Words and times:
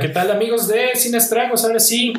¿qué 0.00 0.08
tal 0.08 0.30
amigos 0.30 0.66
de 0.66 0.94
Sin 0.94 1.14
Estragos? 1.14 1.64
Ahora 1.64 1.78
sí, 1.78 2.12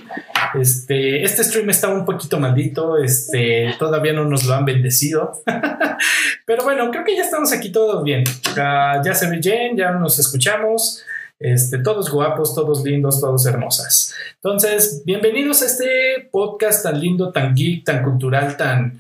este, 0.60 1.24
este 1.24 1.44
stream 1.44 1.70
está 1.70 1.90
un 1.90 2.06
poquito 2.06 2.40
maldito, 2.40 2.98
este, 2.98 3.74
todavía 3.78 4.14
no 4.14 4.26
nos 4.26 4.46
lo 4.46 4.54
han 4.54 4.66
bendecido, 4.66 5.42
pero 6.46 6.64
bueno, 6.64 6.90
creo 6.92 7.04
que 7.04 7.16
ya 7.16 7.24
estamos 7.24 7.52
aquí 7.52 7.72
todos 7.72 8.04
bien. 8.04 8.24
ya 8.56 9.14
se 9.14 9.30
ve 9.30 9.40
bien, 9.40 9.76
ya 9.76 9.92
nos 9.92 10.20
escuchamos, 10.20 11.04
este, 11.40 11.80
todos 11.80 12.10
guapos, 12.10 12.56
todos 12.56 12.84
lindos, 12.84 13.20
todos 13.20 13.46
hermosas. 13.46 14.14
Entonces, 14.36 15.02
bienvenidos 15.06 15.62
a 15.62 15.66
este 15.66 16.30
podcast 16.32 16.84
tan 16.84 17.00
lindo, 17.00 17.32
tan 17.32 17.54
geek, 17.54 17.84
tan 17.84 18.04
cultural, 18.04 18.56
tan 18.56 19.00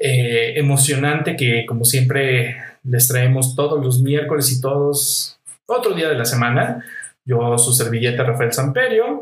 eh, 0.00 0.54
emocionante 0.56 1.36
que 1.36 1.66
como 1.66 1.84
siempre 1.84 2.56
les 2.82 3.08
traemos 3.08 3.54
todos 3.54 3.84
los 3.84 4.00
miércoles 4.00 4.50
y 4.52 4.60
todos 4.60 5.38
otro 5.66 5.94
día 5.94 6.08
de 6.08 6.14
la 6.14 6.24
semana 6.24 6.84
yo, 7.26 7.58
su 7.58 7.72
servilleta 7.74 8.22
Rafael 8.22 8.52
Samperio, 8.52 9.20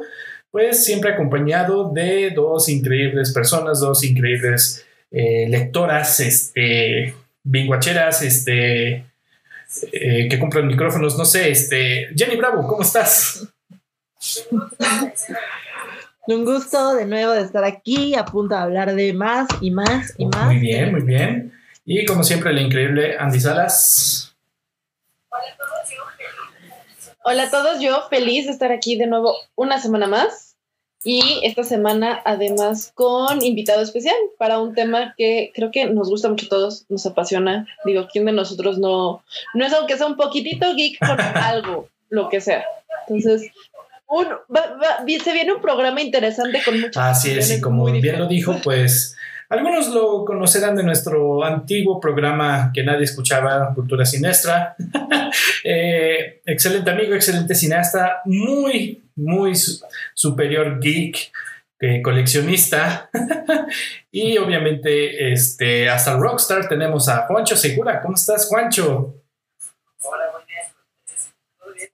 pues 0.51 0.85
siempre 0.85 1.13
acompañado 1.13 1.91
de 1.91 2.31
dos 2.31 2.69
increíbles 2.69 3.33
personas, 3.33 3.81
dos 3.81 4.05
increíbles 4.05 4.87
eh, 5.11 5.49
lectoras, 5.49 6.21
este, 6.21 7.15
binguacheras, 7.43 8.23
este, 8.23 9.07
eh, 9.93 10.29
que 10.29 10.39
compran 10.39 10.69
micrófonos, 10.69 11.19
no 11.19 11.25
sé, 11.25 11.51
este, 11.51 12.09
Jenny 12.15 12.37
Bravo, 12.37 12.67
¿cómo 12.69 12.83
estás? 12.83 13.49
Un 16.27 16.45
gusto 16.45 16.95
de 16.95 17.07
nuevo 17.07 17.33
de 17.33 17.43
estar 17.43 17.65
aquí, 17.65 18.15
a 18.15 18.25
punto 18.25 18.55
de 18.55 18.61
hablar 18.61 18.95
de 18.95 19.13
más 19.13 19.49
y 19.61 19.71
más 19.71 20.15
y 20.17 20.27
más. 20.27 20.47
Muy 20.47 20.59
bien, 20.59 20.93
muy 20.93 21.03
bien. 21.03 21.53
Y 21.85 22.07
como 22.07 22.23
siempre, 22.23 22.53
la 22.53 22.63
increíble 22.63 23.17
Andy 23.19 23.41
Salas. 23.41 24.35
Hola 25.29 25.43
a 27.25 27.51
todos, 27.51 27.81
yo 27.81 28.03
feliz 28.09 28.47
de 28.47 28.53
estar 28.53 28.73
aquí 28.73 28.97
de 28.97 29.07
nuevo 29.07 29.35
una 29.57 29.81
semana 29.81 30.07
más 30.07 30.57
y 31.03 31.41
esta 31.43 31.65
semana 31.65 32.23
además 32.25 32.93
con 32.95 33.43
invitado 33.43 33.83
especial 33.83 34.17
para 34.39 34.59
un 34.59 34.75
tema 34.75 35.15
que 35.17 35.53
creo 35.55 35.71
que 35.71 35.87
nos 35.87 36.09
gusta 36.09 36.29
mucho 36.29 36.47
a 36.47 36.49
todos, 36.49 36.87
nos 36.89 37.05
apasiona. 37.07 37.67
Digo, 37.85 38.09
¿quién 38.11 38.25
de 38.25 38.33
nosotros 38.33 38.79
no, 38.79 39.23
no 39.55 39.67
es 39.67 39.73
aunque 39.73 39.97
sea 39.97 40.07
un 40.07 40.17
poquitito 40.17 40.75
geek 40.75 40.99
por 40.99 41.21
algo, 41.35 41.89
lo 42.09 42.29
que 42.29 42.41
sea? 42.41 42.65
Entonces, 43.07 43.51
un, 44.07 44.27
se 45.23 45.33
viene 45.33 45.53
un 45.53 45.61
programa 45.61 46.01
interesante 46.01 46.63
con 46.65 46.81
muchas... 46.81 47.19
Así 47.19 47.33
es, 47.33 47.51
y 47.51 47.61
como 47.61 47.85
bien 47.85 48.19
lo 48.19 48.27
dijo, 48.27 48.57
pues 48.63 49.17
algunos 49.55 49.89
lo 49.89 50.25
conocerán 50.25 50.75
de 50.75 50.83
nuestro 50.83 51.45
antiguo 51.45 52.01
programa 52.01 52.71
que 52.75 52.83
nadie 52.83 53.05
escuchaba, 53.05 53.73
Cultura 53.75 54.05
Sinestra. 54.05 54.77
Eh, 55.67 56.43
excelente 56.45 56.91
amigo, 56.91 57.15
excelente 57.15 57.55
cineasta, 57.55 58.21
muy, 58.27 59.03
muy 59.17 59.53
superior 60.13 60.79
geek, 60.79 61.33
coleccionista. 62.03 63.11
y 64.13 64.37
obviamente, 64.39 65.33
este, 65.33 65.89
hasta 65.89 66.17
Rockstar 66.17 66.69
tenemos 66.69 67.09
a 67.09 67.27
Juancho 67.27 67.57
Segura. 67.57 68.01
¿Cómo 68.03 68.15
estás, 68.15 68.47
Juancho? 68.47 69.15
Hola, 70.03 70.25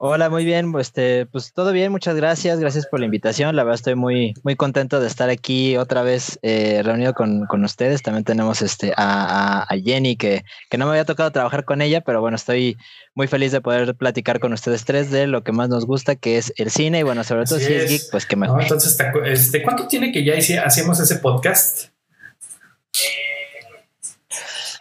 muy 0.00 0.44
bien, 0.46 0.72
este, 0.78 1.26
pues 1.26 1.52
todo 1.52 1.72
bien, 1.72 1.92
muchas 1.92 2.16
gracias, 2.16 2.58
gracias 2.58 2.86
por 2.86 3.00
la 3.00 3.06
invitación. 3.06 3.54
La 3.54 3.64
verdad 3.64 3.74
estoy 3.74 3.96
muy, 3.96 4.32
muy 4.42 4.56
contento 4.56 4.98
de 4.98 5.06
estar 5.06 5.28
aquí 5.28 5.76
otra 5.76 6.02
vez 6.02 6.38
eh, 6.40 6.80
reunido 6.82 7.12
con, 7.12 7.64
ustedes. 7.64 8.00
También 8.00 8.24
tenemos 8.24 8.62
este 8.62 8.94
a, 8.96 9.66
Jenny, 9.84 10.16
que, 10.16 10.42
que, 10.70 10.78
no 10.78 10.86
me 10.86 10.92
había 10.92 11.04
tocado 11.04 11.30
trabajar 11.32 11.66
con 11.66 11.82
ella, 11.82 12.00
pero 12.00 12.22
bueno, 12.22 12.36
estoy 12.36 12.78
muy 13.14 13.26
feliz 13.26 13.52
de 13.52 13.60
poder 13.60 13.94
platicar 13.94 14.40
con 14.40 14.54
ustedes 14.54 14.86
tres 14.86 15.10
de 15.10 15.26
lo 15.26 15.44
que 15.44 15.52
más 15.52 15.68
nos 15.68 15.84
gusta, 15.84 16.16
que 16.16 16.38
es 16.38 16.54
el 16.56 16.70
cine, 16.70 17.00
y 17.00 17.02
bueno, 17.02 17.22
sobre 17.22 17.44
todo 17.44 17.58
si 17.58 17.72
es. 17.72 17.90
geek, 17.90 18.02
pues 18.10 18.24
que 18.24 18.36
mejor. 18.36 18.62
entonces, 18.62 18.96
este, 19.26 19.62
¿cuánto 19.62 19.86
tiene 19.86 20.12
que 20.12 20.24
ya 20.24 20.34
hacemos 20.64 20.98
ese 20.98 21.16
podcast? 21.16 21.90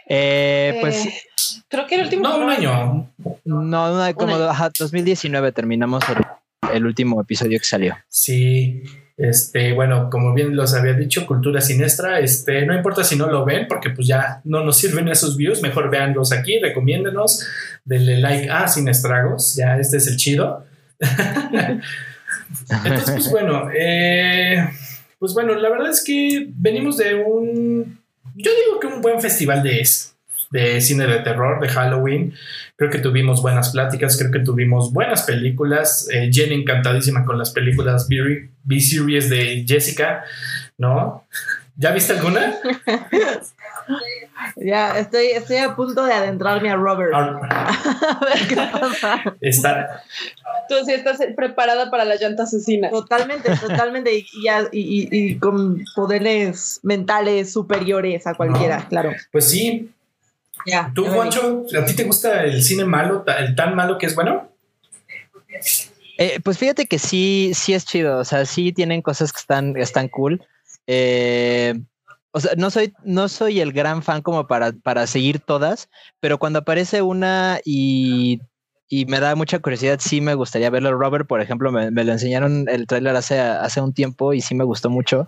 Eh, 0.07 0.77
pues 0.81 1.05
eh, 1.05 1.13
Creo 1.69 1.85
que 1.85 1.95
el 1.95 2.01
último. 2.01 2.23
No, 2.23 2.37
un 2.39 2.49
año. 2.49 3.13
No, 3.45 4.15
como 4.15 4.37
2019 4.37 5.51
terminamos 5.51 6.03
el, 6.73 6.85
último 6.85 7.21
episodio 7.21 7.59
que 7.59 7.65
salió. 7.65 7.95
Sí. 8.07 8.83
Este, 9.15 9.73
bueno, 9.73 10.09
como 10.09 10.33
bien 10.33 10.55
los 10.55 10.73
había 10.73 10.93
dicho, 10.93 11.27
Cultura 11.27 11.59
Sinestra, 11.59 12.21
este, 12.21 12.65
no 12.65 12.73
importa 12.73 13.03
si 13.03 13.17
no 13.17 13.27
lo 13.27 13.43
ven, 13.43 13.67
porque 13.67 13.89
pues 13.89 14.07
ya 14.07 14.41
no 14.45 14.63
nos 14.63 14.77
sirven 14.77 15.09
esos 15.09 15.35
views, 15.35 15.61
mejor 15.61 15.89
véanlos 15.89 16.31
aquí, 16.31 16.57
recomiéndenos, 16.57 17.45
denle 17.83 18.17
like 18.21 18.49
a 18.49 18.65
Sin 18.69 18.87
Estragos, 18.87 19.55
ya 19.55 19.77
este 19.77 19.97
es 19.97 20.07
el 20.07 20.15
chido. 20.15 20.65
Entonces, 22.85 23.11
pues 23.11 23.29
bueno, 23.29 23.69
eh, 23.77 24.69
pues 25.19 25.33
bueno, 25.33 25.53
la 25.55 25.69
verdad 25.69 25.89
es 25.89 26.01
que 26.01 26.47
venimos 26.55 26.95
de 26.95 27.15
un, 27.15 27.99
yo 28.35 28.51
digo 28.51 28.79
que 28.79 28.87
un 28.87 29.01
buen 29.01 29.19
festival 29.19 29.61
de 29.61 29.81
es 29.81 30.15
de 30.51 30.81
cine 30.81 31.05
de 31.05 31.19
terror, 31.19 31.61
de 31.61 31.69
Halloween. 31.69 32.33
Creo 32.75 32.89
que 32.89 32.99
tuvimos 32.99 33.41
buenas 33.41 33.71
pláticas, 33.71 34.17
creo 34.17 34.31
que 34.31 34.39
tuvimos 34.39 34.91
buenas 34.91 35.23
películas. 35.23 36.07
Eh, 36.11 36.29
Jenny 36.31 36.55
encantadísima 36.55 37.25
con 37.25 37.37
las 37.37 37.51
películas 37.51 38.07
B-Series 38.63 39.29
de 39.29 39.65
Jessica, 39.67 40.23
¿no? 40.77 41.25
¿Ya 41.75 41.91
viste 41.91 42.13
alguna? 42.13 42.55
Ya, 44.55 44.97
estoy, 44.97 45.27
estoy 45.27 45.57
a 45.57 45.75
punto 45.75 46.05
de 46.05 46.13
adentrarme 46.13 46.69
a 46.69 46.75
Robert. 46.75 47.11
Ah. 47.13 47.71
a 48.21 48.25
ver 48.25 48.47
qué 48.47 48.55
pasa. 48.55 49.35
Está. 49.41 50.03
Tú 50.67 50.75
sí 50.85 50.93
estás 50.93 51.19
preparada 51.35 51.89
para 51.89 52.05
la 52.05 52.15
llanta 52.15 52.43
asesina. 52.43 52.89
Totalmente, 52.89 53.51
totalmente. 53.57 54.15
Y, 54.15 54.27
y, 54.71 55.37
con 55.39 55.83
poderes 55.95 56.79
mentales 56.83 57.51
superiores 57.51 58.27
a 58.27 58.35
cualquiera, 58.35 58.85
claro. 58.87 59.11
Pues 59.31 59.49
sí, 59.49 59.91
¿Tú, 60.93 61.05
Juancho, 61.05 61.65
a 61.79 61.85
ti 61.85 61.95
te 61.95 62.03
gusta 62.03 62.43
el 62.43 62.61
cine 62.63 62.85
malo, 62.85 63.23
el 63.37 63.55
tan 63.55 63.75
malo 63.75 63.97
que 63.97 64.05
es 64.07 64.15
bueno? 64.15 64.51
Eh, 66.17 66.39
pues 66.43 66.57
fíjate 66.57 66.85
que 66.85 66.99
sí, 66.99 67.51
sí 67.53 67.73
es 67.73 67.85
chido. 67.85 68.19
O 68.19 68.25
sea, 68.25 68.45
sí 68.45 68.73
tienen 68.73 69.01
cosas 69.01 69.31
que 69.31 69.39
están, 69.39 69.77
están 69.77 70.09
cool. 70.09 70.45
Eh, 70.85 71.75
o 72.31 72.39
sea, 72.39 72.51
no 72.57 72.69
soy, 72.69 72.93
no 73.03 73.27
soy 73.27 73.59
el 73.59 73.73
gran 73.73 74.03
fan 74.03 74.21
como 74.21 74.47
para, 74.47 74.71
para 74.71 75.07
seguir 75.07 75.39
todas, 75.39 75.89
pero 76.19 76.37
cuando 76.37 76.59
aparece 76.59 77.01
una 77.01 77.59
y, 77.63 78.41
me 79.07 79.19
da 79.19 79.35
mucha 79.35 79.59
curiosidad, 79.59 79.99
sí 80.01 80.19
me 80.19 80.33
gustaría 80.33 80.69
verlo. 80.69 80.91
Robert, 80.91 81.27
por 81.27 81.41
ejemplo, 81.41 81.71
me, 81.71 81.91
lo 81.91 82.11
enseñaron 82.11 82.67
el 82.67 82.85
tráiler 82.87 83.15
hace, 83.15 83.39
hace 83.39 83.81
un 83.81 83.93
tiempo 83.93 84.33
y 84.33 84.41
sí 84.41 84.55
me 84.55 84.63
gustó 84.63 84.89
mucho. 84.89 85.25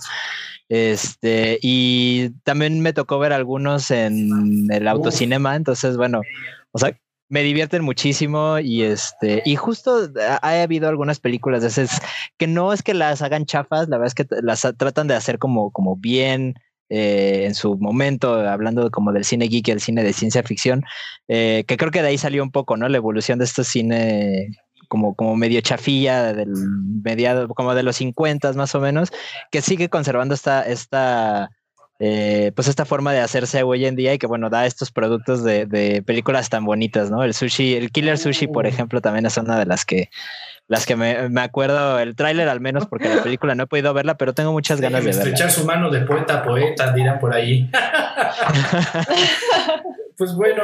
Este, 0.72 1.60
y 1.62 2.30
también 2.46 2.80
me 2.80 2.94
tocó 2.94 3.20
ver 3.20 3.34
algunos 3.34 3.92
en 3.92 4.72
el 4.72 4.88
autocinema, 4.88 5.58
entonces, 5.58 5.98
bueno, 5.98 6.22
o 6.72 6.80
sea, 6.80 6.98
me 7.28 7.44
divierten 7.44 7.84
muchísimo 7.84 8.58
y 8.58 8.84
este, 8.84 9.42
y 9.44 9.58
justo 9.58 10.10
ha, 10.42 10.62
habido 10.62 10.88
algunas 10.88 11.20
películas 11.20 11.62
de 11.62 11.68
esas 11.68 12.02
que 12.38 12.48
no 12.48 12.72
es 12.72 12.84
que 12.84 12.94
las 12.94 13.22
hagan 13.22 13.46
chafas, 13.46 13.90
la 13.90 13.98
verdad 13.98 14.14
es 14.18 14.26
que 14.26 14.26
las 14.42 14.62
tratan 14.78 15.08
de 15.08 15.16
hacer 15.16 15.40
como, 15.40 15.72
como 15.72 15.98
bien, 15.98 16.56
eh, 16.88 17.44
en 17.48 17.54
su 17.54 17.78
momento, 17.78 18.36
hablando 18.36 18.92
como 18.92 19.12
del 19.12 19.26
cine 19.26 19.50
geek 19.50 19.68
el 19.68 19.82
cine 19.82 20.06
de 20.06 20.14
ciencia 20.14 20.42
ficción, 20.42 20.84
eh, 21.28 21.66
que 21.68 21.76
creo 21.76 21.92
que 21.92 22.02
de 22.02 22.08
ahí 22.08 22.18
salió 22.18 22.44
un 22.44 22.52
poco, 22.52 22.78
¿no? 22.78 22.88
La 22.88 22.96
evolución 22.96 23.40
de 23.40 23.46
este 23.46 23.66
cine 23.66 24.48
como, 24.92 25.16
como 25.16 25.38
medio 25.38 25.62
chafilla 25.62 26.34
del 26.34 26.50
mediado, 27.02 27.48
como 27.48 27.74
de 27.74 27.82
los 27.82 27.96
50 27.96 28.52
más 28.54 28.76
o 28.76 28.82
menos, 28.82 29.10
que 29.50 29.62
sigue 29.62 29.88
conservando 29.88 30.36
esta, 30.36 30.64
esta, 30.64 31.50
eh, 32.00 32.52
pues 32.58 32.68
esta 32.68 32.84
forma 32.84 33.14
de 33.14 33.22
hacerse 33.22 33.64
hoy 33.64 33.86
en 33.86 33.96
día 33.96 34.14
y 34.14 34.18
que 34.18 34.28
bueno, 34.28 34.50
da 34.50 34.66
estos 34.66 34.92
productos 34.92 35.46
de, 35.46 35.66
de, 35.66 36.02
películas 36.02 36.50
tan 36.50 36.66
bonitas, 36.66 37.10
¿no? 37.10 37.24
El 37.24 37.34
sushi, 37.34 37.76
el 37.76 37.90
Killer 37.90 38.18
Sushi, 38.18 38.48
por 38.48 38.68
ejemplo, 38.68 39.00
también 39.00 39.26
es 39.26 39.38
una 39.38 39.58
de 39.58 39.66
las 39.66 39.86
que 39.86 40.10
las 40.68 40.86
que 40.86 40.98
me, 40.98 41.30
me 41.30 41.40
acuerdo, 41.40 41.98
el 42.00 42.18
tráiler 42.18 42.50
al 42.50 42.60
menos, 42.60 42.86
porque 42.86 43.08
la 43.08 43.24
película 43.24 43.56
no 43.56 43.64
he 43.64 43.68
podido 43.68 43.94
verla, 43.94 44.16
pero 44.16 44.34
tengo 44.34 44.52
muchas 44.52 44.82
ganas 44.82 45.06
de 45.06 45.12
verla. 45.12 45.24
Estrechar 45.24 45.52
su 45.52 45.66
mano 45.66 45.90
de 45.90 46.02
poeta 46.02 46.40
a 46.40 46.44
poeta, 46.44 46.92
dirán 46.92 47.18
por 47.20 47.34
ahí. 47.34 47.72
pues 50.18 50.36
bueno, 50.36 50.64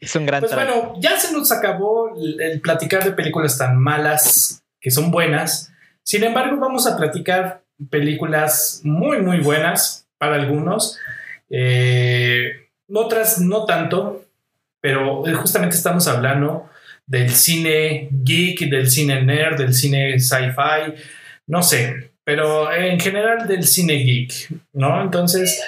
es 0.00 0.14
un 0.14 0.26
gran 0.26 0.40
Pues 0.40 0.54
bueno, 0.54 0.94
ya 0.98 1.18
se 1.18 1.32
nos 1.32 1.50
acabó 1.52 2.14
el, 2.16 2.60
platicar 2.60 3.04
de 3.04 3.12
películas 3.12 3.58
tan 3.58 3.78
malas 3.78 4.62
que 4.80 4.90
son 4.90 5.10
buenas. 5.10 5.72
Sin 6.02 6.22
embargo, 6.22 6.56
vamos 6.58 6.86
a 6.86 6.96
platicar 6.96 7.62
películas 7.90 8.80
muy, 8.84 9.18
muy 9.22 9.40
buenas 9.40 10.06
para 10.18 10.36
algunos. 10.36 10.98
Eh, 11.50 12.68
otras 12.92 13.40
no 13.40 13.64
tanto, 13.64 14.24
pero 14.80 15.24
justamente 15.34 15.76
estamos 15.76 16.06
hablando 16.08 16.68
del 17.06 17.30
cine 17.30 18.08
geek, 18.10 18.68
del 18.68 18.90
cine 18.90 19.22
nerd, 19.22 19.58
del 19.58 19.74
cine 19.74 20.18
sci-fi, 20.18 20.94
no 21.46 21.62
sé, 21.62 22.12
pero 22.24 22.72
en 22.72 22.98
general 22.98 23.46
del 23.46 23.64
cine 23.64 23.94
geek, 23.94 24.50
¿no? 24.72 25.02
Entonces... 25.02 25.60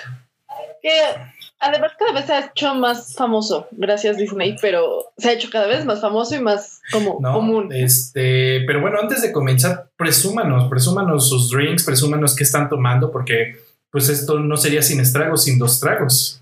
Además, 1.60 1.92
cada 1.98 2.12
vez 2.12 2.26
se 2.26 2.32
ha 2.32 2.46
hecho 2.46 2.74
más 2.76 3.14
famoso, 3.14 3.66
gracias 3.72 4.16
Disney, 4.16 4.56
pero 4.60 5.12
se 5.18 5.28
ha 5.28 5.32
hecho 5.32 5.48
cada 5.50 5.66
vez 5.66 5.84
más 5.84 6.00
famoso 6.00 6.36
y 6.36 6.40
más 6.40 6.80
como 6.92 7.18
No, 7.20 7.32
común. 7.32 7.70
este, 7.72 8.62
pero 8.66 8.80
bueno, 8.80 8.98
antes 9.02 9.22
de 9.22 9.32
comenzar, 9.32 9.88
presúmanos, 9.96 10.68
presúmanos 10.68 11.28
sus 11.28 11.50
drinks, 11.50 11.84
presúmanos 11.84 12.36
qué 12.36 12.44
están 12.44 12.68
tomando, 12.68 13.10
porque 13.10 13.56
pues 13.90 14.08
esto 14.08 14.38
no 14.38 14.56
sería 14.56 14.82
sin 14.82 15.00
estragos, 15.00 15.44
sin 15.44 15.58
dos 15.58 15.80
tragos. 15.80 16.40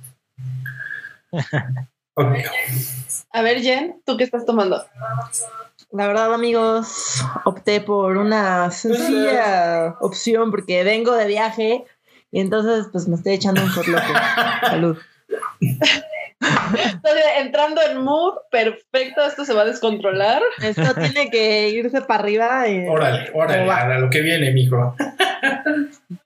Ok. 2.18 2.32
A 3.32 3.42
ver, 3.42 3.60
Jen, 3.60 4.00
¿tú 4.06 4.16
qué 4.16 4.24
estás 4.24 4.46
tomando? 4.46 4.82
La 5.90 6.06
verdad, 6.06 6.32
amigos, 6.32 7.22
opté 7.44 7.82
por 7.82 8.16
una 8.16 8.70
sencilla 8.70 9.96
opción 10.00 10.50
porque 10.50 10.82
vengo 10.82 11.12
de 11.12 11.26
viaje 11.26 11.84
y 12.30 12.40
entonces 12.40 12.86
pues 12.92 13.08
me 13.08 13.16
estoy 13.16 13.34
echando 13.34 13.62
un 13.62 13.74
por 13.74 13.86
loco. 13.88 14.12
Salud. 14.62 14.98
Estoy 16.76 17.20
entrando 17.38 17.80
en 17.82 18.02
mood, 18.04 18.34
perfecto, 18.50 19.22
esto 19.24 19.44
se 19.44 19.54
va 19.54 19.62
a 19.62 19.66
descontrolar. 19.66 20.42
Esto 20.62 20.94
tiene 20.94 21.30
que 21.30 21.70
irse 21.70 22.02
para 22.02 22.20
arriba. 22.20 22.68
Y... 22.68 22.86
Órale, 22.86 23.30
órale, 23.34 23.70
a 23.70 23.98
lo 23.98 24.10
que 24.10 24.20
viene, 24.20 24.52
mijo. 24.52 24.94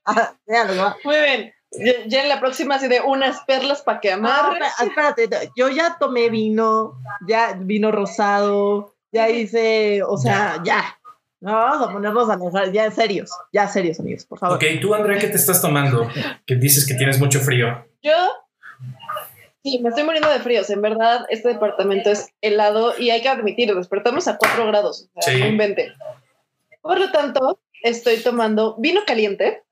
Ah, 0.05 0.33
ya 0.47 0.65
lo 0.65 0.75
va. 0.81 0.97
Muy 1.03 1.15
bien. 1.15 1.53
Ye- 1.71 2.05
Jen, 2.09 2.27
la 2.27 2.39
próxima 2.41 2.75
así 2.75 2.87
de 2.89 2.99
unas 2.99 3.39
perlas 3.45 3.81
para 3.83 4.01
que 4.01 4.09
No, 4.09 4.27
amarres. 4.29 4.67
espera- 4.79 5.09
espérate, 5.15 5.51
yo 5.55 5.69
ya 5.69 5.95
tomé 5.99 6.29
vino, 6.29 6.99
ya 7.27 7.53
vino 7.57 7.91
rosado, 7.91 8.93
ya 9.13 9.29
hice, 9.29 10.03
o 10.03 10.17
sea, 10.17 10.61
ya. 10.65 10.97
No, 11.41 11.51
vamos 11.51 11.89
a 11.89 11.91
ponernos 11.91 12.29
a 12.29 12.35
enojar, 12.35 12.71
ya 12.71 12.89
serios, 12.91 13.31
ya 13.51 13.67
serios, 13.67 13.99
amigos, 13.99 14.25
por 14.25 14.37
favor. 14.37 14.57
Ok, 14.57 14.63
tú, 14.79 14.93
Andrea, 14.93 15.19
¿qué 15.19 15.27
te 15.27 15.37
estás 15.37 15.59
tomando? 15.59 16.07
Que 16.45 16.55
dices 16.55 16.85
que 16.87 16.93
tienes 16.93 17.19
mucho 17.19 17.39
frío. 17.39 17.83
Yo 18.03 18.13
sí, 19.63 19.79
me 19.79 19.89
estoy 19.89 20.03
muriendo 20.03 20.29
de 20.29 20.39
fríos. 20.39 20.69
En 20.69 20.81
verdad, 20.81 21.25
este 21.29 21.49
departamento 21.49 22.11
es 22.11 22.29
helado 22.41 22.93
y 22.97 23.09
hay 23.09 23.21
que 23.21 23.29
admitir, 23.29 23.73
despertamos 23.73 24.27
a 24.27 24.37
4 24.37 24.67
grados. 24.67 25.09
O 25.15 25.21
sea, 25.21 25.33
Sí. 25.33 25.41
invente. 25.41 25.93
Por 26.81 26.99
lo 26.99 27.11
tanto, 27.11 27.59
estoy 27.83 28.17
tomando 28.17 28.75
vino 28.77 29.01
caliente, 29.05 29.63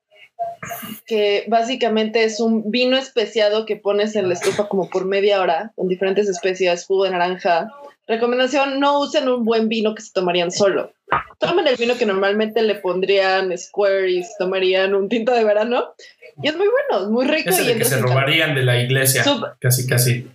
que 1.05 1.45
básicamente 1.47 2.23
es 2.23 2.39
un 2.39 2.71
vino 2.71 2.97
especiado 2.97 3.65
que 3.65 3.75
pones 3.75 4.15
en 4.15 4.27
la 4.27 4.33
estufa 4.33 4.67
como 4.67 4.89
por 4.89 5.05
media 5.05 5.41
hora, 5.41 5.71
con 5.75 5.87
diferentes 5.87 6.27
especias, 6.29 6.85
jugo 6.85 7.03
de 7.03 7.11
naranja. 7.11 7.71
Recomendación, 8.07 8.79
no 8.79 8.99
usen 8.99 9.27
un 9.29 9.45
buen 9.45 9.69
vino 9.69 9.93
que 9.93 10.01
se 10.01 10.11
tomarían 10.13 10.49
solo. 10.51 10.91
Tomen 11.37 11.67
el 11.67 11.75
vino 11.77 11.95
que 11.97 12.05
normalmente 12.05 12.61
le 12.61 12.75
pondrían 12.75 13.57
Square 13.57 14.11
y 14.11 14.23
se 14.23 14.31
tomarían 14.37 14.93
un 14.93 15.07
tinto 15.09 15.33
de 15.33 15.43
verano. 15.43 15.93
Y 16.41 16.47
es 16.49 16.55
muy 16.57 16.67
bueno, 16.67 17.05
es 17.05 17.09
muy 17.09 17.25
rico. 17.25 17.49
Ese 17.49 17.63
y 17.63 17.67
de 17.67 17.75
que 17.77 17.85
se 17.85 17.97
robarían 17.97 18.55
de 18.55 18.63
la 18.63 18.77
iglesia. 18.79 19.23
Casi, 19.59 19.87
casi. 19.87 20.27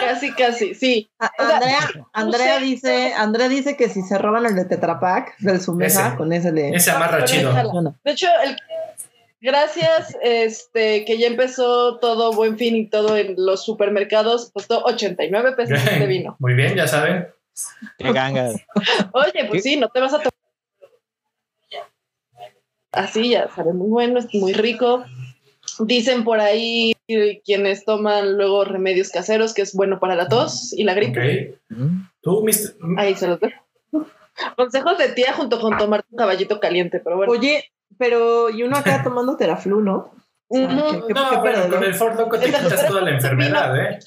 Casi, 0.00 0.32
casi, 0.32 0.74
sí. 0.74 1.08
A- 1.18 1.30
Andrea, 1.38 1.78
Andrea 2.12 2.58
dice, 2.58 3.12
Andrea 3.14 3.48
dice 3.48 3.76
que 3.76 3.88
si 3.88 4.02
se 4.02 4.18
roban 4.18 4.46
el 4.46 4.54
de 4.56 4.64
Tetrapack 4.64 5.38
del 5.38 5.60
Sumesa, 5.60 6.08
Ese. 6.08 6.16
con 6.16 6.32
ese 6.32 6.52
le. 6.52 6.74
Ese 6.74 6.90
amarra 6.90 7.24
chido. 7.24 7.52
De 8.04 8.10
hecho, 8.12 8.26
el- 8.44 8.56
gracias, 9.40 10.16
este, 10.22 11.04
que 11.04 11.18
ya 11.18 11.28
empezó 11.28 11.98
todo 11.98 12.32
buen 12.32 12.58
fin 12.58 12.74
y 12.76 12.88
todo 12.88 13.16
en 13.16 13.34
los 13.36 13.64
supermercados, 13.64 14.50
costó 14.52 14.82
89 14.84 15.52
pesos 15.52 15.78
este 15.78 16.06
vino. 16.06 16.36
Muy 16.40 16.54
bien, 16.54 16.74
ya 16.74 16.88
saben. 16.88 17.28
Qué 17.98 18.12
ganga. 18.12 18.50
Oye, 19.12 19.44
pues 19.48 19.62
sí, 19.62 19.76
no 19.76 19.88
te 19.88 20.00
vas 20.00 20.14
a 20.14 20.18
tomar. 20.18 20.32
Así 22.92 23.30
ya, 23.30 23.48
sabe 23.54 23.72
muy 23.72 23.88
bueno, 23.88 24.18
es 24.18 24.34
muy 24.34 24.52
rico. 24.52 25.04
Dicen 25.78 26.24
por 26.24 26.40
ahí 26.40 26.94
quienes 27.44 27.84
toman 27.84 28.36
luego 28.36 28.64
remedios 28.64 29.10
caseros 29.10 29.54
que 29.54 29.62
es 29.62 29.74
bueno 29.74 29.98
para 29.98 30.14
la 30.14 30.28
tos 30.28 30.72
y 30.74 30.84
la 30.84 30.94
gripe. 30.94 31.58
Mm. 31.70 32.02
Tú. 32.20 32.44
Ahí 32.98 33.14
se 33.14 33.28
los 33.28 33.40
dejo. 33.40 33.64
Consejos 34.56 34.98
de 34.98 35.08
tía 35.08 35.32
junto 35.32 35.60
con 35.60 35.76
tomar 35.78 36.04
un 36.10 36.18
caballito 36.18 36.60
caliente, 36.60 37.00
pero 37.00 37.16
bueno. 37.16 37.32
Oye, 37.32 37.70
pero 37.98 38.50
y 38.50 38.62
uno 38.62 38.76
acá 38.76 39.02
tomando 39.02 39.36
Teraflu, 39.36 39.80
¿no? 39.80 40.12
O 40.52 40.56
sea, 40.56 40.66
Ujú. 40.66 40.76
¿qué- 40.76 41.06
qué- 41.08 41.14
No, 41.14 41.30
qué 41.30 41.36
bueno, 41.36 41.42
perdedor? 41.42 41.70
con 41.70 41.84
el 41.84 41.94
Ford 41.94 42.18
Loco 42.18 42.38
te 42.38 42.46
quitas 42.46 42.86
toda 42.86 43.00
la 43.00 43.10
enfermedad, 43.10 43.76
¿eh? 43.80 43.98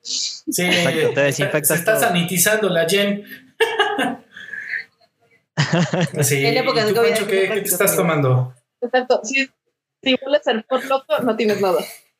Sí, 0.00 0.62
Exacto, 0.66 1.10
te 1.14 1.20
desinfectas 1.22 1.68
se 1.68 1.74
está 1.74 1.92
todo. 1.92 2.00
sanitizando 2.02 2.68
la 2.68 2.86
Jen. 2.88 3.24
Sí, 6.22 6.44
En 6.44 6.56
época 6.56 6.80
¿y 6.82 6.86
de 6.86 6.94
COVID 6.94 7.14
qué, 7.26 7.46
te 7.48 7.58
estás 7.60 7.80
amigo. 7.92 7.96
tomando? 7.96 8.54
Exacto. 8.80 9.20
Si, 9.22 9.48
si 10.02 10.16
hueles 10.22 10.46
el 10.46 10.64
por 10.64 10.84
loco, 10.86 11.18
no 11.22 11.36
tienes 11.36 11.60
nada. 11.60 11.78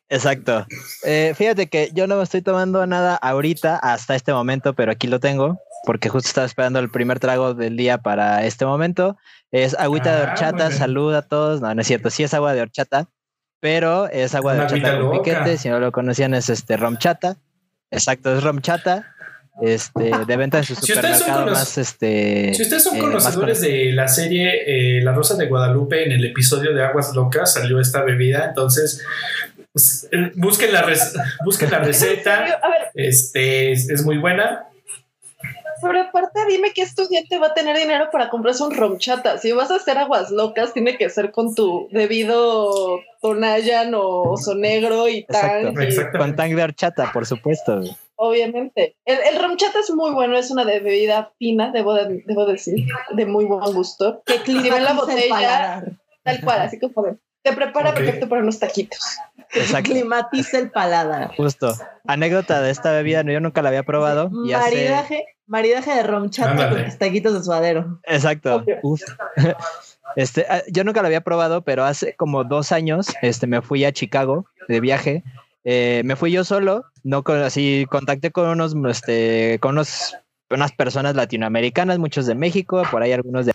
Exacto. 0.08 0.66
Eh, 1.04 1.32
fíjate 1.36 1.68
que 1.68 1.90
yo 1.92 2.06
no 2.06 2.16
me 2.16 2.22
estoy 2.22 2.42
tomando 2.42 2.86
nada 2.86 3.16
ahorita 3.16 3.76
hasta 3.76 4.14
este 4.14 4.32
momento, 4.32 4.74
pero 4.74 4.92
aquí 4.92 5.08
lo 5.08 5.18
tengo 5.18 5.58
porque 5.84 6.08
justo 6.08 6.28
estaba 6.28 6.46
esperando 6.46 6.78
el 6.78 6.90
primer 6.90 7.18
trago 7.20 7.54
del 7.54 7.76
día 7.76 7.98
para 7.98 8.44
este 8.46 8.64
momento. 8.64 9.16
Es 9.54 9.76
agüita 9.78 10.16
de 10.16 10.22
Ah, 10.22 10.30
horchata, 10.32 10.72
salud 10.72 11.14
a 11.14 11.22
todos. 11.22 11.60
No, 11.60 11.72
no 11.72 11.80
es 11.80 11.86
cierto, 11.86 12.10
sí 12.10 12.24
es 12.24 12.34
agua 12.34 12.54
de 12.54 12.60
horchata, 12.60 13.08
pero 13.60 14.08
es 14.08 14.34
agua 14.34 14.54
de 14.54 14.58
Una 14.58 14.66
horchata 14.66 14.98
con 14.98 15.00
loca. 15.00 15.22
piquete. 15.22 15.58
Si 15.58 15.68
no 15.68 15.78
lo 15.78 15.92
conocían, 15.92 16.34
es 16.34 16.48
este 16.48 16.76
romchata. 16.76 17.36
Exacto, 17.92 18.36
es 18.36 18.42
romchata. 18.42 19.06
Este, 19.62 20.10
de 20.26 20.36
venta 20.36 20.58
en 20.58 20.64
su 20.64 20.74
Si 20.74 20.92
ustedes 20.92 21.18
son 21.18 21.28
supermercado 21.28 21.52
más 21.52 21.78
este. 21.78 22.52
Si 22.54 22.62
ustedes 22.62 22.82
son 22.82 22.96
eh, 22.96 22.98
conocedores 22.98 23.60
de 23.60 23.92
la 23.92 24.08
serie 24.08 24.98
eh, 24.98 25.04
La 25.04 25.12
Rosa 25.12 25.36
de 25.36 25.46
Guadalupe, 25.46 26.04
en 26.04 26.10
el 26.10 26.24
episodio 26.24 26.74
de 26.74 26.84
Aguas 26.84 27.14
Locas 27.14 27.54
salió 27.54 27.78
esta 27.78 28.02
bebida, 28.02 28.46
entonces 28.48 29.04
pues, 29.72 30.08
eh, 30.10 30.32
busquen, 30.34 30.72
la 30.72 30.84
busquen 31.44 31.70
la 31.70 31.78
receta, 31.90 32.38
A 32.38 32.68
ver, 32.70 32.88
este, 32.96 33.70
es, 33.70 33.88
es 33.88 34.04
muy 34.04 34.18
buena. 34.18 34.66
Pero 35.82 36.00
aparte 36.00 36.40
dime 36.48 36.72
qué 36.74 36.82
estudiante 36.82 37.38
va 37.38 37.48
a 37.48 37.54
tener 37.54 37.76
dinero 37.76 38.08
para 38.10 38.30
comprarse 38.30 38.62
un 38.62 38.74
romchata. 38.74 39.38
Si 39.38 39.52
vas 39.52 39.70
a 39.70 39.76
hacer 39.76 39.98
aguas 39.98 40.30
locas, 40.30 40.72
tiene 40.72 40.96
que 40.96 41.08
ser 41.10 41.30
con 41.30 41.54
tu 41.54 41.88
debido 41.90 43.00
Tonayan 43.20 43.94
o 43.94 44.22
oso 44.32 44.54
negro 44.54 45.08
y 45.08 45.24
tan. 45.24 45.74
Con 46.16 46.36
tang 46.36 46.54
de 46.54 46.62
horchata, 46.62 47.10
por 47.12 47.26
supuesto. 47.26 47.80
Obviamente. 48.16 48.96
El, 49.04 49.18
el 49.34 49.42
romchata 49.42 49.80
es 49.80 49.90
muy 49.90 50.12
bueno, 50.12 50.36
es 50.36 50.50
una 50.50 50.64
bebida 50.64 51.32
fina, 51.38 51.70
debo, 51.72 51.94
de- 51.94 52.22
debo 52.26 52.46
decir, 52.46 52.86
de 53.12 53.26
muy 53.26 53.44
buen 53.44 53.72
gusto. 53.74 54.22
Que 54.26 54.38
ven 54.46 54.84
la 54.84 54.92
botella-. 54.92 55.84
Tal 56.22 56.40
cual, 56.42 56.60
así 56.60 56.78
como 56.78 57.02
de, 57.06 57.16
te 57.42 57.52
prepara 57.52 57.92
perfecto 57.92 58.28
para 58.28 58.42
unos 58.42 58.58
taquitos. 58.58 59.00
Exacto. 59.54 59.90
Climatiza 59.90 60.58
el 60.58 60.70
paladar. 60.70 61.34
Justo. 61.36 61.74
Anécdota 62.06 62.60
de 62.62 62.70
esta 62.70 62.92
bebida, 62.92 63.22
yo 63.22 63.40
nunca 63.40 63.62
la 63.62 63.68
había 63.68 63.82
probado. 63.82 64.30
Y 64.46 64.52
hace- 64.52 65.26
Maridaje, 65.46 65.94
de 65.94 66.02
romchata 66.02 66.70
con 66.70 66.98
taquitos 66.98 67.34
de 67.34 67.42
suadero. 67.42 68.00
Exacto. 68.04 68.64
Uf. 68.82 69.00
Este, 70.16 70.46
ah, 70.48 70.62
yo 70.68 70.84
nunca 70.84 71.00
lo 71.00 71.06
había 71.06 71.22
probado, 71.22 71.62
pero 71.62 71.82
hace 71.84 72.14
como 72.14 72.44
dos 72.44 72.70
años, 72.70 73.08
este, 73.20 73.48
me 73.48 73.62
fui 73.62 73.84
a 73.84 73.90
Chicago 73.90 74.46
de 74.68 74.78
viaje. 74.78 75.24
Eh, 75.64 76.02
me 76.04 76.14
fui 76.14 76.30
yo 76.30 76.44
solo, 76.44 76.84
no 77.02 77.24
con, 77.24 77.42
así 77.42 77.84
contacté 77.90 78.30
con 78.30 78.46
unos, 78.48 78.76
este, 78.88 79.58
con 79.60 79.72
unos, 79.72 80.16
unas 80.50 80.70
personas 80.70 81.16
latinoamericanas, 81.16 81.98
muchos 81.98 82.26
de 82.26 82.36
México, 82.36 82.82
por 82.92 83.02
ahí 83.02 83.10
algunos 83.12 83.46
de 83.46 83.52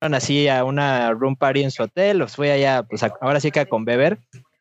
así 0.00 0.48
a 0.48 0.64
una 0.64 1.12
room 1.12 1.36
party 1.36 1.62
en 1.64 1.70
su 1.70 1.82
hotel, 1.84 2.18
los 2.18 2.36
fui 2.36 2.50
allá, 2.50 2.82
pues 2.82 3.02
a- 3.02 3.16
ahora 3.20 3.40
sí 3.40 3.50
que 3.50 3.60
a 3.60 3.66
con 3.66 3.84
beber. 3.84 4.18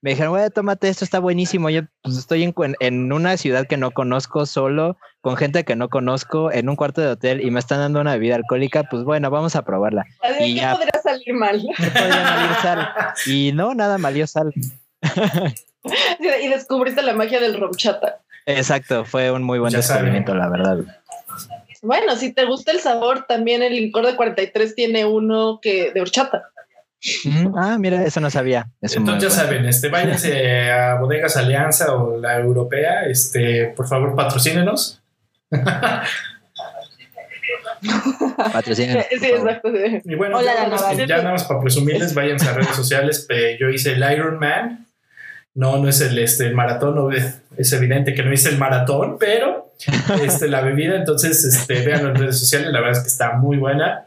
Me 0.07 0.11
dijeron, 0.11 0.31
güey, 0.31 0.49
tómate 0.49 0.87
esto, 0.87 1.03
está 1.03 1.19
buenísimo. 1.19 1.69
Yo 1.69 1.81
pues, 2.01 2.15
estoy 2.15 2.41
en, 2.41 2.55
en 2.79 3.11
una 3.11 3.35
ciudad 3.35 3.67
que 3.67 3.75
no 3.75 3.91
conozco, 3.91 4.45
solo, 4.45 4.95
con 5.19 5.35
gente 5.35 5.65
que 5.65 5.75
no 5.75 5.89
conozco, 5.89 6.49
en 6.49 6.69
un 6.69 6.77
cuarto 6.77 7.01
de 7.01 7.09
hotel 7.09 7.41
y 7.45 7.51
me 7.51 7.59
están 7.59 7.79
dando 7.79 7.99
una 7.99 8.13
bebida 8.13 8.35
alcohólica, 8.35 8.83
pues 8.83 9.03
bueno, 9.03 9.29
vamos 9.29 9.57
a 9.57 9.65
probarla. 9.65 10.05
Y 10.39 10.55
que 10.55 10.61
ya. 10.61 10.71
podría 10.71 11.01
salir 11.03 11.33
mal. 11.33 11.61
¿Qué 11.77 11.91
podría 11.91 12.23
valer 12.23 12.55
sal? 12.61 12.89
Y 13.25 13.51
no, 13.51 13.75
nada, 13.75 13.97
valió 13.97 14.25
sal. 14.27 14.53
y 16.41 16.47
descubriste 16.47 17.01
la 17.01 17.11
magia 17.11 17.41
del 17.41 17.59
romchata. 17.59 18.21
Exacto, 18.45 19.03
fue 19.03 19.29
un 19.29 19.43
muy 19.43 19.59
buen 19.59 19.73
Ya 19.73 19.79
descubrimiento, 19.79 20.33
la 20.33 20.47
verdad. 20.47 20.77
Bueno, 21.81 22.15
si 22.15 22.31
te 22.31 22.45
gusta 22.45 22.71
el 22.71 22.79
sabor, 22.79 23.25
también 23.27 23.61
el 23.61 23.73
licor 23.73 24.05
de 24.05 24.15
43 24.15 24.73
tiene 24.73 25.03
uno 25.03 25.59
que 25.61 25.91
de 25.91 25.99
horchata. 25.99 26.49
Ah, 27.55 27.77
mira, 27.79 28.03
eso 28.03 28.19
no 28.19 28.29
sabía. 28.29 28.69
Entonces 28.81 29.23
ya 29.23 29.29
saben, 29.29 29.65
este, 29.65 29.89
váyanse 29.89 30.71
a 30.71 30.95
Bodegas 30.95 31.37
Alianza 31.37 31.93
o 31.93 32.17
la 32.17 32.39
Europea, 32.39 33.05
este, 33.05 33.73
por 33.75 33.87
favor 33.87 34.15
patrocínenos. 34.15 35.01
Patrocinen, 38.51 39.05
Sí, 39.19 39.27
exacto. 39.27 39.69
Y 40.03 40.15
bueno, 40.15 40.37
Hola, 40.37 40.53
ya, 40.53 40.67
la 40.67 40.75
nada 40.75 40.93
ya 40.93 41.17
nada 41.17 41.31
más 41.31 41.43
para 41.45 41.61
presumirles, 41.61 42.13
váyanse 42.13 42.49
a 42.49 42.53
redes 42.53 42.75
sociales. 42.75 43.27
yo 43.59 43.69
hice 43.69 43.93
el 43.93 44.11
Iron 44.11 44.39
Man. 44.39 44.87
No, 45.53 45.77
no 45.77 45.87
es 45.89 46.01
el, 46.01 46.17
este, 46.19 46.45
el 46.45 46.53
maratón, 46.53 46.95
no, 46.95 47.09
es 47.11 47.73
evidente 47.73 48.13
que 48.13 48.23
no 48.23 48.31
hice 48.31 48.49
el 48.49 48.59
maratón, 48.59 49.17
pero 49.19 49.71
este, 50.23 50.47
la 50.47 50.61
bebida, 50.61 50.95
entonces 50.95 51.43
este, 51.43 51.83
véanlo 51.85 52.09
en 52.09 52.15
redes 52.15 52.39
sociales, 52.39 52.69
la 52.71 52.79
verdad 52.79 52.97
es 52.97 53.03
que 53.03 53.09
está 53.09 53.33
muy 53.33 53.57
buena. 53.57 54.06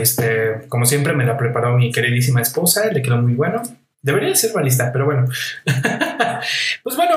Este, 0.00 0.66
como 0.68 0.86
siempre, 0.86 1.12
me 1.14 1.24
la 1.24 1.36
preparó 1.36 1.76
mi 1.76 1.92
queridísima 1.92 2.42
esposa, 2.42 2.90
le 2.92 3.02
quedó 3.02 3.18
muy 3.18 3.34
bueno. 3.34 3.62
Debería 4.00 4.34
ser 4.34 4.52
barista, 4.52 4.92
pero 4.92 5.04
bueno. 5.04 5.24
pues 6.82 6.96
bueno, 6.96 7.14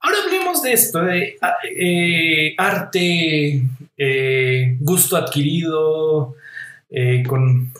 ahora 0.00 0.16
hablemos 0.24 0.62
de 0.62 0.72
esto, 0.72 1.02
de 1.02 1.36
eh, 1.76 2.54
arte, 2.56 3.62
eh, 3.96 4.76
gusto 4.80 5.16
adquirido, 5.16 6.34
eh, 6.90 7.22
con, 7.26 7.72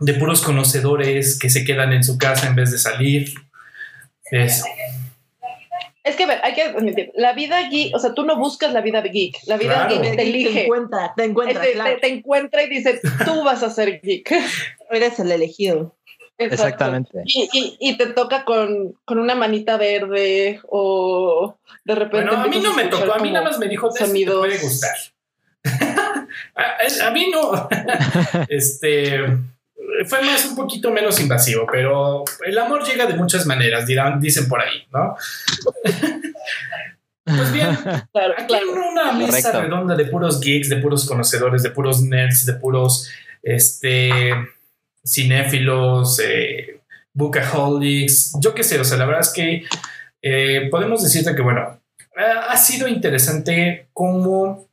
de 0.00 0.14
puros 0.14 0.42
conocedores 0.42 1.38
que 1.38 1.50
se 1.50 1.64
quedan 1.64 1.92
en 1.92 2.04
su 2.04 2.18
casa 2.18 2.46
en 2.46 2.54
vez 2.54 2.70
de 2.70 2.78
salir. 2.78 3.34
Es, 4.30 4.64
es 6.06 6.16
que, 6.16 6.24
ver, 6.26 6.40
hay 6.42 6.54
que 6.54 6.62
admitir, 6.62 7.10
la 7.14 7.32
vida 7.34 7.68
geek, 7.68 7.94
o 7.94 7.98
sea, 7.98 8.14
tú 8.14 8.24
no 8.24 8.36
buscas 8.36 8.72
la 8.72 8.80
vida 8.80 9.02
geek, 9.02 9.36
la 9.46 9.56
vida 9.56 9.86
Claro. 9.86 10.02
geek 10.02 10.16
te 10.16 10.22
elige. 10.22 10.52
Te 10.52 10.64
encuentra, 10.64 11.12
te 11.16 11.24
encuentra, 11.24 11.60
te, 11.62 11.72
claro. 11.72 11.94
te- 11.94 12.00
te 12.00 12.08
encuentra 12.08 12.62
y 12.62 12.68
dice, 12.70 13.00
tú 13.24 13.42
vas 13.44 13.62
a 13.62 13.70
ser 13.70 14.00
geek. 14.00 14.30
Eres 14.90 15.18
el 15.18 15.30
elegido. 15.32 15.94
Exacto. 16.38 16.64
Exactamente. 16.64 17.22
Y, 17.24 17.48
y- 17.52 17.76
y 17.80 17.96
te 17.96 18.06
toca 18.08 18.44
con, 18.44 18.94
con 19.04 19.18
una 19.18 19.34
manita 19.34 19.76
verde 19.78 20.60
o 20.68 21.56
de 21.84 21.94
repente. 21.94 22.26
bueno, 22.28 22.42
a 22.42 22.46
mí 22.46 22.58
no 22.60 22.72
me 22.74 22.82
a 22.84 22.90
tocó, 22.90 23.12
a 23.14 23.18
mí 23.18 23.30
nada 23.30 23.46
más 23.46 23.58
me 23.58 23.68
dijo, 23.68 23.88
"Este 23.88 24.00
te 24.00 24.06
sonidos". 24.06 24.38
puede 24.38 24.58
gustar. 24.58 24.94
a, 26.54 27.06
a 27.06 27.10
mí 27.10 27.30
no. 27.32 27.68
este 28.48 29.26
fue 30.06 30.22
más 30.22 30.44
un 30.46 30.56
poquito 30.56 30.90
menos 30.90 31.20
invasivo, 31.20 31.66
pero 31.70 32.24
el 32.44 32.58
amor 32.58 32.84
llega 32.84 33.06
de 33.06 33.14
muchas 33.14 33.46
maneras, 33.46 33.86
dirán, 33.86 34.20
dicen 34.20 34.48
por 34.48 34.60
ahí, 34.60 34.86
¿no? 34.92 35.16
pues 37.24 37.52
bien, 37.52 37.76
Claro, 38.12 38.34
Aquí 38.36 38.46
claro. 38.46 38.72
en 38.72 38.78
una 38.78 39.12
mesa 39.12 39.50
Correcto. 39.50 39.62
redonda 39.62 39.96
de 39.96 40.04
puros 40.06 40.40
geeks, 40.40 40.68
de 40.68 40.76
puros 40.76 41.06
conocedores, 41.06 41.62
de 41.62 41.70
puros 41.70 42.02
nerds, 42.02 42.46
de 42.46 42.54
puros 42.54 43.10
este, 43.42 44.30
cinéfilos, 45.04 46.20
eh, 46.20 46.80
bookaholics, 47.12 48.34
yo 48.40 48.54
qué 48.54 48.62
sé, 48.62 48.78
o 48.78 48.84
sea, 48.84 48.98
la 48.98 49.06
verdad 49.06 49.22
es 49.22 49.32
que 49.32 49.64
eh, 50.22 50.68
podemos 50.70 51.02
decirte 51.02 51.34
que, 51.34 51.42
bueno, 51.42 51.80
ha 52.16 52.52
ha 52.52 52.56
sido 52.56 52.88
interesante 52.88 53.88
cómo 53.92 54.68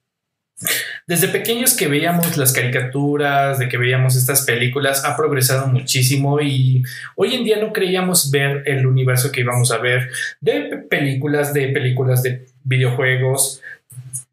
desde 1.14 1.28
pequeños 1.28 1.76
que 1.78 1.88
veíamos 1.88 2.38
las 2.38 2.54
caricaturas, 2.54 3.60
de 3.60 3.70
que 3.70 3.78
veíamos 3.78 4.16
estas 4.16 4.46
películas, 4.46 5.06
ha 5.06 5.16
progresado 5.16 5.68
muchísimo 5.68 6.42
y 6.42 6.82
hoy 7.16 7.36
en 7.36 7.44
día 7.44 7.58
no 7.62 7.72
creíamos 7.72 8.32
ver 8.32 8.64
el 8.66 8.88
universo 8.88 9.32
que 9.32 9.42
íbamos 9.42 9.72
a 9.72 9.78
ver 9.78 10.10
de 10.42 10.62
pe- 10.62 10.78
películas, 10.78 11.54
de 11.54 11.68
películas, 11.68 12.24
de 12.24 12.48
videojuegos, 12.64 13.62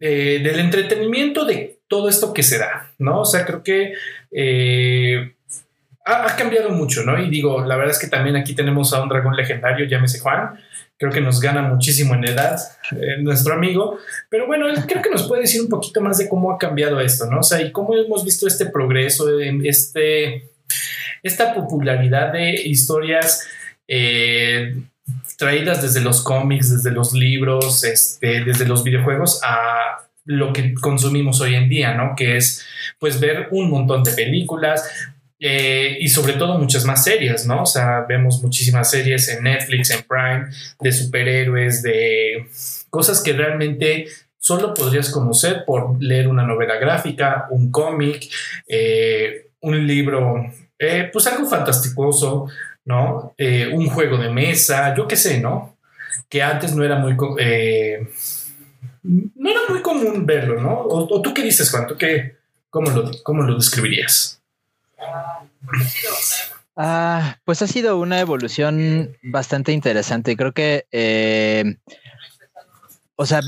eh, 0.00 0.40
del 0.42 0.58
entretenimiento 0.58 1.44
de 1.44 1.76
todo 1.86 2.08
esto 2.08 2.32
que 2.32 2.42
se 2.42 2.56
da, 2.56 2.90
¿no? 2.98 3.20
O 3.20 3.24
sea, 3.26 3.44
creo 3.44 3.62
que 3.62 3.92
eh, 4.32 5.34
ha, 6.04 6.36
cambiado 6.36 6.70
mucho, 6.70 7.04
¿no? 7.04 7.18
Y 7.18 7.28
digo, 7.28 7.64
la 7.64 7.76
verdad 7.76 7.92
es 7.92 7.98
que 7.98 8.08
también 8.08 8.36
aquí 8.36 8.54
tenemos 8.54 8.92
a 8.92 9.02
un 9.02 9.08
dragón 9.08 9.36
legendario, 9.36 9.86
llámese 9.86 10.20
Juan, 10.20 10.58
creo 10.98 11.12
que 11.12 11.20
nos 11.20 11.40
gana 11.40 11.62
muchísimo 11.62 12.14
en 12.14 12.24
edad, 12.24 12.58
eh, 12.92 13.16
nuestro 13.20 13.54
amigo, 13.54 13.98
pero 14.28 14.46
bueno, 14.46 14.66
creo 14.86 15.02
que 15.02 15.10
nos 15.10 15.26
puede 15.26 15.42
decir 15.42 15.60
un 15.60 15.68
poquito 15.68 16.00
más 16.00 16.18
de 16.18 16.28
cómo 16.28 16.52
ha 16.52 16.58
cambiado 16.58 17.00
esto, 17.00 17.26
¿no? 17.26 17.40
O 17.40 17.42
sea, 17.42 17.60
y 17.60 17.72
cómo 17.72 17.94
hemos 17.94 18.24
visto 18.24 18.46
este 18.46 18.66
progreso, 18.66 19.40
en 19.40 19.64
este, 19.64 20.50
esta 21.22 21.54
popularidad 21.54 22.32
de 22.32 22.52
historias 22.52 23.46
eh, 23.88 24.82
traídas 25.36 25.82
desde 25.82 26.00
los 26.00 26.22
cómics, 26.22 26.70
desde 26.70 26.90
los 26.92 27.12
libros, 27.12 27.84
este, 27.84 28.44
desde 28.44 28.66
los 28.66 28.84
videojuegos 28.84 29.40
a 29.42 30.06
lo 30.24 30.52
que 30.52 30.74
consumimos 30.74 31.40
hoy 31.40 31.54
en 31.54 31.68
día, 31.68 31.94
¿no? 31.94 32.14
Que 32.16 32.36
es 32.36 32.64
pues 32.98 33.20
ver 33.20 33.48
un 33.50 33.70
montón 33.70 34.04
de 34.04 34.12
películas 34.12 34.84
eh, 35.42 35.96
y 35.98 36.08
sobre 36.08 36.34
todo 36.34 36.58
muchas 36.58 36.84
más 36.84 37.02
series, 37.02 37.46
¿no? 37.46 37.62
O 37.62 37.66
sea, 37.66 38.04
vemos 38.06 38.42
muchísimas 38.42 38.90
series 38.90 39.26
en 39.30 39.44
Netflix, 39.44 39.90
en 39.90 40.02
Prime, 40.02 40.50
de 40.78 40.92
superhéroes, 40.92 41.82
de 41.82 42.46
cosas 42.90 43.22
que 43.22 43.32
realmente 43.32 44.06
solo 44.38 44.74
podrías 44.74 45.08
conocer 45.10 45.64
por 45.66 45.96
leer 46.02 46.28
una 46.28 46.46
novela 46.46 46.76
gráfica, 46.76 47.46
un 47.50 47.70
cómic, 47.70 48.28
eh, 48.68 49.46
un 49.62 49.86
libro, 49.86 50.44
eh, 50.78 51.08
pues 51.10 51.26
algo 51.26 51.48
fantasticoso, 51.48 52.48
¿no? 52.84 53.34
Un 53.72 53.88
juego 53.88 54.18
de 54.18 54.28
mesa, 54.28 54.94
yo 54.94 55.08
qué 55.08 55.16
sé, 55.16 55.40
¿no? 55.40 55.78
Que 56.28 56.42
antes 56.42 56.74
no 56.74 56.84
era 56.84 56.96
muy... 56.96 57.14
no 57.14 57.38
era 59.50 59.60
muy 59.70 59.80
común 59.80 60.26
verlo, 60.26 60.60
¿no? 60.60 60.80
O, 60.80 61.16
o 61.16 61.22
tú 61.22 61.32
qué 61.32 61.42
dices, 61.42 61.70
Juan? 61.70 61.86
¿Tú 61.86 61.96
qué, 61.96 62.36
cómo, 62.68 62.90
lo, 62.90 63.10
¿Cómo 63.22 63.42
lo 63.42 63.54
describirías? 63.54 64.39
Ah, 66.76 67.36
pues 67.44 67.60
ha 67.62 67.66
sido 67.66 67.98
una 67.98 68.20
evolución 68.20 69.16
bastante 69.22 69.72
interesante. 69.72 70.36
Creo 70.36 70.52
que, 70.52 70.86
eh, 70.92 71.64
o 73.16 73.26
sea, 73.26 73.40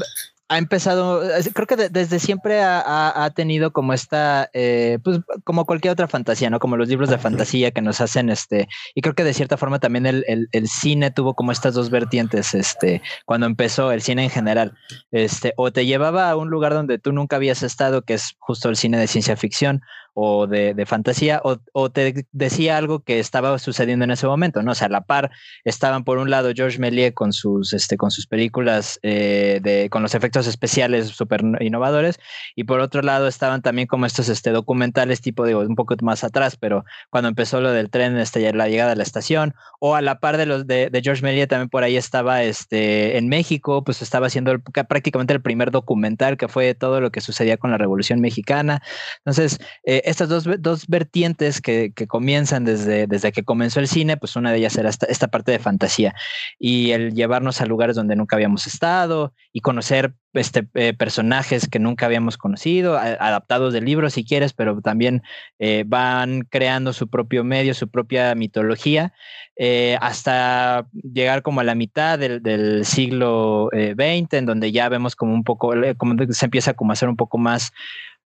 ha 0.49 0.59
empezado, 0.59 1.23
creo 1.55 1.67
que 1.67 1.77
de- 1.77 1.89
desde 1.89 2.19
siempre 2.19 2.61
ha, 2.61 2.79
ha- 2.81 3.25
ha 3.25 3.31
tenido 3.31 3.73
como 3.73 3.95
esta, 3.95 4.51
eh, 4.53 4.99
pues 5.03 5.21
como 5.45 5.65
cualquier 5.65 5.93
otra 5.93 6.09
fantasía, 6.09 6.51
¿no? 6.51 6.59
Como 6.59 6.77
los 6.77 6.89
libros 6.89 7.09
de 7.09 7.17
fantasía 7.17 7.71
que 7.71 7.81
nos 7.81 8.03
hacen, 8.03 8.29
este, 8.29 8.69
y 8.95 9.01
creo 9.01 9.15
que 9.15 9.25
de 9.25 9.33
cierta 9.33 9.57
forma 9.57 9.79
también 9.79 10.05
el, 10.05 10.25
el- 10.29 10.49
el 10.53 10.69
cine 10.69 11.11
tuvo 11.11 11.33
como 11.35 11.53
estas 11.53 11.73
dos 11.73 11.89
vertientes, 11.89 12.53
este, 12.55 13.01
cuando 13.25 13.47
empezó 13.47 13.93
el 13.93 14.03
cine 14.03 14.25
en 14.25 14.31
general, 14.31 14.75
este, 15.11 15.55
o 15.57 15.73
te 15.73 15.87
llevaba 15.87 16.29
a 16.29 16.37
un 16.37 16.51
lugar 16.51 16.75
donde 16.75 16.99
tú 16.99 17.13
nunca 17.13 17.37
habías 17.37 17.63
estado, 17.63 18.03
que 18.03 18.13
es 18.15 18.35
justo 18.39 18.69
el 18.69 18.77
cine 18.77 18.99
de 18.99 19.07
ciencia 19.07 19.37
ficción, 19.37 19.81
o 20.15 20.47
de, 20.47 20.75
de 20.75 20.87
fantasía, 20.87 21.41
o, 21.45 21.59
o 21.73 21.91
te 21.91 22.27
decía 22.33 22.77
algo 22.77 23.01
que 23.01 23.19
estaba 23.19 23.59
sucediendo 23.59 24.05
en 24.05 24.11
ese 24.11 24.27
momento, 24.27 24.63
¿no? 24.63 24.73
O 24.73 24.75
sea, 24.75 24.87
a 24.87 24.91
la 24.91 25.01
par 25.03 25.31
estaban 25.65 26.05
por 26.05 26.19
un 26.19 26.31
lado 26.31 26.53
George 26.55 26.79
Méliès 26.79 27.13
con 27.15 27.33
sus, 27.33 27.73
este, 27.73 27.97
con 27.97 28.11
sus 28.11 28.27
películas 28.27 28.99
eh, 29.03 29.61
de, 29.63 29.89
con 29.91 30.03
los 30.03 30.15
efectos 30.15 30.47
especiales 30.47 31.09
súper 31.09 31.43
innovadores, 31.61 32.19
y 32.57 32.65
por 32.65 32.81
otro 32.81 33.03
lado 33.03 33.27
estaban 33.29 33.63
también 33.63 33.87
como 33.89 34.07
estos 34.07 34.29
este, 34.29 34.51
documentales 34.51 35.21
tipo, 35.21 35.47
digo, 35.47 35.61
un 35.61 35.77
poco 35.77 35.95
más 36.03 36.25
atrás, 36.25 36.57
pero 36.57 36.85
cuando 37.11 37.29
empezó 37.29 37.61
lo 37.61 37.71
del 37.73 37.91
tren, 37.91 38.17
este, 38.19 38.53
la 38.53 38.69
llegada 38.69 38.93
a 38.93 38.97
la 38.97 39.03
estación, 39.03 39.55
o 39.81 39.95
a 39.95 40.03
la 40.03 40.21
par 40.21 40.37
de 40.37 40.47
los 40.47 40.67
de, 40.67 40.91
de 40.91 41.01
George 41.03 41.23
Méliès 41.23 41.49
también 41.49 41.69
por 41.69 41.83
ahí 41.85 41.97
estaba 41.97 42.43
este, 42.43 43.17
en 43.19 43.29
México, 43.29 43.83
pues 43.85 44.03
estaba 44.03 44.27
haciendo 44.27 44.53
el- 44.53 44.63
prácticamente 44.63 45.33
el 45.33 45.41
primer 45.43 45.71
documental 45.71 46.37
que 46.37 46.49
fue 46.49 46.75
todo 46.75 47.01
lo 47.01 47.11
que 47.11 47.21
sucedía 47.21 47.57
con 47.57 47.71
la 47.71 47.79
Revolución 47.79 48.21
Mexicana. 48.21 48.83
Entonces, 49.19 49.59
eh, 49.85 50.02
estas 50.05 50.29
dos, 50.29 50.47
dos 50.61 50.87
vertientes 50.87 51.61
que, 51.61 51.93
que 51.95 52.07
comienzan 52.07 52.65
desde, 52.65 53.07
desde 53.07 53.33
que 53.33 53.45
comenzó 53.45 53.81
el 53.81 53.89
cine, 53.89 54.17
pues 54.17 54.37
una 54.37 54.51
de 54.53 54.59
ellas 54.59 54.77
era 54.77 54.89
esta, 54.89 55.07
esta 55.07 55.29
parte 55.29 55.53
de 55.53 55.59
fantasía 55.59 56.15
y 56.59 56.91
el 56.93 57.15
llevarnos 57.15 57.61
a 57.61 57.67
lugares 57.67 57.97
donde 57.97 58.17
nunca 58.17 58.37
habíamos 58.37 58.67
estado 58.67 59.35
y 59.53 59.61
conocer 59.61 60.15
este, 60.35 60.67
eh, 60.75 60.95
personajes 60.95 61.69
que 61.69 61.79
nunca 61.79 62.07
habíamos 62.07 62.39
conocido, 62.39 62.97
adaptados 62.97 63.75
de 63.75 63.83
libros 63.83 64.15
si 64.15 64.25
quieres, 64.25 64.55
pero 64.55 64.81
también 64.81 65.23
eh, 65.59 65.85
van 65.87 66.43
creando 66.49 66.93
su 66.93 67.09
propio 67.09 67.45
medio, 67.45 67.75
su 67.75 67.89
propia 67.89 68.35
mitología, 68.35 69.13
eh, 69.57 69.99
hasta 70.01 70.87
llegar 70.93 71.43
como 71.43 71.61
a 71.61 71.65
la 71.65 71.75
mitad 71.75 72.19
del, 72.19 72.43
del 72.43 72.87
siglo 72.87 73.69
XX, 73.73 74.33
en 74.33 74.47
donde 74.47 74.73
ya 74.73 74.89
vemos 74.89 75.15
como 75.15 75.35
un 75.35 75.45
poco, 75.45 75.75
como 75.99 76.17
se 76.33 76.47
empieza 76.47 76.73
como 76.73 76.93
a 76.93 76.95
hacer 76.95 77.11
un 77.11 77.17
poco 77.17 77.37
más 77.37 77.73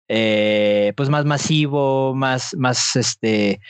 eh, 0.08 0.92
pues 0.96 1.08
más 1.08 1.24
masivo, 1.24 2.14
más, 2.14 2.54
más, 2.56 2.96
este, 2.96 3.60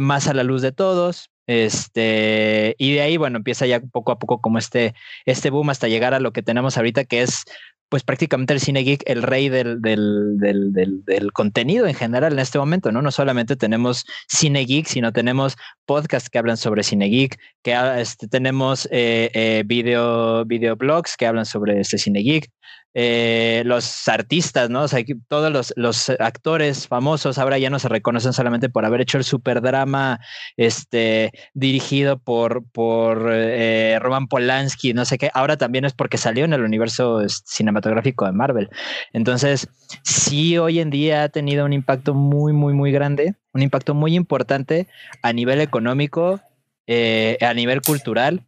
más 0.00 0.28
a 0.28 0.34
la 0.34 0.42
luz 0.42 0.62
de 0.62 0.72
todos. 0.72 1.30
Este, 1.46 2.76
y 2.78 2.94
de 2.94 3.00
ahí, 3.00 3.16
bueno, 3.16 3.38
empieza 3.38 3.66
ya 3.66 3.80
poco 3.80 4.12
a 4.12 4.18
poco 4.18 4.40
como 4.40 4.58
este, 4.58 4.94
este 5.26 5.50
boom 5.50 5.70
hasta 5.70 5.88
llegar 5.88 6.14
a 6.14 6.20
lo 6.20 6.32
que 6.32 6.42
tenemos 6.42 6.76
ahorita, 6.76 7.04
que 7.04 7.22
es 7.22 7.44
pues 7.92 8.04
prácticamente 8.04 8.54
el 8.54 8.60
cine 8.60 8.84
geek, 8.84 9.02
el 9.04 9.22
rey 9.22 9.50
del, 9.50 9.82
del, 9.82 10.38
del, 10.38 11.32
contenido 11.34 11.86
en 11.86 11.92
general 11.92 12.32
en 12.32 12.38
este 12.38 12.58
momento, 12.58 12.90
¿no? 12.90 13.02
No 13.02 13.10
solamente 13.10 13.54
tenemos 13.54 14.06
cine 14.28 14.64
geek, 14.64 14.86
sino 14.86 15.12
tenemos 15.12 15.58
podcasts 15.84 16.30
que 16.30 16.38
hablan 16.38 16.56
sobre 16.56 16.84
cine 16.84 17.08
geek, 17.10 17.38
que 17.62 17.74
ah, 17.74 18.00
este, 18.00 18.28
tenemos 18.28 18.88
eh, 18.90 19.30
eh, 19.34 19.62
video, 19.66 20.46
videoblogs 20.46 21.18
que 21.18 21.26
hablan 21.26 21.44
sobre 21.44 21.80
este 21.80 21.98
cine 21.98 22.20
geek, 22.20 22.50
eh, 22.94 23.62
los 23.64 24.06
artistas, 24.06 24.68
¿no? 24.68 24.82
O 24.82 24.88
sea, 24.88 25.02
todos 25.26 25.50
los, 25.50 25.72
los 25.76 26.10
actores 26.10 26.86
famosos 26.86 27.38
ahora 27.38 27.58
ya 27.58 27.70
no 27.70 27.78
se 27.78 27.88
reconocen 27.88 28.34
solamente 28.34 28.68
por 28.68 28.84
haber 28.84 29.00
hecho 29.00 29.16
el 29.16 29.24
superdrama 29.24 30.20
este, 30.58 31.32
dirigido 31.54 32.18
por, 32.18 32.64
por 32.70 33.30
eh, 33.32 33.98
Roman 33.98 34.28
Polanski, 34.28 34.92
no 34.92 35.06
sé 35.06 35.16
qué, 35.16 35.30
ahora 35.32 35.56
también 35.56 35.86
es 35.86 35.94
porque 35.94 36.18
salió 36.18 36.44
en 36.44 36.52
el 36.52 36.62
universo 36.62 37.22
este, 37.22 37.42
cinematográfico 37.82 38.26
de 38.26 38.32
Marvel. 38.32 38.70
Entonces, 39.12 39.68
sí, 40.04 40.58
hoy 40.58 40.80
en 40.80 40.90
día 40.90 41.24
ha 41.24 41.28
tenido 41.28 41.64
un 41.64 41.72
impacto 41.72 42.14
muy, 42.14 42.52
muy, 42.52 42.72
muy 42.72 42.92
grande, 42.92 43.34
un 43.52 43.62
impacto 43.62 43.94
muy 43.94 44.14
importante 44.14 44.86
a 45.22 45.32
nivel 45.32 45.60
económico, 45.60 46.40
eh, 46.86 47.36
a 47.40 47.52
nivel 47.54 47.82
cultural. 47.82 48.42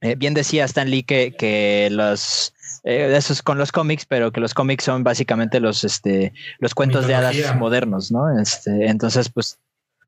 Eh, 0.00 0.16
bien 0.16 0.34
decía 0.34 0.64
Stan 0.64 0.90
Lee 0.90 1.04
que, 1.04 1.34
que 1.36 1.88
los 1.90 2.52
eh, 2.84 3.14
eso 3.16 3.32
es 3.32 3.42
con 3.42 3.58
los 3.58 3.70
cómics, 3.70 4.04
pero 4.06 4.32
que 4.32 4.40
los 4.40 4.54
cómics 4.54 4.84
son 4.84 5.04
básicamente 5.04 5.60
los, 5.60 5.84
este, 5.84 6.32
los 6.58 6.74
cuentos 6.74 7.06
de 7.06 7.14
hadas 7.14 7.56
modernos, 7.56 8.10
¿no? 8.10 8.40
Este, 8.40 8.86
entonces, 8.86 9.28
pues, 9.28 9.58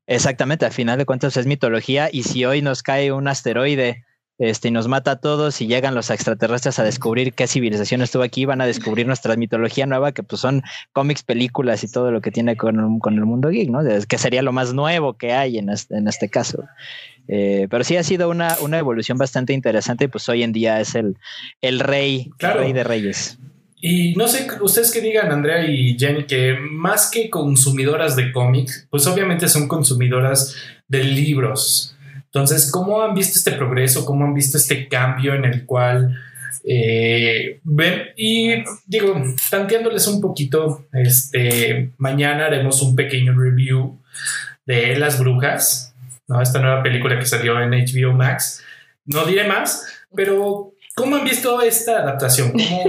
exactamente, 0.07 0.65
al 0.65 0.73
final 0.73 0.97
de 0.97 1.05
cuentas 1.05 1.37
es 1.37 1.45
mitología 1.45 2.09
y 2.11 2.23
si 2.23 2.43
hoy 2.43 2.61
nos 2.61 2.83
cae 2.83 3.13
un 3.13 3.29
asteroide 3.29 4.04
este, 4.37 4.67
y 4.67 4.71
nos 4.71 4.87
mata 4.87 5.11
a 5.11 5.15
todos 5.15 5.61
y 5.61 5.67
llegan 5.67 5.95
los 5.95 6.09
extraterrestres 6.09 6.79
a 6.79 6.83
descubrir 6.83 7.33
qué 7.33 7.47
civilización 7.47 8.01
estuvo 8.01 8.23
aquí, 8.23 8.45
van 8.45 8.61
a 8.61 8.65
descubrir 8.65 9.07
nuestra 9.07 9.35
mitología 9.35 9.85
nueva, 9.85 10.11
que 10.11 10.23
pues 10.23 10.41
son 10.41 10.63
cómics, 10.93 11.23
películas 11.23 11.83
y 11.83 11.91
todo 11.91 12.11
lo 12.11 12.21
que 12.21 12.31
tiene 12.31 12.57
con, 12.57 12.99
con 12.99 13.13
el 13.15 13.25
mundo 13.25 13.49
geek, 13.49 13.69
¿no? 13.69 13.79
Que 14.07 14.17
sería 14.17 14.41
lo 14.41 14.51
más 14.51 14.73
nuevo 14.73 15.13
que 15.13 15.33
hay 15.33 15.57
en 15.57 15.69
este, 15.69 15.97
en 15.97 16.07
este 16.07 16.29
caso. 16.29 16.63
Eh, 17.27 17.67
pero 17.69 17.83
sí 17.83 17.97
ha 17.97 18.03
sido 18.03 18.29
una, 18.29 18.55
una, 18.61 18.77
evolución 18.77 19.17
bastante 19.17 19.53
interesante 19.53 20.05
y 20.05 20.07
pues 20.09 20.29
hoy 20.29 20.43
en 20.43 20.51
día 20.51 20.79
es 20.79 20.93
el, 20.93 21.17
el 21.61 21.79
rey, 21.79 22.29
rey 22.39 22.71
de 22.71 22.83
reyes. 22.83 23.39
Y 23.81 24.13
no 24.15 24.27
sé, 24.27 24.47
ustedes 24.61 24.91
que 24.91 25.01
digan, 25.01 25.31
Andrea 25.31 25.65
y 25.65 25.97
Jenny, 25.97 26.25
que 26.25 26.55
más 26.59 27.09
que 27.09 27.29
consumidoras 27.29 28.15
de 28.15 28.31
cómics, 28.31 28.87
pues 28.89 29.05
obviamente 29.07 29.47
son 29.47 29.67
consumidoras 29.67 30.55
de 30.87 31.03
libros. 31.03 31.94
Entonces, 32.35 32.69
¿cómo 32.69 33.01
han 33.01 33.15
visto 33.15 33.39
este 33.39 33.53
progreso? 33.53 34.03
¿Cómo 34.03 34.25
han 34.25 34.33
visto 34.33 34.57
este 34.57 34.89
cambio 34.89 35.35
en 35.35 35.45
el 35.45 35.65
cual 35.65 36.21
eh, 36.65 37.61
ven? 37.63 38.09
Y 38.17 38.61
digo, 38.85 39.23
tanteándoles 39.49 40.05
un 40.07 40.19
poquito, 40.19 40.85
este, 40.91 41.91
mañana 41.97 42.47
haremos 42.47 42.81
un 42.81 42.93
pequeño 42.93 43.39
review 43.39 44.01
de 44.65 44.97
Las 44.97 45.17
Brujas, 45.17 45.95
¿no? 46.27 46.41
Esta 46.41 46.59
nueva 46.59 46.83
película 46.83 47.17
que 47.17 47.25
salió 47.25 47.57
en 47.61 47.71
HBO 47.71 48.11
Max. 48.11 48.61
No 49.05 49.23
diré 49.23 49.47
más, 49.47 49.85
pero 50.13 50.73
¿cómo 50.93 51.15
han 51.15 51.23
visto 51.23 51.61
esta 51.61 51.99
adaptación? 51.99 52.51
Sí, 52.59 52.83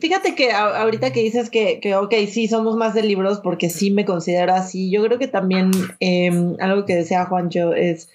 fíjate 0.00 0.34
que 0.34 0.52
ahorita 0.52 1.12
que 1.12 1.22
dices 1.22 1.50
que, 1.50 1.80
que, 1.80 1.94
ok, 1.96 2.14
sí, 2.28 2.48
somos 2.48 2.76
más 2.76 2.94
de 2.94 3.02
libros 3.02 3.40
porque 3.40 3.70
sí 3.70 3.90
me 3.90 4.04
considero 4.04 4.54
así. 4.54 4.90
Yo 4.90 5.02
creo 5.04 5.18
que 5.18 5.28
también 5.28 5.70
em, 6.00 6.56
algo 6.60 6.84
que 6.84 6.94
decía 6.94 7.26
Juancho 7.26 7.74
es 7.74 8.08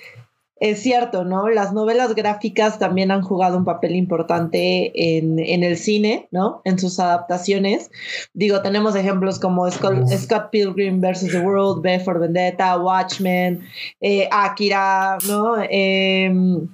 es 0.62 0.80
cierto, 0.84 1.26
¿no? 1.26 1.50
Las 1.50 1.74
novelas 1.74 2.14
gráficas 2.14 2.78
también 2.78 3.10
han 3.10 3.24
jugado 3.24 3.58
un 3.58 3.66
papel 3.66 3.96
importante 3.96 4.92
en, 5.18 5.40
el 5.40 5.76
cine, 5.76 6.28
¿no? 6.30 6.62
En 6.66 6.78
sus 6.78 7.00
adaptaciones. 7.00 7.90
Digo, 8.34 8.62
tenemos 8.62 8.96
ejemplos 8.96 9.40
como 9.40 9.70
Scott, 9.72 10.52
Pilgrim 10.52 11.02
vs. 11.02 11.32
The 11.32 11.40
World, 11.40 11.82
B 11.82 12.00
for 12.02 12.20
Vendetta, 12.20 12.78
Watchmen, 12.78 13.64
eh, 14.02 14.30
Akira, 14.32 15.18
¿no? 15.28 15.56
Em, 15.68 16.68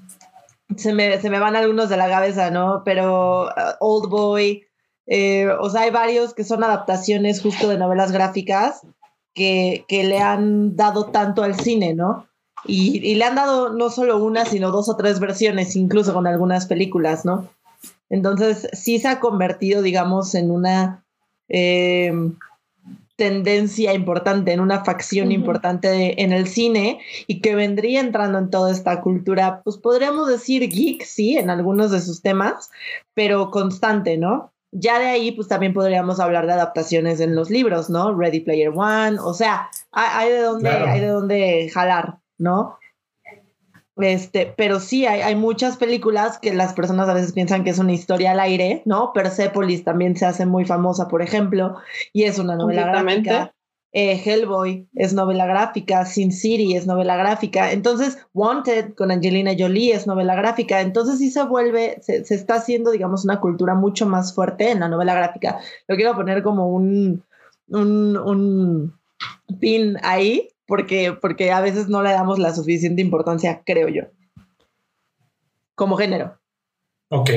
se, 0.75 0.93
me, 0.93 1.17
se, 1.21 1.29
me, 1.29 1.39
van 1.39 1.55
algunos 1.55 1.87
de 1.87 1.95
la 1.95 2.09
cabeza, 2.09 2.51
¿no? 2.51 2.81
Pero 2.83 3.45
uh, 3.45 3.75
Old 3.79 4.09
Boy, 4.09 4.66
eh, 5.07 5.47
o 5.59 5.69
sea, 5.69 5.81
hay 5.81 5.91
varios 5.91 6.33
que 6.33 6.43
son 6.43 6.63
adaptaciones 6.63 7.41
justo 7.41 7.69
de 7.69 7.77
novelas 7.77 8.11
gráficas 8.11 8.81
que, 9.33 9.85
que 9.87 10.03
le 10.03 10.19
han 10.19 10.75
dado 10.75 11.05
tanto 11.07 11.43
al 11.43 11.59
cine, 11.59 11.93
¿no? 11.93 12.27
Y, 12.65 13.15
le 13.15 13.23
han 13.23 13.35
dado 13.35 13.69
no 13.69 13.89
solo 13.89 14.21
una, 14.23 14.45
sino 14.45 14.71
dos 14.71 14.89
o 14.89 14.97
tres 14.97 15.19
versiones, 15.19 15.75
incluso 15.75 16.13
con 16.13 16.27
algunas 16.27 16.65
películas, 16.65 17.23
¿no? 17.23 17.49
Entonces, 18.09 18.67
sí 18.73 18.99
se 18.99 19.07
ha 19.07 19.19
convertido, 19.19 19.81
digamos, 19.81 20.35
en 20.35 20.51
una 20.51 21.05
eh, 21.47 22.11
tendencia 23.15 23.93
importante, 23.93 24.51
en 24.51 24.59
una 24.59 24.83
facción 24.83 25.31
importante 25.31 26.21
en 26.21 26.33
el 26.33 26.47
cine 26.47 26.99
y 27.25 27.41
que 27.41 27.55
vendría 27.55 28.01
entrando 28.01 28.37
en 28.37 28.49
toda 28.49 28.71
esta 28.71 29.01
cultura, 29.01 29.61
pues 29.63 29.77
podríamos 29.77 30.27
decir 30.27 30.67
geek, 30.69 31.03
sí, 31.03 31.37
en 31.37 31.49
algunos 31.49 31.91
de 31.91 32.01
sus 32.01 32.21
temas, 32.21 32.69
pero 33.13 33.49
constante, 33.51 34.17
¿no? 34.17 34.51
Ya 34.71 34.99
de 34.99 35.05
ahí, 35.05 35.31
pues 35.31 35.47
también 35.47 35.73
podríamos 35.73 36.19
hablar 36.19 36.45
de 36.45 36.53
adaptaciones 36.53 37.19
en 37.19 37.35
los 37.35 37.49
libros, 37.49 37.89
¿no? 37.89 38.13
Ready 38.13 38.41
Player 38.41 38.71
One, 38.75 39.17
o 39.19 39.33
sea, 39.33 39.69
hay, 39.91 40.29
de 40.29 40.41
dónde, 40.41 40.69
hay 40.69 40.99
de 40.99 41.07
dónde 41.07 41.69
jalar. 41.73 42.19
¿no? 42.37 42.77
Este, 43.97 44.53
pero 44.55 44.79
sí, 44.79 45.07
hay, 45.07 45.21
hay, 45.21 45.35
muchas 45.35 45.77
películas 45.77 46.37
que 46.37 46.53
las 46.53 46.73
personas 46.73 47.09
a 47.09 47.13
veces 47.13 47.33
piensan 47.33 47.63
que 47.63 47.71
es 47.71 47.79
una 47.79 47.93
historia 47.93 48.31
al 48.31 48.39
aire, 48.39 48.83
¿no? 48.85 49.11
Persepolis 49.11 49.83
también 49.83 50.15
se 50.15 50.25
hace 50.27 50.45
muy 50.45 50.65
famosa, 50.65 51.07
por 51.07 51.23
ejemplo, 51.23 51.77
y 52.13 52.23
es 52.23 52.37
una 52.37 52.55
novela 52.55 52.85
gráfica. 52.85 53.55
Eh, 53.99 54.21
Hellboy 54.23 54.87
es 54.93 55.15
novela 55.15 55.47
gráfica, 55.47 56.05
Sin 56.05 56.31
City 56.31 56.75
es 56.75 56.85
novela 56.85 57.15
gráfica, 57.15 57.71
entonces 57.71 58.19
Wanted 58.31 58.93
con 58.93 59.09
Angelina 59.09 59.53
Jolie 59.57 59.91
es 59.91 60.05
novela 60.05 60.35
gráfica, 60.35 60.81
entonces 60.81 61.17
sí 61.17 61.31
se 61.31 61.43
vuelve, 61.45 61.97
se, 62.01 62.17
está 62.29 62.57
haciendo, 62.57 62.91
digamos, 62.91 63.25
una 63.25 63.39
cultura 63.39 63.73
mucho 63.73 64.05
más 64.05 64.35
fuerte 64.35 64.69
en 64.69 64.81
la 64.81 64.87
novela 64.87 65.15
gráfica. 65.15 65.57
Lo 65.87 65.95
quiero 65.95 66.15
poner 66.15 66.43
como 66.43 66.69
un, 66.69 67.23
un, 67.69 68.17
un 68.17 68.93
pin 69.59 69.97
ahí, 70.03 70.49
porque, 70.67 71.17
porque 71.19 71.51
a 71.51 71.61
veces 71.61 71.87
no 71.87 72.03
le 72.03 72.11
damos 72.11 72.37
la 72.37 72.53
suficiente 72.53 73.01
importancia, 73.01 73.63
creo 73.65 73.87
yo, 73.87 74.03
como 75.73 75.97
género. 75.97 76.37
Ok. 77.09 77.31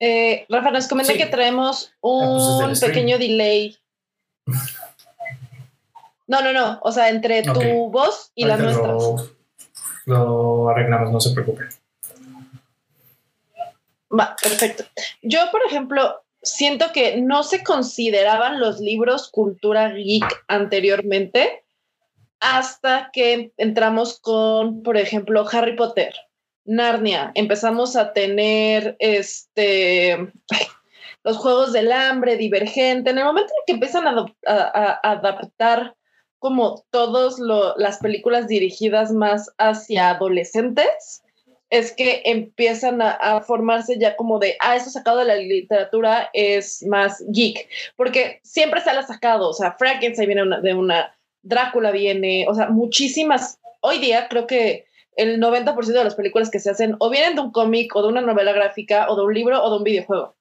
Eh, 0.00 0.46
Rafa, 0.48 0.70
nos 0.70 0.86
comenta 0.86 1.14
que 1.14 1.26
traemos 1.26 1.90
ah, 1.94 1.98
pues 2.00 2.82
un 2.82 2.88
pequeño 2.88 3.18
delay. 3.18 3.76
No, 6.28 6.42
no, 6.42 6.52
no. 6.52 6.78
O 6.82 6.92
sea, 6.92 7.08
entre 7.08 7.42
tu 7.42 7.90
voz 7.90 8.32
y 8.34 8.44
la 8.44 8.58
nuestra. 8.58 8.94
Lo, 10.04 10.68
arreglamos, 10.68 11.10
no 11.10 11.20
se 11.20 11.30
preocupe. 11.30 11.64
Va, 14.12 14.36
perfecto. 14.40 14.84
Yo, 15.22 15.50
por 15.50 15.62
ejemplo, 15.66 16.22
siento 16.42 16.92
que 16.92 17.20
no 17.20 17.42
se 17.42 17.64
consideraban 17.64 18.60
los 18.60 18.78
libros 18.78 19.30
cultura 19.30 19.88
geek 19.90 20.44
anteriormente 20.48 21.64
hasta 22.40 23.10
que 23.12 23.52
entramos 23.56 24.20
con, 24.20 24.82
por 24.82 24.96
ejemplo, 24.96 25.46
Harry 25.50 25.76
Potter, 25.76 26.14
Narnia, 26.68 27.32
empezamos 27.34 27.96
a 27.96 28.12
tener 28.12 28.94
este 28.98 30.18
los 31.24 31.38
juegos 31.38 31.72
del 31.72 31.90
hambre, 31.92 32.36
divergente, 32.36 33.10
en 33.10 33.18
el 33.18 33.24
momento 33.24 33.52
en 33.52 33.62
que 33.66 33.72
empiezan 33.72 34.06
a, 34.06 35.00
adaptar 35.02 35.94
como 36.38 36.84
todas 36.90 37.38
las 37.76 37.98
películas 37.98 38.48
dirigidas 38.48 39.12
más 39.12 39.50
hacia 39.58 40.10
adolescentes, 40.10 41.22
es 41.70 41.92
que 41.92 42.22
empiezan 42.24 43.00
a, 43.02 43.40
formarse 43.40 43.98
ya 43.98 44.14
como 44.14 44.38
de, 44.38 44.56
ah, 44.60 44.76
eso 44.76 44.90
sacado 44.90 45.18
de 45.18 45.24
la 45.24 45.36
literatura 45.36 46.30
es 46.32 46.84
más 46.86 47.24
geek, 47.28 47.66
porque 47.96 48.40
siempre 48.42 48.80
ha 48.80 49.02
sacado, 49.02 49.48
o 49.48 49.54
sea, 49.54 49.72
Frankenstein 49.78 50.28
viene 50.28 50.60
de 50.62 50.74
una, 50.74 51.14
Drácula 51.42 51.92
viene, 51.92 52.46
o 52.48 52.54
sea, 52.54 52.68
muchísimas, 52.68 53.58
hoy 53.80 53.98
día 53.98 54.28
creo 54.28 54.46
que 54.46 54.87
el 55.18 55.40
90% 55.40 55.84
de 55.84 56.04
las 56.04 56.14
películas 56.14 56.50
que 56.50 56.60
se 56.60 56.70
hacen 56.70 56.96
o 57.00 57.10
vienen 57.10 57.34
de 57.34 57.42
un 57.42 57.52
cómic 57.52 57.94
o 57.94 58.02
de 58.02 58.08
una 58.08 58.20
novela 58.20 58.52
gráfica 58.52 59.06
o 59.10 59.16
de 59.16 59.22
un 59.22 59.34
libro 59.34 59.62
o 59.62 59.70
de 59.70 59.76
un 59.76 59.84
videojuego. 59.84 60.34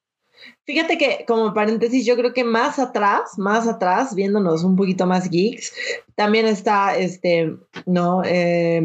Fíjate 0.65 0.97
que 0.99 1.25
como 1.27 1.53
paréntesis, 1.53 2.05
yo 2.05 2.15
creo 2.15 2.31
que 2.31 2.43
más 2.43 2.77
atrás, 2.77 3.37
más 3.37 3.67
atrás, 3.67 4.13
viéndonos 4.13 4.63
un 4.63 4.75
poquito 4.75 5.07
más 5.07 5.29
geeks, 5.29 5.73
también 6.15 6.45
está 6.45 6.95
este, 6.95 7.55
¿no? 7.87 8.21
Eh, 8.23 8.83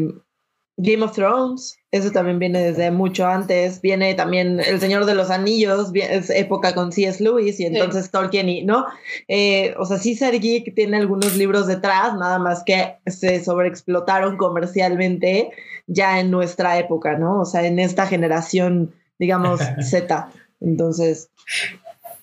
Game 0.77 1.03
of 1.03 1.13
Thrones, 1.13 1.77
eso 1.91 2.11
también 2.11 2.39
viene 2.39 2.59
desde 2.63 2.89
mucho 2.89 3.27
antes. 3.27 3.79
Viene 3.81 4.15
también 4.15 4.59
El 4.59 4.79
Señor 4.79 5.05
de 5.05 5.13
los 5.13 5.29
Anillos, 5.29 5.91
es 5.93 6.31
época 6.31 6.73
con 6.73 6.91
C.S. 6.91 7.23
Lewis 7.23 7.59
y 7.59 7.67
entonces 7.67 8.09
Tolkien, 8.09 8.49
y, 8.49 8.63
¿no? 8.63 8.85
Eh, 9.27 9.75
o 9.77 9.85
sea, 9.85 9.99
sí, 9.99 10.15
Ser 10.15 10.39
Geek 10.39 10.73
tiene 10.73 10.97
algunos 10.97 11.35
libros 11.35 11.67
detrás, 11.67 12.15
nada 12.15 12.39
más 12.39 12.63
que 12.65 12.97
se 13.05 13.43
sobreexplotaron 13.43 14.37
comercialmente 14.37 15.51
ya 15.85 16.19
en 16.19 16.31
nuestra 16.31 16.79
época, 16.79 17.17
¿no? 17.19 17.41
O 17.41 17.45
sea, 17.45 17.63
en 17.65 17.77
esta 17.77 18.07
generación, 18.07 18.95
digamos, 19.19 19.61
Z. 19.81 20.31
Entonces, 20.59 21.29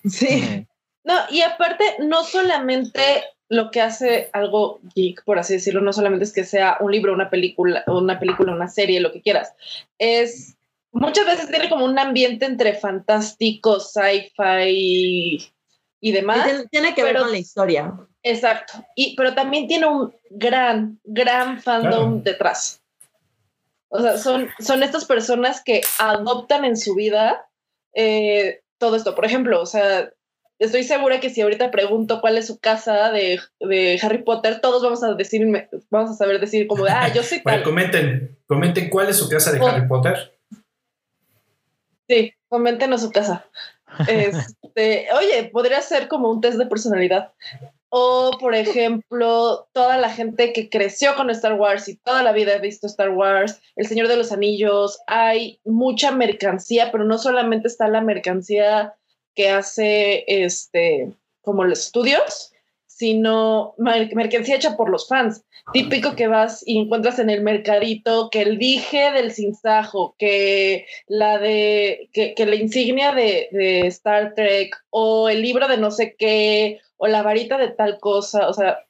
sí. 0.08 0.66
No, 1.04 1.14
y 1.30 1.42
aparte, 1.42 1.84
no 2.00 2.24
solamente 2.24 3.00
lo 3.50 3.72
que 3.72 3.82
hace 3.82 4.30
algo 4.32 4.80
geek, 4.94 5.24
por 5.24 5.38
así 5.38 5.54
decirlo, 5.54 5.80
no 5.80 5.92
solamente 5.92 6.24
es 6.24 6.32
que 6.32 6.44
sea 6.44 6.78
un 6.80 6.92
libro, 6.92 7.12
una 7.12 7.30
película, 7.30 7.82
una 7.88 8.18
película, 8.20 8.54
una 8.54 8.68
serie, 8.68 9.00
lo 9.00 9.12
que 9.12 9.20
quieras, 9.20 9.52
es 9.98 10.56
muchas 10.92 11.26
veces 11.26 11.50
tiene 11.50 11.68
como 11.68 11.84
un 11.84 11.98
ambiente 11.98 12.46
entre 12.46 12.74
fantástico, 12.74 13.80
sci-fi 13.80 15.52
y, 16.00 16.12
demás. 16.12 16.48
Tiene, 16.70 16.94
que 16.94 17.02
ver 17.02 17.18
con 17.18 17.32
la 17.32 17.38
historia. 17.38 17.92
Exacto. 18.22 18.84
Y, 18.94 19.16
pero 19.16 19.34
también 19.34 19.66
tiene 19.66 19.86
un 19.86 20.14
gran, 20.30 21.00
gran 21.02 21.60
fandom 21.60 22.22
detrás. 22.22 22.80
O 23.88 24.00
sea, 24.00 24.16
son, 24.16 24.48
son 24.60 24.84
estas 24.84 25.04
personas 25.04 25.60
que 25.64 25.80
adoptan 25.98 26.64
en 26.64 26.76
su 26.76 26.94
vida 26.94 27.48
eh, 27.94 28.60
todo 28.78 28.94
esto. 28.94 29.16
Por 29.16 29.24
ejemplo, 29.24 29.60
o 29.60 29.66
sea, 29.66 30.10
estoy 30.60 30.84
segura 30.84 31.20
que 31.20 31.30
si 31.30 31.40
ahorita 31.40 31.70
pregunto 31.70 32.20
cuál 32.20 32.38
es 32.38 32.46
su 32.46 32.60
casa 32.60 33.10
de, 33.10 33.40
de 33.58 33.98
Harry 34.02 34.22
Potter, 34.22 34.60
todos 34.60 34.82
vamos 34.82 35.02
a 35.02 35.14
decir, 35.14 35.46
vamos 35.90 36.10
a 36.10 36.14
saber 36.14 36.38
decir 36.38 36.66
como, 36.66 36.84
de, 36.84 36.90
ah, 36.90 37.12
yo 37.12 37.22
soy 37.22 37.40
tal. 37.44 37.62
comenten, 37.62 38.38
comenten 38.46 38.90
cuál 38.90 39.08
es 39.08 39.16
su 39.16 39.28
casa 39.28 39.52
de 39.52 39.64
Harry 39.64 39.88
Potter. 39.88 40.38
Sí, 42.08 42.34
coméntenos 42.48 43.00
su 43.00 43.10
casa. 43.10 43.46
Este, 44.06 45.08
oye, 45.16 45.50
podría 45.50 45.80
ser 45.80 46.08
como 46.08 46.30
un 46.30 46.40
test 46.40 46.58
de 46.58 46.66
personalidad. 46.66 47.32
O, 47.88 48.36
por 48.38 48.54
ejemplo, 48.54 49.68
toda 49.72 49.96
la 49.96 50.10
gente 50.10 50.52
que 50.52 50.70
creció 50.70 51.16
con 51.16 51.28
Star 51.30 51.54
Wars 51.54 51.88
y 51.88 51.96
toda 51.96 52.22
la 52.22 52.30
vida 52.30 52.54
ha 52.54 52.58
visto 52.58 52.86
Star 52.86 53.10
Wars, 53.10 53.60
El 53.74 53.86
Señor 53.88 54.06
de 54.06 54.16
los 54.16 54.30
Anillos, 54.30 55.00
hay 55.08 55.60
mucha 55.64 56.12
mercancía, 56.12 56.92
pero 56.92 57.02
no 57.02 57.18
solamente 57.18 57.66
está 57.66 57.88
la 57.88 58.00
mercancía 58.00 58.94
que 59.34 59.48
hace 59.48 60.24
este 60.26 61.12
como 61.42 61.64
los 61.64 61.80
estudios, 61.80 62.52
sino 62.86 63.74
mercancía 63.78 64.56
hecha 64.56 64.76
por 64.76 64.90
los 64.90 65.08
fans. 65.08 65.42
Típico 65.72 66.16
que 66.16 66.26
vas 66.26 66.62
y 66.66 66.78
encuentras 66.78 67.18
en 67.18 67.30
el 67.30 67.42
mercadito 67.42 68.28
que 68.30 68.42
el 68.42 68.58
dije 68.58 69.10
del 69.12 69.32
sinsajo, 69.32 70.14
que 70.18 70.86
la 71.06 71.38
de 71.38 72.08
que, 72.12 72.34
la 72.44 72.56
insignia 72.56 73.12
de, 73.12 73.48
de, 73.52 73.86
Star 73.86 74.34
Trek 74.34 74.76
o 74.90 75.28
el 75.28 75.42
libro 75.42 75.68
de 75.68 75.76
no 75.76 75.90
sé 75.90 76.14
qué 76.18 76.80
o 76.96 77.06
la 77.06 77.22
varita 77.22 77.56
de 77.56 77.68
tal 77.68 77.98
cosa, 78.00 78.48
o 78.48 78.52
sea. 78.52 78.80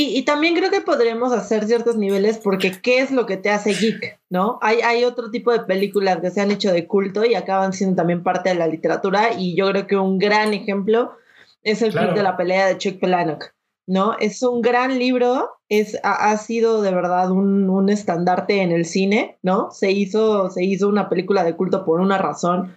Y, 0.00 0.22
también 0.22 0.54
creo 0.54 0.70
que 0.70 0.80
podremos 0.80 1.32
hacer 1.32 1.66
ciertos 1.66 1.96
niveles 1.96 2.38
porque 2.38 2.70
¿qué 2.70 3.00
es 3.00 3.10
lo 3.10 3.26
que 3.26 3.36
te 3.36 3.50
hace 3.50 3.74
geek? 3.74 4.20
¿No? 4.30 4.60
Hay, 4.62 4.80
hay 4.80 5.02
otro 5.02 5.32
tipo 5.32 5.50
de 5.50 5.64
películas 5.64 6.18
que 6.20 6.30
se 6.30 6.40
han 6.40 6.52
hecho 6.52 6.72
de 6.72 6.86
culto 6.86 7.24
y 7.24 7.34
acaban 7.34 7.72
siendo 7.72 7.96
también 7.96 8.22
parte 8.22 8.50
de 8.50 8.54
la 8.54 8.68
literatura 8.68 9.30
y 9.36 9.56
yo 9.56 9.68
creo 9.70 9.88
que 9.88 9.96
un 9.96 10.20
gran 10.20 10.54
ejemplo 10.54 11.16
es 11.64 11.82
el 11.82 11.92
club 11.92 12.14
de 12.14 12.22
la 12.22 12.36
pelea 12.36 12.68
de 12.68 12.78
Chuck 12.78 13.00
Palahniuk. 13.00 13.52
¿No? 13.88 14.16
Es 14.20 14.42
un 14.42 14.60
gran 14.60 14.98
libro, 14.98 15.48
es, 15.70 15.98
ha, 16.02 16.36
sido 16.36 16.82
de 16.82 16.90
verdad 16.90 17.30
un, 17.30 17.88
estandarte 17.88 18.60
en 18.60 18.70
el 18.70 18.84
cine, 18.84 19.38
¿no? 19.42 19.70
Se 19.70 19.90
hizo, 19.90 20.50
se 20.50 20.62
hizo 20.62 20.88
una 20.88 21.08
película 21.08 21.42
de 21.42 21.56
culto 21.56 21.86
por 21.86 22.00
una 22.00 22.18
razón 22.18 22.76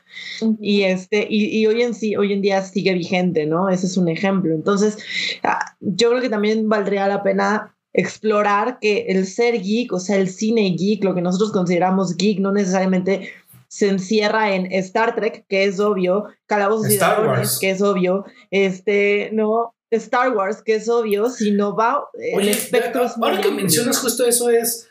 y, 0.62 0.84
este, 0.84 1.28
y, 1.30 1.65
hoy, 1.67 1.82
en, 1.82 1.93
sí, 1.93 2.15
hoy 2.15 2.32
en 2.32 2.41
día 2.41 2.62
sigue 2.62 2.93
vigente, 2.93 3.45
¿no? 3.45 3.69
Ese 3.69 3.88
es 3.88 3.97
un 3.97 4.08
ejemplo. 4.08 4.56
Entonces, 4.56 4.97
ah, 5.43 5.60
yo 5.82 6.10
creo 6.10 6.21
que 6.21 6.30
también 6.30 6.69
valdría 6.69 7.10
la 7.10 7.24
pena 7.24 7.76
explorar 7.91 8.80
que 8.80 9.08
el 9.10 9.28
ser 9.28 9.62
geek, 9.62 9.91
o 9.91 10.00
sea, 10.00 10.15
el 10.15 10.30
cine 10.30 10.74
geek, 10.78 11.04
lo 11.04 11.13
que 11.13 11.21
nosotros 11.21 11.52
consideramos 11.52 12.15
geek, 12.15 12.39
no 12.39 12.54
necesariamente 12.54 13.30
se 13.67 13.89
encierra 13.89 14.56
en 14.56 14.71
Star 14.71 15.13
Trek, 15.15 15.45
que 15.50 15.65
es 15.65 15.80
obvio, 15.80 16.26
Calabozos 16.45 16.89
y 16.89 16.97
Dragones, 16.97 17.58
que 17.60 17.71
es 17.71 17.82
obvio, 17.82 18.26
este, 18.50 19.30
no, 19.34 19.74
Star 19.91 20.30
Wars, 20.30 20.62
que 20.63 20.75
es 20.75 20.89
obvio, 20.89 21.30
sino 21.30 21.75
va 21.75 22.06
el 22.13 22.47
espectro. 22.47 23.08
ahora 23.21 23.41
que 23.41 23.51
mencionas 23.51 23.99
justo 23.99 24.25
eso 24.25 24.49
es 24.49 24.88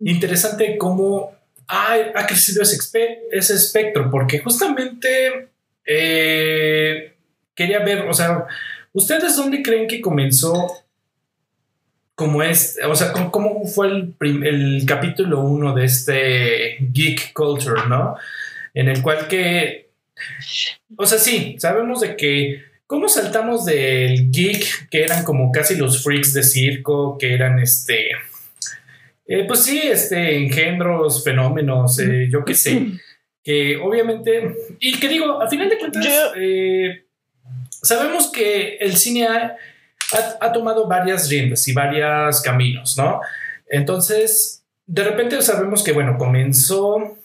interesante 0.00 0.78
cómo 0.78 1.36
ha, 1.68 2.26
crecido 2.26 2.62
ese, 2.62 2.78
ese, 3.30 3.54
espectro, 3.54 4.10
porque 4.10 4.38
justamente 4.38 5.50
eh, 5.84 7.14
quería 7.54 7.80
ver, 7.80 8.08
o 8.08 8.14
sea, 8.14 8.46
¿ustedes 8.92 9.36
dónde 9.36 9.62
creen 9.62 9.86
que 9.86 10.00
comenzó 10.00 10.84
como 12.14 12.42
es, 12.42 12.78
o 12.88 12.94
sea, 12.94 13.12
cómo, 13.12 13.66
fue 13.66 13.88
el, 13.88 14.14
el 14.20 14.82
capítulo 14.86 15.40
uno 15.40 15.74
de 15.74 15.84
este 15.84 16.78
geek 16.80 17.34
culture, 17.34 17.82
¿no? 17.88 18.16
En 18.72 18.88
el 18.88 19.02
cual 19.02 19.28
que, 19.28 19.90
o 20.96 21.04
sea, 21.04 21.18
sí, 21.18 21.56
sabemos 21.58 22.00
de 22.00 22.16
que 22.16 22.64
¿Cómo 22.86 23.08
saltamos 23.08 23.64
del 23.64 24.30
geek, 24.30 24.88
que 24.88 25.02
eran 25.02 25.24
como 25.24 25.50
casi 25.50 25.74
los 25.74 26.04
freaks 26.04 26.32
de 26.32 26.44
circo, 26.44 27.18
que 27.18 27.34
eran 27.34 27.58
este. 27.58 28.10
Eh, 29.26 29.44
pues 29.48 29.64
sí, 29.64 29.80
este, 29.82 30.36
engendros, 30.36 31.24
fenómenos, 31.24 31.98
eh, 31.98 32.28
yo 32.30 32.44
qué 32.44 32.54
sé. 32.54 32.92
Que 33.42 33.76
obviamente. 33.76 34.54
Y 34.78 35.00
que 35.00 35.08
digo, 35.08 35.42
a 35.42 35.50
final 35.50 35.68
de 35.68 35.78
cuentas, 35.78 36.06
eh, 36.36 37.06
sabemos 37.68 38.30
que 38.30 38.76
el 38.76 38.96
cine 38.96 39.26
ha, 39.26 39.56
ha, 40.40 40.52
tomado 40.52 40.86
varias 40.86 41.28
riendas 41.28 41.66
y 41.66 41.72
varios 41.72 42.40
caminos, 42.40 42.96
¿no? 42.96 43.20
Entonces, 43.68 44.64
de 44.86 45.02
repente 45.02 45.42
sabemos 45.42 45.82
que, 45.82 45.90
bueno, 45.90 46.16
comenzó 46.18 47.18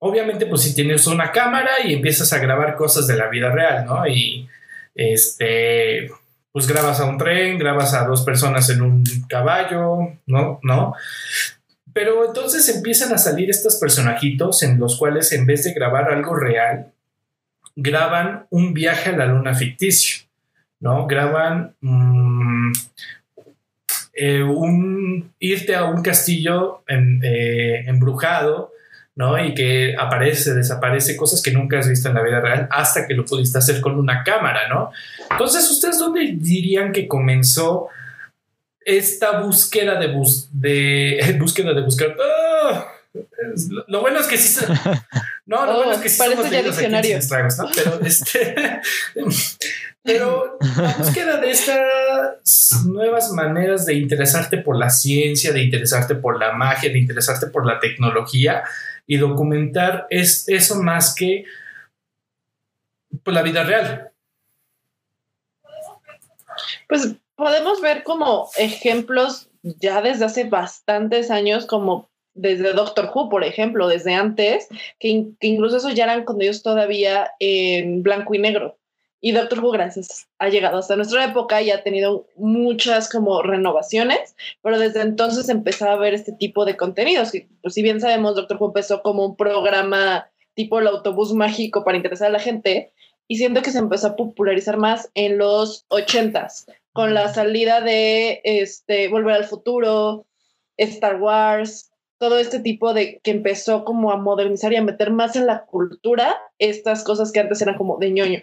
obviamente, 0.00 0.46
pues 0.46 0.62
si 0.62 0.74
tienes 0.74 1.06
una 1.06 1.30
cámara 1.30 1.70
y 1.84 1.94
empiezas 1.94 2.32
a 2.32 2.38
grabar 2.38 2.74
cosas 2.74 3.06
de 3.06 3.16
la 3.16 3.28
vida 3.28 3.50
real, 3.50 3.84
¿no? 3.86 4.06
Y 4.06 4.48
este, 4.94 6.10
pues 6.52 6.66
grabas 6.66 7.00
a 7.00 7.04
un 7.04 7.16
tren, 7.16 7.58
grabas 7.58 7.94
a 7.94 8.04
dos 8.04 8.22
personas 8.22 8.68
en 8.70 8.82
un 8.82 9.04
caballo, 9.28 10.18
¿no? 10.26 10.58
¿No? 10.62 10.94
Pero 11.92 12.26
entonces 12.26 12.68
empiezan 12.68 13.12
a 13.12 13.18
salir 13.18 13.50
estos 13.50 13.76
personajitos 13.76 14.62
en 14.62 14.78
los 14.78 14.96
cuales 14.96 15.32
en 15.32 15.46
vez 15.46 15.64
de 15.64 15.74
grabar 15.74 16.10
algo 16.10 16.34
real, 16.34 16.92
graban 17.76 18.46
un 18.50 18.74
viaje 18.74 19.10
a 19.10 19.16
la 19.16 19.26
luna 19.26 19.54
ficticio, 19.54 20.24
¿no? 20.80 21.06
Graban 21.06 21.74
mm, 21.80 22.72
eh, 24.14 24.42
un 24.42 25.32
irte 25.38 25.74
a 25.74 25.84
un 25.84 26.02
castillo 26.02 26.84
eh, 26.88 27.84
embrujado 27.86 28.72
¿no? 29.20 29.38
Y 29.38 29.54
que 29.54 29.94
aparece, 29.98 30.54
desaparece, 30.54 31.14
cosas 31.14 31.42
que 31.42 31.52
nunca 31.52 31.78
has 31.78 31.86
visto 31.86 32.08
en 32.08 32.14
la 32.14 32.22
vida 32.22 32.40
real 32.40 32.66
hasta 32.70 33.06
que 33.06 33.12
lo 33.12 33.26
pudiste 33.26 33.58
hacer 33.58 33.82
con 33.82 33.98
una 33.98 34.24
cámara, 34.24 34.66
¿no? 34.70 34.90
Entonces, 35.30 35.70
¿ustedes 35.70 35.98
dónde 35.98 36.32
dirían 36.36 36.90
que 36.90 37.06
comenzó 37.06 37.88
esta 38.82 39.40
búsqueda 39.40 40.00
de, 40.00 40.08
de 40.52 41.32
búsqueda 41.38 41.74
de 41.74 41.82
buscar? 41.82 42.16
¡Ah! 42.18 42.86
Lo 43.88 44.00
bueno 44.00 44.20
es 44.20 44.26
que 44.26 44.38
sí 44.38 44.64
No, 45.44 45.66
lo 45.66 45.74
bueno 45.76 45.92
es 45.92 45.98
que 45.98 46.08
sí 46.08 46.16
somos 46.16 46.46
estragos, 46.46 47.58
¿no? 47.58 47.68
Pero 47.74 48.00
este 48.00 48.80
pero 50.02 50.58
la 50.76 50.94
búsqueda 50.94 51.36
de 51.36 51.50
estas 51.50 52.86
nuevas 52.86 53.32
maneras 53.32 53.84
de 53.84 53.94
interesarte 53.94 54.56
por 54.56 54.78
la 54.78 54.88
ciencia, 54.88 55.52
de 55.52 55.62
interesarte 55.62 56.14
por 56.14 56.38
la 56.38 56.52
magia, 56.52 56.90
de 56.90 56.98
interesarte 56.98 57.48
por 57.48 57.66
la 57.66 57.78
tecnología, 57.80 58.62
y 59.10 59.16
documentar 59.16 60.06
es 60.08 60.48
eso 60.48 60.80
más 60.80 61.16
que 61.16 61.44
pues, 63.24 63.34
la 63.34 63.42
vida 63.42 63.64
real. 63.64 64.12
Pues 66.88 67.16
podemos 67.34 67.80
ver 67.80 68.04
como 68.04 68.50
ejemplos 68.56 69.48
ya 69.64 70.00
desde 70.00 70.26
hace 70.26 70.44
bastantes 70.44 71.32
años, 71.32 71.66
como 71.66 72.08
desde 72.34 72.72
Doctor 72.72 73.10
Who, 73.12 73.28
por 73.30 73.42
ejemplo, 73.42 73.88
desde 73.88 74.14
antes, 74.14 74.68
que, 75.00 75.26
que 75.40 75.48
incluso 75.48 75.78
esos 75.78 75.96
ya 75.96 76.04
eran 76.04 76.24
con 76.24 76.40
ellos 76.40 76.62
todavía 76.62 77.32
en 77.40 78.04
blanco 78.04 78.36
y 78.36 78.38
negro. 78.38 78.78
Y 79.22 79.32
Doctor 79.32 79.60
Who, 79.60 79.70
gracias, 79.72 80.28
ha 80.38 80.48
llegado 80.48 80.78
hasta 80.78 80.96
nuestra 80.96 81.24
época 81.24 81.60
y 81.60 81.70
ha 81.70 81.82
tenido 81.82 82.26
muchas 82.36 83.10
como 83.10 83.42
renovaciones, 83.42 84.34
pero 84.62 84.78
desde 84.78 85.02
entonces 85.02 85.48
empezaba 85.50 85.92
a 85.92 85.98
ver 85.98 86.14
este 86.14 86.32
tipo 86.32 86.64
de 86.64 86.76
contenidos. 86.76 87.30
Que, 87.30 87.48
pues, 87.60 87.74
si 87.74 87.82
bien 87.82 88.00
sabemos, 88.00 88.34
Doctor 88.34 88.56
Who 88.58 88.68
empezó 88.68 89.02
como 89.02 89.26
un 89.26 89.36
programa 89.36 90.30
tipo 90.54 90.78
el 90.78 90.86
autobús 90.86 91.32
mágico 91.32 91.84
para 91.84 91.96
interesar 91.96 92.28
a 92.28 92.32
la 92.32 92.40
gente, 92.40 92.92
y 93.28 93.36
siento 93.36 93.62
que 93.62 93.70
se 93.70 93.78
empezó 93.78 94.08
a 94.08 94.16
popularizar 94.16 94.76
más 94.76 95.08
en 95.14 95.38
los 95.38 95.84
ochentas, 95.88 96.66
con 96.92 97.14
la 97.14 97.32
salida 97.32 97.80
de 97.80 98.40
este, 98.42 99.08
Volver 99.08 99.36
al 99.36 99.44
Futuro, 99.44 100.26
Star 100.76 101.20
Wars, 101.20 101.90
todo 102.18 102.38
este 102.38 102.58
tipo 102.58 102.92
de 102.92 103.20
que 103.20 103.30
empezó 103.30 103.84
como 103.84 104.10
a 104.10 104.16
modernizar 104.16 104.72
y 104.72 104.76
a 104.76 104.82
meter 104.82 105.12
más 105.12 105.36
en 105.36 105.46
la 105.46 105.64
cultura 105.64 106.38
estas 106.58 107.04
cosas 107.04 107.30
que 107.32 107.40
antes 107.40 107.62
eran 107.62 107.76
como 107.76 107.98
de 107.98 108.10
ñoño. 108.10 108.42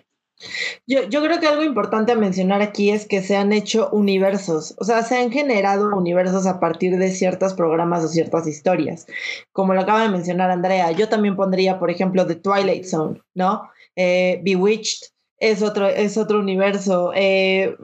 Yo, 0.86 1.08
creo 1.10 1.40
que 1.40 1.48
algo 1.48 1.64
importante 1.64 2.12
a 2.12 2.16
mencionar 2.16 2.62
aquí 2.62 2.92
es 2.92 3.08
que 3.08 3.22
se 3.22 3.36
han 3.36 3.52
hecho 3.54 3.90
universos, 3.92 4.76
o 4.78 4.84
sea, 4.84 5.02
se 5.02 5.18
han 5.18 5.32
generado 5.32 5.96
universos 5.96 6.46
a 6.46 6.60
partir 6.60 6.98
de 6.98 7.10
ciertos 7.12 7.54
programas 7.54 8.04
o 8.04 8.08
ciertas 8.08 8.48
historias. 8.48 9.08
Como 9.52 9.74
lo 9.74 9.82
acaba 9.82 10.04
de 10.04 10.10
mencionar 10.10 10.52
Andrea, 10.52 10.92
yo 10.92 11.10
también 11.10 11.36
pondría, 11.36 11.80
por 11.80 11.90
ejemplo, 11.90 12.28
The 12.28 12.36
Twilight 12.36 12.86
Zone, 12.86 13.22
¿no? 13.34 13.70
Eh, 13.96 14.40
Bewitched 14.44 15.10
es 15.40 15.62
otro, 15.64 15.88
es 15.88 16.18
otro 16.18 16.40
universo. 16.40 17.12
Eh, 17.16 17.76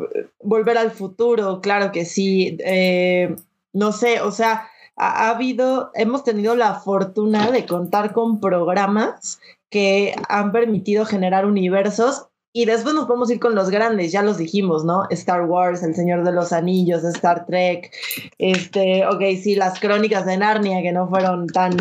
Volver 0.42 0.78
al 0.78 0.92
futuro, 0.92 1.60
claro 1.62 1.92
que 1.92 2.06
sí. 2.06 2.58
Eh, 2.63 3.36
no 3.74 3.92
sé, 3.92 4.22
o 4.22 4.32
sea, 4.32 4.68
ha 4.96 5.30
habido, 5.30 5.92
hemos 5.96 6.24
tenido 6.24 6.56
la 6.56 6.76
fortuna 6.76 7.50
de 7.50 7.66
contar 7.66 8.13
con 8.13 8.39
programas 8.39 9.39
que 9.72 10.13
han 10.30 10.52
permitido 10.52 11.06
generar 11.06 11.48
universos 11.48 12.28
y 12.54 12.66
después 12.66 12.94
nos 12.94 13.08
podemos 13.08 13.32
ir 13.32 13.39
con 13.39 13.56
los 13.56 13.72
grandes, 13.72 14.12
ya 14.12 14.22
los 14.22 14.38
dijimos, 14.38 14.86
¿no? 14.86 15.10
Star 15.10 15.46
Wars, 15.46 15.82
El 15.82 15.96
Señor 15.96 16.24
de 16.24 16.32
los 16.32 16.54
Anillos, 16.54 17.04
Star 17.04 17.48
Trek, 17.48 17.92
este, 18.38 19.06
ok, 19.08 19.22
sí, 19.42 19.56
las 19.56 19.80
crónicas 19.80 20.26
de 20.28 20.38
Narnia 20.38 20.84
que 20.84 20.92
no 20.92 21.10
fueron 21.10 21.48
tan 21.48 21.74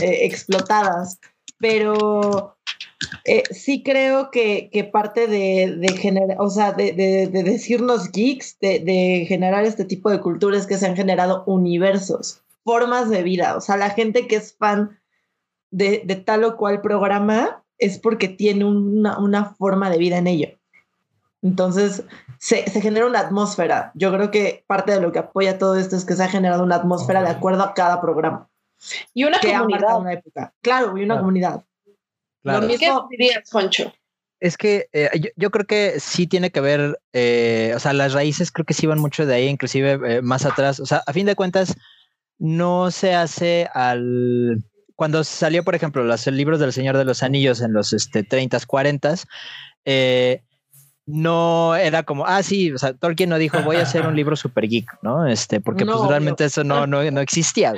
eh, 0.00 0.24
explotadas, 0.24 1.18
pero 1.58 2.56
eh, 3.24 3.42
sí 3.50 3.82
creo 3.82 4.30
que, 4.30 4.88
parte 4.92 5.26
de, 5.26 5.76
de 5.76 5.88
generar, 5.96 6.36
o 6.40 6.48
sea, 6.48 6.72
de, 6.72 6.92
decirnos 7.32 8.12
geeks, 8.12 8.58
de, 8.60 9.24
generar 9.26 9.64
este 9.64 9.84
tipo 9.84 10.10
de 10.10 10.20
culturas 10.20 10.66
que 10.66 10.76
se 10.76 10.86
han 10.86 10.96
generado 10.96 11.42
universos, 11.46 12.42
formas 12.64 13.10
de 13.10 13.22
vida. 13.22 13.56
O 13.56 13.60
sea, 13.60 13.76
la 13.76 13.90
gente 13.90 14.26
que 14.26 14.36
es 14.36 14.54
fan 14.54 15.00
de, 15.70 15.98
tal 16.24 16.44
o 16.44 16.56
cual 16.56 16.82
programa 16.82 17.64
es 17.80 17.98
porque 17.98 18.28
tiene 18.28 18.64
una, 18.64 19.54
forma 19.58 19.90
de 19.90 19.98
vida 19.98 20.18
en 20.18 20.26
ello. 20.26 20.48
Entonces, 21.42 22.04
se, 22.38 22.62
genera 22.70 23.06
una 23.06 23.20
atmósfera. 23.20 23.90
Yo 23.94 24.12
creo 24.12 24.30
que 24.30 24.64
parte 24.66 24.92
de 24.92 25.00
lo 25.00 25.10
que 25.10 25.18
apoya 25.18 25.58
todo 25.58 25.76
esto 25.76 25.96
es 25.96 26.04
que 26.04 26.14
se 26.14 26.22
ha 26.22 26.28
generado 26.28 26.62
una 26.62 26.76
atmósfera 26.76 27.22
de 27.22 27.30
acuerdo 27.30 27.62
a 27.62 27.74
cada 27.74 28.00
programa. 28.00 28.48
Y 29.14 29.24
una 29.24 29.40
comunidad. 29.40 29.98
Una 29.98 30.12
época. 30.12 30.52
Claro, 30.60 30.96
y 30.96 31.02
una 31.02 31.18
comunidad. 31.18 31.64
Lo 32.42 32.60
mismo 32.62 33.08
dirías, 33.10 33.50
Juancho. 33.50 33.92
Es 34.38 34.56
que 34.56 34.88
eh, 34.92 35.10
yo, 35.36 35.50
creo 35.50 35.66
que 35.66 36.00
sí 36.00 36.26
tiene 36.26 36.50
que 36.50 36.62
ver, 36.62 36.98
eh, 37.12 37.74
o 37.76 37.78
sea, 37.78 37.92
las 37.92 38.14
raíces 38.14 38.50
creo 38.50 38.64
que 38.64 38.72
sí 38.72 38.86
van 38.86 38.98
mucho 38.98 39.26
de 39.26 39.34
ahí, 39.34 39.48
inclusive 39.48 39.98
eh, 40.04 40.22
más 40.22 40.46
atrás. 40.46 40.80
O 40.80 40.86
sea, 40.86 41.02
a 41.06 41.12
fin 41.12 41.26
de 41.26 41.36
cuentas, 41.36 41.76
no 42.38 42.90
se 42.90 43.14
hace 43.14 43.68
al... 43.74 44.64
Cuando 45.00 45.24
salió, 45.24 45.64
por 45.64 45.74
ejemplo, 45.74 46.04
los 46.04 46.26
libros 46.26 46.60
del 46.60 46.74
Señor 46.74 46.98
de 46.98 47.06
los 47.06 47.22
Anillos 47.22 47.62
en 47.62 47.72
los 47.72 47.94
este, 47.94 48.22
30s, 48.22 48.66
40s, 48.66 49.24
no 51.06 51.74
era 51.74 52.02
como, 52.02 52.26
ah, 52.26 52.42
sí, 52.42 52.70
o 52.70 52.76
sea, 52.76 52.92
Tolkien 52.92 53.30
no 53.30 53.38
dijo, 53.38 53.62
voy 53.62 53.76
a 53.76 53.84
hacer 53.84 54.06
un 54.06 54.14
libro 54.16 54.36
super 54.36 54.68
geek, 54.68 54.98
¿no? 55.00 55.26
Este, 55.26 55.58
porque 55.58 55.86
pues 55.86 56.06
realmente 56.06 56.44
eso 56.44 56.64
no, 56.64 56.86
no, 56.86 57.10
no 57.10 57.20
existía. 57.22 57.72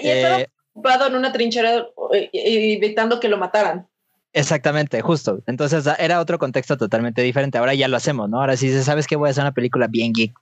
y 0.00 0.06
estaba 0.06 0.44
ocupado 0.72 1.08
en 1.08 1.16
una 1.16 1.32
trinchera 1.32 1.86
evitando 2.32 3.18
que 3.18 3.28
lo 3.28 3.36
mataran. 3.36 3.88
Exactamente, 4.32 5.00
justo. 5.00 5.42
Entonces 5.48 5.84
era 5.98 6.20
otro 6.20 6.38
contexto 6.38 6.76
totalmente 6.76 7.20
diferente. 7.22 7.58
Ahora 7.58 7.74
ya 7.74 7.88
lo 7.88 7.96
hacemos, 7.96 8.30
¿no? 8.30 8.38
Ahora 8.40 8.56
sí 8.56 8.70
se 8.70 8.84
sabes 8.84 9.08
que 9.08 9.16
voy 9.16 9.26
a 9.26 9.30
hacer 9.32 9.42
una 9.42 9.54
película 9.54 9.88
bien 9.88 10.12
geek. 10.12 10.32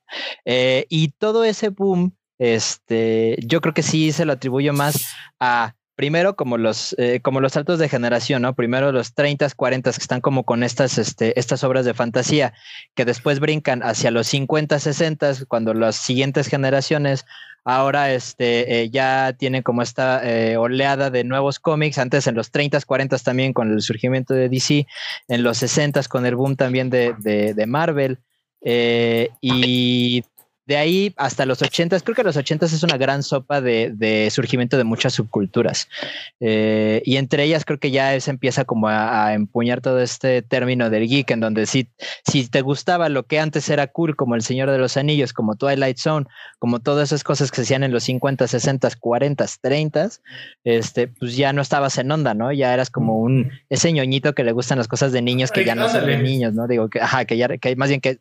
Eh, 0.44 0.84
y 0.90 1.12
todo 1.12 1.42
ese 1.42 1.70
boom, 1.70 2.14
este, 2.36 3.38
yo 3.46 3.62
creo 3.62 3.72
que 3.72 3.82
sí 3.82 4.12
se 4.12 4.26
lo 4.26 4.34
atribuyo 4.34 4.74
más 4.74 5.14
a 5.40 5.74
primero 5.94 6.36
como 6.36 6.58
los, 6.58 6.94
eh, 6.98 7.20
como 7.22 7.40
los 7.40 7.52
saltos 7.52 7.78
de 7.78 7.88
generación, 7.88 8.42
¿no? 8.42 8.54
Primero 8.54 8.92
los 8.92 9.14
30, 9.14 9.48
40 9.54 9.92
que 9.92 9.98
están 9.98 10.20
como 10.20 10.44
con 10.44 10.62
estas, 10.62 10.98
este, 10.98 11.38
estas 11.38 11.64
obras 11.64 11.84
de 11.84 11.94
fantasía, 11.94 12.54
que 12.94 13.04
después 13.04 13.40
brincan 13.40 13.82
hacia 13.82 14.10
los 14.10 14.26
50, 14.28 14.78
60, 14.78 15.32
cuando 15.48 15.74
las 15.74 15.96
siguientes 15.96 16.48
generaciones 16.48 17.24
ahora 17.64 18.12
este, 18.12 18.82
eh, 18.82 18.90
ya 18.90 19.34
tiene 19.38 19.62
como 19.62 19.82
esta 19.82 20.20
eh, 20.24 20.56
oleada 20.56 21.10
de 21.10 21.24
nuevos 21.24 21.60
cómics, 21.60 21.98
antes 21.98 22.26
en 22.26 22.34
los 22.34 22.50
30, 22.50 22.80
40 22.80 23.18
también 23.18 23.52
con 23.52 23.72
el 23.72 23.82
surgimiento 23.82 24.34
de 24.34 24.48
DC, 24.48 24.86
en 25.28 25.42
los 25.42 25.58
60 25.58 26.02
con 26.08 26.26
el 26.26 26.36
boom 26.36 26.56
también 26.56 26.90
de, 26.90 27.14
de, 27.18 27.66
Marvel, 27.66 28.18
eh, 28.62 29.30
y 29.40 30.24
de 30.66 30.76
ahí 30.76 31.12
hasta 31.16 31.44
los 31.44 31.60
80, 31.60 31.98
creo 32.00 32.14
que 32.14 32.22
los 32.22 32.36
80 32.36 32.66
es 32.66 32.82
una 32.82 32.96
gran 32.96 33.22
sopa 33.22 33.60
de, 33.60 34.28
surgimiento 34.30 34.76
de 34.76 34.84
muchas 34.84 35.14
subculturas. 35.14 35.88
Eh, 36.40 37.02
y 37.04 37.16
entre 37.16 37.44
ellas 37.44 37.64
creo 37.64 37.78
que 37.78 37.90
ya 37.90 38.18
se 38.20 38.30
empieza 38.30 38.64
como 38.64 38.88
a, 38.88 39.34
empuñar 39.34 39.80
todo 39.80 40.00
este 40.00 40.42
término 40.42 40.90
del 40.90 41.08
geek, 41.08 41.30
en 41.30 41.40
donde 41.40 41.66
si, 41.66 41.88
si 42.26 42.48
te 42.48 42.60
gustaba 42.60 43.08
lo 43.08 43.24
que 43.24 43.40
antes 43.40 43.68
era 43.68 43.86
cool, 43.86 44.16
como 44.16 44.34
El 44.34 44.42
Señor 44.42 44.70
de 44.70 44.78
los 44.78 44.96
Anillos, 44.96 45.32
como 45.32 45.56
Twilight 45.56 45.98
Zone, 45.98 46.26
como 46.58 46.80
todas 46.80 47.08
esas 47.08 47.24
cosas 47.24 47.50
que 47.50 47.56
se 47.56 47.62
hacían 47.62 47.82
en 47.82 47.92
los 47.92 48.04
50, 48.04 48.46
60, 48.46 48.88
40, 48.98 49.46
30, 49.60 50.08
este, 50.64 51.08
pues 51.08 51.36
ya 51.36 51.52
no 51.52 51.62
estabas 51.62 51.98
en 51.98 52.10
onda, 52.10 52.34
¿no? 52.34 52.52
Ya 52.52 52.72
eras 52.72 52.90
como 52.90 53.18
un, 53.18 53.50
ese 53.68 53.92
ñoñito 53.92 54.34
que 54.34 54.44
le 54.44 54.52
gustan 54.52 54.78
las 54.78 54.88
cosas 54.88 55.12
de 55.12 55.22
niños 55.22 55.50
que 55.50 55.64
ya 55.64 55.74
no 55.74 55.88
son 55.88 56.06
de 56.06 56.18
niños, 56.18 56.54
¿no? 56.54 56.66
Digo 56.68 56.88
que, 56.88 57.00
ajá, 57.00 57.24
que 57.24 57.36
ya, 57.36 57.48
que 57.48 57.76
más 57.76 57.88
bien 57.88 58.00
que 58.00 58.18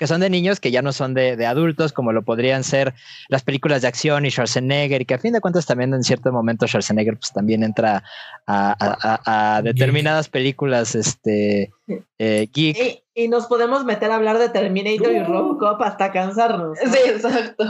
que 0.00 0.06
son 0.06 0.22
de 0.22 0.30
niños 0.30 0.60
que 0.60 0.70
ya 0.70 0.80
no 0.80 0.94
son 0.94 1.12
de, 1.12 1.44
adultos, 1.44 1.92
como 1.92 2.12
lo 2.12 2.22
podrían 2.22 2.64
ser 2.64 2.94
las 3.28 3.42
películas 3.42 3.82
de 3.82 3.88
acción 3.88 4.24
y 4.24 4.30
Schwarzenegger, 4.30 5.02
y 5.02 5.04
que 5.04 5.12
a 5.12 5.18
fin 5.18 5.34
de 5.34 5.42
cuentas 5.42 5.66
también 5.66 5.92
en 5.92 6.02
cierto 6.02 6.32
momento 6.32 6.66
Schwarzenegger 6.66 7.18
pues 7.18 7.34
también 7.34 7.62
entra 7.62 8.02
a, 8.46 9.60
determinadas 9.62 10.30
películas 10.30 10.94
este, 10.94 11.70
eh, 12.18 12.48
geek. 12.50 13.02
Y, 13.14 13.28
nos 13.28 13.44
podemos 13.44 13.84
meter 13.84 14.10
a 14.10 14.14
hablar 14.14 14.38
de 14.38 14.48
Terminator 14.48 15.12
y 15.12 15.20
uh. 15.20 15.24
Robocop 15.26 15.82
hasta 15.82 16.10
cansarnos. 16.10 16.78
Sí, 16.78 16.98
exacto. 17.04 17.64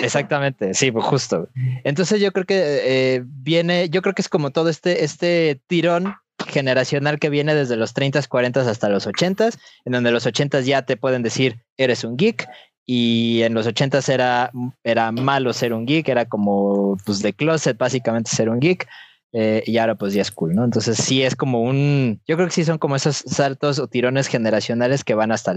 Exactamente, 0.00 0.72
sí, 0.72 0.90
pues 0.90 1.04
justo. 1.04 1.50
Entonces 1.84 2.22
yo 2.22 2.32
creo 2.32 2.46
que 2.46 2.56
eh, 2.56 3.22
viene, 3.26 3.90
yo 3.90 4.00
creo 4.00 4.14
que 4.14 4.22
es 4.22 4.30
como 4.30 4.50
todo 4.50 4.70
este, 4.70 5.04
este 5.04 5.60
tirón 5.66 6.14
generacional 6.48 7.18
que 7.18 7.30
viene 7.30 7.54
desde 7.54 7.76
los 7.76 7.94
30, 7.94 8.22
40 8.22 8.68
hasta 8.68 8.88
los 8.88 9.06
80, 9.06 9.50
en 9.84 9.92
donde 9.92 10.10
los 10.10 10.26
80 10.26 10.60
ya 10.60 10.82
te 10.82 10.96
pueden 10.96 11.22
decir, 11.22 11.62
eres 11.76 12.04
un 12.04 12.16
geek, 12.16 12.48
y 12.84 13.42
en 13.42 13.54
los 13.54 13.66
80 13.66 14.00
era, 14.08 14.52
era 14.84 15.10
malo 15.10 15.52
ser 15.52 15.72
un 15.72 15.86
geek, 15.86 16.08
era 16.08 16.24
como 16.24 16.96
pues 17.04 17.20
de 17.20 17.32
closet 17.32 17.76
básicamente 17.76 18.30
ser 18.30 18.48
un 18.48 18.60
geek, 18.60 18.86
eh, 19.32 19.62
y 19.66 19.76
ahora 19.78 19.96
pues 19.96 20.14
ya 20.14 20.22
es 20.22 20.30
cool, 20.30 20.54
¿no? 20.54 20.64
Entonces 20.64 20.96
sí 20.96 21.22
es 21.22 21.34
como 21.34 21.62
un, 21.62 22.20
yo 22.26 22.36
creo 22.36 22.46
que 22.48 22.54
sí 22.54 22.64
son 22.64 22.78
como 22.78 22.96
esos 22.96 23.16
saltos 23.16 23.78
o 23.78 23.88
tirones 23.88 24.28
generacionales 24.28 25.04
que 25.04 25.14
van 25.14 25.32
hasta, 25.32 25.54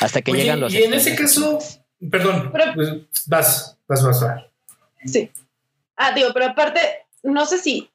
hasta 0.00 0.22
que 0.22 0.32
llegan 0.32 0.60
los... 0.60 0.72
Y 0.72 0.82
en 0.82 0.94
ese 0.94 1.16
caso, 1.16 1.58
perdón, 2.10 2.52
pues, 2.74 2.90
vas, 3.26 3.78
vas, 3.88 4.04
vas, 4.04 4.20
vas. 4.20 4.44
Sí. 5.06 5.30
Ah, 5.96 6.12
digo, 6.14 6.28
pero 6.34 6.46
aparte, 6.46 6.80
no 7.22 7.46
sé 7.46 7.58
si 7.58 7.90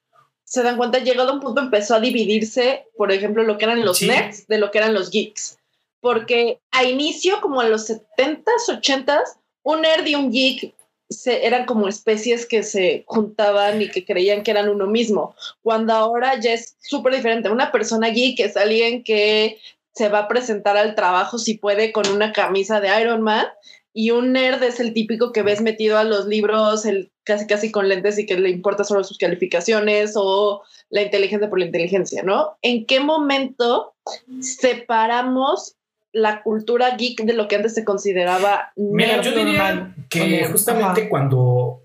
se 0.51 0.63
dan 0.63 0.75
cuenta, 0.75 0.99
llegado 0.99 1.29
a 1.29 1.33
un 1.33 1.39
punto 1.39 1.61
empezó 1.61 1.95
a 1.95 2.01
dividirse, 2.01 2.85
por 2.97 3.13
ejemplo, 3.13 3.41
lo 3.43 3.57
que 3.57 3.63
eran 3.63 3.85
los 3.85 4.01
nerds 4.01 4.47
de 4.47 4.57
lo 4.57 4.69
que 4.69 4.79
eran 4.79 4.93
los 4.93 5.09
geeks. 5.09 5.57
Porque 6.01 6.59
a 6.71 6.83
inicio, 6.83 7.39
como 7.39 7.63
en 7.63 7.71
los 7.71 7.89
70s, 7.89 8.67
80s, 8.67 9.37
un 9.63 9.81
nerd 9.83 10.05
y 10.05 10.15
un 10.15 10.29
geek 10.29 10.75
se, 11.09 11.45
eran 11.45 11.65
como 11.65 11.87
especies 11.87 12.45
que 12.45 12.63
se 12.63 13.05
juntaban 13.07 13.81
y 13.81 13.89
que 13.89 14.03
creían 14.03 14.43
que 14.43 14.51
eran 14.51 14.67
uno 14.67 14.87
mismo. 14.87 15.35
Cuando 15.61 15.93
ahora 15.93 16.37
ya 16.37 16.51
es 16.51 16.75
súper 16.81 17.15
diferente. 17.15 17.49
Una 17.49 17.71
persona 17.71 18.09
geek 18.09 18.41
es 18.41 18.57
alguien 18.57 19.05
que 19.05 19.57
se 19.93 20.09
va 20.09 20.19
a 20.19 20.27
presentar 20.27 20.75
al 20.75 20.95
trabajo 20.95 21.37
si 21.37 21.53
puede 21.53 21.93
con 21.93 22.09
una 22.09 22.33
camisa 22.33 22.81
de 22.81 22.89
Iron 22.99 23.21
Man 23.21 23.47
y 23.93 24.11
un 24.11 24.31
nerd 24.33 24.63
es 24.63 24.79
el 24.79 24.93
típico 24.93 25.31
que 25.31 25.41
ves 25.41 25.61
metido 25.61 25.97
a 25.97 26.03
los 26.03 26.25
libros 26.27 26.85
el, 26.85 27.11
casi 27.23 27.45
casi 27.45 27.71
con 27.71 27.89
lentes 27.89 28.17
y 28.17 28.25
que 28.25 28.37
le 28.37 28.49
importa 28.49 28.83
solo 28.83 29.03
sus 29.03 29.17
calificaciones 29.17 30.13
o 30.15 30.63
la 30.89 31.01
inteligencia 31.01 31.49
por 31.49 31.59
la 31.59 31.65
inteligencia, 31.65 32.23
¿no? 32.23 32.57
¿En 32.61 32.85
qué 32.85 32.99
momento 32.99 33.93
separamos 34.39 35.75
la 36.13 36.41
cultura 36.41 36.95
geek 36.95 37.23
de 37.23 37.33
lo 37.33 37.47
que 37.47 37.55
antes 37.55 37.73
se 37.73 37.85
consideraba 37.85 38.71
Mira, 38.75 39.21
yo 39.21 39.31
diría 39.31 39.93
que 40.09 40.45
justamente 40.45 41.07
cuando 41.07 41.83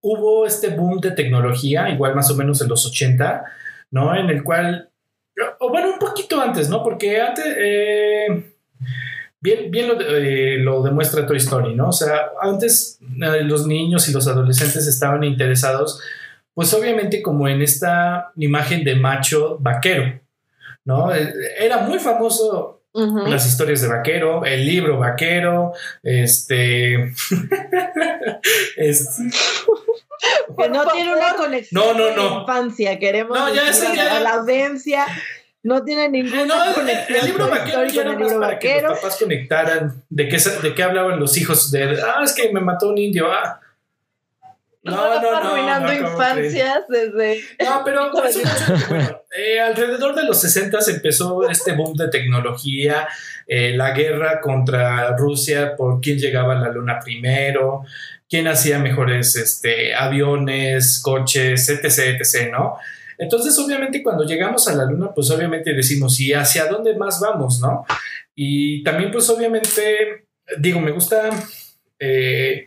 hubo 0.00 0.46
este 0.46 0.68
boom 0.68 1.00
de 1.00 1.12
tecnología, 1.12 1.88
igual 1.90 2.14
más 2.14 2.30
o 2.30 2.34
menos 2.34 2.60
en 2.60 2.68
los 2.68 2.84
80, 2.86 3.44
¿no? 3.90 4.14
En 4.16 4.30
el 4.30 4.42
cual, 4.42 4.90
o 5.60 5.70
bueno, 5.70 5.92
un 5.92 5.98
poquito 5.98 6.40
antes, 6.40 6.68
¿no? 6.68 6.82
Porque 6.82 7.20
antes... 7.20 7.44
Eh, 7.58 8.51
Bien, 9.42 9.72
bien 9.72 9.90
eh, 10.00 10.58
lo, 10.60 10.82
demuestra 10.84 11.26
Toy 11.26 11.38
Story, 11.38 11.74
¿no? 11.74 11.88
O 11.88 11.92
sea, 11.92 12.30
antes 12.40 13.00
eh, 13.00 13.42
los 13.42 13.66
niños 13.66 14.08
y 14.08 14.12
los 14.12 14.28
adolescentes 14.28 14.86
estaban 14.86 15.24
interesados, 15.24 16.00
pues 16.54 16.72
obviamente 16.72 17.20
como 17.22 17.48
en 17.48 17.60
esta 17.60 18.30
imagen 18.36 18.84
de 18.84 18.94
macho 18.94 19.58
vaquero, 19.58 20.20
¿no? 20.84 21.12
Eh, 21.12 21.34
era 21.58 21.78
muy 21.78 21.98
famoso 21.98 22.78
las 22.94 23.46
historias 23.46 23.80
de 23.80 23.88
vaquero, 23.88 24.44
el 24.44 24.64
libro 24.64 24.98
vaquero, 24.98 25.72
este... 26.04 26.94
este 28.76 29.22
que 30.56 30.68
no 30.68 30.86
tiene 30.86 31.12
una 31.12 31.34
conexión 31.34 31.82
no, 31.82 31.94
no, 31.94 32.14
no. 32.14 32.40
infancia, 32.42 32.98
queremos 32.98 33.36
no, 33.36 33.52
ya, 33.52 33.72
ya, 33.72 34.20
la 34.20 34.34
audiencia 34.34 35.06
no 35.62 35.84
tiene 35.84 36.08
ninguna 36.08 36.44
no, 36.44 36.74
conexión. 36.74 37.18
El 37.18 37.26
libro 37.26 37.48
vaquero 37.48 37.82
era 37.82 38.18
más 38.18 38.32
para 38.34 38.58
que 38.58 38.82
los 38.82 38.98
papás 38.98 39.16
conectaran 39.18 40.04
de 40.08 40.28
qué, 40.28 40.38
de 40.38 40.74
qué 40.74 40.82
hablaban 40.82 41.20
los 41.20 41.36
hijos 41.36 41.70
de 41.70 42.00
ah, 42.02 42.22
es 42.24 42.32
que 42.32 42.52
me 42.52 42.60
mató 42.60 42.88
un 42.88 42.98
indio, 42.98 43.30
ah. 43.32 43.60
No, 44.84 44.96
no, 44.96 45.22
no. 45.22 45.36
Arruinando 45.36 45.92
infancias 45.92 46.88
desde. 46.88 47.40
No, 47.64 47.82
pero 47.84 48.10
bueno, 48.10 49.20
eh, 49.38 49.60
alrededor 49.60 50.16
de 50.16 50.24
los 50.24 50.40
60 50.40 50.76
empezó 50.88 51.48
este 51.48 51.72
boom 51.72 51.94
de 51.94 52.08
tecnología, 52.08 53.06
eh, 53.46 53.76
la 53.76 53.92
guerra 53.92 54.40
contra 54.40 55.16
Rusia 55.16 55.76
por 55.76 56.00
quién 56.00 56.18
llegaba 56.18 56.58
a 56.58 56.60
la 56.60 56.68
luna 56.68 56.98
primero, 56.98 57.84
quién 58.28 58.48
hacía 58.48 58.80
mejores 58.80 59.36
este, 59.36 59.94
aviones, 59.94 61.00
coches, 61.00 61.68
etc, 61.68 62.18
etc, 62.20 62.50
¿no? 62.50 62.76
Entonces, 63.22 63.56
obviamente, 63.60 64.02
cuando 64.02 64.24
llegamos 64.24 64.66
a 64.66 64.74
la 64.74 64.84
luna, 64.84 65.12
pues 65.14 65.30
obviamente 65.30 65.72
decimos, 65.74 66.18
¿y 66.18 66.32
hacia 66.32 66.66
dónde 66.66 66.96
más 66.96 67.20
vamos, 67.20 67.60
no? 67.60 67.84
Y 68.34 68.82
también, 68.82 69.12
pues 69.12 69.30
obviamente, 69.30 70.26
digo, 70.58 70.80
me 70.80 70.90
gusta, 70.90 71.30
eh, 72.00 72.66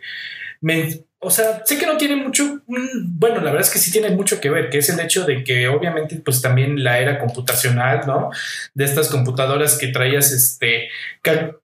o 1.20 1.30
sea, 1.30 1.62
sé 1.66 1.78
que 1.78 1.88
no 1.88 1.98
tiene 1.98 2.16
mucho, 2.16 2.62
mm, 2.68 3.20
bueno, 3.20 3.38
la 3.38 3.52
verdad 3.52 3.62
es 3.62 3.70
que 3.70 3.80
sí 3.80 3.92
tiene 3.92 4.12
mucho 4.12 4.40
que 4.40 4.50
ver, 4.50 4.70
que 4.70 4.78
es 4.78 4.90
el 4.90 5.00
hecho 5.02 5.26
de 5.26 5.44
que 5.44 5.68
obviamente 5.68 6.16
pues 6.24 6.42
también 6.42 6.84
la 6.84 7.00
era 7.00 7.20
computacional, 7.20 8.08
¿no? 8.08 8.30
De 8.74 8.86
estas 8.86 9.10
computadoras 9.10 9.78
que 9.78 9.88
traías 9.90 10.32
este 10.32 10.88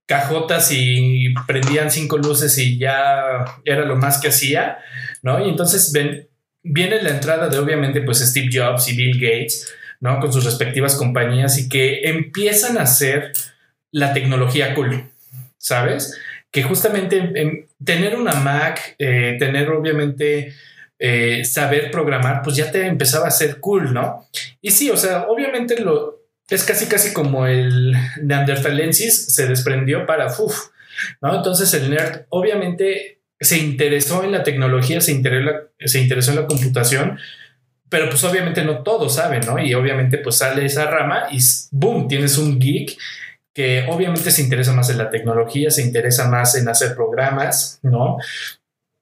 cajotas 0.05 0.69
y 0.73 1.33
prendían 1.47 1.91
cinco 1.91 2.17
luces 2.17 2.57
y 2.57 2.77
ya 2.77 3.45
era 3.63 3.85
lo 3.85 3.95
más 3.95 4.19
que 4.19 4.27
hacía, 4.27 4.79
¿no? 5.21 5.45
Y 5.45 5.49
entonces 5.49 5.93
ven, 5.93 6.27
viene 6.63 7.01
la 7.01 7.09
entrada 7.09 7.49
de 7.49 7.57
obviamente 7.57 8.01
pues 8.01 8.19
Steve 8.19 8.49
Jobs 8.51 8.89
y 8.89 8.95
Bill 8.95 9.19
Gates, 9.19 9.73
¿no? 9.99 10.19
Con 10.19 10.31
sus 10.31 10.45
respectivas 10.45 10.95
compañías 10.95 11.57
y 11.57 11.69
que 11.69 12.01
empiezan 12.03 12.77
a 12.77 12.83
hacer 12.83 13.31
la 13.91 14.13
tecnología 14.13 14.73
cool, 14.73 15.09
¿sabes? 15.57 16.17
que 16.51 16.63
justamente 16.63 17.65
tener 17.83 18.15
una 18.15 18.33
Mac, 18.33 18.95
eh, 18.99 19.37
tener 19.39 19.69
obviamente 19.69 20.53
eh, 20.99 21.45
saber 21.45 21.89
programar, 21.89 22.41
pues 22.43 22.57
ya 22.57 22.71
te 22.71 22.85
empezaba 22.85 23.27
a 23.27 23.31
ser 23.31 23.59
cool, 23.59 23.93
¿no? 23.93 24.27
Y 24.61 24.71
sí, 24.71 24.89
o 24.89 24.97
sea, 24.97 25.27
obviamente 25.29 25.79
lo 25.79 26.19
es 26.49 26.65
casi 26.65 26.87
casi 26.87 27.13
como 27.13 27.47
el 27.47 27.95
Neanderthalensis 28.21 29.33
se 29.33 29.47
desprendió 29.47 30.05
para 30.05 30.27
uf, 30.27 30.67
¿no? 31.21 31.37
Entonces 31.37 31.73
el 31.73 31.89
nerd 31.89 32.25
obviamente 32.27 33.20
se 33.41 33.57
interesó 33.57 34.23
en 34.23 34.31
la 34.31 34.43
tecnología, 34.43 35.01
se 35.01 35.11
interesó, 35.11 35.51
se 35.79 35.99
interesó 35.99 36.31
en 36.31 36.37
la 36.37 36.47
computación, 36.47 37.17
pero 37.89 38.07
pues 38.07 38.23
obviamente 38.23 38.63
no 38.63 38.83
todos 38.83 39.15
saben, 39.15 39.41
¿no? 39.45 39.59
Y 39.59 39.73
obviamente 39.73 40.19
pues 40.19 40.37
sale 40.37 40.65
esa 40.65 40.85
rama 40.85 41.23
y 41.31 41.39
boom, 41.71 42.07
tienes 42.07 42.37
un 42.37 42.59
geek 42.59 42.97
que 43.53 43.85
obviamente 43.89 44.31
se 44.31 44.43
interesa 44.43 44.73
más 44.73 44.89
en 44.89 44.99
la 44.99 45.09
tecnología, 45.09 45.71
se 45.71 45.81
interesa 45.81 46.29
más 46.29 46.55
en 46.55 46.69
hacer 46.69 46.95
programas, 46.95 47.79
¿no? 47.81 48.17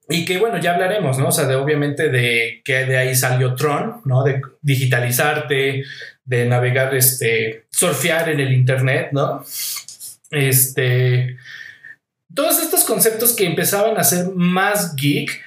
Y 0.08 0.26
que 0.26 0.40
bueno, 0.40 0.58
ya 0.58 0.74
hablaremos, 0.74 1.20
¿no? 1.20 1.28
O 1.28 1.32
sea, 1.32 1.46
de 1.46 1.56
obviamente 1.56 2.10
de 2.10 2.62
que 2.66 2.86
de 2.86 2.98
ahí 2.98 3.14
salió 3.14 3.54
Tron, 3.54 4.02
¿no? 4.06 4.24
De 4.24 4.42
digitalizarte, 4.62 5.84
de 6.24 6.46
navegar, 6.46 6.96
este, 6.96 7.68
surfear 7.70 8.30
en 8.30 8.40
el 8.40 8.54
Internet, 8.54 9.10
¿no? 9.12 9.44
Este, 10.32 11.38
todos 12.34 12.62
estos 12.62 12.84
conceptos 12.84 13.34
que 13.36 13.46
empezaban 13.46 13.98
a 13.98 14.04
ser 14.04 14.30
más 14.36 14.96
geek 14.96 15.42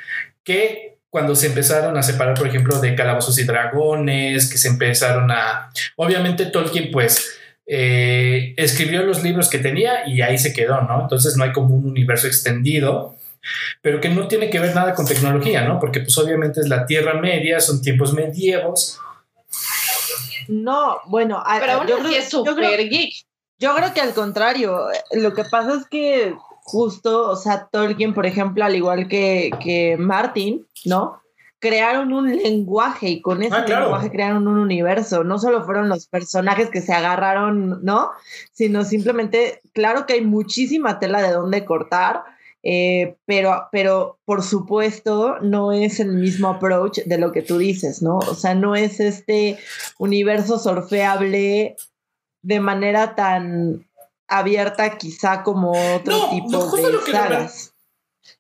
que 0.45 0.99
cuando 1.11 1.37
se 1.37 1.49
empezaron 1.49 1.97
a 1.97 2.03
separar, 2.03 2.35
por 2.35 2.47
ejemplo, 2.47 2.81
de 2.81 2.95
Calabozos 2.95 3.39
y 3.39 3.45
Dragones, 3.45 4.51
que 4.51 4.57
se 4.57 4.69
empezaron 4.69 5.31
a, 5.31 5.71
obviamente 5.97 6.47
Tolkien, 6.47 6.91
pues, 6.91 7.39
eh, 7.67 8.55
escribió 8.57 9.03
los 9.03 9.23
libros 9.23 9.51
que 9.51 9.59
tenía 9.59 10.09
y 10.09 10.23
ahí 10.23 10.39
se 10.39 10.55
quedó, 10.55 10.81
¿no? 10.81 11.03
Entonces 11.03 11.37
no 11.37 11.45
hay 11.45 11.53
como 11.53 11.77
un 11.77 11.87
universo 11.87 12.27
extendido, 12.27 13.17
pero 13.83 14.01
que 14.01 14.09
no 14.09 14.27
tiene 14.27 14.49
que 14.49 14.59
ver 14.59 14.75
nada 14.75 14.95
con 14.95 15.07
tecnología, 15.07 15.65
¿no? 15.69 15.79
Porque 15.79 16.01
pues 16.01 16.17
obviamente 16.17 16.61
es 16.61 16.69
la 16.69 16.87
Tierra 16.87 17.15
Media, 17.21 17.61
son 17.61 17.83
tiempos 17.83 18.15
medievos. 18.15 18.99
No, 20.49 20.99
bueno, 21.07 21.43
pero 21.61 21.87
yo, 21.87 21.99
creo, 21.99 22.17
es 22.17 22.31
super 22.31 22.89
geek. 22.89 23.13
Yo 23.59 23.75
creo 23.77 23.95
que 23.95 24.01
al 24.01 24.15
contrario, 24.15 24.87
lo 25.13 25.35
que 25.35 25.45
pasa 25.45 25.75
es 25.75 25.87
que 25.87 26.35
justo, 26.63 27.29
o 27.31 27.37
sea, 27.37 27.69
Tolkien, 27.71 28.15
por 28.15 28.27
ejemplo, 28.27 28.65
al 28.65 28.77
igual 28.77 29.09
que, 29.09 29.51
que 29.61 29.97
Martin, 29.99 30.67
¿no? 30.85 31.23
crearon 31.63 32.13
un 32.13 32.37
lenguaje 32.37 33.09
y 33.09 33.23
con 33.23 33.41
ese 33.41 33.55
ah, 33.55 33.65
lenguaje 33.65 34.11
crearon 34.11 34.49
un 34.49 34.59
universo. 34.59 35.23
No 35.23 35.39
solo 35.39 35.65
fueron 35.65 35.89
los 35.89 36.09
personajes 36.09 36.71
que 36.71 36.81
se 36.81 36.93
agarraron, 36.93 37.85
¿no? 37.85 38.11
Sino 38.51 38.85
simplemente, 38.85 39.61
claro 39.73 40.05
que 40.05 40.15
hay 40.15 40.23
muchísima 40.23 40.99
tela 40.99 41.23
de 41.23 41.31
dónde 41.31 41.65
cortar, 41.65 42.25
eh, 42.65 43.15
pero, 43.27 43.69
pero 43.71 44.19
por 44.25 44.43
supuesto 44.43 45.39
no 45.41 45.71
es 45.71 46.01
el 46.01 46.11
mismo 46.15 46.49
approach 46.49 46.99
de 47.07 47.19
lo 47.19 47.31
que 47.31 47.43
tú 47.43 47.59
dices, 47.59 48.03
¿no? 48.03 48.19
O 48.19 48.35
sea, 48.35 48.57
no 48.57 48.75
es 48.75 48.99
este 48.99 49.57
universo 49.99 50.59
surfeable 50.59 51.77
de 52.43 52.61
manera 52.61 53.15
tan 53.15 53.87
abierta 54.39 54.99
quizá 54.99 55.43
como 55.43 55.73
otro 55.97 56.31
tipo 56.31 56.77
de 56.77 57.13
sagas. 57.13 57.75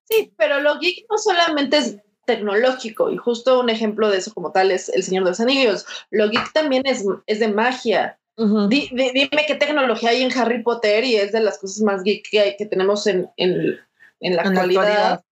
Sí, 0.04 0.32
pero 0.36 0.60
lo 0.60 0.78
geek 0.78 1.06
no 1.10 1.18
solamente 1.18 1.78
es 1.78 1.96
tecnológico 2.24 3.10
y 3.10 3.16
justo 3.16 3.60
un 3.60 3.70
ejemplo 3.70 4.08
de 4.10 4.18
eso 4.18 4.32
como 4.32 4.52
tal 4.52 4.70
es 4.70 4.88
El 4.88 5.02
Señor 5.02 5.24
de 5.24 5.30
los 5.30 5.40
Anillos. 5.40 5.86
Lo 6.10 6.28
geek 6.28 6.52
también 6.52 6.82
es, 6.86 7.04
es 7.26 7.40
de 7.40 7.48
magia. 7.48 8.18
dime 8.36 9.44
qué 9.46 9.54
tecnología 9.54 10.10
hay 10.10 10.22
en 10.22 10.36
Harry 10.36 10.62
Potter 10.62 11.04
y 11.04 11.16
es 11.16 11.32
de 11.32 11.40
las 11.40 11.58
cosas 11.58 11.82
más 11.82 12.02
geek 12.02 12.28
que, 12.30 12.40
hay, 12.40 12.56
que 12.56 12.66
tenemos 12.66 13.06
en, 13.06 13.28
en, 13.36 13.78
en 14.20 14.36
la, 14.36 14.42
actualidad. 14.42 15.22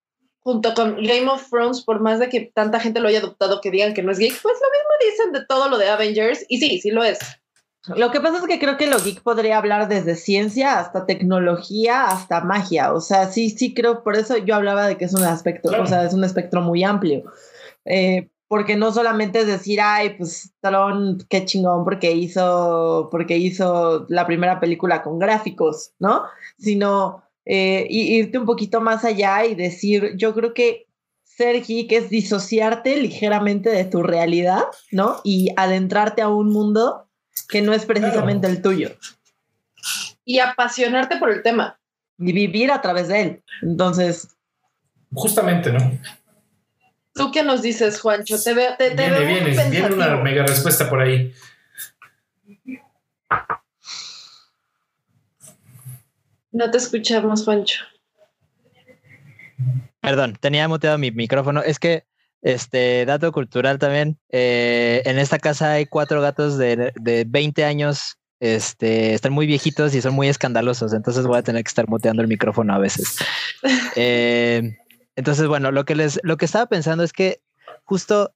Junto 0.43 0.73
con 0.73 0.97
Game 1.05 1.29
of 1.29 1.49
Thrones, 1.51 1.83
por 1.83 2.01
más 2.01 2.19
de 2.19 2.31
que 2.31 2.51
tanta 2.55 2.81
gente 2.81 2.99
lo 2.99 3.09
haya 3.09 3.19
adoptado 3.19 3.61
que 3.61 3.71
digan 3.71 3.93
que 3.93 4.03
no 4.03 4.11
es 4.11 4.19
geek, 4.19 4.41
pues 4.41 4.57
lo 4.61 4.71
mismo 4.71 5.11
dicen 5.11 5.33
de 5.33 5.45
todo 5.47 5.69
lo 5.69 5.77
de 5.79 5.89
Avengers 5.89 6.45
y 6.49 6.59
sí, 6.59 6.81
sí 6.81 6.91
lo 6.91 7.05
es. 7.05 7.19
Lo 7.97 8.11
que 8.11 8.21
pasa 8.21 8.39
es 8.39 8.45
que 8.45 8.59
creo 8.59 8.77
que 8.77 8.87
lo 8.87 8.99
geek 8.99 9.23
podría 9.23 9.59
hablar 9.59 9.89
desde 9.89 10.17
ciencia 10.17 10.79
hasta 10.79 11.07
tecnología 11.07 12.05
hasta 12.05 12.41
magia. 12.41 12.93
O 12.93 13.01
sea, 13.01 13.29
sí, 13.29 13.51
sí 13.51 13.75
creo, 13.75 14.03
por 14.03 14.17
eso 14.17 14.37
yo 14.37 14.55
hablaba 14.55 14.87
de 14.87 14.97
que 14.97 15.05
es 15.05 15.15
un 15.15 15.25
aspecto, 15.25 15.71
o 15.81 15.87
sea, 15.87 16.05
es 16.05 16.15
un 16.15 16.25
espectro 16.25 16.61
muy 16.61 16.85
amplio. 16.85 17.25
Eh, 17.85 18.29
porque 18.49 18.77
no 18.77 18.93
solamente 18.93 19.39
es 19.39 19.47
decir, 19.47 19.81
ay, 19.81 20.17
pues 20.19 20.53
Talón, 20.61 21.25
qué 21.29 21.45
chingón, 21.45 21.85
porque 21.85 22.11
hizo, 22.13 23.09
porque 23.11 23.37
hizo 23.37 24.07
la 24.09 24.27
primera 24.27 24.59
película 24.59 25.03
con 25.03 25.21
gráficos, 25.21 25.93
¿no? 26.01 26.25
Sino 26.59 27.23
eh, 27.45 27.87
irte 27.89 28.39
un 28.39 28.47
poquito 28.47 28.81
más 28.81 29.05
allá 29.05 29.45
y 29.45 29.55
decir, 29.55 30.15
yo 30.17 30.35
creo 30.35 30.53
que 30.53 30.89
ser 31.23 31.63
geek 31.63 31.93
es 31.93 32.11
disociarte 32.11 32.97
ligeramente 32.97 33.71
de 33.71 33.85
tu 33.85 34.03
realidad, 34.03 34.65
¿no? 34.91 35.21
Y 35.23 35.51
adentrarte 35.57 36.21
a 36.21 36.29
un 36.29 36.53
mundo 36.53 37.07
que 37.43 37.63
no 37.63 37.73
es 37.73 37.85
precisamente 37.85 38.47
el 38.47 38.63
tuyo. 38.63 38.91
Y 40.25 40.39
apasionarte 40.39 41.17
por 41.17 41.31
el 41.31 41.43
tema. 41.43 41.79
Y 42.19 42.33
vivir 42.33 42.71
a 42.71 42.81
través 42.81 43.09
de 43.09 43.23
él. 43.23 43.43
Entonces. 43.63 44.29
Justamente, 45.13 45.73
¿no? 45.73 45.99
¿Tú 47.15 47.33
qué 47.33 47.43
nos 47.43 47.63
dices, 47.63 48.01
Juancho? 48.01 48.41
Te 48.43 48.55
veo. 48.55 48.77
Te, 48.77 48.95
viene, 48.95 49.21
viene, 49.21 49.71
viene 49.71 49.95
una 49.95 50.17
mega 50.17 50.47
respuesta 50.47 50.89
por 50.89 51.01
ahí. 51.01 51.33
No 56.53 56.71
te 56.71 56.79
escuchamos, 56.79 57.45
Juancho. 57.45 57.85
Perdón, 60.01 60.37
tenía 60.41 60.67
muteado 60.69 60.99
mi 60.99 61.11
micrófono. 61.11 61.63
Es 61.63 61.79
que 61.79 62.07
este 62.43 63.05
dato 63.07 63.33
cultural 63.33 63.79
también. 63.79 64.19
Eh, 64.31 65.03
en 65.05 65.19
esta 65.19 65.39
casa 65.39 65.73
hay 65.73 65.87
cuatro 65.87 66.21
gatos 66.21 66.59
de, 66.59 66.93
de 66.95 67.25
20 67.27 67.65
años. 67.65 68.17
Este, 68.41 69.13
están 69.13 69.33
muy 69.33 69.47
viejitos 69.47 69.95
y 69.95 70.01
son 70.01 70.15
muy 70.15 70.29
escandalosos, 70.29 70.95
entonces 70.95 71.27
voy 71.27 71.37
a 71.37 71.43
tener 71.43 71.63
que 71.63 71.69
estar 71.69 71.87
muteando 71.89 72.23
el 72.23 72.29
micrófono 72.29 72.75
a 72.75 72.79
veces. 72.79 73.17
Eh, 73.95 74.79
entonces, 75.17 75.47
bueno, 75.47 75.71
lo 75.71 75.85
que 75.85 75.95
les, 75.95 76.19
lo 76.23 76.39
que 76.39 76.47
estaba 76.47 76.65
pensando 76.65 77.05
es 77.05 77.13
que 77.13 77.43
justo 77.85 78.33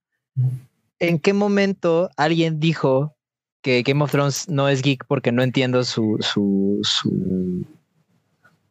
en 0.98 1.18
qué 1.18 1.32
momento 1.32 2.10
alguien 2.18 2.60
dijo 2.60 3.16
que 3.62 3.82
Game 3.82 4.04
of 4.04 4.10
Thrones 4.10 4.50
no 4.50 4.68
es 4.68 4.82
geek 4.82 5.06
porque 5.06 5.32
no 5.32 5.42
entiendo 5.42 5.84
su, 5.84 6.18
su, 6.20 6.80
su 6.82 7.66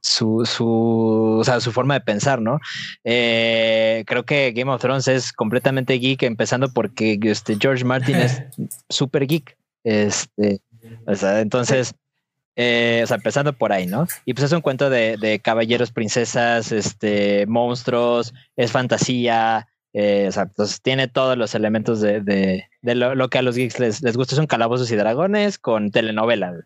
su, 0.03 0.45
su, 0.45 1.37
o 1.39 1.43
sea, 1.43 1.61
su 1.61 1.71
forma 1.71 1.93
de 1.95 2.01
pensar, 2.01 2.41
¿no? 2.41 2.59
Eh, 3.05 4.03
creo 4.05 4.25
que 4.25 4.51
Game 4.51 4.71
of 4.71 4.81
Thrones 4.81 5.07
es 5.07 5.31
completamente 5.31 5.93
geek, 5.93 6.23
empezando 6.23 6.71
porque 6.71 7.17
este, 7.23 7.57
George 7.59 7.85
Martin 7.85 8.17
es 8.17 8.43
súper 8.89 9.25
geek. 9.25 9.57
Este, 9.85 10.59
o 11.07 11.15
sea, 11.15 11.39
entonces, 11.39 11.95
eh, 12.57 13.01
o 13.03 13.07
sea, 13.07 13.15
empezando 13.15 13.53
por 13.53 13.71
ahí, 13.71 13.87
¿no? 13.87 14.05
Y 14.25 14.33
pues 14.33 14.43
es 14.45 14.51
un 14.51 14.61
cuento 14.61 14.89
de, 14.89 15.39
caballeros, 15.41 15.91
princesas, 15.91 16.73
este, 16.73 17.45
monstruos, 17.47 18.33
es 18.57 18.71
fantasía, 18.73 19.69
eh, 19.93 20.25
o 20.27 20.31
sea, 20.33 20.47
pues 20.47 20.81
tiene 20.81 21.07
todos 21.07 21.37
los 21.37 21.55
elementos 21.55 22.01
de, 22.01 22.67
lo, 22.81 23.29
que 23.29 23.37
a 23.37 23.41
los 23.41 23.55
geeks 23.55 23.79
les, 23.79 24.01
les 24.01 24.17
gusta, 24.17 24.35
son 24.35 24.47
calabozos 24.47 24.91
y 24.91 24.97
dragones 24.97 25.57
con 25.57 25.91
telenovela. 25.91 26.65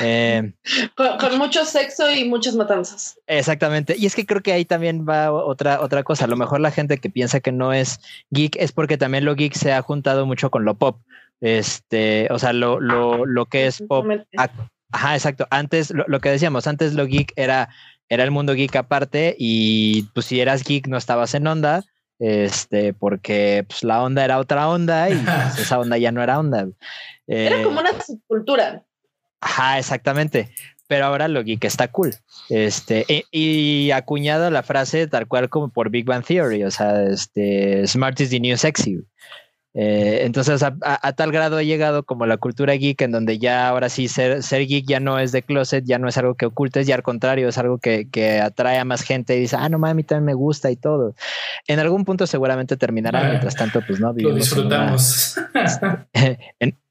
Eh, 0.00 0.52
con, 0.96 1.38
mucho 1.38 1.64
sexo 1.64 2.10
y 2.10 2.24
muchas 2.24 2.54
matanzas. 2.54 3.18
Exactamente. 3.26 3.94
Y 3.98 4.06
es 4.06 4.14
que 4.14 4.26
creo 4.26 4.42
que 4.42 4.52
ahí 4.52 4.64
también 4.64 5.06
va 5.06 5.32
otra, 5.32 5.80
otra 5.80 6.02
cosa. 6.02 6.24
A 6.24 6.28
lo 6.28 6.36
mejor 6.36 6.60
la 6.60 6.70
gente 6.70 6.98
que 6.98 7.10
piensa 7.10 7.40
que 7.40 7.52
no 7.52 7.72
es 7.72 8.00
geek 8.30 8.56
es 8.56 8.72
porque 8.72 8.98
también 8.98 9.24
lo 9.24 9.34
geek 9.34 9.54
se 9.54 9.72
ha 9.72 9.82
juntado 9.82 10.26
mucho 10.26 10.50
con 10.50 10.64
lo 10.64 10.74
pop. 10.74 11.00
Este, 11.40 12.28
o 12.30 12.38
sea, 12.38 12.52
lo, 12.52 12.80
lo, 12.80 13.26
lo 13.26 13.46
que 13.46 13.66
es 13.66 13.82
pop. 13.82 14.06
Ajá, 14.92 15.14
exacto. 15.14 15.46
Antes, 15.50 15.90
lo, 15.90 16.20
que 16.20 16.30
decíamos, 16.30 16.66
antes 16.66 16.94
lo 16.94 17.06
geek 17.06 17.32
era, 17.36 17.70
era 18.08 18.24
el 18.24 18.30
mundo 18.30 18.54
geek 18.54 18.76
aparte 18.76 19.34
y 19.38 20.02
pues 20.14 20.26
si 20.26 20.40
eras 20.40 20.64
geek 20.64 20.86
no 20.86 20.98
estabas 20.98 21.34
en 21.34 21.46
onda 21.46 21.82
este, 22.22 22.94
porque 22.94 23.64
pues, 23.66 23.82
la 23.82 24.00
onda 24.00 24.24
era 24.24 24.38
otra 24.38 24.68
onda 24.68 25.10
y 25.10 25.16
pues, 25.16 25.58
esa 25.58 25.80
onda 25.80 25.98
ya 25.98 26.12
no 26.12 26.22
era 26.22 26.38
onda. 26.38 26.68
era 27.26 27.64
como 27.64 27.80
eh, 27.80 27.82
una 27.82 28.00
subcultura. 28.00 28.84
Ajá, 29.42 29.78
exactamente. 29.78 30.50
pero 30.86 31.06
ahora 31.06 31.26
lo 31.26 31.42
geek 31.42 31.64
está 31.64 31.88
cool. 31.88 32.14
Este, 32.48 33.04
y, 33.08 33.24
y 33.30 33.90
acuñada 33.92 34.50
la 34.50 34.62
frase 34.62 35.06
tal 35.06 35.26
cual 35.26 35.48
como 35.48 35.70
por 35.70 35.90
Big 35.90 36.04
Bang 36.04 36.24
Theory, 36.24 36.64
o 36.64 36.70
sea, 36.70 37.04
este, 37.04 37.86
smart 37.86 38.20
is 38.20 38.30
the 38.30 38.40
new 38.40 38.56
sexy. 38.56 38.98
Eh, 39.74 40.20
entonces, 40.24 40.62
a, 40.62 41.12
tal 41.14 41.32
grado 41.32 41.56
ha 41.56 41.62
llegado 41.62 42.02
como 42.02 42.26
la 42.26 42.36
cultura 42.36 42.74
geek, 42.74 43.00
en 43.00 43.12
donde 43.12 43.38
ya 43.38 43.68
ahora 43.68 43.88
sí 43.88 44.06
ser, 44.06 44.42
ser 44.42 44.66
geek 44.66 44.86
ya 44.86 45.00
no 45.00 45.18
es 45.18 45.32
de 45.32 45.42
closet, 45.42 45.84
ya 45.86 45.98
no 45.98 46.08
es 46.08 46.18
algo 46.18 46.34
que 46.34 46.46
ocultes, 46.46 46.86
ya 46.86 46.94
al 46.94 47.02
contrario, 47.02 47.48
es 47.48 47.56
algo 47.56 47.78
que, 47.78 48.08
que 48.10 48.40
atrae 48.40 48.78
a 48.78 48.84
más 48.84 49.02
gente 49.02 49.34
y 49.36 49.40
dice, 49.40 49.56
ah, 49.58 49.68
no 49.70 49.78
mames, 49.78 49.92
a 49.92 49.94
mí 49.94 50.02
también 50.04 50.26
me 50.26 50.34
gusta 50.34 50.70
y 50.70 50.76
todo. 50.76 51.14
En 51.66 51.78
algún 51.78 52.04
punto 52.04 52.26
seguramente 52.26 52.76
terminará, 52.76 53.20
ah, 53.20 53.28
mientras 53.30 53.56
tanto, 53.56 53.80
pues 53.86 53.98
no. 53.98 54.12
Lo 54.12 54.34
disfrutamos. 54.34 55.36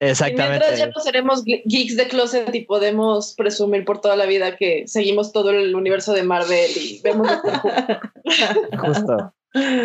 Exactamente. 0.00 0.58
mientras 0.58 0.78
ya 0.78 0.86
no 0.86 1.00
seremos 1.00 1.44
geeks 1.44 1.96
de 1.96 2.06
closet 2.06 2.54
y 2.54 2.60
podemos 2.60 3.34
presumir 3.34 3.84
por 3.84 4.00
toda 4.00 4.14
la 4.14 4.26
vida 4.26 4.56
que 4.56 4.86
seguimos 4.86 5.32
todo 5.32 5.50
el 5.50 5.74
universo 5.74 6.12
de 6.12 6.22
Marvel 6.22 6.70
y 6.76 7.00
vemos. 7.02 7.28
justo, 8.78 9.34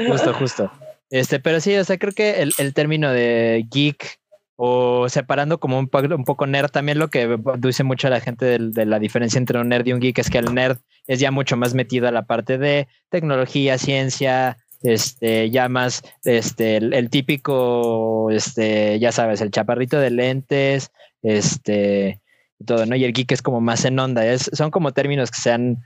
justo, 0.07 0.34
justo. 0.34 0.72
Este, 1.09 1.39
pero 1.39 1.59
sí, 1.59 1.76
o 1.76 1.84
sea, 1.84 1.97
creo 1.97 2.14
que 2.14 2.41
el, 2.41 2.53
el 2.57 2.74
término 2.74 3.11
de 3.11 3.66
geek 3.72 4.20
o 4.55 5.09
separando 5.09 5.59
como 5.59 5.80
un, 5.80 5.89
un, 5.91 6.24
poco 6.26 6.45
nerd, 6.45 6.70
también 6.70 6.99
lo 6.99 7.09
que 7.09 7.38
dice 7.57 7.84
mucho 7.84 8.07
a 8.07 8.11
la 8.11 8.20
gente 8.20 8.45
de, 8.45 8.59
de, 8.59 8.86
la 8.86 8.99
diferencia 8.99 9.39
entre 9.39 9.59
un 9.59 9.70
nerd 9.70 9.86
y 9.88 9.93
un 9.93 9.99
geek 9.99 10.20
es 10.20 10.30
que 10.30 10.38
el 10.38 10.53
nerd 10.53 10.78
es 11.07 11.20
ya 11.20 11.32
mucho 11.32 11.57
más 11.57 11.74
metido 11.74 12.07
a 12.07 12.11
la 12.11 12.24
parte 12.24 12.57
de 12.57 12.88
tecnología, 13.09 13.78
ciencia, 13.78 14.57
este, 14.84 15.50
ya 15.50 15.70
más, 15.70 16.04
este, 16.24 16.78
el, 16.78 16.94
el, 16.94 17.10
típico, 17.10 18.30
este, 18.30 19.00
ya 19.00 19.12
sabes, 19.12 19.42
el 19.42 19.52
chaparrito 19.52 20.00
de 20.00 20.12
lentes, 20.12 20.92
este, 21.22 22.22
todo, 22.66 22.86
¿no? 22.86 22.96
Y 22.96 23.04
el 23.04 23.14
geek 23.14 23.32
es 23.32 23.42
como 23.42 23.62
más 23.62 23.86
en 23.86 24.00
onda, 24.00 24.26
es, 24.26 24.50
son 24.54 24.72
como 24.72 24.92
términos 24.92 25.32
que 25.32 25.42
se 25.42 25.52
han, 25.52 25.84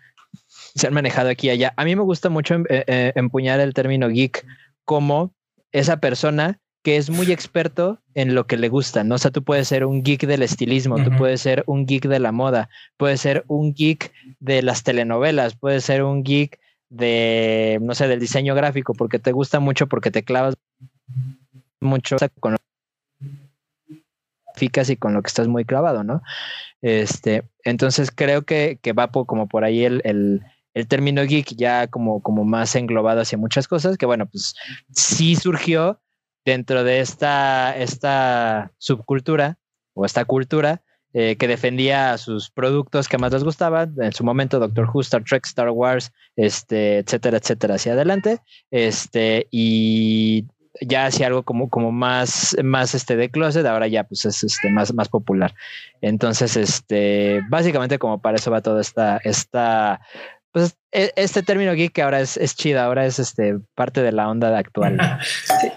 se 0.76 0.88
han 0.88 0.94
manejado 0.94 1.30
aquí 1.30 1.48
y 1.48 1.52
allá. 1.52 1.74
A 1.78 1.86
mí 1.86 1.96
me 1.96 2.04
gusta 2.04 2.30
mucho 2.30 2.56
eh, 2.70 2.84
eh, 2.88 3.14
empuñar 3.16 3.60
el 3.60 3.74
término 3.74 4.10
geek 4.10 4.46
como 4.84 5.34
esa 5.72 5.98
persona 5.98 6.60
que 6.84 6.96
es 6.96 7.10
muy 7.10 7.32
experto 7.32 8.00
en 8.14 8.34
lo 8.34 8.48
que 8.48 8.56
le 8.56 8.70
gusta, 8.70 9.04
¿no? 9.04 9.16
O 9.16 9.18
sea, 9.18 9.30
tú 9.30 9.44
puedes 9.44 9.68
ser 9.68 9.84
un 9.84 10.04
geek 10.04 10.26
del 10.26 10.42
estilismo, 10.42 11.04
tú 11.04 11.12
puedes 11.18 11.42
ser 11.42 11.64
un 11.68 11.86
geek 11.86 12.08
de 12.08 12.20
la 12.20 12.32
moda, 12.32 12.70
puedes 12.96 13.20
ser 13.20 13.44
un 13.48 13.74
geek 13.74 14.14
de 14.40 14.62
las 14.62 14.84
telenovelas, 14.84 15.58
puedes 15.58 15.84
ser 15.84 16.04
un 16.04 16.24
geek 16.24 16.58
de, 16.90 17.80
no 17.82 17.94
sé, 17.96 18.08
del 18.08 18.20
diseño 18.20 18.56
gráfico, 18.56 18.94
porque 18.94 19.20
te 19.20 19.32
gusta 19.32 19.60
mucho, 19.60 19.88
porque 19.88 20.12
te 20.12 20.24
clavas 20.24 20.56
mucho 21.80 22.18
con 22.40 22.54
lo 22.54 22.58
y 24.60 24.98
con 24.98 25.14
lo 25.14 25.22
que 25.22 25.28
estás 25.28 25.48
muy 25.48 25.66
clavado, 25.66 26.04
¿no? 26.04 26.24
Este, 26.82 27.44
entonces 27.64 28.10
creo 28.10 28.42
que, 28.44 28.80
que 28.82 28.94
va 28.94 29.12
como 29.12 29.48
por 29.48 29.64
ahí 29.64 29.86
el, 29.86 30.02
el 30.04 30.42
el 30.78 30.88
término 30.88 31.24
geek 31.24 31.56
ya 31.56 31.88
como, 31.88 32.22
como 32.22 32.46
más 32.46 32.76
englobado 32.76 33.22
hacia 33.22 33.36
muchas 33.36 33.68
cosas, 33.68 33.98
que 33.98 34.06
bueno, 34.06 34.28
pues 34.28 34.54
sí 34.92 35.36
surgió 35.36 36.00
dentro 36.46 36.84
de 36.84 37.00
esta, 37.00 37.76
esta 37.76 38.72
subcultura 38.78 39.58
o 39.96 40.06
esta 40.06 40.24
cultura 40.26 40.84
eh, 41.14 41.36
que 41.38 41.48
defendía 41.48 42.18
sus 42.18 42.50
productos 42.50 43.08
que 43.08 43.18
más 43.18 43.32
les 43.34 43.44
gustaban, 43.44 43.96
en 44.00 44.14
su 44.14 44.24
momento 44.24 44.60
Doctor 44.60 44.90
Who, 44.94 45.02
Star 45.02 45.24
Trek, 45.24 45.46
Star 45.46 45.70
Wars, 45.70 46.12
este, 46.36 47.00
etcétera, 47.00 47.38
etcétera, 47.38 47.76
hacia 47.76 47.94
adelante, 47.94 48.40
este, 48.72 49.48
y 49.52 50.46
ya 50.82 51.06
hacía 51.06 51.28
algo 51.28 51.44
como, 51.44 51.70
como 51.70 51.92
más, 51.92 52.56
más 52.64 52.94
este 52.94 53.16
de 53.16 53.30
closet, 53.30 53.66
ahora 53.66 53.88
ya 53.88 54.04
pues 54.04 54.26
es 54.26 54.44
este 54.44 54.70
más, 54.70 54.94
más 54.94 55.10
popular. 55.10 55.54
Entonces, 56.02 56.56
este, 56.56 57.42
básicamente 57.50 58.00
como 58.00 58.22
para 58.22 58.38
eso 58.38 58.52
va 58.52 58.62
toda 58.62 58.82
esta, 58.82 59.18
esta 59.24 60.02
pues 60.52 60.78
e, 60.92 61.12
este 61.16 61.44
término 61.44 61.74
geek 61.74 62.00
ahora 62.00 62.20
es, 62.20 62.38
es 62.38 62.56
chido, 62.56 62.82
ahora 62.82 63.06
es 63.06 63.20
este 63.20 63.58
parte 63.76 64.02
de 64.02 64.12
la 64.12 64.30
onda 64.30 64.56
actual. 64.58 64.98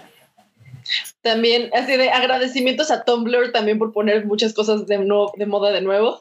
También, 1.21 1.69
así 1.73 1.97
de 1.97 2.09
agradecimientos 2.09 2.89
a 2.89 3.03
Tumblr 3.03 3.51
también 3.51 3.77
por 3.77 3.93
poner 3.93 4.25
muchas 4.25 4.53
cosas 4.53 4.87
de, 4.87 4.97
de 4.97 5.45
moda 5.45 5.71
de 5.71 5.81
nuevo. 5.81 6.19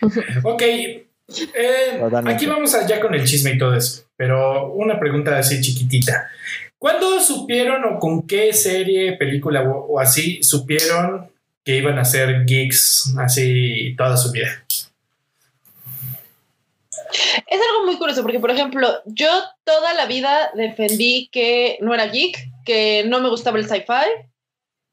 ok, 0.42 0.62
eh, 0.62 2.02
aquí 2.26 2.46
vamos 2.46 2.74
allá 2.74 3.00
con 3.00 3.14
el 3.14 3.24
chisme 3.24 3.52
y 3.52 3.58
todo 3.58 3.74
eso, 3.74 4.04
pero 4.16 4.72
una 4.72 4.98
pregunta 4.98 5.38
así 5.38 5.60
chiquitita. 5.60 6.30
¿Cuándo 6.78 7.18
supieron 7.20 7.84
o 7.84 7.98
con 7.98 8.26
qué 8.26 8.52
serie, 8.52 9.16
película 9.16 9.62
o 9.62 9.98
así 9.98 10.42
supieron 10.42 11.30
que 11.64 11.78
iban 11.78 11.98
a 11.98 12.04
ser 12.04 12.44
geeks 12.44 13.14
así 13.18 13.94
toda 13.96 14.18
su 14.18 14.30
vida? 14.32 14.64
Es 17.46 17.60
algo 17.70 17.86
muy 17.86 17.96
curioso 17.96 18.22
porque, 18.22 18.40
por 18.40 18.50
ejemplo, 18.50 18.88
yo 19.06 19.28
toda 19.64 19.94
la 19.94 20.04
vida 20.06 20.50
defendí 20.54 21.28
que 21.32 21.78
no 21.80 21.94
era 21.94 22.08
geek, 22.08 22.36
que 22.64 23.04
no 23.06 23.20
me 23.20 23.28
gustaba 23.28 23.58
el 23.58 23.68
sci-fi, 23.68 24.30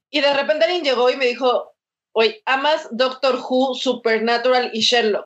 y 0.10 0.22
de 0.22 0.34
repente 0.34 0.66
alguien 0.66 0.84
llegó 0.84 1.10
y 1.10 1.16
me 1.16 1.26
dijo, 1.26 1.74
oye, 2.12 2.42
amas 2.46 2.88
Doctor 2.92 3.38
Who, 3.38 3.76
Supernatural 3.76 4.72
y 4.74 4.82
Sherlock. 4.82 5.26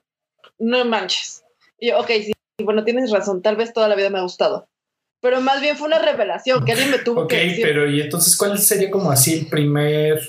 No 0.59 0.85
manches. 0.85 1.43
Y 1.79 1.89
yo, 1.89 1.99
ok, 1.99 2.07
sí, 2.07 2.33
bueno, 2.63 2.83
tienes 2.83 3.11
razón, 3.11 3.41
tal 3.41 3.55
vez 3.55 3.73
toda 3.73 3.87
la 3.87 3.95
vida 3.95 4.09
me 4.09 4.19
ha 4.19 4.23
gustado. 4.23 4.67
Pero 5.21 5.41
más 5.41 5.59
bien 5.59 5.75
fue 5.75 5.87
una 5.87 5.99
revelación 5.99 6.63
que 6.63 6.73
alguien 6.73 6.91
me 6.91 6.99
tuvo 6.99 7.27
que 7.27 7.37
decir. 7.37 7.65
pero 7.65 7.89
¿y 7.89 7.99
entonces 7.99 8.37
cuál 8.37 8.59
sería 8.59 8.91
como 8.91 9.09
así 9.09 9.33
el 9.33 9.47
primer 9.47 10.19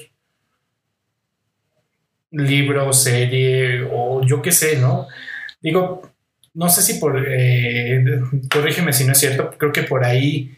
libro, 2.30 2.92
serie 2.92 3.86
o 3.92 4.22
yo 4.24 4.40
qué 4.40 4.52
sé, 4.52 4.78
¿no? 4.78 5.06
Digo, 5.60 6.02
no 6.54 6.68
sé 6.68 6.82
si 6.82 6.94
por, 6.94 7.22
eh, 7.28 8.02
corrígeme 8.50 8.92
si 8.92 9.04
no 9.04 9.12
es 9.12 9.18
cierto, 9.18 9.50
creo 9.58 9.72
que 9.72 9.82
por 9.82 10.04
ahí, 10.04 10.56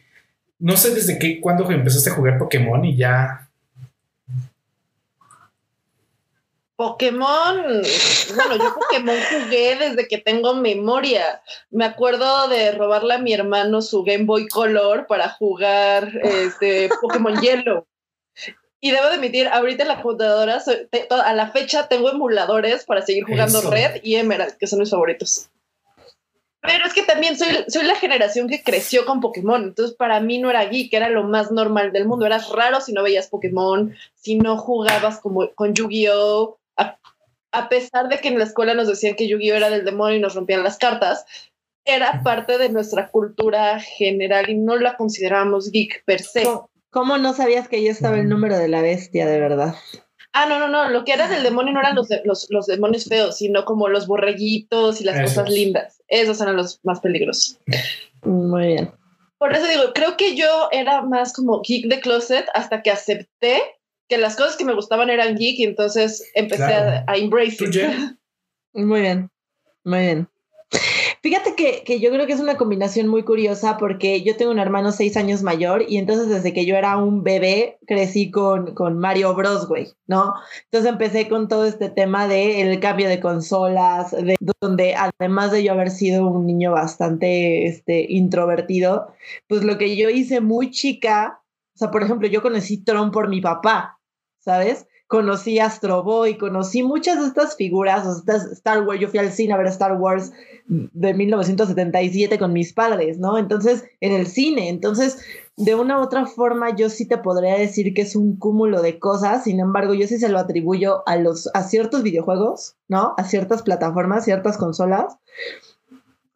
no 0.59 0.77
sé 0.77 0.95
desde 0.95 1.19
qué, 1.19 1.41
cuándo 1.41 1.71
empezaste 1.71 2.11
a 2.11 2.15
jugar 2.15 2.39
Pokémon 2.39 2.85
y 2.85 2.97
ya. 2.97 3.49
Pokémon, 6.77 7.57
bueno, 8.37 8.57
yo 8.57 8.75
Pokémon 8.75 9.17
jugué 9.31 9.77
desde 9.77 10.07
que 10.07 10.19
tengo 10.19 10.55
memoria. 10.55 11.43
Me 11.71 11.85
acuerdo 11.85 12.47
de 12.47 12.71
robarle 12.71 13.15
a 13.15 13.19
mi 13.19 13.33
hermano 13.33 13.83
su 13.83 14.05
Game 14.05 14.27
Boy 14.27 14.47
Color 14.47 15.09
para 15.09 15.29
jugar 15.29 16.09
este 16.23 16.89
Pokémon 17.01 17.35
Yellow. 17.43 17.85
Y 18.81 18.93
debo 18.93 19.07
admitir, 19.07 19.49
ahorita 19.49 19.83
en 19.83 19.89
la 19.89 19.97
computadora, 20.03 20.63
a 21.25 21.35
la 21.35 21.51
fecha 21.51 21.89
tengo 21.89 22.11
emuladores 22.11 22.85
para 22.85 23.03
seguir 23.03 23.25
jugando 23.25 23.61
Red 23.63 24.01
y 24.05 24.15
Emerald, 24.15 24.57
que 24.57 24.69
son 24.69 24.79
mis 24.79 24.91
favoritos. 24.91 25.51
Pero 26.61 26.87
es 26.87 26.93
que 26.93 27.03
también 27.03 27.39
soy, 27.39 27.49
soy 27.69 27.85
la 27.85 27.95
generación 27.95 28.49
que 28.49 28.63
creció 28.63 29.07
con 29.07 29.21
Pokémon, 29.21 29.63
entonces 29.63 29.97
para 29.97 30.21
mí 30.21 30.39
no 30.39 30.51
era 30.51 30.65
geek, 30.65 30.93
era 30.93 31.09
lo 31.09 31.23
más 31.23 31.53
normal 31.53 31.93
del 31.93 32.07
mundo. 32.07 32.27
Eras 32.27 32.49
raro 32.51 32.81
si 32.81 32.93
no 32.93 33.03
veías 33.03 33.29
Pokémon, 33.29 33.95
si 34.15 34.37
no 34.37 34.57
jugabas 34.57 35.21
como, 35.21 35.51
con 35.55 35.75
Yu-Gi-Oh! 35.75 36.59
A, 37.51 37.69
pesar 37.69 38.09
de 38.09 38.19
que 38.19 38.29
en 38.29 38.39
la 38.39 38.45
escuela 38.45 38.75
nos 38.75 38.89
decían 38.89 39.15
que 39.15 39.29
Yu-Gi-Oh! 39.29 39.57
era 39.57 39.71
del 39.71 39.85
demonio 39.85 40.17
y 40.17 40.21
nos 40.21 40.35
rompían 40.35 40.65
las 40.65 40.79
cartas, 40.79 41.25
era 41.85 42.23
parte 42.23 42.59
de 42.59 42.69
nuestra 42.69 43.09
cultura 43.09 43.81
general 43.81 44.51
y 44.51 44.55
no 44.55 44.77
la 44.77 44.97
considerábamos 44.97 45.71
geek 45.71 46.05
per 46.05 46.21
se. 46.21 46.45
¿Cómo 46.91 47.19
no 47.19 47.35
sabías 47.35 47.69
que 47.69 47.77
ahí 47.77 47.89
estaba 47.89 48.19
el 48.19 48.29
número 48.29 48.59
de 48.59 48.69
la 48.69 48.83
bestia, 48.83 49.27
de 49.27 49.41
verdad? 49.41 49.75
Ah, 50.33 50.47
no, 50.47 50.59
no, 50.59 50.69
no. 50.69 50.89
Lo 50.91 51.05
que 51.05 51.13
era 51.13 51.29
del 51.29 51.43
demonio 51.43 51.73
no 51.73 51.81
eran 51.81 51.97
los, 51.97 52.09
los, 52.49 52.67
demonios 52.67 53.05
feos, 53.05 53.39
sino 53.39 53.65
como 53.65 53.89
los 53.89 54.07
borreguitos 54.07 55.01
y 55.01 55.05
las 55.05 55.21
cosas 55.21 55.51
lindas. 55.51 55.98
Esos 56.09 56.41
eran 56.41 56.57
los 56.57 56.81
más 56.85 57.01
peligrosos. 57.01 57.59
Muy 58.23 58.67
bien. 58.69 58.91
Por 59.39 59.55
eso 59.55 59.67
digo, 59.69 59.93
creo 59.95 60.17
que 60.17 60.35
yo 60.35 60.69
era 60.73 61.03
más 61.03 61.33
como 61.33 61.63
geek 61.63 61.87
de 61.87 62.01
closet 62.01 62.47
hasta 62.55 62.83
que 62.83 62.91
acepté 62.91 63.63
que 64.09 64.19
las 64.19 64.37
cosas 64.37 64.57
que 64.57 64.65
me 64.65 64.75
gustaban 64.75 65.11
eran 65.11 65.37
geek 65.37 65.59
y 65.61 65.65
entonces 65.65 66.29
empecé 66.35 66.65
a, 66.65 67.05
a 67.07 67.17
embrace 67.17 67.57
Muy 68.73 69.01
bien, 69.01 69.31
muy 69.85 69.99
bien. 70.01 70.29
Fíjate 71.23 71.55
que, 71.55 72.01
yo 72.01 72.11
creo 72.11 72.27
que 72.27 72.33
es 72.33 72.41
una 72.41 72.57
combinación 72.57 73.09
muy 73.09 73.25
curiosa 73.25 73.77
porque 73.77 74.23
yo 74.23 74.37
tengo 74.37 74.51
un 74.51 74.59
hermano 74.59 74.93
seis 74.93 75.17
años 75.17 75.43
mayor 75.43 75.85
y 75.89 75.99
entonces 75.99 76.29
desde 76.29 76.53
que 76.53 76.65
yo 76.65 76.77
era 76.77 76.97
un 76.97 77.23
bebé 77.23 77.79
crecí 77.87 78.31
con, 78.31 78.75
con 78.75 78.99
Mario 78.99 79.35
Bros, 79.35 79.69
güey, 79.69 79.89
¿no? 80.07 80.35
Entonces 80.65 80.91
empecé 80.91 81.29
con 81.29 81.49
todo 81.49 81.65
este 81.65 81.91
tema 81.91 82.29
del 82.29 82.69
el 82.69 82.81
cambio 82.81 83.09
de 83.09 83.21
consolas, 83.21 84.13
de 84.13 84.37
donde 84.61 84.95
además 84.95 85.53
de 85.53 85.63
yo 85.65 85.73
haber 85.73 85.91
sido 85.91 86.27
un 86.27 86.47
niño 86.47 86.73
bastante 86.73 87.67
este, 87.67 88.07
introvertido, 88.09 89.13
pues 89.47 89.65
lo 89.65 89.79
que 89.79 89.97
yo 89.97 90.11
hice 90.11 90.41
muy 90.41 90.71
chica, 90.71 91.43
o 91.75 91.79
sea, 91.79 91.91
por 91.91 92.03
ejemplo, 92.03 92.29
yo 92.29 92.43
conocí 92.43 92.83
Tron 92.85 93.11
por 93.11 93.29
mi 93.29 93.41
papá, 93.41 94.01
¿sabes? 94.41 94.88
Conocí 95.09 95.59
Astro 95.59 96.03
Boy, 96.05 96.37
conocí 96.37 96.83
muchas 96.83 97.19
de 97.19 97.27
estas 97.27 97.57
figuras, 97.57 98.07
o 98.07 98.15
sea, 98.23 98.37
Star 98.53 98.87
Wars, 98.87 99.01
yo 99.01 99.09
fui 99.09 99.19
al 99.19 99.33
cine 99.33 99.55
a 99.55 99.57
ver 99.57 99.67
Star 99.69 99.95
Wars 99.95 100.33
de 100.67 101.15
1977 101.15 102.39
con 102.39 102.53
mis 102.53 102.75
padres, 102.75 103.19
¿no? 103.19 103.39
Entonces, 103.39 103.85
en 104.01 104.13
el 104.13 104.27
cine, 104.27 104.69
entonces, 104.69 105.19
de 105.57 105.75
una 105.75 105.99
u 105.99 106.03
otra 106.03 106.27
forma, 106.27 106.77
yo 106.77 106.91
sí 106.91 107.09
te 107.09 107.17
podría 107.17 107.57
decir 107.57 107.95
que 107.95 108.03
es 108.03 108.15
un 108.15 108.37
cúmulo 108.37 108.83
de 108.83 108.99
cosas, 108.99 109.45
sin 109.45 109.61
embargo, 109.61 109.95
yo 109.95 110.07
sí 110.07 110.19
se 110.19 110.29
lo 110.29 110.39
atribuyo 110.39 111.03
a, 111.07 111.17
los, 111.17 111.49
a 111.55 111.63
ciertos 111.63 112.03
videojuegos, 112.03 112.77
¿no? 112.87 113.15
A 113.17 113.25
ciertas 113.25 113.63
plataformas, 113.63 114.27
ciertas 114.27 114.59
consolas. 114.59 115.17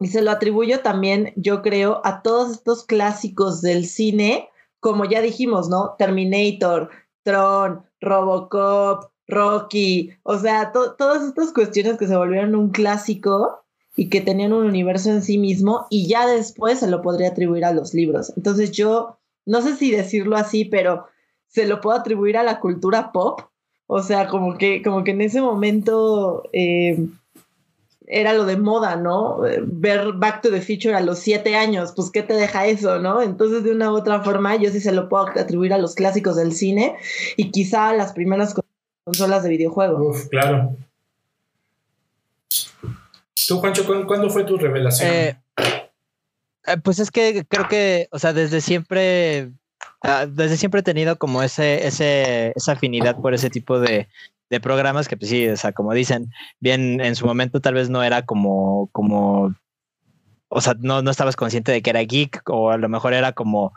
Y 0.01 0.09
se 0.09 0.23
lo 0.23 0.31
atribuyo 0.31 0.81
también, 0.81 1.35
yo 1.37 1.61
creo, 1.61 2.01
a 2.05 2.23
todos 2.23 2.51
estos 2.51 2.85
clásicos 2.85 3.61
del 3.61 3.85
cine, 3.85 4.49
como 4.81 5.05
ya 5.05 5.21
dijimos, 5.21 5.69
¿no? 5.69 5.95
Terminator, 5.99 6.89
Tron, 7.23 7.85
Robocop, 8.03 9.11
Rocky, 9.29 10.11
o 10.25 10.39
sea, 10.39 10.73
todas 10.73 11.23
estas 11.23 11.53
cuestiones 11.53 11.97
que 11.97 12.07
se 12.07 12.17
volvieron 12.17 12.55
un 12.55 12.71
clásico 12.71 13.65
y 13.97 14.11
que 14.11 14.21
tenían 14.21 14.53
un 14.53 14.67
universo 14.67 15.11
en 15.11 15.23
sí 15.23 15.39
mismo 15.39 15.87
y 15.91 16.09
ya 16.09 16.27
después 16.27 16.81
se 16.81 16.91
lo 16.91 17.03
podría 17.03 17.29
atribuir 17.29 17.65
a 17.65 17.73
los 17.73 17.95
libros. 17.95 18.33
Entonces 18.37 18.73
yo, 18.73 19.19
no 19.47 19.63
sé 19.63 19.77
si 19.77 19.91
decirlo 19.91 20.37
así, 20.37 20.65
pero 20.65 21.07
se 21.47 21.67
lo 21.67 21.81
puedo 21.81 21.97
atribuir 21.97 22.37
a 22.37 22.43
la 22.43 22.61
cultura 22.61 23.13
pop. 23.13 23.41
O 23.87 24.03
sea, 24.03 24.29
como 24.29 24.57
que, 24.57 24.83
como 24.83 25.05
que 25.05 25.11
en 25.11 25.21
ese 25.21 25.41
momento 25.41 26.45
eh, 26.53 27.07
era 28.07 28.33
lo 28.33 28.45
de 28.45 28.57
moda, 28.57 28.97
¿no? 28.97 29.41
Ver 29.63 30.13
Back 30.15 30.43
to 30.43 30.51
the 30.51 30.61
Future 30.61 30.95
a 30.95 31.01
los 31.01 31.19
siete 31.19 31.57
años, 31.57 31.93
pues 31.95 32.11
¿qué 32.11 32.23
te 32.23 32.35
deja 32.35 32.67
eso, 32.67 32.99
no? 32.99 33.23
Entonces, 33.23 33.65
de 33.65 33.73
una 33.73 33.93
u 33.93 33.97
otra 33.97 34.23
forma, 34.23 34.57
yo 34.57 34.71
sí 34.71 34.81
se 34.81 34.93
lo 34.93 35.09
puedo 35.09 35.29
atribuir 35.29 35.73
a 35.73 35.79
los 35.79 35.95
clásicos 35.95 36.37
del 36.37 36.53
cine 36.53 36.97
y 37.37 37.51
quizá 37.51 37.91
a 37.91 37.95
las 37.95 38.13
primeras 38.13 38.55
consolas 39.05 39.43
de 39.43 39.51
videojuegos. 39.51 40.01
Uf, 40.01 40.29
claro. 40.29 40.77
Tú, 43.49 43.59
Juancho, 43.59 43.85
¿cuándo 44.07 44.31
fue 44.31 44.45
tu 44.45 44.57
revelación? 44.57 45.11
Eh, 45.11 45.37
eh, 46.67 46.77
pues 46.83 46.99
es 46.99 47.11
que 47.11 47.45
creo 47.49 47.69
que, 47.69 48.09
o 48.13 48.19
sea, 48.19 48.33
desde 48.33 48.61
siempre, 48.61 49.51
ah, 50.03 50.27
desde 50.27 50.57
siempre 50.57 50.81
he 50.81 50.85
tenido 50.85 51.17
como 51.17 51.43
ese, 51.43 51.87
ese, 51.87 52.53
esa 52.57 52.73
afinidad 52.73 53.21
por 53.21 53.35
ese 53.35 53.51
tipo 53.51 53.81
de, 53.81 54.09
de 54.53 54.61
programas 54.61 55.09
que, 55.09 55.17
pues 55.17 55.31
sí, 55.31 55.49
o 55.49 55.57
sea, 55.57 55.73
como 55.73 55.95
dicen, 55.95 56.31
bien 56.61 57.01
en 57.01 57.17
su 57.17 57.27
momento 57.27 57.61
tal 57.61 57.73
vez 57.73 57.89
no 57.89 58.03
era 58.03 58.27
como, 58.27 58.89
como, 58.93 59.55
o 60.49 60.61
sea, 60.61 60.75
no, 60.79 61.01
no 61.01 61.11
estabas 61.11 61.37
consciente 61.37 61.73
de 61.73 61.81
que 61.81 61.89
era 61.89 62.03
geek 62.03 62.43
o 62.49 62.71
a 62.71 62.77
lo 62.77 62.89
mejor 62.91 63.15
era 63.15 63.33
como 63.33 63.73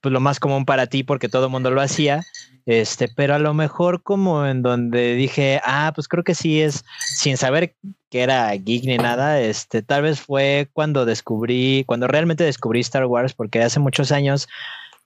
pues, 0.00 0.12
lo 0.12 0.20
más 0.20 0.40
común 0.40 0.64
para 0.64 0.86
ti 0.86 1.02
porque 1.02 1.28
todo 1.28 1.44
el 1.44 1.52
mundo 1.52 1.70
lo 1.70 1.82
hacía, 1.82 2.22
este, 2.64 3.08
pero 3.14 3.34
a 3.34 3.38
lo 3.38 3.52
mejor 3.52 4.02
como 4.02 4.46
en 4.46 4.62
donde 4.62 5.14
dije, 5.14 5.60
ah, 5.62 5.92
pues 5.94 6.08
creo 6.08 6.24
que 6.24 6.34
sí 6.34 6.62
es, 6.62 6.84
sin 6.98 7.36
saber 7.36 7.74
que 8.08 8.22
era 8.22 8.50
geek 8.54 8.84
ni 8.84 8.96
nada, 8.96 9.40
este, 9.40 9.82
tal 9.82 10.02
vez 10.02 10.20
fue 10.20 10.68
cuando 10.72 11.04
descubrí, 11.04 11.84
cuando 11.86 12.06
realmente 12.06 12.44
descubrí 12.44 12.80
Star 12.80 13.04
Wars, 13.04 13.34
porque 13.34 13.62
hace 13.62 13.80
muchos 13.80 14.10
años 14.10 14.48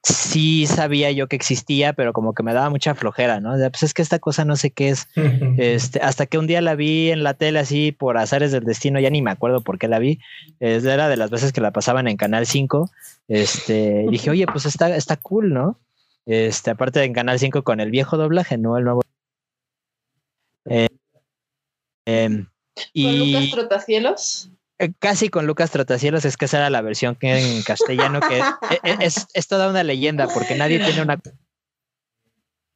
sí 0.02 0.66
sabía 0.66 1.10
yo 1.10 1.26
que 1.26 1.36
existía, 1.36 1.92
pero 1.92 2.12
como 2.12 2.32
que 2.32 2.42
me 2.42 2.54
daba 2.54 2.70
mucha 2.70 2.94
flojera, 2.94 3.40
¿no? 3.40 3.50
Pues 3.70 3.82
es 3.82 3.94
que 3.94 4.02
esta 4.02 4.18
cosa 4.18 4.44
no 4.44 4.56
sé 4.56 4.70
qué 4.70 4.90
es. 4.90 5.08
Este, 5.58 6.00
hasta 6.00 6.26
que 6.26 6.38
un 6.38 6.46
día 6.46 6.60
la 6.60 6.74
vi 6.74 7.10
en 7.10 7.22
la 7.22 7.34
tele 7.34 7.58
así 7.58 7.92
por 7.92 8.16
azares 8.16 8.52
del 8.52 8.64
destino, 8.64 9.00
ya 9.00 9.10
ni 9.10 9.22
me 9.22 9.30
acuerdo 9.30 9.60
por 9.62 9.78
qué 9.78 9.88
la 9.88 9.98
vi. 9.98 10.20
era 10.60 11.08
de 11.08 11.16
las 11.16 11.30
veces 11.30 11.52
que 11.52 11.60
la 11.60 11.72
pasaban 11.72 12.08
en 12.08 12.16
Canal 12.16 12.46
5. 12.46 12.90
Este, 13.28 14.06
dije, 14.10 14.30
oye, 14.30 14.46
pues 14.46 14.66
está, 14.66 14.94
está 14.94 15.16
cool, 15.16 15.52
¿no? 15.52 15.78
Este, 16.26 16.70
aparte 16.70 17.02
en 17.02 17.12
Canal 17.12 17.38
5 17.38 17.64
con 17.64 17.80
el 17.80 17.90
viejo 17.90 18.16
doblaje, 18.16 18.58
no 18.58 18.76
el 18.76 18.84
nuevo. 18.84 19.02
Eh, 20.66 20.88
em, 22.06 22.46
y... 22.92 23.32
Lucas 23.32 23.50
Trotacielos? 23.50 24.50
Eh, 24.78 24.92
casi 24.98 25.28
con 25.28 25.46
Lucas 25.46 25.70
Trotacielos, 25.70 26.24
es 26.24 26.36
que 26.36 26.44
esa 26.44 26.58
era 26.58 26.70
la 26.70 26.82
versión 26.82 27.16
que 27.16 27.38
en 27.38 27.62
castellano, 27.62 28.20
que 28.20 28.38
e, 28.84 29.04
e, 29.04 29.08
es, 29.32 29.48
toda 29.48 29.68
una 29.68 29.82
leyenda, 29.82 30.28
porque 30.32 30.54
nadie 30.54 30.78
tiene 30.78 31.02
una. 31.02 31.20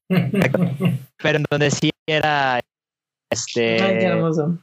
Pero 1.22 1.38
en 1.38 1.44
donde 1.48 1.70
sí 1.70 1.90
era 2.06 2.60
este 3.30 4.10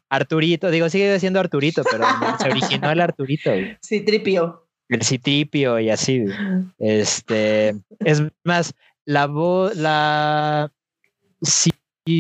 Arturito, 0.10 0.70
digo, 0.70 0.90
sigue 0.90 1.20
siendo 1.20 1.40
Arturito, 1.40 1.82
pero 1.90 2.06
se 2.40 2.50
originó 2.52 2.92
el 2.92 3.02
Arturito. 3.02 3.52
Citripio. 3.84 4.68
El 4.90 5.04
Citripio 5.04 5.80
y 5.80 5.90
así. 5.90 6.26
Este 6.78 7.76
es 8.00 8.22
más, 8.44 8.76
la 9.06 9.26
voz, 9.26 9.76
la 9.76 10.72
si 11.42 11.72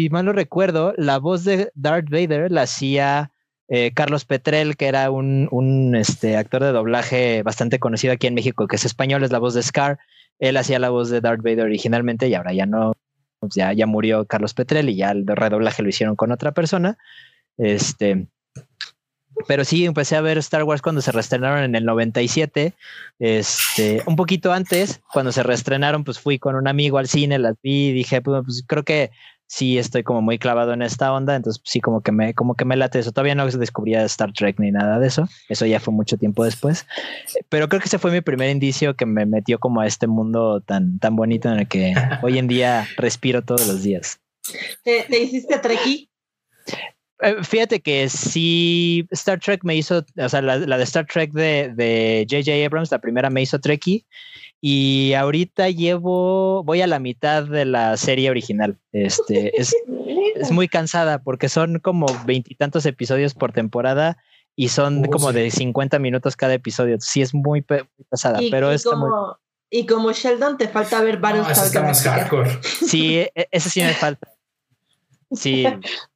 mal 0.09 0.25
no 0.25 0.33
recuerdo, 0.33 0.93
la 0.97 1.19
voz 1.19 1.43
de 1.43 1.71
Darth 1.75 2.09
Vader 2.09 2.51
la 2.51 2.63
hacía 2.63 3.31
eh, 3.69 3.91
Carlos 3.93 4.25
Petrel, 4.25 4.75
que 4.75 4.87
era 4.87 5.11
un, 5.11 5.95
este, 5.95 6.37
actor 6.37 6.63
de 6.63 6.71
doblaje 6.71 7.43
bastante 7.43 7.77
conocido 7.79 8.13
aquí 8.13 8.27
en 8.27 8.33
México, 8.33 8.67
que 8.67 8.77
es 8.77 8.85
español, 8.85 9.23
es 9.23 9.31
la 9.31 9.39
voz 9.39 9.53
de 9.53 9.61
Scar. 9.61 9.99
Él 10.39 10.57
hacía 10.57 10.79
la 10.79 10.89
voz 10.89 11.09
de 11.09 11.21
Darth 11.21 11.43
Vader 11.43 11.65
originalmente 11.65 12.27
y 12.27 12.33
ahora 12.33 12.53
ya 12.53 12.65
no, 12.65 12.93
pues 13.39 13.53
ya, 13.53 13.71
ya 13.73 13.85
murió 13.85 14.25
Carlos 14.25 14.53
Petrel 14.55 14.89
y 14.89 14.95
ya 14.95 15.11
el 15.11 15.25
redoblaje 15.27 15.83
lo 15.83 15.89
hicieron 15.89 16.15
con 16.15 16.31
otra 16.31 16.51
persona. 16.51 16.97
Este, 17.57 18.27
pero 19.47 19.63
sí, 19.63 19.85
empecé 19.85 20.15
a 20.15 20.21
ver 20.21 20.37
Star 20.39 20.63
Wars 20.63 20.81
cuando 20.81 21.01
se 21.01 21.11
reestrenaron 21.11 21.63
en 21.63 21.75
el 21.75 21.85
97. 21.85 22.73
Este, 23.19 24.01
un 24.05 24.15
poquito 24.15 24.51
antes, 24.51 25.01
cuando 25.13 25.31
se 25.31 25.43
reestrenaron, 25.43 26.03
pues 26.03 26.19
fui 26.19 26.39
con 26.39 26.55
un 26.55 26.67
amigo 26.67 26.97
al 26.97 27.07
cine, 27.07 27.37
las 27.39 27.55
vi 27.61 27.89
y 27.89 27.93
dije, 27.93 28.21
pues, 28.21 28.41
pues 28.45 28.63
creo 28.65 28.83
que 28.83 29.11
sí 29.49 29.79
estoy 29.79 30.03
como 30.03 30.21
muy 30.21 30.37
clavado 30.37 30.73
en 30.73 30.83
esta 30.83 31.11
onda, 31.11 31.35
entonces 31.35 31.61
sí 31.65 31.81
como 31.81 32.01
que 32.01 32.11
me, 32.11 32.35
como 32.35 32.55
que 32.55 32.65
me 32.65 32.77
late 32.77 32.99
eso. 32.99 33.11
Todavía 33.11 33.33
no 33.33 33.47
descubría 33.49 34.03
Star 34.03 34.31
Trek 34.31 34.59
ni 34.59 34.71
nada 34.71 34.99
de 34.99 35.07
eso, 35.07 35.27
eso 35.49 35.65
ya 35.65 35.79
fue 35.79 35.91
mucho 35.93 36.17
tiempo 36.17 36.45
después, 36.45 36.85
pero 37.49 37.67
creo 37.67 37.81
que 37.81 37.87
ese 37.87 37.97
fue 37.97 38.11
mi 38.11 38.21
primer 38.21 38.51
indicio 38.51 38.95
que 38.95 39.07
me 39.07 39.25
metió 39.25 39.59
como 39.59 39.81
a 39.81 39.87
este 39.87 40.05
mundo 40.05 40.61
tan, 40.61 40.99
tan 40.99 41.15
bonito 41.15 41.49
en 41.51 41.59
el 41.59 41.67
que 41.67 41.93
hoy 42.21 42.37
en 42.37 42.47
día 42.47 42.87
respiro 42.95 43.41
todos 43.41 43.67
los 43.67 43.81
días. 43.81 44.21
¿Te, 44.83 45.05
hiciste 45.19 45.57
Trekkie? 45.57 46.09
Eh, 47.21 47.43
fíjate 47.43 47.81
que 47.81 48.07
sí, 48.07 49.07
Star 49.09 49.39
Trek 49.39 49.63
me 49.63 49.75
hizo, 49.75 50.05
o 50.15 50.29
sea, 50.29 50.43
la, 50.43 50.59
de 50.59 50.83
Star 50.83 51.07
Trek 51.07 51.31
de 51.31 52.25
J.J. 52.29 52.65
Abrams, 52.65 52.91
la 52.91 52.99
primera 52.99 53.31
me 53.31 53.41
hizo 53.41 53.59
Trekkie, 53.59 54.05
y 54.61 55.13
ahorita 55.13 55.69
llevo, 55.69 56.63
voy 56.63 56.81
a 56.81 56.87
la 56.87 56.99
mitad 56.99 57.43
de 57.43 57.65
la 57.65 57.95
serie 57.97 58.29
original. 58.29 58.77
Este 58.91 59.59
es, 59.59 59.73
es 60.35 60.51
muy 60.51 60.67
cansada 60.67 61.21
porque 61.23 61.49
son 61.49 61.79
como 61.79 62.07
veintitantos 62.25 62.85
episodios 62.85 63.33
por 63.33 63.53
temporada 63.53 64.17
y 64.55 64.69
son 64.69 65.05
oh, 65.05 65.09
como 65.09 65.31
de 65.31 65.49
50 65.49 65.99
minutos 65.99 66.35
cada 66.35 66.53
episodio. 66.53 66.97
Sí, 66.99 67.21
es 67.21 67.33
muy, 67.33 67.61
pesada, 68.09 68.39
pero 68.51 68.71
es 68.71 68.83
como, 68.83 69.37
Y 69.69 69.85
como 69.85 70.11
Sheldon, 70.11 70.57
te 70.57 70.67
falta 70.67 71.01
ver 71.01 71.17
varios. 71.19 71.47
No, 71.47 71.53
Sí, 72.61 73.19
e, 73.19 73.31
e, 73.35 73.47
eso 73.51 73.69
sí 73.69 73.81
me 73.81 73.93
falta. 73.93 74.27
Sí, 75.31 75.65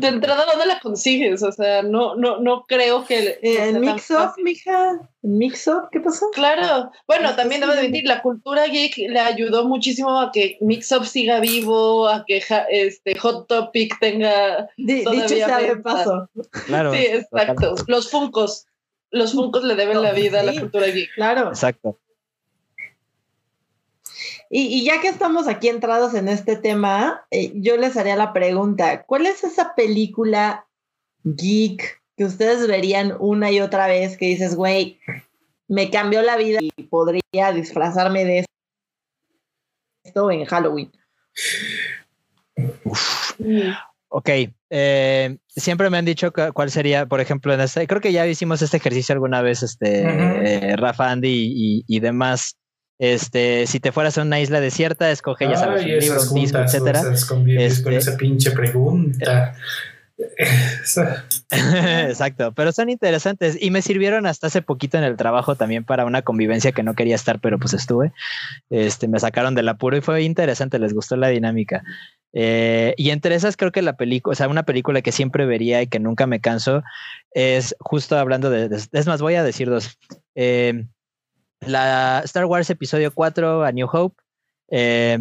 de 0.00 0.08
entrada, 0.08 0.46
¿dónde 0.46 0.66
la 0.66 0.80
consigues? 0.80 1.42
O 1.42 1.52
sea, 1.52 1.82
no, 1.82 2.14
no, 2.16 2.38
no 2.40 2.64
creo 2.66 3.04
que. 3.04 3.38
¿En 3.42 3.80
Mix-Up, 3.80 4.34
mija? 4.42 4.92
¿En 5.22 5.38
Mix-Up? 5.38 5.88
¿Qué 5.92 6.00
pasó? 6.00 6.30
Claro. 6.32 6.90
Bueno, 7.06 7.34
también 7.36 7.60
debo 7.60 7.72
admitir, 7.72 8.04
la 8.06 8.22
cultura 8.22 8.66
geek 8.66 8.96
le 8.96 9.20
ayudó 9.20 9.66
muchísimo 9.66 10.18
a 10.20 10.30
que 10.32 10.56
Mix-Up 10.60 11.04
siga 11.06 11.40
vivo, 11.40 12.08
a 12.08 12.24
que 12.26 12.42
este 12.70 13.18
Hot 13.18 13.46
Topic 13.48 13.98
tenga. 14.00 14.68
dicho 14.76 15.28
sea 15.28 15.58
de 15.58 15.76
paso. 15.76 16.28
Claro. 16.66 16.92
Sí, 16.92 17.06
exacto. 17.06 17.74
Los 17.86 18.10
Funcos. 18.10 18.66
Los 19.10 19.32
Funcos 19.32 19.62
le 19.64 19.74
deben 19.74 20.00
la 20.02 20.12
vida 20.12 20.40
a 20.40 20.42
la 20.42 20.58
cultura 20.58 20.86
geek. 20.86 21.14
Claro. 21.14 21.48
Exacto. 21.48 21.98
Y, 24.54 24.84
ya 24.84 25.00
que 25.00 25.08
estamos 25.08 25.48
aquí 25.48 25.70
entrados 25.70 26.12
en 26.12 26.28
este 26.28 26.56
tema, 26.56 27.24
eh, 27.30 27.52
yo 27.54 27.78
les 27.78 27.96
haría 27.96 28.16
la 28.16 28.34
pregunta, 28.34 29.02
¿cuál 29.04 29.24
es 29.24 29.42
esa 29.44 29.74
película 29.74 30.66
geek 31.24 32.02
que 32.18 32.26
ustedes 32.26 32.68
verían 32.68 33.16
una 33.18 33.50
y 33.50 33.60
otra 33.60 33.86
vez 33.86 34.18
que 34.18 34.26
dices, 34.26 34.54
güey, 34.54 35.00
me 35.68 35.90
cambió 35.90 36.20
la 36.20 36.36
vida 36.36 36.58
y 36.60 36.82
podría 36.82 37.52
disfrazarme 37.54 38.26
de 38.26 38.44
esto 40.04 40.30
en 40.30 40.44
Halloween? 40.44 40.92
Ok, 44.08 44.28
eh, 44.68 45.38
siempre 45.48 45.88
me 45.88 45.96
han 45.96 46.04
dicho 46.04 46.30
cuál 46.52 46.70
sería, 46.70 47.06
por 47.06 47.22
ejemplo, 47.22 47.54
en 47.54 47.62
este, 47.62 47.86
creo 47.86 48.02
que 48.02 48.12
ya 48.12 48.26
hicimos 48.26 48.60
este 48.60 48.76
ejercicio 48.76 49.14
alguna 49.14 49.40
vez, 49.40 49.62
este, 49.62 50.02
eh, 50.02 50.76
Rafa, 50.76 51.10
Andy 51.10 51.84
y 51.88 52.00
demás. 52.00 52.58
Este, 53.02 53.66
si 53.66 53.80
te 53.80 53.90
fueras 53.90 54.16
a 54.16 54.22
una 54.22 54.38
isla 54.38 54.60
desierta, 54.60 55.10
escoge, 55.10 55.48
ya 55.48 55.56
sabes, 55.56 55.82
un 55.82 55.88
libro, 55.88 56.22
un 56.22 56.34
disco, 56.34 56.58
etcétera. 56.58 57.02
con 57.28 57.50
esa 57.50 57.90
este, 57.90 58.12
pinche 58.12 58.52
pregunta. 58.52 59.56
Exacto, 61.50 62.52
pero 62.52 62.70
son 62.70 62.90
interesantes 62.90 63.58
y 63.60 63.72
me 63.72 63.82
sirvieron 63.82 64.24
hasta 64.24 64.46
hace 64.46 64.62
poquito 64.62 64.98
en 64.98 65.02
el 65.02 65.16
trabajo 65.16 65.56
también 65.56 65.82
para 65.82 66.04
una 66.04 66.22
convivencia 66.22 66.70
que 66.70 66.84
no 66.84 66.94
quería 66.94 67.16
estar, 67.16 67.40
pero 67.40 67.58
pues 67.58 67.74
estuve. 67.74 68.12
Este, 68.70 69.08
me 69.08 69.18
sacaron 69.18 69.56
del 69.56 69.68
apuro 69.68 69.96
y 69.96 70.00
fue 70.00 70.22
interesante, 70.22 70.78
les 70.78 70.94
gustó 70.94 71.16
la 71.16 71.26
dinámica. 71.26 71.82
Eh, 72.32 72.94
y 72.96 73.10
entre 73.10 73.34
esas 73.34 73.56
creo 73.56 73.72
que 73.72 73.82
la 73.82 73.96
película, 73.96 74.30
o 74.30 74.36
sea, 74.36 74.46
una 74.46 74.62
película 74.62 75.02
que 75.02 75.10
siempre 75.10 75.44
vería 75.44 75.82
y 75.82 75.88
que 75.88 75.98
nunca 75.98 76.28
me 76.28 76.40
canso 76.40 76.84
es 77.32 77.74
justo 77.80 78.16
hablando 78.16 78.48
de, 78.48 78.70
es 78.92 79.06
más, 79.08 79.20
voy 79.20 79.34
a 79.34 79.42
decir 79.42 79.68
dos. 79.68 79.98
Eh, 80.36 80.84
la 81.66 82.22
Star 82.24 82.44
Wars 82.46 82.70
Episodio 82.70 83.12
4, 83.12 83.64
A 83.64 83.72
New 83.72 83.88
Hope. 83.90 84.22
Eh, 84.70 85.18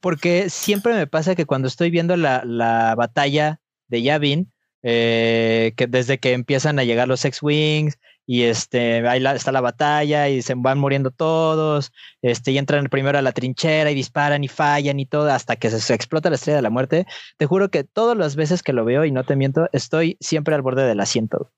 porque 0.00 0.50
siempre 0.50 0.94
me 0.94 1.06
pasa 1.06 1.34
que 1.34 1.46
cuando 1.46 1.68
estoy 1.68 1.90
viendo 1.90 2.16
la, 2.16 2.42
la 2.44 2.94
batalla 2.96 3.60
de 3.88 4.02
Yavin, 4.02 4.52
eh, 4.84 5.74
que 5.76 5.86
desde 5.86 6.18
que 6.18 6.32
empiezan 6.32 6.78
a 6.80 6.84
llegar 6.84 7.06
los 7.06 7.24
X-Wings 7.24 7.98
y 8.26 8.42
este, 8.42 9.06
ahí 9.06 9.24
está 9.24 9.52
la 9.52 9.60
batalla 9.60 10.28
y 10.28 10.42
se 10.42 10.54
van 10.56 10.78
muriendo 10.78 11.12
todos, 11.12 11.92
este, 12.20 12.50
y 12.50 12.58
entran 12.58 12.86
primero 12.86 13.18
a 13.18 13.22
la 13.22 13.30
trinchera 13.30 13.92
y 13.92 13.94
disparan 13.94 14.42
y 14.42 14.48
fallan 14.48 14.98
y 14.98 15.06
todo 15.06 15.30
hasta 15.30 15.54
que 15.54 15.70
se, 15.70 15.94
explota 15.94 16.30
la 16.30 16.36
estrella 16.36 16.56
de 16.56 16.62
la 16.62 16.70
muerte. 16.70 17.06
Te 17.36 17.46
juro 17.46 17.70
que 17.70 17.84
todas 17.84 18.16
las 18.16 18.34
veces 18.34 18.62
que 18.62 18.72
lo 18.72 18.84
veo 18.84 19.04
y 19.04 19.12
no 19.12 19.22
te 19.24 19.36
miento, 19.36 19.68
estoy 19.72 20.16
siempre 20.20 20.54
al 20.54 20.62
borde 20.62 20.84
del 20.84 21.00
asiento. 21.00 21.52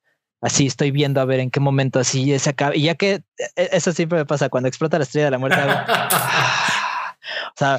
Así 0.45 0.66
estoy 0.66 0.90
viendo 0.90 1.22
a 1.22 1.24
ver 1.24 1.40
en 1.40 1.51
qué 1.51 1.59
momento 1.59 1.99
así 1.99 2.38
se 2.38 2.51
acaba. 2.51 2.76
Y 2.76 2.82
ya 2.82 2.95
que 2.95 3.22
e, 3.57 3.68
eso 3.72 3.92
siempre 3.92 4.18
me 4.18 4.26
pasa 4.26 4.51
cuando 4.51 4.68
explota 4.68 4.99
la 4.99 5.05
estrella 5.05 5.26
de 5.26 5.30
la 5.30 5.38
muerte. 5.38 5.59
O 7.26 7.57
sea, 7.57 7.78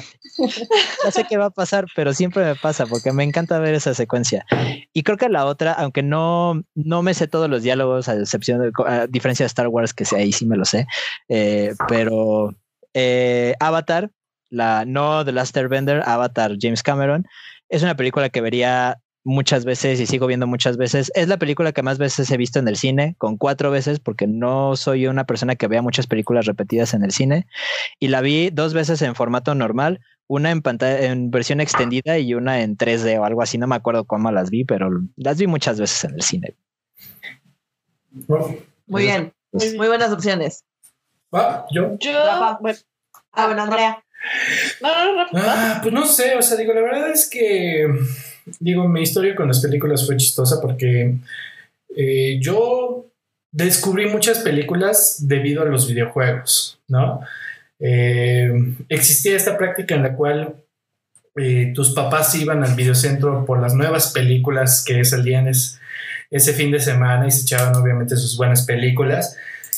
no 1.04 1.10
sé 1.10 1.24
qué 1.28 1.36
va 1.36 1.46
a 1.46 1.50
pasar, 1.50 1.86
pero 1.94 2.14
siempre 2.14 2.42
me 2.44 2.56
pasa 2.56 2.86
porque 2.86 3.12
me 3.12 3.24
encanta 3.24 3.58
ver 3.58 3.74
esa 3.74 3.92
secuencia. 3.92 4.46
Y 4.94 5.02
creo 5.02 5.18
que 5.18 5.28
la 5.28 5.44
otra, 5.44 5.72
aunque 5.72 6.02
no, 6.02 6.62
no 6.74 7.02
me 7.02 7.12
sé 7.12 7.28
todos 7.28 7.50
los 7.50 7.62
diálogos, 7.62 8.08
a 8.08 8.14
excepción 8.14 8.60
de, 8.60 8.72
a 8.86 9.06
diferencia 9.06 9.44
de 9.44 9.48
Star 9.48 9.68
Wars, 9.68 9.92
que 9.92 10.04
ahí 10.16 10.32
sí 10.32 10.46
me 10.46 10.56
lo 10.56 10.64
sé, 10.64 10.86
eh, 11.28 11.74
pero 11.88 12.54
eh, 12.94 13.54
Avatar, 13.60 14.10
la 14.48 14.86
no 14.86 15.24
The 15.24 15.32
Last 15.32 15.56
Airbender, 15.56 16.02
Avatar 16.06 16.56
James 16.58 16.82
Cameron, 16.82 17.26
es 17.68 17.82
una 17.82 17.96
película 17.96 18.30
que 18.30 18.40
vería 18.40 18.98
muchas 19.26 19.64
veces 19.64 19.98
y 20.00 20.06
sigo 20.06 20.26
viendo 20.26 20.46
muchas 20.46 20.76
veces. 20.76 21.10
Es 21.14 21.28
la 21.28 21.36
película 21.36 21.72
que 21.72 21.82
más 21.82 21.98
veces 21.98 22.30
he 22.30 22.36
visto 22.36 22.58
en 22.58 22.68
el 22.68 22.76
cine, 22.76 23.16
con 23.18 23.36
cuatro 23.36 23.70
veces, 23.70 23.98
porque 23.98 24.26
no 24.26 24.76
soy 24.76 25.08
una 25.08 25.24
persona 25.24 25.56
que 25.56 25.66
vea 25.66 25.82
muchas 25.82 26.06
películas 26.06 26.46
repetidas 26.46 26.94
en 26.94 27.02
el 27.02 27.10
cine. 27.10 27.46
Y 27.98 28.08
la 28.08 28.20
vi 28.20 28.50
dos 28.50 28.72
veces 28.72 29.02
en 29.02 29.16
formato 29.16 29.54
normal, 29.54 30.00
una 30.28 30.52
en 30.52 30.62
pantalla, 30.62 31.06
en 31.06 31.30
versión 31.30 31.60
extendida 31.60 32.18
y 32.18 32.34
una 32.34 32.62
en 32.62 32.76
3D 32.76 33.18
o 33.18 33.24
algo 33.24 33.42
así. 33.42 33.58
No 33.58 33.66
me 33.66 33.74
acuerdo 33.74 34.04
cómo 34.04 34.30
las 34.30 34.50
vi, 34.50 34.64
pero 34.64 34.90
las 35.16 35.38
vi 35.38 35.48
muchas 35.48 35.80
veces 35.80 36.04
en 36.04 36.14
el 36.14 36.22
cine. 36.22 36.54
Muy 38.86 39.02
bien, 39.02 39.32
muy 39.52 39.88
buenas 39.88 40.12
opciones. 40.12 40.64
¿Va? 41.34 41.66
¿Yo? 41.72 41.98
Yo. 41.98 42.12
Ah, 42.14 42.58
bueno, 42.60 43.62
Andrea. 43.62 44.04
no, 44.80 45.04
no, 45.04 45.14
no. 45.16 45.28
Ah, 45.34 45.80
pues 45.82 45.92
no 45.92 46.06
sé, 46.06 46.36
o 46.36 46.42
sea, 46.42 46.56
digo, 46.56 46.72
la 46.72 46.80
verdad 46.80 47.10
es 47.10 47.28
que, 47.28 47.86
digo, 48.60 48.88
mi 48.88 49.02
historia 49.02 49.34
con 49.34 49.48
las 49.48 49.60
películas 49.60 50.06
fue 50.06 50.16
chistosa 50.16 50.60
porque 50.60 51.14
eh, 51.96 52.38
yo 52.40 53.06
descubrí 53.52 54.06
muchas 54.08 54.38
películas 54.40 55.26
debido 55.26 55.62
a 55.62 55.66
los 55.66 55.88
videojuegos, 55.88 56.78
¿no? 56.88 57.20
Eh, 57.78 58.50
existía 58.88 59.36
esta 59.36 59.56
práctica 59.58 59.94
en 59.94 60.02
la 60.02 60.14
cual 60.14 60.56
eh, 61.36 61.72
tus 61.74 61.90
papás 61.94 62.34
iban 62.34 62.64
al 62.64 62.74
videocentro 62.74 63.44
por 63.44 63.60
las 63.60 63.74
nuevas 63.74 64.12
películas 64.12 64.82
que 64.86 65.04
salían 65.04 65.48
es- 65.48 65.78
ese 66.30 66.52
fin 66.54 66.70
de 66.70 66.80
semana 66.80 67.26
y 67.26 67.30
se 67.30 67.42
echaban 67.42 67.76
obviamente 67.76 68.16
sus 68.16 68.36
buenas 68.36 68.64
películas. 68.66 69.36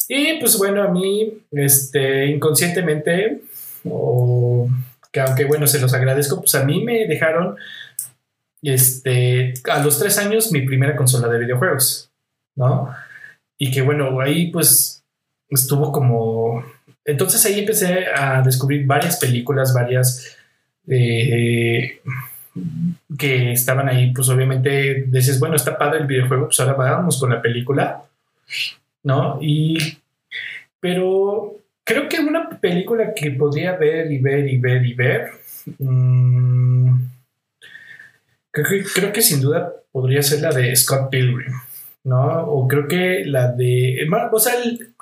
Y 0.08 0.38
pues 0.40 0.56
bueno, 0.56 0.82
a 0.82 0.88
mí, 0.88 1.42
este, 1.52 2.26
inconscientemente, 2.26 3.42
o 3.84 4.68
que 5.12 5.20
aunque 5.20 5.44
bueno, 5.44 5.66
se 5.66 5.80
los 5.80 5.92
agradezco, 5.92 6.40
pues 6.40 6.54
a 6.54 6.64
mí 6.64 6.82
me 6.84 7.06
dejaron, 7.06 7.56
este, 8.62 9.54
a 9.70 9.82
los 9.82 9.98
tres 9.98 10.18
años 10.18 10.52
mi 10.52 10.62
primera 10.62 10.96
consola 10.96 11.28
de 11.28 11.38
videojuegos, 11.38 12.10
¿no? 12.56 12.94
Y 13.56 13.70
que 13.70 13.82
bueno, 13.82 14.20
ahí 14.20 14.50
pues 14.50 15.04
estuvo 15.48 15.92
como... 15.92 16.64
Entonces 17.04 17.44
ahí 17.46 17.60
empecé 17.60 18.06
a 18.14 18.42
descubrir 18.42 18.86
varias 18.86 19.18
películas, 19.18 19.74
varias... 19.74 20.36
eh, 20.86 22.00
que 23.18 23.52
estaban 23.52 23.88
ahí, 23.88 24.12
pues 24.12 24.28
obviamente 24.28 25.04
decías, 25.06 25.40
bueno, 25.40 25.56
está 25.56 25.78
padre 25.78 26.00
el 26.00 26.06
videojuego, 26.06 26.46
pues 26.46 26.60
ahora 26.60 26.74
vamos 26.74 27.18
con 27.18 27.30
la 27.30 27.42
película, 27.42 28.02
¿no? 29.02 29.38
Y, 29.40 29.98
pero 30.80 31.56
creo 31.84 32.08
que 32.08 32.20
una 32.20 32.48
película 32.48 33.12
que 33.14 33.30
podría 33.32 33.76
ver 33.76 34.10
y 34.10 34.18
ver 34.18 34.48
y 34.48 34.58
ver 34.58 34.84
y 34.84 34.94
ver, 34.94 35.30
mm, 35.78 37.00
creo, 38.52 38.66
que, 38.66 38.84
creo 38.84 39.12
que 39.12 39.22
sin 39.22 39.40
duda 39.40 39.72
podría 39.92 40.22
ser 40.22 40.42
la 40.42 40.50
de 40.50 40.74
Scott 40.76 41.10
Pilgrim, 41.10 41.52
¿no? 42.04 42.44
O 42.46 42.68
creo 42.68 42.86
que 42.88 43.24
la 43.24 43.52
de, 43.52 44.06
o 44.32 44.38
sea, 44.38 44.54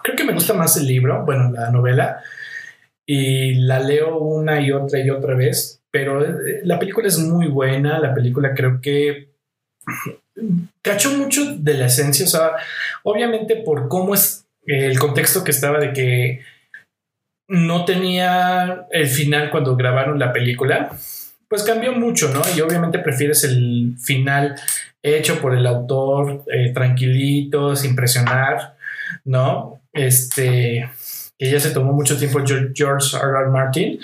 creo 0.02 0.16
que 0.16 0.24
me 0.24 0.32
gusta 0.32 0.54
más 0.54 0.76
el 0.76 0.86
libro, 0.86 1.24
bueno, 1.24 1.50
la 1.50 1.70
novela, 1.70 2.22
y 3.06 3.54
la 3.54 3.80
leo 3.80 4.18
una 4.18 4.60
y 4.60 4.72
otra 4.72 5.00
y 5.00 5.10
otra 5.10 5.34
vez, 5.34 5.80
pero 5.90 6.24
eh, 6.24 6.60
la 6.64 6.78
película 6.78 7.06
es 7.06 7.18
muy 7.18 7.46
buena, 7.46 7.98
la 8.00 8.14
película 8.14 8.52
creo 8.54 8.80
que 8.80 9.30
cachó 10.82 11.12
mucho 11.16 11.56
de 11.56 11.74
la 11.74 11.86
esencia, 11.86 12.26
o 12.26 12.28
sea, 12.28 12.50
obviamente 13.04 13.56
por 13.56 13.88
cómo 13.88 14.14
es 14.14 14.46
el 14.66 14.98
contexto 14.98 15.44
que 15.44 15.52
estaba 15.52 15.78
de 15.78 15.92
que 15.92 16.40
no 17.48 17.84
tenía 17.84 18.86
el 18.90 19.06
final 19.06 19.50
cuando 19.50 19.76
grabaron 19.76 20.18
la 20.18 20.32
película, 20.32 20.90
pues 21.48 21.62
cambió 21.62 21.92
mucho, 21.92 22.28
¿no? 22.30 22.42
Y 22.56 22.60
obviamente 22.60 22.98
prefieres 22.98 23.44
el 23.44 23.94
final 24.02 24.56
hecho 25.02 25.40
por 25.40 25.56
el 25.56 25.66
autor, 25.66 26.44
eh, 26.52 26.72
tranquilito, 26.72 27.76
sin 27.76 27.94
presionar, 27.94 28.76
¿no? 29.24 29.80
Este, 29.92 30.90
que 31.38 31.50
ya 31.50 31.60
se 31.60 31.70
tomó 31.70 31.92
mucho 31.92 32.18
tiempo 32.18 32.40
George 32.44 32.72
George 32.74 33.16
R. 33.16 33.38
R. 33.40 33.50
Martin, 33.50 34.00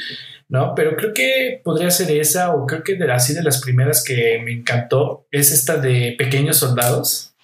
¿no? 0.49 0.75
Pero 0.75 0.97
creo 0.97 1.13
que 1.13 1.61
podría 1.65 1.91
ser 1.91 2.11
esa, 2.13 2.55
o 2.55 2.67
creo 2.67 2.85
que 2.85 2.95
de 2.95 3.11
así 3.11 3.35
de 3.35 3.43
las 3.43 3.61
primeras 3.61 4.05
que 4.05 4.41
me 4.45 4.53
encantó, 4.53 5.27
es 5.31 5.51
esta 5.51 5.77
de 5.77 6.15
Pequeños 6.17 6.59
Soldados. 6.59 7.35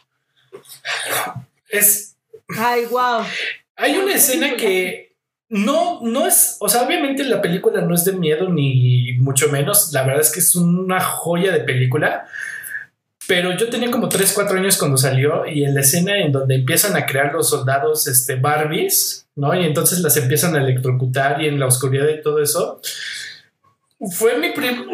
Es, 1.69 2.17
Ay, 2.57 2.87
wow. 2.87 3.25
hay 3.77 3.97
una 3.97 4.15
escena 4.15 4.57
que 4.57 5.08
no, 5.51 6.01
no 6.03 6.27
es, 6.27 6.57
o 6.61 6.69
sea, 6.69 6.83
obviamente 6.83 7.25
la 7.25 7.41
película 7.41 7.81
no 7.81 7.95
es 7.95 8.05
de 8.05 8.13
miedo 8.13 8.49
ni 8.49 9.13
mucho 9.19 9.49
menos, 9.49 9.93
la 9.93 10.03
verdad 10.05 10.21
es 10.21 10.31
que 10.31 10.41
es 10.41 10.55
una 10.55 11.01
joya 11.01 11.53
de 11.53 11.61
película, 11.61 12.27
pero 13.27 13.57
yo 13.57 13.69
tenía 13.69 13.91
como 13.91 14.09
3, 14.09 14.33
4 14.35 14.59
años 14.59 14.79
cuando 14.79 14.97
salió 14.97 15.47
y 15.47 15.65
en 15.65 15.75
la 15.75 15.81
escena 15.81 16.19
en 16.19 16.33
donde 16.33 16.55
empiezan 16.55 16.97
a 16.97 17.05
crear 17.05 17.33
los 17.33 17.51
soldados 17.51 18.07
este, 18.07 18.37
Barbies, 18.37 19.29
¿no? 19.37 19.55
Y 19.55 19.67
entonces 19.67 20.01
las 20.01 20.17
empiezan 20.17 20.57
a 20.57 20.61
electrocutar 20.61 21.43
y 21.43 21.47
en 21.47 21.61
la 21.61 21.67
oscuridad 21.67 22.09
y 22.09 22.23
todo 22.23 22.43
eso. 22.43 22.81
Fue 24.13 24.39
mi 24.39 24.53
primer... 24.53 24.87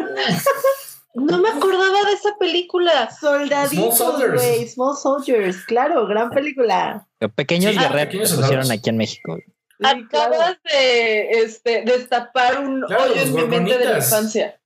No 1.13 1.39
me 1.39 1.47
acordaba 1.47 2.03
de 2.09 2.13
esa 2.13 2.37
película. 2.37 3.09
Soldaditos, 3.09 3.95
Small 3.95 4.11
Soldiers. 4.11 4.33
güey. 4.33 4.67
Small 4.67 4.97
Soldiers. 4.97 5.63
Claro, 5.65 6.05
gran 6.05 6.29
película. 6.29 7.07
Pequeños 7.35 7.73
Sí, 7.73 7.79
guerreros 7.79 8.05
pequeños 8.07 8.31
que 8.33 8.41
pusieron 8.41 8.69
aquí 8.69 8.89
en 8.89 8.97
México. 8.97 9.37
Sí, 9.79 10.07
claro. 10.09 10.33
Acabas 10.35 10.57
de 10.63 11.29
este, 11.31 11.83
destapar 11.85 12.59
un 12.63 12.81
Claro, 12.83 13.03
hoyo 13.11 13.21
en 13.21 13.33
mi 13.35 13.43
mente 13.45 13.77
de 13.77 13.85
la 13.85 13.97
infancia. 13.97 14.59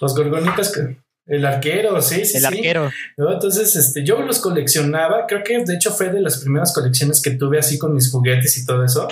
Los 0.00 0.14
gorgonitas, 0.16 0.72
que- 0.72 0.96
el 1.26 1.44
arquero, 1.46 2.00
sí, 2.02 2.24
sí, 2.24 2.38
El 2.38 2.40
sí. 2.42 2.46
arquero. 2.46 2.90
¿no? 3.16 3.32
Entonces, 3.32 3.76
este, 3.76 4.02
yo 4.04 4.20
los 4.22 4.40
coleccionaba, 4.40 5.26
creo 5.28 5.44
que 5.44 5.62
de 5.64 5.74
hecho 5.74 5.92
fue 5.92 6.08
de 6.08 6.20
las 6.20 6.38
primeras 6.38 6.72
colecciones 6.74 7.22
que 7.22 7.32
tuve 7.32 7.58
así 7.58 7.78
con 7.78 7.94
mis 7.94 8.10
juguetes 8.10 8.56
y 8.58 8.66
todo 8.66 8.84
eso. 8.84 9.06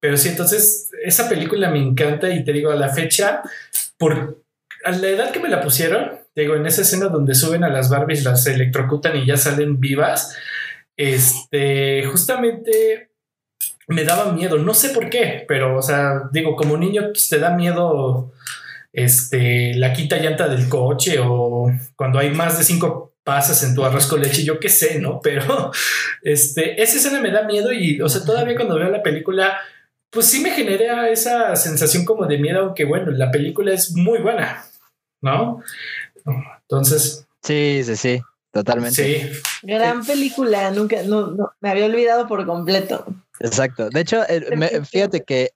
Pero 0.00 0.16
sí, 0.16 0.28
entonces, 0.30 0.90
esa 1.04 1.28
película 1.28 1.68
me 1.70 1.78
encanta 1.78 2.30
y 2.30 2.44
te 2.44 2.52
digo, 2.52 2.70
a 2.70 2.76
la 2.76 2.88
fecha, 2.88 3.42
por 3.98 4.42
a 4.84 4.90
la 4.92 5.08
edad 5.08 5.30
que 5.30 5.40
me 5.40 5.48
la 5.48 5.60
pusieron, 5.60 6.18
te 6.34 6.40
digo, 6.42 6.56
en 6.56 6.66
esa 6.66 6.82
escena 6.82 7.06
donde 7.08 7.34
suben 7.34 7.62
a 7.64 7.68
las 7.68 7.88
Barbies, 7.90 8.24
las 8.24 8.46
electrocutan 8.46 9.16
y 9.16 9.26
ya 9.26 9.36
salen 9.36 9.78
vivas, 9.78 10.34
este, 10.96 12.04
justamente 12.06 13.11
me 13.88 14.04
daba 14.04 14.32
miedo, 14.32 14.58
no 14.58 14.74
sé 14.74 14.90
por 14.90 15.10
qué, 15.10 15.44
pero, 15.48 15.76
o 15.76 15.82
sea, 15.82 16.28
digo, 16.32 16.56
como 16.56 16.76
niño, 16.76 17.08
pues, 17.12 17.28
te 17.28 17.38
da 17.38 17.50
miedo 17.50 18.32
este, 18.92 19.74
la 19.74 19.92
quinta 19.92 20.18
llanta 20.18 20.48
del 20.48 20.68
coche 20.68 21.18
o 21.20 21.70
cuando 21.96 22.18
hay 22.18 22.30
más 22.30 22.58
de 22.58 22.64
cinco 22.64 23.14
pasas 23.24 23.62
en 23.62 23.74
tu 23.74 23.84
arroz 23.84 24.06
con 24.06 24.20
leche, 24.20 24.44
yo 24.44 24.58
qué 24.58 24.68
sé, 24.68 24.98
¿no? 24.98 25.20
Pero 25.22 25.70
este, 26.22 26.82
esa 26.82 26.96
escena 26.96 27.20
me 27.20 27.30
da 27.30 27.44
miedo 27.44 27.72
y, 27.72 28.00
o 28.00 28.08
sea, 28.08 28.24
todavía 28.24 28.56
cuando 28.56 28.76
veo 28.76 28.90
la 28.90 29.02
película, 29.02 29.58
pues 30.10 30.26
sí 30.26 30.40
me 30.40 30.50
genera 30.50 31.08
esa 31.08 31.56
sensación 31.56 32.04
como 32.04 32.26
de 32.26 32.38
miedo, 32.38 32.60
aunque 32.60 32.84
bueno, 32.84 33.10
la 33.12 33.30
película 33.30 33.72
es 33.72 33.94
muy 33.94 34.18
buena, 34.18 34.64
¿no? 35.20 35.62
Entonces, 36.62 37.26
Sí, 37.42 37.82
sí, 37.84 37.96
sí. 37.96 38.22
totalmente. 38.52 39.02
Sí. 39.02 39.40
Gran 39.62 40.04
película, 40.04 40.70
nunca, 40.70 41.02
no, 41.02 41.28
no, 41.28 41.52
me 41.60 41.70
había 41.70 41.86
olvidado 41.86 42.28
por 42.28 42.46
completo. 42.46 43.04
Exacto. 43.42 43.90
De 43.90 44.00
hecho, 44.00 44.22
eh, 44.28 44.56
me- 44.56 44.84
fíjate 44.84 45.22
que 45.24 45.50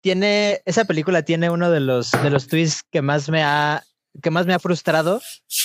tiene, 0.00 0.60
esa 0.64 0.84
película 0.84 1.22
tiene 1.22 1.50
uno 1.50 1.70
de 1.70 1.80
los, 1.80 2.10
de 2.22 2.30
los 2.30 2.46
twists 2.46 2.82
que 2.90 3.02
más 3.02 3.28
me 3.28 3.42
ha, 3.42 3.82
que 4.22 4.30
más 4.30 4.46
me 4.46 4.54
ha 4.54 4.58
frustrado, 4.58 5.20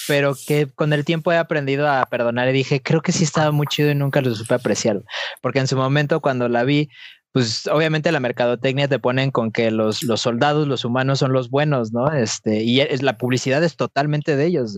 pero 0.08 0.36
que 0.48 0.68
con 0.68 0.94
el 0.94 1.06
tiempo 1.06 1.32
he 1.32 1.38
aprendido 1.38 1.90
a 1.90 2.06
perdonar 2.06 2.50
y 2.50 2.54
dije, 2.54 2.82
creo 2.82 3.02
que 3.02 3.12
sí 3.12 3.24
estaba 3.24 3.52
muy 3.52 3.68
chido 3.68 3.92
y 3.92 3.96
nunca 3.96 4.22
lo 4.22 4.34
supe 4.36 4.54
apreciar. 4.56 5.02
Porque 5.42 5.60
en 5.60 5.68
su 5.68 5.76
momento 5.76 6.20
cuando 6.22 6.50
la 6.50 6.64
vi, 6.64 6.90
pues 7.32 7.66
obviamente 7.68 8.12
la 8.12 8.20
mercadotecnia 8.20 8.88
te 8.88 9.00
ponen 9.00 9.32
con 9.32 9.52
que 9.52 9.72
los, 9.72 10.04
los 10.04 10.22
soldados, 10.22 10.68
los 10.68 10.86
humanos 10.86 11.20
son 11.20 11.34
los 11.34 11.50
buenos, 11.50 11.92
¿no? 11.92 12.12
Este, 12.14 12.62
y 12.64 12.82
es, 12.82 13.02
la 13.02 13.18
publicidad 13.18 13.64
es 13.64 13.76
totalmente 13.76 14.36
de 14.36 14.46
ellos. 14.46 14.78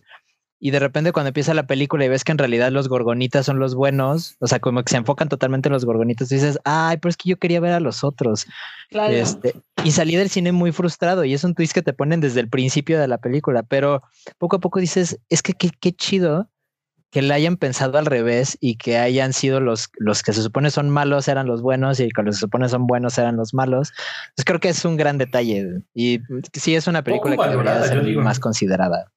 Y 0.66 0.72
de 0.72 0.80
repente 0.80 1.12
cuando 1.12 1.28
empieza 1.28 1.54
la 1.54 1.68
película 1.68 2.06
y 2.06 2.10
ves 2.10 2.24
que 2.24 2.32
en 2.32 2.40
realidad 2.40 2.72
los 2.72 2.90
gorgonitas 2.90 3.46
son 3.46 3.60
los 3.60 3.76
buenos, 3.76 4.36
o 4.40 4.48
sea, 4.48 4.58
como 4.58 4.82
que 4.82 4.90
se 4.90 4.98
enfocan 4.98 5.30
totalmente 5.30 5.70
en 5.70 5.74
los 5.74 5.86
gorgonitas, 5.86 6.30
dices, 6.30 6.58
ay, 6.64 6.98
pero 6.98 7.12
es 7.12 7.18
que 7.18 7.30
yo 7.30 7.38
quería 7.38 7.60
ver 7.60 7.74
a 7.74 7.80
los 7.80 8.04
otros. 8.04 8.48
Claro. 8.90 9.14
Este, 9.14 9.54
y 9.84 9.92
salí 9.92 10.16
del 10.16 10.32
cine 10.32 10.54
muy 10.54 10.72
frustrado 10.72 11.24
y 11.24 11.36
es 11.36 11.44
un 11.44 11.54
twist 11.54 11.72
que 11.72 11.84
te 11.84 11.94
ponen 11.94 12.20
desde 12.20 12.40
el 12.40 12.50
principio 12.50 13.00
de 13.00 13.08
la 13.08 13.20
película, 13.20 13.62
pero 13.62 14.02
poco 14.40 14.56
a 14.56 14.60
poco 14.60 14.80
dices, 14.80 15.20
es 15.30 15.44
que 15.44 15.54
qué, 15.54 15.70
qué 15.80 15.92
chido 15.92 16.50
que 17.12 17.22
le 17.22 17.36
hayan 17.36 17.58
pensado 17.58 18.00
al 18.00 18.08
revés 18.08 18.58
y 18.60 18.78
que 18.78 18.98
hayan 18.98 19.34
sido 19.34 19.60
los, 19.60 19.90
los 20.00 20.24
que 20.24 20.34
se 20.34 20.42
supone 20.42 20.72
son 20.72 20.90
malos 20.90 21.28
eran 21.28 21.46
los 21.46 21.62
buenos 21.62 22.00
y 22.00 22.10
que 22.10 22.24
los 22.24 22.34
que 22.34 22.38
se 22.38 22.40
supone 22.40 22.70
son 22.70 22.88
buenos 22.88 23.20
eran 23.20 23.38
los 23.38 23.54
malos. 23.54 23.94
Pues 24.36 24.46
creo 24.46 24.60
que 24.60 24.70
es 24.70 24.84
un 24.84 24.98
gran 24.98 25.20
detalle 25.20 25.84
y 25.94 26.22
sí 26.54 26.74
es 26.74 26.88
una 26.88 27.04
película 27.04 27.38
que 27.38 27.50
debería 27.50 27.84
ser 27.84 28.04
más 28.18 28.40
considerada. 28.40 29.12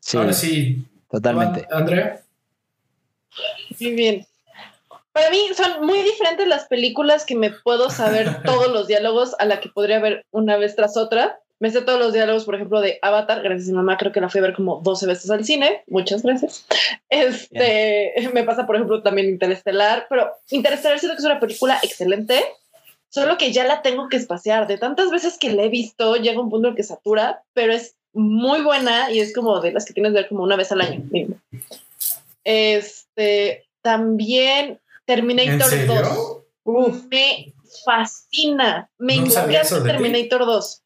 Sí, 0.00 0.16
Ahora 0.16 0.32
sí. 0.32 0.84
totalmente. 1.10 1.66
Andrea. 1.70 2.20
Muy 3.80 3.92
bien. 3.92 4.26
Para 5.12 5.30
mí 5.30 5.38
son 5.54 5.84
muy 5.84 6.02
diferentes 6.02 6.46
las 6.48 6.64
películas 6.64 7.26
que 7.26 7.34
me 7.34 7.50
puedo 7.50 7.90
saber 7.90 8.42
todos 8.44 8.72
los 8.72 8.86
diálogos 8.86 9.34
a 9.38 9.44
la 9.44 9.60
que 9.60 9.68
podría 9.68 10.00
ver 10.00 10.24
una 10.30 10.56
vez 10.56 10.74
tras 10.74 10.96
otra. 10.96 11.38
Me 11.58 11.70
sé 11.70 11.82
todos 11.82 12.00
los 12.00 12.12
diálogos, 12.12 12.44
por 12.44 12.56
ejemplo, 12.56 12.80
de 12.80 12.98
Avatar. 13.02 13.40
Gracias 13.42 13.68
a 13.68 13.72
mi 13.72 13.76
mamá, 13.76 13.96
creo 13.96 14.10
que 14.10 14.20
la 14.20 14.28
fui 14.28 14.40
a 14.40 14.42
ver 14.42 14.54
como 14.54 14.80
12 14.82 15.06
veces 15.06 15.30
al 15.30 15.44
cine. 15.44 15.84
Muchas 15.86 16.22
gracias. 16.22 16.66
Este, 17.08 18.14
me 18.32 18.42
pasa, 18.42 18.66
por 18.66 18.74
ejemplo, 18.74 19.02
también 19.02 19.28
Interestelar, 19.28 20.06
pero 20.08 20.32
Interestelar 20.50 20.98
siento 20.98 21.14
que 21.14 21.20
es 21.20 21.26
una 21.26 21.38
película 21.38 21.78
excelente, 21.82 22.42
solo 23.10 23.38
que 23.38 23.52
ya 23.52 23.64
la 23.64 23.80
tengo 23.82 24.08
que 24.08 24.16
espaciar. 24.16 24.66
De 24.66 24.76
tantas 24.76 25.10
veces 25.10 25.38
que 25.38 25.52
la 25.52 25.62
he 25.62 25.68
visto, 25.68 26.16
llega 26.16 26.40
un 26.40 26.50
punto 26.50 26.68
en 26.68 26.74
que 26.74 26.82
satura, 26.82 27.44
pero 27.52 27.72
es 27.72 27.94
muy 28.12 28.62
buena 28.62 29.10
y 29.10 29.20
es 29.20 29.34
como 29.34 29.60
de 29.60 29.72
las 29.72 29.84
que 29.84 29.94
tienes 29.94 30.12
que 30.12 30.20
ver 30.20 30.28
como 30.28 30.42
una 30.42 30.56
vez 30.56 30.70
al 30.72 30.80
año. 30.80 31.02
Este, 32.44 33.66
también 33.82 34.80
Terminator 35.04 35.52
¿En 35.52 35.58
2. 35.58 35.68
serio? 35.68 36.46
Uf, 36.64 37.04
me 37.10 37.54
fascina. 37.84 38.90
Me 38.98 39.16
No 39.16 39.26
encanta 39.26 39.46
de 39.46 39.80
ti. 39.80 39.86
Terminator 39.86 40.46
2. 40.46 40.82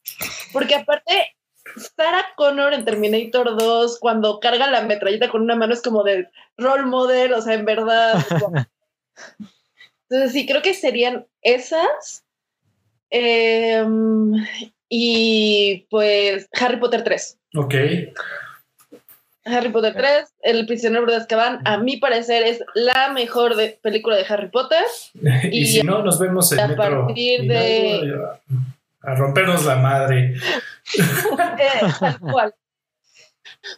Porque 0.52 0.74
aparte, 0.74 1.36
Sarah 1.96 2.26
Connor 2.36 2.72
en 2.72 2.84
Terminator 2.84 3.56
2, 3.56 3.98
cuando 3.98 4.40
carga 4.40 4.70
la 4.70 4.82
metralleta 4.82 5.28
con 5.28 5.42
una 5.42 5.56
mano, 5.56 5.74
es 5.74 5.82
como 5.82 6.02
de 6.02 6.28
role 6.56 6.86
model, 6.86 7.34
o 7.34 7.42
sea, 7.42 7.54
en 7.54 7.64
verdad. 7.64 8.24
Entonces, 10.08 10.32
sí, 10.32 10.46
creo 10.46 10.62
que 10.62 10.74
serían 10.74 11.26
esas. 11.42 12.24
Em, 13.10 14.32
y 14.88 15.86
pues 15.90 16.48
Harry 16.60 16.76
Potter 16.78 17.02
3. 17.04 17.38
Ok. 17.56 17.74
Harry 19.44 19.68
Potter 19.68 19.94
3, 19.94 20.28
El 20.42 20.66
prisionero 20.66 21.06
de 21.06 21.14
Azkaban, 21.16 21.60
a 21.64 21.78
mi 21.78 21.98
parecer 21.98 22.42
es 22.42 22.64
la 22.74 23.12
mejor 23.12 23.54
de- 23.54 23.78
película 23.80 24.16
de 24.16 24.24
Harry 24.28 24.48
Potter. 24.48 24.82
Y, 25.44 25.60
Y 25.60 25.66
si 25.66 25.82
no, 25.82 26.02
nos 26.02 26.18
vemos 26.18 26.50
en 26.52 26.60
a 26.60 26.66
metro. 26.68 27.06
partir 27.06 27.42
de- 27.42 28.18
a 29.02 29.14
rompernos 29.14 29.64
la 29.64 29.76
madre. 29.76 30.34
Eh, 30.98 31.80
tal 32.00 32.18
cual. 32.20 32.54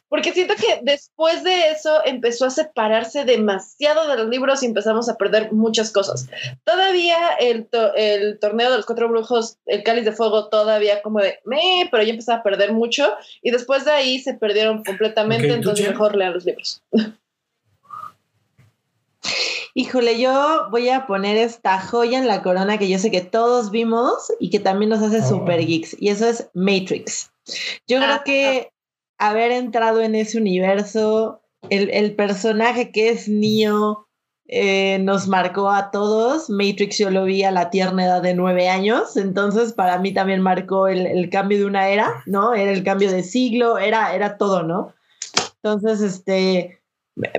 Porque 0.09 0.33
siento 0.33 0.55
que 0.55 0.81
después 0.83 1.45
de 1.45 1.71
eso 1.71 2.01
empezó 2.05 2.47
a 2.47 2.51
separarse 2.51 3.25
demasiado 3.25 4.09
de 4.09 4.17
los 4.17 4.29
libros 4.29 4.63
y 4.63 4.67
empezamos 4.67 5.09
a 5.09 5.17
perder 5.17 5.53
muchas 5.53 5.91
cosas. 5.93 6.29
Todavía 6.65 7.17
el, 7.41 7.67
to- 7.67 7.95
el 7.95 8.39
torneo 8.39 8.71
de 8.71 8.77
los 8.79 8.87
cuatro 8.87 9.09
brujos, 9.09 9.57
el 9.67 9.83
cáliz 9.83 10.05
de 10.05 10.13
fuego, 10.13 10.49
todavía 10.49 11.03
como 11.03 11.21
de 11.21 11.39
me, 11.45 11.89
pero 11.91 12.03
ya 12.03 12.11
empezaba 12.11 12.39
a 12.39 12.43
perder 12.43 12.73
mucho 12.73 13.13
y 13.43 13.51
después 13.51 13.85
de 13.85 13.93
ahí 13.93 14.19
se 14.19 14.35
perdieron 14.35 14.83
completamente, 14.85 15.47
Ok, 15.47 15.53
¿tú, 15.53 15.57
entonces 15.59 15.89
mejor 15.89 16.17
lean 16.17 16.35
los 16.35 16.45
libros. 16.45 16.83
Híjole, 19.75 20.19
yo 20.19 20.67
voy 20.71 20.89
a 20.89 21.07
poner 21.07 21.37
esta 21.37 21.81
joya 21.81 22.19
en 22.19 22.27
la 22.27 22.43
corona 22.43 22.79
que 22.79 22.89
yo 22.89 22.99
sé 22.99 23.11
que 23.11 23.21
todos 23.21 23.71
vimos 23.71 24.33
y 24.41 24.51
que 24.51 24.59
también 24.59 24.89
nos 24.89 25.03
hace 25.03 25.21
Oh. 25.23 25.29
super 25.29 25.65
geeks, 25.65 25.97
y 26.01 26.09
eso 26.09 26.27
es 26.27 26.49
Matrix. 26.55 27.31
Yo 27.87 27.99
Ah, 28.03 28.23
creo 28.23 28.25
que 28.25 28.73
haber 29.19 29.53
entrado 29.53 30.01
en 30.01 30.15
ese 30.15 30.39
universo, 30.39 31.43
el, 31.71 31.91
el 31.91 32.15
personaje 32.15 32.93
que 32.93 33.11
es 33.11 33.29
Neo 33.29 34.07
eh, 34.47 34.99
nos 35.01 35.29
marcó 35.29 35.71
a 35.71 35.91
todos. 35.91 36.49
Matrix 36.49 36.99
yo 36.99 37.11
lo 37.11 37.25
vi 37.25 37.43
a 37.43 37.51
la 37.51 37.71
tierna 37.71 38.07
edad 38.07 38.23
de 38.23 38.35
nueve 38.35 38.69
años, 38.69 39.17
entonces 39.17 39.73
para 39.73 39.99
mí 39.99 40.15
también 40.15 40.41
marcó 40.41 40.89
el, 40.89 41.07
el 41.07 41.29
cambio 41.29 41.59
de 41.59 41.67
una 41.67 41.89
era, 41.89 42.23
¿no? 42.27 42.55
Era 42.55 42.73
el 42.73 42.83
cambio 42.83 43.11
de 43.11 43.23
siglo, 43.23 43.79
era, 43.79 44.15
era 44.15 44.39
todo, 44.39 44.63
¿no? 44.63 44.95
Entonces, 45.63 46.01
este, 46.01 46.81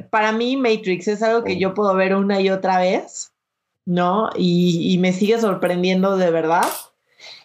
para 0.10 0.32
mí 0.34 0.58
Matrix 0.58 1.08
es 1.08 1.24
algo 1.24 1.44
que 1.44 1.58
yo 1.58 1.74
puedo 1.74 1.96
ver 1.96 2.14
una 2.14 2.42
y 2.42 2.50
otra 2.50 2.80
vez, 2.80 3.32
¿no? 3.86 4.30
Y, 4.36 4.94
y 4.94 4.98
me 4.98 5.14
sigue 5.14 5.40
sorprendiendo 5.40 6.18
de 6.18 6.30
verdad. 6.30 6.68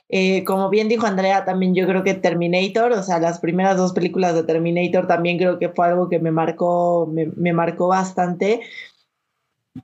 Eh, 0.09 0.45
como 0.45 0.69
bien 0.71 0.89
dijo 0.89 1.07
Andrea, 1.07 1.45
también 1.45 1.75
yo 1.75 1.87
creo 1.87 2.05
que 2.05 2.15
Terminator, 2.15 2.93
o 2.93 3.03
sea, 3.03 3.19
las 3.19 3.41
primeras 3.41 3.77
dos 3.77 3.93
películas 3.93 4.35
de 4.35 4.45
Terminator 4.45 5.07
también 5.07 5.39
creo 5.39 5.59
que 5.59 5.71
fue 5.71 5.87
algo 5.87 6.09
que 6.09 6.19
me 6.19 6.31
marcó, 6.31 7.11
me, 7.11 7.27
me 7.37 7.53
marcó 7.53 7.89
bastante. 7.89 8.61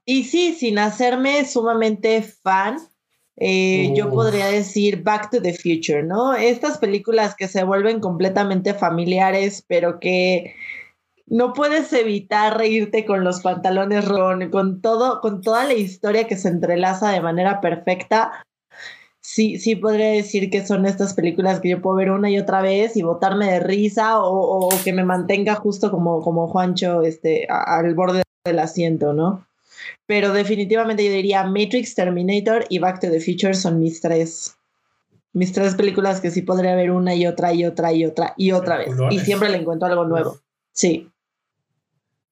Y 0.04 0.24
sí, 0.24 0.52
sin 0.52 0.78
hacerme 0.78 1.44
sumamente 1.46 2.22
fan, 2.22 2.78
eh, 3.42 3.94
yo 3.96 4.10
podría 4.10 4.48
decir 4.48 5.02
Back 5.02 5.30
to 5.30 5.40
the 5.40 5.54
Future, 5.54 6.02
¿no? 6.02 6.34
Estas 6.34 6.76
películas 6.76 7.34
que 7.34 7.48
se 7.48 7.64
vuelven 7.64 7.98
completamente 7.98 8.74
familiares, 8.74 9.64
pero 9.66 9.98
que 9.98 10.54
no 11.26 11.54
puedes 11.54 11.90
evitar 11.94 12.58
reírte 12.58 13.06
con 13.06 13.24
los 13.24 13.40
pantalones 13.40 14.06
ron, 14.06 14.50
con 14.50 14.82
todo, 14.82 15.22
con 15.22 15.40
toda 15.40 15.64
la 15.64 15.72
historia 15.72 16.26
que 16.26 16.36
se 16.36 16.48
entrelaza 16.48 17.10
de 17.10 17.22
manera 17.22 17.62
perfecta. 17.62 18.44
Sí, 19.22 19.58
sí 19.58 19.76
podría 19.76 20.08
decir 20.12 20.50
que 20.50 20.66
son 20.66 20.86
estas 20.86 21.12
películas 21.14 21.60
que 21.60 21.68
yo 21.68 21.82
puedo 21.82 21.96
ver 21.96 22.10
una 22.10 22.30
y 22.30 22.38
otra 22.38 22.62
vez 22.62 22.96
y 22.96 23.02
botarme 23.02 23.50
de 23.52 23.60
risa 23.60 24.18
o, 24.22 24.66
o 24.66 24.68
que 24.82 24.92
me 24.94 25.04
mantenga 25.04 25.54
justo 25.56 25.90
como, 25.90 26.22
como 26.22 26.48
Juancho 26.48 27.02
este, 27.02 27.46
a- 27.50 27.78
al 27.78 27.94
borde 27.94 28.22
del 28.44 28.58
asiento, 28.58 29.12
¿no? 29.12 29.46
Pero 30.06 30.32
definitivamente 30.32 31.04
yo 31.04 31.12
diría 31.12 31.44
Matrix, 31.44 31.94
Terminator 31.94 32.64
y 32.70 32.78
Back 32.78 33.00
to 33.00 33.10
the 33.10 33.20
Future 33.20 33.54
son 33.54 33.78
mis 33.78 34.00
tres, 34.00 34.56
mis 35.34 35.52
tres 35.52 35.74
películas 35.74 36.20
que 36.20 36.30
sí 36.30 36.40
podría 36.42 36.74
ver 36.74 36.90
una 36.90 37.14
y 37.14 37.26
otra 37.26 37.52
y 37.52 37.64
otra 37.66 37.92
y 37.92 38.06
otra 38.06 38.32
y 38.38 38.52
otra 38.52 38.78
vez. 38.78 38.88
Y 39.10 39.18
siempre 39.20 39.50
le 39.50 39.58
encuentro 39.58 39.86
algo 39.88 40.04
nuevo. 40.06 40.38
Sí. 40.72 41.10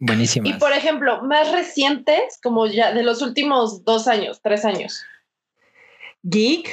Buenísima. 0.01 0.49
Y 0.49 0.55
por 0.55 0.72
ejemplo, 0.72 1.22
más 1.22 1.51
recientes, 1.53 2.39
como 2.43 2.66
ya 2.66 2.93
de 2.95 3.03
los 3.03 3.20
últimos 3.20 3.84
dos 3.84 4.07
años, 4.09 4.41
tres 4.43 4.64
años. 4.64 5.03
Geek, 6.23 6.69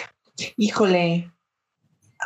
híjole. 0.57 1.31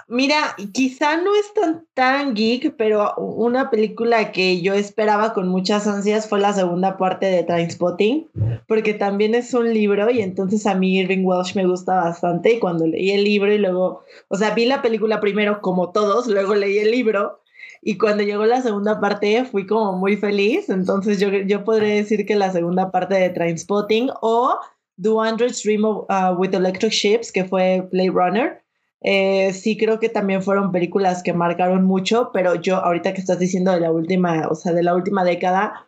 Mira, 0.07 0.55
quizá 0.73 1.17
no 1.17 1.35
es 1.35 1.53
tan, 1.53 1.85
tan 1.93 2.33
geek, 2.33 2.75
pero 2.77 3.13
una 3.15 3.69
película 3.69 4.31
que 4.31 4.61
yo 4.61 4.73
esperaba 4.73 5.33
con 5.33 5.47
muchas 5.47 5.85
ansias 5.87 6.27
fue 6.27 6.39
la 6.39 6.53
segunda 6.53 6.97
parte 6.97 7.25
de 7.25 7.43
Trainspotting, 7.43 8.29
porque 8.67 8.93
también 8.93 9.35
es 9.35 9.53
un 9.53 9.73
libro 9.73 10.09
y 10.09 10.21
entonces 10.21 10.65
a 10.65 10.75
mí 10.75 10.99
Irving 10.99 11.25
Welsh 11.25 11.55
me 11.55 11.65
gusta 11.65 11.95
bastante 11.95 12.53
y 12.53 12.59
cuando 12.59 12.87
leí 12.87 13.11
el 13.11 13.23
libro 13.23 13.51
y 13.53 13.57
luego, 13.57 14.03
o 14.29 14.37
sea, 14.37 14.53
vi 14.53 14.65
la 14.65 14.81
película 14.81 15.19
primero 15.19 15.61
como 15.61 15.91
todos, 15.91 16.27
luego 16.27 16.55
leí 16.55 16.77
el 16.77 16.91
libro 16.91 17.41
y 17.81 17.97
cuando 17.97 18.23
llegó 18.23 18.45
la 18.45 18.61
segunda 18.61 18.99
parte 18.99 19.45
fui 19.45 19.67
como 19.67 19.93
muy 19.93 20.17
feliz, 20.17 20.69
entonces 20.69 21.19
yo, 21.19 21.29
yo 21.29 21.63
podría 21.63 21.95
decir 21.95 22.25
que 22.25 22.35
la 22.35 22.51
segunda 22.51 22.91
parte 22.91 23.15
de 23.15 23.29
Trainspotting 23.29 24.09
o 24.21 24.59
Do 24.99 25.21
Androids 25.21 25.63
Dream 25.63 25.85
of, 25.85 26.05
uh, 26.09 26.35
with 26.37 26.53
Electric 26.53 26.91
Ships, 26.91 27.31
que 27.31 27.45
fue 27.45 27.87
Blade 27.91 28.11
Runner. 28.11 28.61
Eh, 29.01 29.53
sí 29.53 29.77
creo 29.77 29.99
que 29.99 30.09
también 30.09 30.43
fueron 30.43 30.71
películas 30.73 31.23
que 31.23 31.31
marcaron 31.31 31.85
mucho, 31.85 32.31
pero 32.33 32.55
yo 32.55 32.75
ahorita 32.77 33.13
que 33.13 33.21
estás 33.21 33.39
diciendo 33.39 33.71
de 33.71 33.79
la 33.79 33.91
última, 33.91 34.47
o 34.49 34.55
sea, 34.55 34.73
de 34.73 34.83
la 34.83 34.93
última 34.93 35.23
década, 35.23 35.87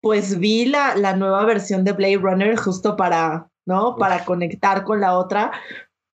pues 0.00 0.38
vi 0.40 0.66
la, 0.66 0.96
la 0.96 1.14
nueva 1.14 1.44
versión 1.44 1.84
de 1.84 1.92
Blade 1.92 2.16
Runner 2.16 2.56
justo 2.56 2.96
para, 2.96 3.50
¿no? 3.66 3.96
Para 3.96 4.24
conectar 4.24 4.82
con 4.82 5.00
la 5.00 5.16
otra, 5.16 5.52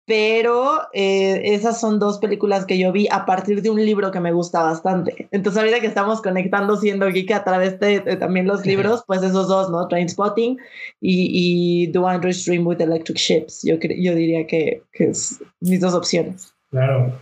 pero 0.10 0.88
eh, 0.92 1.54
esas 1.54 1.80
son 1.80 2.00
dos 2.00 2.18
películas 2.18 2.66
que 2.66 2.80
yo 2.80 2.92
vi 2.92 3.08
a 3.12 3.28
partir 3.28 3.62
de 3.62 3.70
un 3.70 3.86
libro 3.86 4.10
que 4.10 4.20
me 4.20 4.32
gusta 4.32 4.64
bastante. 4.64 5.28
Entonces, 5.30 5.60
ahorita 5.60 5.82
que 5.82 5.86
estamos 5.86 6.20
conectando 6.24 6.78
siendo 6.78 7.06
geek 7.10 7.30
a 7.30 7.44
través 7.44 7.80
de, 7.80 8.00
también 8.16 8.48
los 8.48 8.66
libros, 8.66 9.04
pues 9.06 9.22
esos 9.22 9.48
dos, 9.48 9.70
¿no? 9.70 9.88
Trainspotting 9.88 10.58
y, 11.00 11.84
y 11.84 11.92
The 11.92 12.00
Wonder 12.00 12.34
Stream 12.34 12.66
with 12.66 12.82
Electric 12.82 13.20
Ships. 13.20 13.62
Yo, 13.64 13.76
yo 13.76 14.16
diría 14.16 14.48
que, 14.48 14.82
que 14.94 15.12
es 15.12 15.44
mis 15.60 15.80
dos 15.80 15.94
opciones. 15.94 16.56
Claro. 16.72 17.14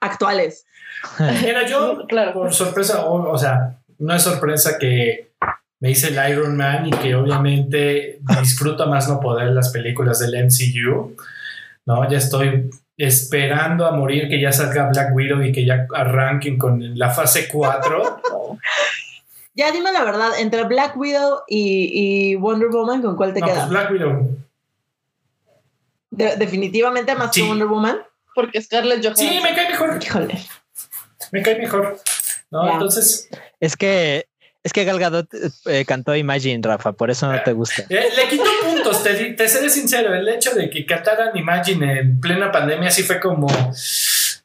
Actuales. 0.00 0.66
Mira, 1.42 1.66
yo, 1.66 2.06
claro. 2.06 2.34
por 2.34 2.52
sorpresa, 2.52 3.06
o, 3.06 3.32
o 3.32 3.38
sea, 3.38 3.78
no 3.98 4.14
es 4.14 4.22
sorpresa 4.22 4.76
que 4.78 5.30
me 5.80 5.90
hice 5.90 6.08
el 6.08 6.30
Iron 6.30 6.54
Man 6.54 6.88
y 6.88 6.90
que 6.90 7.14
obviamente 7.14 8.18
disfruto 8.42 8.86
más 8.88 9.08
no 9.08 9.20
poder 9.20 9.52
las 9.52 9.70
películas 9.70 10.18
del 10.18 10.34
MCU 10.44 11.16
¿no? 11.86 12.08
Ya 12.10 12.18
estoy 12.18 12.70
esperando 12.96 13.86
a 13.86 13.92
morir 13.92 14.28
que 14.28 14.40
ya 14.40 14.52
salga 14.52 14.88
Black 14.88 15.14
Widow 15.14 15.42
y 15.42 15.52
que 15.52 15.64
ya 15.64 15.86
arranquen 15.94 16.58
con 16.58 16.98
la 16.98 17.10
fase 17.10 17.48
4. 17.48 18.20
ya 19.54 19.72
dime 19.72 19.92
la 19.92 20.04
verdad, 20.04 20.38
entre 20.38 20.64
Black 20.64 20.96
Widow 20.96 21.42
y, 21.48 22.34
Wonder 22.36 22.68
Woman, 22.68 23.02
¿con 23.02 23.16
cuál 23.16 23.32
te 23.32 23.40
no, 23.40 23.46
Pues 23.46 23.68
Black 23.68 23.90
Widow. 23.90 24.36
definitivamente 26.10 27.14
más 27.14 27.30
que 27.30 27.42
Wonder 27.42 27.66
Woman. 27.68 27.98
Porque 28.34 28.60
Scarlett 28.60 29.02
Johansson. 29.02 29.28
Sí, 29.28 29.40
me 29.42 29.54
cae 29.54 29.70
mejor. 29.70 29.98
Híjole. 30.02 30.38
Me 31.32 31.42
cae 31.42 31.58
mejor. 31.58 31.98
No, 32.50 32.70
entonces. 32.70 33.30
Es 33.60 33.76
que 33.76 34.28
es 34.66 34.72
que 34.72 34.84
Gal 34.84 34.98
Gadot 34.98 35.28
eh, 35.66 35.84
cantó 35.84 36.16
Imagine, 36.16 36.60
Rafa, 36.60 36.92
por 36.92 37.08
eso 37.08 37.30
no 37.30 37.40
te 37.40 37.52
gusta. 37.52 37.84
Eh, 37.88 38.08
le 38.16 38.28
quito 38.28 38.50
puntos, 38.64 39.00
te, 39.04 39.48
seré 39.48 39.70
sincero. 39.70 40.12
El 40.12 40.28
hecho 40.28 40.56
de 40.56 40.68
que 40.68 40.84
cantaran 40.84 41.36
Imagine 41.36 42.00
en 42.00 42.20
plena 42.20 42.50
pandemia 42.50 42.90
sí 42.90 43.04
fue 43.04 43.20
como. 43.20 43.46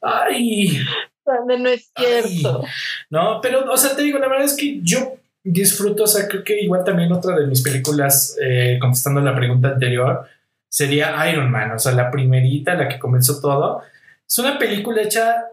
Ay. 0.00 0.78
No 1.26 1.68
es 1.68 1.90
cierto. 1.96 2.62
no, 3.10 3.40
pero, 3.42 3.68
o 3.68 3.76
sea, 3.76 3.96
te 3.96 4.02
digo, 4.02 4.20
la 4.20 4.28
verdad 4.28 4.44
es 4.44 4.54
que 4.54 4.78
yo 4.80 5.16
disfruto, 5.42 6.04
o 6.04 6.06
sea, 6.06 6.28
creo 6.28 6.44
que 6.44 6.60
igual 6.60 6.84
también 6.84 7.10
otra 7.10 7.34
de 7.36 7.48
mis 7.48 7.62
películas, 7.62 8.36
eh, 8.40 8.78
contestando 8.80 9.20
la 9.20 9.34
pregunta 9.34 9.70
anterior, 9.70 10.24
sería 10.68 11.28
Iron 11.28 11.50
Man, 11.50 11.72
o 11.72 11.80
sea, 11.80 11.90
la 11.92 12.12
primerita, 12.12 12.74
la 12.74 12.88
que 12.88 13.00
comenzó 13.00 13.40
todo. 13.40 13.82
Es 14.24 14.38
una 14.38 14.56
película 14.56 15.02
hecha 15.02 15.46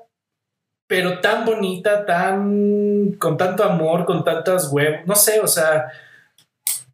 pero 0.89 1.19
tan 1.19 1.45
bonita, 1.45 2.03
tan 2.03 3.13
con 3.19 3.37
tanto 3.37 3.63
amor, 3.63 4.05
con 4.05 4.23
tantas 4.23 4.71
web, 4.71 5.01
no 5.05 5.15
sé, 5.15 5.39
o 5.39 5.45
sea, 5.45 5.85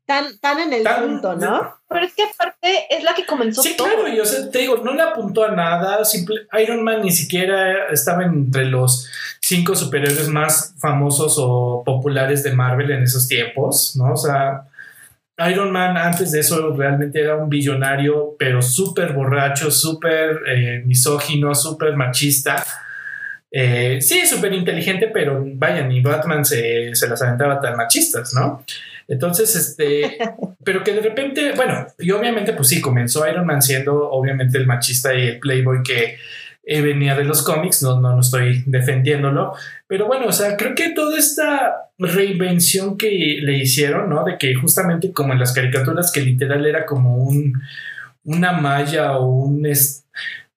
tan, 0.05 0.37
tan 0.39 0.59
en 0.59 0.73
el 0.73 0.83
punto, 0.83 1.33
¿no? 1.37 1.77
Pero 1.87 2.05
es 2.05 2.13
que 2.13 2.23
aparte 2.23 2.93
es 2.93 3.05
la 3.05 3.13
que 3.13 3.25
comenzó 3.25 3.63
sí, 3.63 3.73
claro, 3.77 4.05
yo 4.09 4.23
te 4.51 4.59
digo, 4.59 4.81
no 4.83 4.93
le 4.93 5.01
apuntó 5.01 5.45
a 5.45 5.51
nada, 5.51 6.03
simple, 6.03 6.45
Iron 6.61 6.83
Man 6.83 7.03
ni 7.03 7.11
siquiera 7.11 7.87
estaba 7.89 8.25
entre 8.25 8.65
los 8.65 9.09
cinco 9.39 9.73
superhéroes 9.73 10.27
más 10.27 10.75
famosos 10.77 11.37
o 11.39 11.81
populares 11.85 12.43
de 12.43 12.51
Marvel 12.51 12.91
en 12.91 13.03
esos 13.03 13.29
tiempos, 13.29 13.95
¿no? 13.95 14.11
O 14.11 14.17
sea, 14.17 14.67
Iron 15.49 15.71
Man 15.71 15.95
antes 15.95 16.33
de 16.33 16.41
eso 16.41 16.73
realmente 16.75 17.21
era 17.21 17.37
un 17.37 17.47
billonario, 17.47 18.35
pero 18.37 18.61
súper 18.61 19.13
borracho, 19.13 19.71
súper 19.71 20.41
eh, 20.53 20.83
misógino, 20.85 21.55
súper 21.55 21.95
machista 21.95 22.61
eh, 23.57 24.01
sí, 24.01 24.25
súper 24.25 24.51
inteligente, 24.51 25.09
pero 25.13 25.41
vaya, 25.55 25.87
ni 25.87 26.01
Batman 26.01 26.43
se, 26.43 26.91
las 26.91 27.21
aventaba 27.21 27.61
tan 27.61 27.77
machistas, 27.77 28.33
¿no? 28.33 28.65
Entonces, 29.07 29.55
este, 29.55 30.17
pero 30.65 30.83
que 30.83 30.91
de 30.91 30.99
repente, 30.99 31.53
bueno, 31.55 31.87
y 31.97 32.11
obviamente, 32.11 32.51
pues 32.51 32.67
sí, 32.67 32.81
comenzó 32.81 33.25
Iron 33.25 33.45
Man 33.45 33.61
siendo 33.61 34.09
obviamente 34.09 34.57
el 34.57 34.67
machista 34.67 35.15
y 35.15 35.27
el 35.27 35.39
playboy 35.39 35.83
que 35.83 36.17
eh, 36.65 36.81
venía 36.81 37.15
de 37.15 37.23
los 37.23 37.43
cómics, 37.43 37.81
no, 37.81 38.01
no, 38.01 38.13
no 38.15 38.19
estoy 38.19 38.61
defendiéndolo, 38.65 39.53
pero 39.87 40.05
bueno, 40.05 40.25
o 40.27 40.33
sea, 40.33 40.57
creo 40.57 40.75
que 40.75 40.89
toda 40.89 41.17
esta 41.17 41.91
reinvención 41.97 42.97
que 42.97 43.39
le 43.41 43.57
hicieron, 43.57 44.09
¿no? 44.09 44.25
De 44.25 44.37
que 44.37 44.53
justamente 44.55 45.13
como 45.13 45.31
en 45.31 45.39
las 45.39 45.53
caricaturas, 45.53 46.11
que 46.11 46.19
literal 46.19 46.65
era 46.65 46.85
como 46.85 47.15
un, 47.15 47.53
una 48.25 48.51
malla 48.51 49.15
o 49.17 49.27
un 49.27 49.65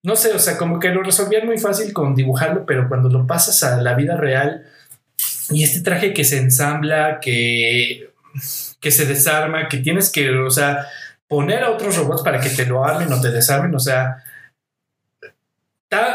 no 0.02 0.16
sé, 0.16 0.32
o 0.32 0.38
sea, 0.38 0.56
como 0.56 0.78
que 0.78 0.90
lo 0.90 1.02
resolvían 1.02 1.46
muy 1.46 1.58
fácil 1.58 1.92
con 1.92 2.14
dibujarlo, 2.14 2.64
pero 2.66 2.88
cuando 2.88 3.08
lo 3.08 3.26
pasas 3.26 3.62
a 3.62 3.80
la 3.82 3.94
vida 3.94 4.16
real 4.16 4.66
y 5.50 5.64
este 5.64 5.80
traje 5.80 6.12
que 6.12 6.24
se 6.24 6.38
ensambla, 6.38 7.20
que, 7.20 8.10
que 8.80 8.90
se 8.90 9.06
desarma, 9.06 9.68
que 9.68 9.78
tienes 9.78 10.10
que, 10.10 10.30
o 10.30 10.50
sea, 10.50 10.86
poner 11.26 11.64
a 11.64 11.70
otros 11.70 11.96
robots 11.96 12.22
para 12.22 12.40
que 12.40 12.50
te 12.50 12.66
lo 12.66 12.84
armen 12.84 13.12
o 13.12 13.20
te 13.20 13.30
desarmen, 13.30 13.74
o 13.74 13.80
sea, 13.80 14.24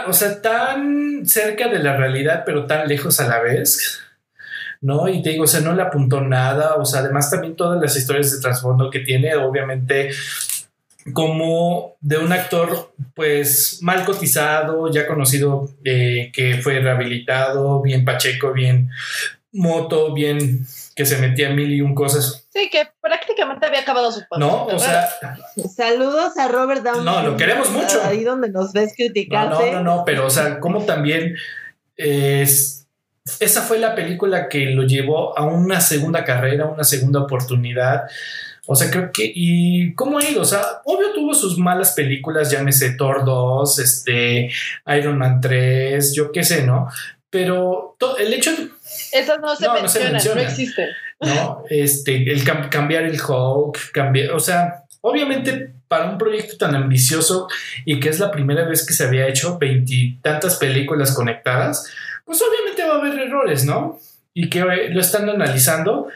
o 0.07 0.13
sea, 0.13 0.41
tan 0.41 1.25
cerca 1.25 1.67
de 1.67 1.79
la 1.79 1.97
realidad, 1.97 2.43
pero 2.45 2.65
tan 2.65 2.88
lejos 2.88 3.19
a 3.19 3.27
la 3.27 3.39
vez. 3.39 3.99
¿no? 4.84 5.07
Y 5.07 5.21
te 5.23 5.29
digo, 5.29 5.45
o 5.45 5.47
sea, 5.47 5.61
no 5.61 5.73
le 5.73 5.81
apuntó 5.81 6.19
nada, 6.19 6.75
o 6.75 6.84
sea, 6.86 6.99
además 6.99 7.31
también 7.31 7.55
todas 7.55 7.81
las 7.81 7.95
historias 7.95 8.31
de 8.31 8.41
trasfondo 8.41 8.89
que 8.89 8.99
tiene, 8.99 9.34
obviamente 9.36 10.11
como 11.12 11.95
de 11.99 12.18
un 12.18 12.32
actor 12.32 12.93
pues 13.16 13.80
mal 13.82 14.06
cotizado, 14.06 14.89
ya 14.91 15.06
conocido, 15.06 15.70
eh, 15.84 16.32
que 16.34 16.58
fue 16.62 16.80
rehabilitado, 16.80 17.82
bien 17.82 18.06
pacheco, 18.06 18.54
bien 18.54 18.89
moto, 19.51 20.14
bien 20.14 20.66
que 20.95 21.06
se 21.06 21.18
metía 21.18 21.49
en 21.49 21.56
mil 21.56 21.72
y 21.72 21.82
un 21.82 21.95
cosas. 21.95 22.47
Sí, 22.49 22.70
que 22.72 22.88
prácticamente 23.01 23.66
había 23.66 23.82
acabado 23.82 24.12
su 24.12 24.22
papel. 24.22 24.39
No, 24.39 24.66
o 24.66 24.80
sea. 24.80 25.10
Saludos 25.76 26.38
a 26.38 26.47
Robert 26.47 26.84
Downey. 26.84 27.04
No, 27.04 27.24
lo 27.24 27.38
queremos 27.38 27.70
mucho. 27.72 28.01
Ahí 28.04 28.24
donde 28.24 28.49
nos 28.49 28.74
ves 28.74 28.93
criticarte. 28.95 29.72
No, 29.72 29.82
no, 29.82 29.97
no, 29.97 30.06
pero 30.06 30.28
o 30.28 30.30
sea, 30.30 30.60
como 30.60 30.84
también 30.86 31.36
es. 31.97 32.88
Esa 33.39 33.62
fue 33.62 33.80
la 33.80 33.95
película 33.95 34.49
que 34.49 34.66
lo 34.66 34.84
llevó 34.84 35.38
a 35.38 35.45
una 35.45 35.80
segunda 35.80 36.26
carrera, 36.26 36.66
una 36.66 36.84
segunda 36.84 37.22
oportunidad. 37.22 38.04
O 38.66 38.76
sea, 38.76 38.89
creo 38.89 39.11
que, 39.11 39.30
¿y 39.34 39.93
cómo 39.93 40.18
ha 40.18 40.30
ido? 40.30 40.41
O 40.41 40.45
sea, 40.45 40.61
obvio 40.86 41.11
tuvo 41.14 41.34
sus 41.34 41.57
malas 41.57 41.91
películas, 41.91 42.49
llámese 42.49 42.93
Thor 42.93 43.26
2, 43.26 43.80
este, 43.80 44.49
Iron 44.97 45.18
Man 45.18 45.41
3, 45.41 46.14
yo 46.16 46.32
qué 46.32 46.43
sé, 46.43 46.64
¿no? 46.64 46.88
Pero 47.30 47.97
el 48.20 48.34
hecho 48.34 48.55
de... 48.55 48.70
Esas 49.11 49.39
no 49.39 49.55
se, 49.55 49.70
mencionan, 49.70 50.14
no, 50.14 50.41
existen. 50.41 50.89
No, 51.20 51.64
este, 51.70 52.32
el 52.32 52.43
cambiar 52.70 53.03
el 53.03 53.20
Hulk, 53.20 53.91
cambiar, 53.91 54.32
o 54.32 54.39
sea, 54.39 54.84
obviamente 55.01 55.74
para 55.88 56.09
un 56.09 56.18
proyecto 56.18 56.57
tan 56.57 56.76
ambicioso 56.76 57.47
y 57.86 57.99
que 57.99 58.09
es 58.09 58.20
la 58.20 58.32
primera 58.32 58.66
vez 58.66 58.86
que 58.86 58.93
se 58.93 59.03
había 59.03 59.28
hecho 59.28 59.57
veintitantas 59.57 60.55
películas 60.55 61.14
conectadas, 61.14 61.91
pues 62.26 62.41
obviamente 62.41 62.84
va 62.84 62.95
a 62.95 62.99
haber 62.99 63.28
errores, 63.28 63.66
¿no? 63.66 63.99
Y 64.34 64.49
que 64.49 64.61
lo 64.61 65.01
están 65.01 65.30
analizando 65.30 66.07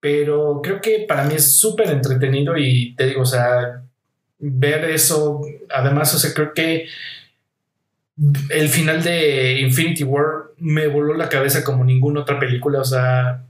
pero 0.00 0.60
creo 0.62 0.80
que 0.80 1.04
para 1.08 1.24
mí 1.24 1.34
es 1.34 1.58
súper 1.58 1.88
entretenido 1.88 2.56
y 2.56 2.94
te 2.94 3.06
digo, 3.06 3.22
o 3.22 3.26
sea, 3.26 3.82
ver 4.38 4.84
eso, 4.84 5.40
además, 5.70 6.14
o 6.14 6.18
sea, 6.18 6.32
creo 6.32 6.52
que 6.54 6.86
el 8.50 8.68
final 8.68 9.02
de 9.02 9.60
Infinity 9.60 10.04
War 10.04 10.52
me 10.58 10.88
voló 10.88 11.14
la 11.14 11.28
cabeza 11.28 11.64
como 11.64 11.84
ninguna 11.84 12.20
otra 12.20 12.38
película, 12.38 12.80
o 12.80 12.84
sea, 12.84 13.44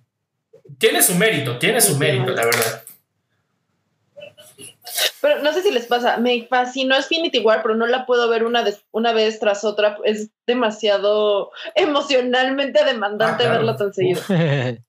tiene 0.78 1.02
su 1.02 1.14
mérito, 1.14 1.58
tiene 1.58 1.80
su 1.80 1.96
mérito, 1.96 2.32
la 2.32 2.44
verdad. 2.44 2.82
Pero 5.20 5.42
no 5.42 5.52
sé 5.52 5.62
si 5.62 5.70
les 5.70 5.86
pasa, 5.86 6.16
me 6.18 6.46
fascinó 6.48 6.96
Infinity 6.96 7.40
War, 7.40 7.62
pero 7.62 7.74
no 7.74 7.86
la 7.86 8.06
puedo 8.06 8.28
ver 8.28 8.44
una, 8.44 8.64
una 8.92 9.12
vez 9.12 9.40
tras 9.40 9.64
otra. 9.64 9.98
Es 10.04 10.30
demasiado 10.46 11.50
emocionalmente 11.74 12.84
demandante 12.84 13.44
ah, 13.46 13.50
verla 13.50 13.76
tan 13.76 13.92
seguido. 13.92 14.20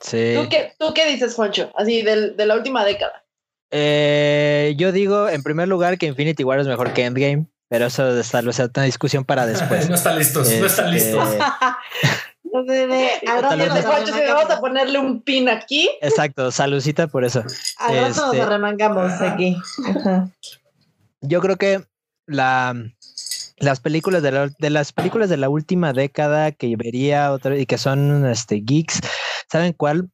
¿Tú 0.00 0.48
qué, 0.48 0.72
¿Tú 0.78 0.92
qué 0.94 1.06
dices, 1.10 1.34
Juancho? 1.34 1.70
Así, 1.76 2.02
de 2.02 2.46
la 2.46 2.54
última 2.54 2.84
década. 2.84 3.24
Eh, 3.70 4.74
yo 4.76 4.92
digo, 4.92 5.28
en 5.28 5.42
primer 5.42 5.68
lugar, 5.68 5.98
que 5.98 6.06
Infinity 6.06 6.44
War 6.44 6.60
es 6.60 6.66
mejor 6.66 6.92
que 6.92 7.04
Endgame, 7.04 7.46
pero 7.68 7.86
eso 7.86 8.14
de 8.14 8.20
estar, 8.20 8.46
o 8.46 8.52
sea, 8.52 8.70
una 8.74 8.84
discusión 8.84 9.24
para 9.24 9.46
después. 9.46 9.88
no 9.88 9.96
están 9.96 10.18
listos, 10.18 10.48
no 10.48 10.66
están 10.66 10.92
listos. 10.92 11.28
Juancho, 12.52 14.14
si 14.14 14.24
vamos 14.26 14.50
a 14.50 14.60
ponerle 14.60 14.98
un 14.98 15.20
pin 15.20 15.48
aquí. 15.48 15.90
Exacto, 16.00 16.50
salucita 16.50 17.06
por 17.06 17.24
eso. 17.24 17.44
Ahora 17.78 18.08
este, 18.08 18.20
nos 18.20 18.36
arremangamos 18.36 19.12
aquí. 19.20 19.56
Yo 21.20 21.40
creo 21.40 21.56
que 21.56 21.84
la 22.26 22.74
las 23.58 23.80
películas 23.80 24.22
de, 24.22 24.52
de, 24.58 24.70
las 24.70 24.92
películas 24.92 25.30
de 25.30 25.38
la 25.38 25.48
última 25.48 25.92
década 25.92 26.52
que 26.52 26.76
vería 26.76 27.32
otra 27.32 27.56
y 27.56 27.64
que 27.64 27.78
son 27.78 28.26
este 28.26 28.56
geeks 28.56 29.00
¿Saben 29.50 29.72
cuál? 29.72 30.10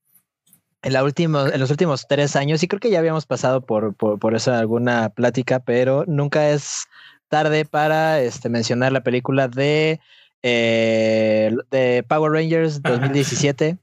En, 0.82 0.92
la 0.92 1.04
última, 1.04 1.48
en 1.48 1.60
los 1.60 1.70
últimos 1.70 2.06
tres 2.08 2.34
años, 2.36 2.62
y 2.62 2.68
creo 2.68 2.80
que 2.80 2.90
ya 2.90 2.98
habíamos 2.98 3.26
pasado 3.26 3.64
por, 3.64 3.94
por, 3.94 4.34
eso 4.34 4.52
alguna 4.52 5.10
plática, 5.10 5.60
pero 5.60 6.04
nunca 6.06 6.50
es 6.50 6.86
tarde 7.28 7.64
para 7.64 8.20
este, 8.20 8.48
mencionar 8.48 8.92
la 8.92 9.02
película 9.02 9.48
de, 9.48 10.00
eh, 10.42 11.54
de 11.70 12.04
Power 12.08 12.32
Rangers 12.32 12.82
2017. 12.82 13.78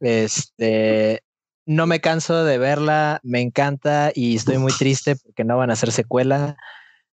este, 0.00 1.22
no 1.66 1.86
me 1.86 2.00
canso 2.00 2.44
de 2.44 2.58
verla, 2.58 3.20
me 3.22 3.40
encanta 3.40 4.12
y 4.14 4.36
estoy 4.36 4.58
muy 4.58 4.72
triste 4.72 5.16
porque 5.16 5.44
no 5.44 5.56
van 5.56 5.70
a 5.70 5.72
hacer 5.72 5.92
secuela. 5.92 6.56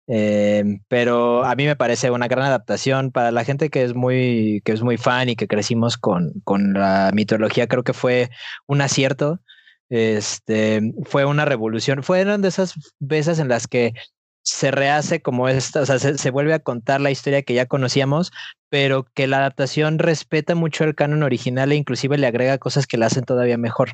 Eh, 0.07 0.64
pero 0.88 1.44
a 1.44 1.55
mí 1.55 1.66
me 1.66 1.76
parece 1.76 2.11
una 2.11 2.28
gran 2.28 2.44
adaptación 2.44 3.12
para 3.12 3.30
la 3.30 3.44
gente 3.44 3.70
que 3.70 3.84
es 3.84 3.94
muy, 3.94 4.61
que 4.64 4.72
es 4.72 4.82
muy 4.82 4.96
fan 4.96 5.28
y 5.28 5.36
que 5.36 5.46
crecimos 5.46 5.96
con, 5.96 6.32
con 6.44 6.72
la 6.74 7.11
mitología. 7.14 7.68
Creo 7.68 7.84
que 7.84 7.92
fue 7.92 8.30
un 8.66 8.80
acierto. 8.80 9.40
Este 9.88 10.80
fue 11.05 11.24
una 11.24 11.44
revolución. 11.44 12.03
Fueron 12.03 12.42
de 12.42 12.48
esas 12.48 12.74
veces 12.98 13.38
en 13.38 13.48
las 13.48 13.66
que 13.66 13.94
se 14.42 14.70
rehace 14.70 15.20
como 15.22 15.48
esta, 15.48 15.82
o 15.82 15.86
sea, 15.86 15.98
se, 15.98 16.16
se, 16.18 16.30
vuelve 16.30 16.55
a 16.55 16.61
contar 16.61 17.01
la 17.01 17.11
historia 17.11 17.42
que 17.42 17.55
ya 17.55 17.66
conocíamos, 17.66 18.32
pero 18.68 19.05
que 19.14 19.26
la 19.26 19.38
adaptación 19.38 19.98
respeta 19.98 20.55
mucho 20.55 20.84
el 20.84 20.94
canon 20.94 21.22
original 21.22 21.72
e 21.72 21.76
inclusive 21.76 22.18
le 22.18 22.26
agrega 22.26 22.59
cosas 22.59 22.86
que 22.86 22.96
la 22.96 23.07
hacen 23.07 23.24
todavía 23.24 23.59
mejor. 23.59 23.92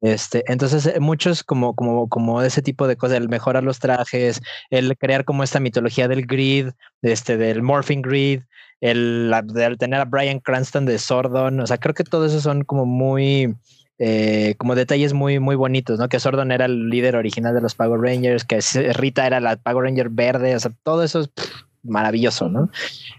Este, 0.00 0.44
entonces, 0.46 0.86
eh, 0.86 1.00
muchos 1.00 1.42
como, 1.42 1.74
como, 1.74 2.08
como 2.08 2.42
ese 2.42 2.62
tipo 2.62 2.86
de 2.86 2.96
cosas, 2.96 3.16
el 3.16 3.28
mejorar 3.28 3.64
los 3.64 3.78
trajes, 3.80 4.40
el 4.70 4.96
crear 4.96 5.24
como 5.24 5.42
esta 5.42 5.60
mitología 5.60 6.06
del 6.06 6.26
grid, 6.26 6.68
este, 7.02 7.36
del 7.36 7.62
morphing 7.62 8.02
grid, 8.02 8.42
el, 8.80 9.32
el 9.56 9.78
tener 9.78 10.00
a 10.00 10.04
Brian 10.04 10.38
Cranston 10.38 10.86
de 10.86 10.98
Sordon, 10.98 11.60
o 11.60 11.66
sea, 11.66 11.78
creo 11.78 11.94
que 11.94 12.04
todo 12.04 12.26
eso 12.26 12.40
son 12.40 12.62
como 12.62 12.86
muy, 12.86 13.56
eh, 13.98 14.54
como 14.58 14.76
detalles 14.76 15.12
muy, 15.14 15.40
muy 15.40 15.56
bonitos, 15.56 15.98
¿no? 15.98 16.08
Que 16.08 16.20
Sordon 16.20 16.52
era 16.52 16.66
el 16.66 16.88
líder 16.88 17.16
original 17.16 17.54
de 17.54 17.60
los 17.60 17.74
Power 17.74 18.00
Rangers, 18.00 18.44
que 18.44 18.60
Rita 18.92 19.26
era 19.26 19.40
la 19.40 19.56
Power 19.56 19.84
Ranger 19.84 20.10
verde, 20.10 20.54
o 20.54 20.60
sea, 20.60 20.70
todo 20.84 21.02
eso 21.02 21.20
es 21.20 21.28
pff, 21.28 21.62
maravilloso, 21.82 22.48
¿no? 22.48 22.70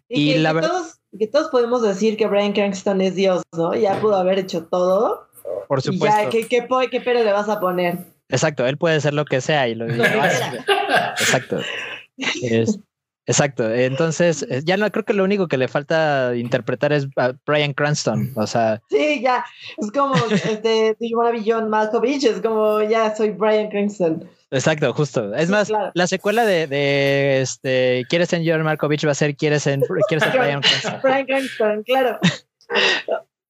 Y, 0.08 0.30
y 0.30 0.34
que, 0.34 0.40
la 0.40 0.54
verdad. 0.54 0.72
Que 1.18 1.28
todos 1.28 1.50
podemos 1.50 1.82
decir 1.82 2.18
que 2.18 2.28
Brian 2.28 2.54
Cranston 2.54 3.02
es 3.02 3.16
Dios, 3.16 3.42
¿no? 3.58 3.74
Ya 3.76 4.00
pudo 4.00 4.16
haber 4.16 4.38
hecho 4.38 4.66
todo. 4.68 5.29
Por 5.68 5.82
supuesto. 5.82 6.24
Ya, 6.24 6.30
¿qué, 6.30 6.48
qué, 6.48 6.68
qué 6.92 7.02
pero 7.02 7.24
le 7.24 7.32
vas 7.32 7.50
a 7.50 7.60
poner? 7.60 7.98
Exacto, 8.30 8.66
él 8.66 8.78
puede 8.78 9.02
ser 9.02 9.14
lo 9.14 9.26
que 9.26 9.42
sea 9.42 9.68
y 9.68 9.76
lo, 9.76 9.88
lo. 9.88 10.04
Exacto. 10.04 11.60
Es, 12.44 12.78
exacto. 13.28 13.74
Entonces, 13.74 14.46
ya 14.66 14.76
no 14.76 14.92
creo 14.92 15.06
que 15.06 15.14
lo 15.14 15.24
único 15.24 15.48
que 15.48 15.58
le 15.58 15.70
falta 15.70 16.36
interpretar 16.36 16.92
es 16.92 17.08
a 17.16 17.32
Brian 17.46 17.72
Cranston. 17.72 18.34
O 18.36 18.46
sea. 18.46 18.82
Sí, 18.90 19.22
ya. 19.22 19.46
Es 19.78 19.90
como 19.92 20.16
este 20.16 20.98
Do 21.00 21.08
you 21.08 21.18
wanna 21.18 21.32
be 21.32 21.44
John 21.46 21.70
Malkovich? 21.70 22.26
Es 22.26 22.42
como 22.42 22.82
ya 22.82 23.16
soy 23.16 23.30
Brian 23.30 23.70
Cranston. 23.70 24.30
Exacto, 24.52 24.94
justo. 24.94 25.34
Es 25.34 25.46
sí, 25.46 25.52
más, 25.52 25.70
claro. 25.70 25.92
la 25.94 26.08
secuela 26.08 26.44
de, 26.44 26.68
de, 26.68 27.40
este 27.40 28.04
¿Quieres 28.10 28.28
ser 28.28 28.42
John 28.46 28.64
Malkovich? 28.64 29.08
va 29.08 29.12
a 29.12 29.16
ser 29.16 29.38
¿Quieres 29.38 29.64
ser, 29.64 29.80
¿quieres 30.10 30.30
ser 30.30 30.38
Brian 30.38 30.62
Cranston? 30.62 31.00
Brian 31.02 31.26
Cranston, 31.26 31.84
claro. 31.84 32.20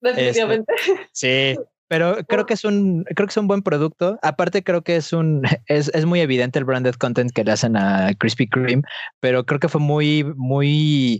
Definitivamente. 0.01 0.73
Este, 0.75 1.55
sí. 1.55 1.59
Pero 1.89 2.17
creo 2.27 2.45
que 2.45 2.53
es 2.53 2.63
un, 2.63 3.03
creo 3.15 3.27
que 3.27 3.31
es 3.31 3.37
un 3.37 3.47
buen 3.47 3.63
producto. 3.63 4.19
Aparte, 4.21 4.63
creo 4.63 4.83
que 4.83 4.95
es 4.95 5.11
un, 5.11 5.41
es, 5.65 5.91
es 5.93 6.05
muy 6.05 6.21
evidente 6.21 6.59
el 6.59 6.65
branded 6.65 6.93
content 6.93 7.31
que 7.31 7.43
le 7.43 7.51
hacen 7.51 7.75
a 7.75 8.13
Krispy 8.17 8.47
Kreme, 8.47 8.83
pero 9.19 9.45
creo 9.45 9.59
que 9.59 9.69
fue 9.69 9.81
muy, 9.81 10.23
muy, 10.37 11.19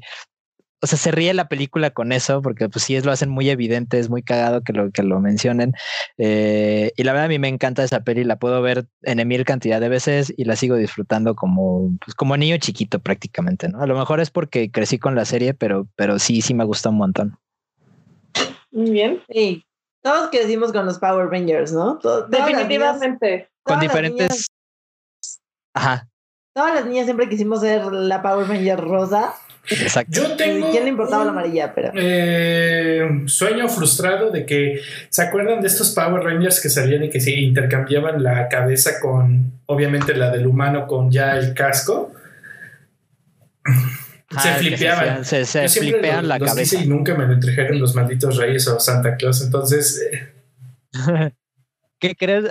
o 0.81 0.87
sea, 0.87 0.97
se 0.97 1.11
ríe 1.11 1.33
la 1.33 1.49
película 1.49 1.89
con 1.89 2.11
eso, 2.11 2.43
porque 2.43 2.69
pues 2.69 2.85
sí, 2.85 2.95
es, 2.95 3.03
lo 3.03 3.11
hacen 3.11 3.29
muy 3.29 3.49
evidente, 3.49 3.97
es 3.97 4.11
muy 4.11 4.21
cagado 4.21 4.61
que 4.61 4.71
lo, 4.73 4.91
que 4.91 5.01
lo 5.01 5.19
mencionen. 5.19 5.73
Eh, 6.19 6.91
y 6.95 7.03
la 7.03 7.13
verdad 7.13 7.25
a 7.25 7.29
mí 7.29 7.39
me 7.39 7.47
encanta 7.47 7.83
esa 7.83 8.03
peli, 8.03 8.23
la 8.23 8.37
puedo 8.37 8.61
ver 8.61 8.85
en 9.01 9.27
mil 9.27 9.45
cantidad 9.45 9.81
de 9.81 9.89
veces 9.89 10.31
y 10.37 10.45
la 10.45 10.55
sigo 10.55 10.75
disfrutando 10.75 11.33
como, 11.33 11.97
pues, 12.05 12.13
como 12.13 12.37
niño 12.37 12.57
chiquito 12.57 12.99
prácticamente, 12.99 13.69
¿no? 13.69 13.81
A 13.81 13.87
lo 13.87 13.97
mejor 13.97 14.19
es 14.19 14.29
porque 14.29 14.69
crecí 14.69 14.99
con 14.99 15.15
la 15.15 15.25
serie, 15.25 15.55
pero, 15.55 15.87
pero 15.95 16.19
sí, 16.19 16.41
sí 16.41 16.53
me 16.53 16.63
gusta 16.63 16.89
un 16.89 16.97
montón. 16.97 17.39
Muy 18.71 18.91
bien. 18.91 19.21
Sí. 19.33 19.65
Todos 20.01 20.29
crecimos 20.29 20.71
con 20.71 20.85
los 20.85 20.97
Power 20.97 21.27
Rangers, 21.27 21.73
¿no? 21.73 21.99
Definitivamente. 22.29 23.27
Niñas, 23.27 23.49
con 23.63 23.79
diferentes. 23.79 24.29
Niñas, 24.29 24.47
Ajá. 25.73 26.07
Todas 26.53 26.75
las 26.75 26.85
niñas 26.85 27.05
siempre 27.05 27.29
quisimos 27.29 27.61
ser 27.61 27.85
la 27.85 28.21
Power 28.21 28.47
Ranger 28.47 28.79
rosa. 28.79 29.33
Exacto. 29.69 30.11
Yo 30.11 30.35
tengo. 30.35 30.71
¿Quién 30.71 30.83
le 30.83 30.89
importaba 30.89 31.21
un, 31.21 31.27
la 31.27 31.31
amarilla? 31.33 31.73
Pero. 31.73 31.91
Eh, 31.95 33.23
sueño 33.27 33.67
frustrado 33.67 34.31
de 34.31 34.45
que. 34.45 34.81
¿Se 35.09 35.21
acuerdan 35.21 35.61
de 35.61 35.67
estos 35.67 35.91
Power 35.91 36.23
Rangers 36.23 36.59
que 36.61 36.69
salían 36.69 37.03
y 37.03 37.09
que 37.09 37.19
se 37.19 37.31
intercambiaban 37.31 38.23
la 38.23 38.47
cabeza 38.47 38.99
con. 38.99 39.59
Obviamente 39.67 40.15
la 40.15 40.31
del 40.31 40.47
humano 40.47 40.87
con 40.87 41.11
ya 41.11 41.37
el 41.37 41.53
casco? 41.53 42.11
Ah, 44.35 44.41
se 44.41 44.53
flipeaban. 44.55 45.25
Se, 45.25 45.45
se, 45.45 45.67
se 45.67 45.79
flipean 45.79 46.23
lo, 46.23 46.29
la 46.29 46.39
los 46.39 46.49
cabeza. 46.49 46.81
y 46.81 46.87
nunca 46.87 47.15
me 47.15 47.25
lo 47.25 47.33
entregaron 47.33 47.79
los 47.79 47.95
malditos 47.95 48.37
reyes 48.37 48.67
o 48.67 48.79
Santa 48.79 49.15
Claus. 49.15 49.41
Entonces. 49.41 50.01
Eh. 50.11 50.33
¿Qué 51.99 52.15
crees, 52.15 52.45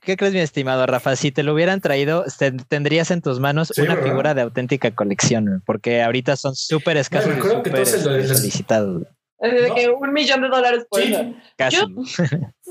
¿Qué 0.00 0.16
crees, 0.16 0.32
mi 0.32 0.40
estimado 0.40 0.86
Rafa? 0.86 1.14
Si 1.14 1.30
te 1.30 1.42
lo 1.42 1.52
hubieran 1.52 1.82
traído, 1.82 2.24
te, 2.38 2.52
tendrías 2.52 3.10
en 3.10 3.20
tus 3.20 3.38
manos 3.38 3.68
sí, 3.74 3.82
una 3.82 3.96
¿verdad? 3.96 4.08
figura 4.08 4.34
de 4.34 4.42
auténtica 4.42 4.94
colección, 4.94 5.62
porque 5.66 6.02
ahorita 6.02 6.36
son 6.36 6.56
súper 6.56 6.96
escasos 6.96 7.36
no, 7.36 7.38
y 7.38 7.50
súper 7.50 7.86
solicitados. 7.86 9.02
De 9.40 9.68
no. 9.68 9.74
que 9.74 9.90
un 9.90 10.12
millón 10.12 10.40
de 10.40 10.48
dólares 10.48 10.86
por 10.88 11.02
sí. 11.02 11.12
eso. 11.12 11.34
Casi. 11.56 11.76
Yo, 11.76 11.86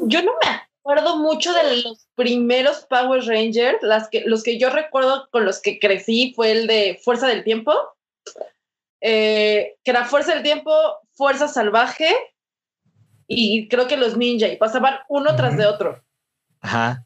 yo 0.07 0.24
no 0.24 0.32
me 0.41 0.61
acuerdo 0.80 1.18
mucho 1.18 1.53
de 1.53 1.84
los 1.84 2.07
primeros 2.16 2.88
Power 2.89 3.24
Rangers, 3.26 3.78
las 3.84 4.09
que, 4.09 4.24
los 4.26 4.41
que 4.41 4.57
yo 4.57 4.72
recuerdo 4.72 5.28
con 5.32 5.45
los 5.45 5.61
que 5.61 5.78
crecí 5.78 6.34
fue 6.36 6.51
el 6.51 6.66
de 6.66 6.99
Fuerza 7.03 7.28
del 7.28 7.43
Tiempo, 7.43 7.74
eh, 9.06 9.76
que 9.84 9.91
era 9.91 10.06
Fuerza 10.06 10.34
del 10.34 10.43
Tiempo, 10.43 10.72
Fuerza 11.12 11.49
Salvaje 11.49 12.08
y 13.28 13.68
creo 13.68 13.86
que 13.88 13.97
los 13.97 14.16
ninja 14.16 14.47
y 14.47 14.56
pasaban 14.56 14.95
uno 15.10 15.32
uh 15.32 15.34
-huh. 15.34 15.38
tras 15.38 15.58
de 15.58 15.66
otro. 15.66 16.01
Ajá, 16.62 17.06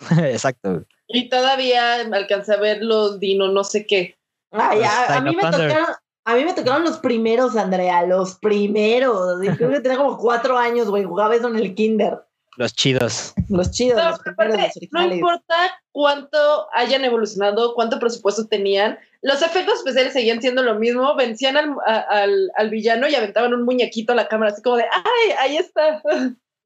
exacto. 0.24 0.84
Y 1.06 1.28
todavía 1.28 2.00
alcancé 2.00 2.54
a 2.54 2.56
ver 2.56 2.82
los 2.82 3.20
Dino, 3.20 3.46
no 3.48 3.62
sé 3.62 3.86
qué. 3.86 4.18
Ay, 4.50 4.82
a, 4.82 5.18
a, 5.18 5.20
mí 5.20 5.36
me 5.36 5.42
tocaron, 5.42 5.86
a 6.24 6.34
mí 6.34 6.44
me 6.44 6.52
tocaron 6.52 6.82
los 6.82 6.98
primeros, 6.98 7.56
Andrea, 7.56 8.02
los 8.04 8.34
primeros. 8.36 9.38
Creo 9.56 9.70
que 9.70 9.80
tenía 9.80 9.98
como 9.98 10.18
cuatro 10.18 10.58
años, 10.58 10.88
güey. 10.88 11.04
Jugaba 11.04 11.36
eso 11.36 11.46
en 11.46 11.56
el 11.56 11.76
kinder. 11.76 12.26
Los 12.56 12.74
chidos. 12.74 13.34
Los 13.48 13.70
chidos. 13.70 14.02
No, 14.02 14.10
los 14.10 14.26
aparte, 14.26 14.72
no 14.90 15.14
importa 15.14 15.54
cuánto 15.92 16.66
hayan 16.72 17.04
evolucionado, 17.04 17.74
cuánto 17.74 18.00
presupuesto 18.00 18.46
tenían, 18.46 18.98
los 19.26 19.42
efectos 19.42 19.78
especiales 19.78 20.12
seguían 20.12 20.40
siendo 20.40 20.62
lo 20.62 20.78
mismo. 20.78 21.16
Vencían 21.16 21.56
al, 21.56 21.74
al, 21.84 22.50
al 22.54 22.70
villano 22.70 23.08
y 23.08 23.14
aventaban 23.16 23.52
un 23.52 23.64
muñequito 23.64 24.12
a 24.12 24.14
la 24.14 24.28
cámara, 24.28 24.52
así 24.52 24.62
como 24.62 24.76
de 24.76 24.84
¡ay, 24.84 25.32
ahí 25.40 25.56
está! 25.56 26.00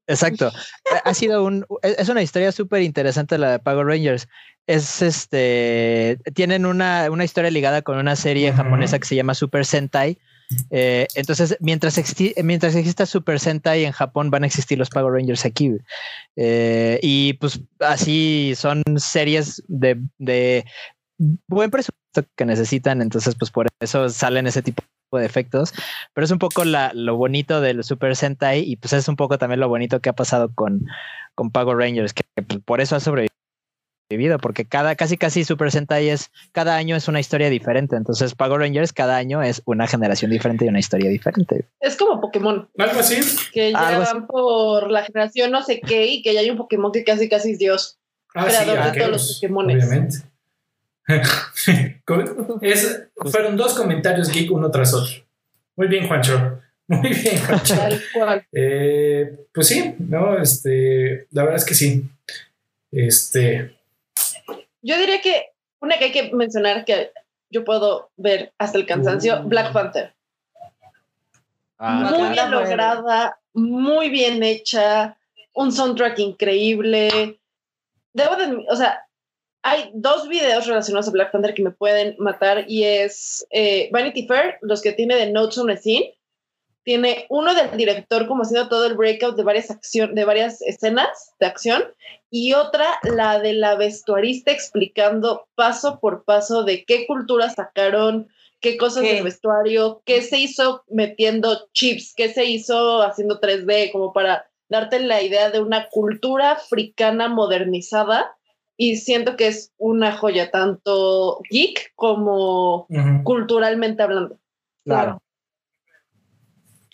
Exacto. 0.05 0.51
ha 1.03 1.13
sido 1.15 1.43
un, 1.43 1.65
es 1.81 2.07
una 2.09 2.21
historia 2.21 2.51
súper 2.51 2.83
interesante 2.83 3.39
la 3.39 3.53
de 3.53 3.59
Power 3.59 3.87
Rangers. 3.87 4.27
Es 4.67 5.01
este, 5.01 6.19
tienen 6.35 6.67
una, 6.67 7.09
una 7.09 7.23
historia 7.23 7.49
ligada 7.49 7.81
con 7.81 7.97
una 7.97 8.15
serie 8.15 8.51
uh 8.51 8.53
-huh. 8.53 8.57
japonesa 8.57 8.99
que 8.99 9.07
se 9.07 9.15
llama 9.15 9.33
Super 9.33 9.65
Sentai. 9.65 10.19
Eh, 10.69 11.07
entonces, 11.15 11.57
mientras, 11.61 11.97
exi 11.97 12.35
mientras 12.43 12.75
exista 12.75 13.07
Super 13.07 13.39
Sentai 13.39 13.85
en 13.85 13.91
Japón, 13.91 14.29
van 14.29 14.43
a 14.43 14.47
existir 14.47 14.77
los 14.77 14.89
Power 14.89 15.13
Rangers 15.13 15.45
aquí. 15.45 15.71
Eh, 16.35 16.99
y 17.01 17.33
pues 17.33 17.59
así 17.79 18.53
son 18.55 18.83
series 18.97 19.63
de, 19.67 19.97
de 20.19 20.63
buen 21.47 21.71
presupuesto 21.71 22.00
que 22.35 22.45
necesitan. 22.45 23.01
Entonces, 23.01 23.35
pues 23.35 23.51
por 23.51 23.67
eso 23.79 24.09
salen 24.09 24.47
ese 24.47 24.61
tipo 24.61 24.83
de 25.19 25.25
efectos, 25.25 25.73
pero 26.13 26.25
es 26.25 26.31
un 26.31 26.39
poco 26.39 26.63
la, 26.63 26.91
lo 26.93 27.15
bonito 27.17 27.61
del 27.61 27.83
Super 27.83 28.15
Sentai 28.15 28.59
y 28.59 28.77
pues 28.77 28.93
es 28.93 29.07
un 29.07 29.15
poco 29.15 29.37
también 29.37 29.59
lo 29.59 29.67
bonito 29.67 29.99
que 29.99 30.09
ha 30.09 30.13
pasado 30.13 30.53
con, 30.53 30.85
con 31.35 31.51
Power 31.51 31.77
Rangers, 31.77 32.13
que, 32.13 32.23
que 32.35 32.59
por 32.59 32.81
eso 32.81 32.95
ha 32.95 32.99
sobrevivido, 32.99 33.29
porque 34.41 34.65
cada, 34.65 34.95
casi 34.95 35.17
casi 35.17 35.43
Super 35.43 35.71
Sentai 35.71 36.09
es, 36.09 36.31
cada 36.51 36.75
año 36.75 36.95
es 36.95 37.07
una 37.07 37.19
historia 37.19 37.49
diferente, 37.49 37.95
entonces 37.95 38.35
Power 38.35 38.59
Rangers 38.59 38.93
cada 38.93 39.17
año 39.17 39.41
es 39.41 39.61
una 39.65 39.87
generación 39.87 40.31
diferente 40.31 40.65
y 40.65 40.69
una 40.69 40.79
historia 40.79 41.09
diferente. 41.09 41.65
Es 41.79 41.97
como 41.97 42.21
Pokémon. 42.21 42.69
Algo 42.77 42.99
así. 42.99 43.19
Que 43.51 43.71
ya 43.71 43.99
van 43.99 44.27
por 44.27 44.89
la 44.89 45.03
generación 45.03 45.51
no 45.51 45.61
sé 45.61 45.81
qué 45.81 46.07
y 46.07 46.21
que 46.21 46.33
ya 46.33 46.39
hay 46.39 46.49
un 46.49 46.57
Pokémon 46.57 46.91
que 46.91 47.03
casi 47.03 47.27
casi 47.27 47.51
es 47.51 47.59
Dios. 47.59 47.97
Ah, 48.33 48.45
creador 48.45 48.77
sí, 48.77 48.91
de 48.91 48.97
todos 48.97 49.11
los 49.11 49.33
Pokémones. 49.35 49.85
Obviamente. 49.85 50.30
Es, 52.61 53.03
fueron 53.31 53.57
dos 53.57 53.73
comentarios 53.73 54.31
geek 54.31 54.51
uno 54.51 54.69
tras 54.71 54.93
otro. 54.93 55.23
Muy 55.75 55.87
bien, 55.87 56.07
Juancho. 56.07 56.59
Muy 56.87 57.09
bien, 57.09 57.37
Juancho. 57.45 57.75
Eh, 58.51 59.45
pues 59.53 59.67
sí, 59.67 59.95
no, 59.99 60.37
este, 60.37 61.27
la 61.31 61.43
verdad 61.43 61.57
es 61.57 61.65
que 61.65 61.73
sí. 61.73 62.03
Este. 62.91 63.77
Yo 64.81 64.97
diría 64.97 65.21
que 65.21 65.51
una 65.79 65.97
que 65.97 66.05
hay 66.05 66.11
que 66.11 66.31
mencionar 66.33 66.85
que 66.85 67.11
yo 67.49 67.63
puedo 67.63 68.11
ver 68.17 68.53
hasta 68.57 68.77
el 68.77 68.85
cansancio, 68.85 69.41
uh, 69.41 69.47
Black 69.47 69.73
Panther. 69.73 70.13
Ah, 71.77 72.11
muy 72.11 72.29
bien 72.29 72.51
lograda, 72.51 73.39
muy 73.53 74.09
bien 74.09 74.43
hecha, 74.43 75.17
un 75.53 75.71
soundtrack 75.71 76.19
increíble. 76.19 77.39
Debo 78.13 78.35
de, 78.35 78.65
o 78.69 78.75
sea, 78.75 79.05
hay 79.63 79.91
dos 79.93 80.27
videos 80.27 80.65
relacionados 80.65 81.07
a 81.07 81.11
Black 81.11 81.31
Panther 81.31 81.53
que 81.53 81.63
me 81.63 81.71
pueden 81.71 82.15
matar 82.17 82.65
y 82.67 82.83
es 82.83 83.45
eh, 83.51 83.89
Vanity 83.91 84.27
Fair, 84.27 84.57
los 84.61 84.81
que 84.81 84.93
tiene 84.93 85.15
de 85.15 85.31
Notes 85.31 85.57
on 85.57 85.69
a 85.69 85.77
Scene, 85.77 86.15
tiene 86.83 87.27
uno 87.29 87.53
del 87.53 87.77
director 87.77 88.27
como 88.27 88.41
haciendo 88.41 88.67
todo 88.67 88.87
el 88.87 88.95
breakout 88.95 89.35
de 89.35 89.43
varias 89.43 89.69
acción, 89.69 90.15
de 90.15 90.25
varias 90.25 90.61
escenas 90.63 91.33
de 91.39 91.45
acción 91.45 91.83
y 92.31 92.53
otra 92.53 92.99
la 93.03 93.39
de 93.39 93.53
la 93.53 93.75
vestuarista 93.75 94.51
explicando 94.51 95.47
paso 95.55 95.99
por 95.99 96.23
paso 96.23 96.63
de 96.63 96.83
qué 96.85 97.05
cultura 97.05 97.49
sacaron, 97.49 98.29
qué 98.61 98.77
cosas 98.77 99.03
¿Qué? 99.03 99.15
del 99.15 99.23
vestuario, 99.23 100.01
qué 100.05 100.21
se 100.21 100.39
hizo 100.39 100.83
metiendo 100.87 101.69
chips, 101.73 102.13
qué 102.15 102.33
se 102.33 102.45
hizo 102.45 103.03
haciendo 103.03 103.39
3D, 103.39 103.91
como 103.91 104.11
para 104.11 104.49
darte 104.69 104.99
la 105.01 105.21
idea 105.21 105.51
de 105.51 105.59
una 105.59 105.87
cultura 105.89 106.53
africana 106.53 107.27
modernizada. 107.27 108.35
Y 108.83 108.95
siento 108.95 109.35
que 109.35 109.45
es 109.45 109.71
una 109.77 110.11
joya, 110.11 110.49
tanto 110.49 111.39
geek 111.51 111.93
como 111.93 112.87
culturalmente 113.23 114.01
hablando. 114.01 114.39
Claro. 114.83 115.21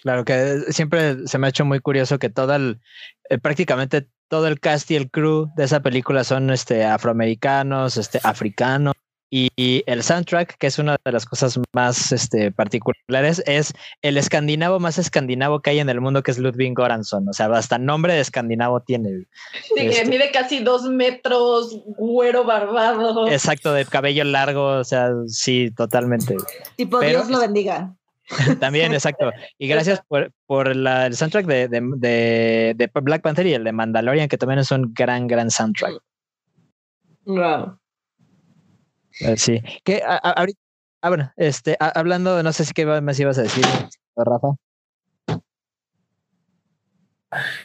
Claro 0.01 0.25
que 0.25 0.65
siempre 0.73 1.25
se 1.29 1.37
me 1.37 1.47
ha 1.47 1.49
hecho 1.49 1.63
muy 1.63 1.79
curioso 1.79 2.19
que 2.19 2.29
todo 2.29 2.53
el, 2.55 2.81
eh, 3.29 3.37
prácticamente 3.37 4.05
todo 4.27 4.47
el 4.47 4.59
cast 4.59 4.91
y 4.91 4.97
el 4.97 5.09
crew 5.09 5.49
de 5.55 5.63
esa 5.63 5.79
película 5.79 6.25
son 6.25 6.49
este, 6.49 6.83
afroamericanos, 6.83 7.95
este, 7.95 8.19
africanos. 8.21 8.93
Y, 9.29 9.49
y 9.57 9.83
el 9.87 10.03
soundtrack, 10.03 10.57
que 10.57 10.67
es 10.67 10.79
una 10.79 10.95
de 11.03 11.11
las 11.11 11.25
cosas 11.25 11.59
más 11.73 12.13
este, 12.13 12.49
particulares, 12.51 13.43
es 13.45 13.73
el 14.01 14.17
escandinavo 14.17 14.79
más 14.79 14.97
escandinavo 14.97 15.59
que 15.59 15.71
hay 15.71 15.79
en 15.79 15.89
el 15.89 15.99
mundo, 15.99 16.23
que 16.23 16.31
es 16.31 16.37
Ludwig 16.37 16.73
Göransson. 16.73 17.27
O 17.27 17.33
sea, 17.33 17.47
hasta 17.47 17.77
nombre 17.77 18.13
de 18.13 18.21
escandinavo 18.21 18.79
tiene. 18.79 19.25
Sí, 19.63 19.73
que 19.75 19.87
Este. 19.89 20.05
mide 20.05 20.31
casi 20.31 20.59
dos 20.63 20.83
metros, 20.89 21.81
güero 21.97 22.45
barbado. 22.45 23.27
Exacto, 23.27 23.73
de 23.73 23.83
cabello 23.85 24.23
largo. 24.23 24.65
O 24.79 24.83
sea, 24.85 25.09
sí, 25.27 25.71
totalmente. 25.75 26.37
Tipo, 26.77 26.99
Pero 26.99 27.19
Dios 27.19 27.29
lo 27.29 27.39
bendiga. 27.41 27.93
También, 28.61 28.93
exacto. 28.93 29.31
Y 29.57 29.67
gracias 29.67 30.01
por, 30.07 30.31
por 30.45 30.73
la- 30.75 31.05
el 31.05 31.15
soundtrack 31.17 31.45
de, 31.45 31.67
de, 31.67 31.81
de- 31.97 32.73
de 32.77 32.91
Black 33.01 33.21
Panther 33.21 33.45
y 33.47 33.53
el 33.53 33.63
de 33.65 33.71
Mandalorian, 33.71 34.27
que 34.29 34.37
también 34.37 34.59
es 34.59 34.71
un 34.71 34.93
gran, 34.93 35.27
gran 35.27 35.49
soundtrack. 35.51 35.93
Wow. 37.25 37.77
Eh, 39.21 39.37
sí. 39.37 39.61
Que 39.83 40.01
a- 40.05 40.15
a- 40.15 40.31
ahorita, 40.31 40.59
ah, 41.01 41.09
bueno, 41.09 41.31
este, 41.37 41.75
a- 41.79 41.89
hablando, 41.99 42.41
no 42.43 42.51
sé 42.53 42.65
si 42.65 42.73
qué 42.73 42.85
más 42.85 43.19
ibas 43.19 43.37
a 43.37 43.43
decir, 43.43 43.65
Rafa. 44.15 44.55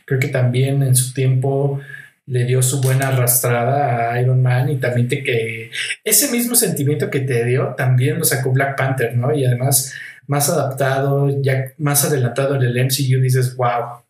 Creo 0.05 0.19
que 0.19 0.29
también 0.29 0.83
en 0.83 0.97
su 0.97 1.15
tiempo 1.15 1.81
le 2.27 2.45
dio 2.45 2.63
su 2.63 2.81
buena 2.81 3.09
arrastrada 3.09 4.13
a 4.13 4.21
Iron 4.21 4.43
Man 4.43 4.71
y 4.71 4.77
también 4.79 5.09
te 5.09 5.23
que 5.23 5.71
ese 6.05 6.31
mismo 6.31 6.55
sentimiento 6.55 7.11
que 7.11 7.21
te 7.21 7.45
dio 7.45 7.75
también 7.77 8.19
lo 8.19 8.25
sacó 8.25 8.51
Black 8.53 8.77
Panther, 8.77 9.17
¿no? 9.17 9.35
Y 9.35 9.45
además 9.45 9.93
más 10.27 10.49
adaptado, 10.49 11.29
ya 11.43 11.73
más 11.79 12.05
adelantado 12.05 12.55
en 12.57 12.63
el 12.63 12.77
MCU, 12.77 13.21
dices, 13.21 13.57
wow. 13.57 14.03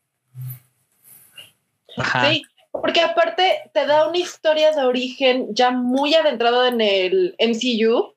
Ajá. 1.97 2.31
Sí, 2.31 2.43
porque 2.73 3.01
aparte 3.01 3.71
te 3.75 3.87
da 3.87 4.09
una 4.09 4.19
historia 4.19 4.73
de 4.73 4.83
origen 4.85 5.55
ya 5.55 5.71
muy 5.71 6.15
adentrada 6.15 6.69
en 6.69 6.81
el 6.81 7.37
MCU 7.39 8.15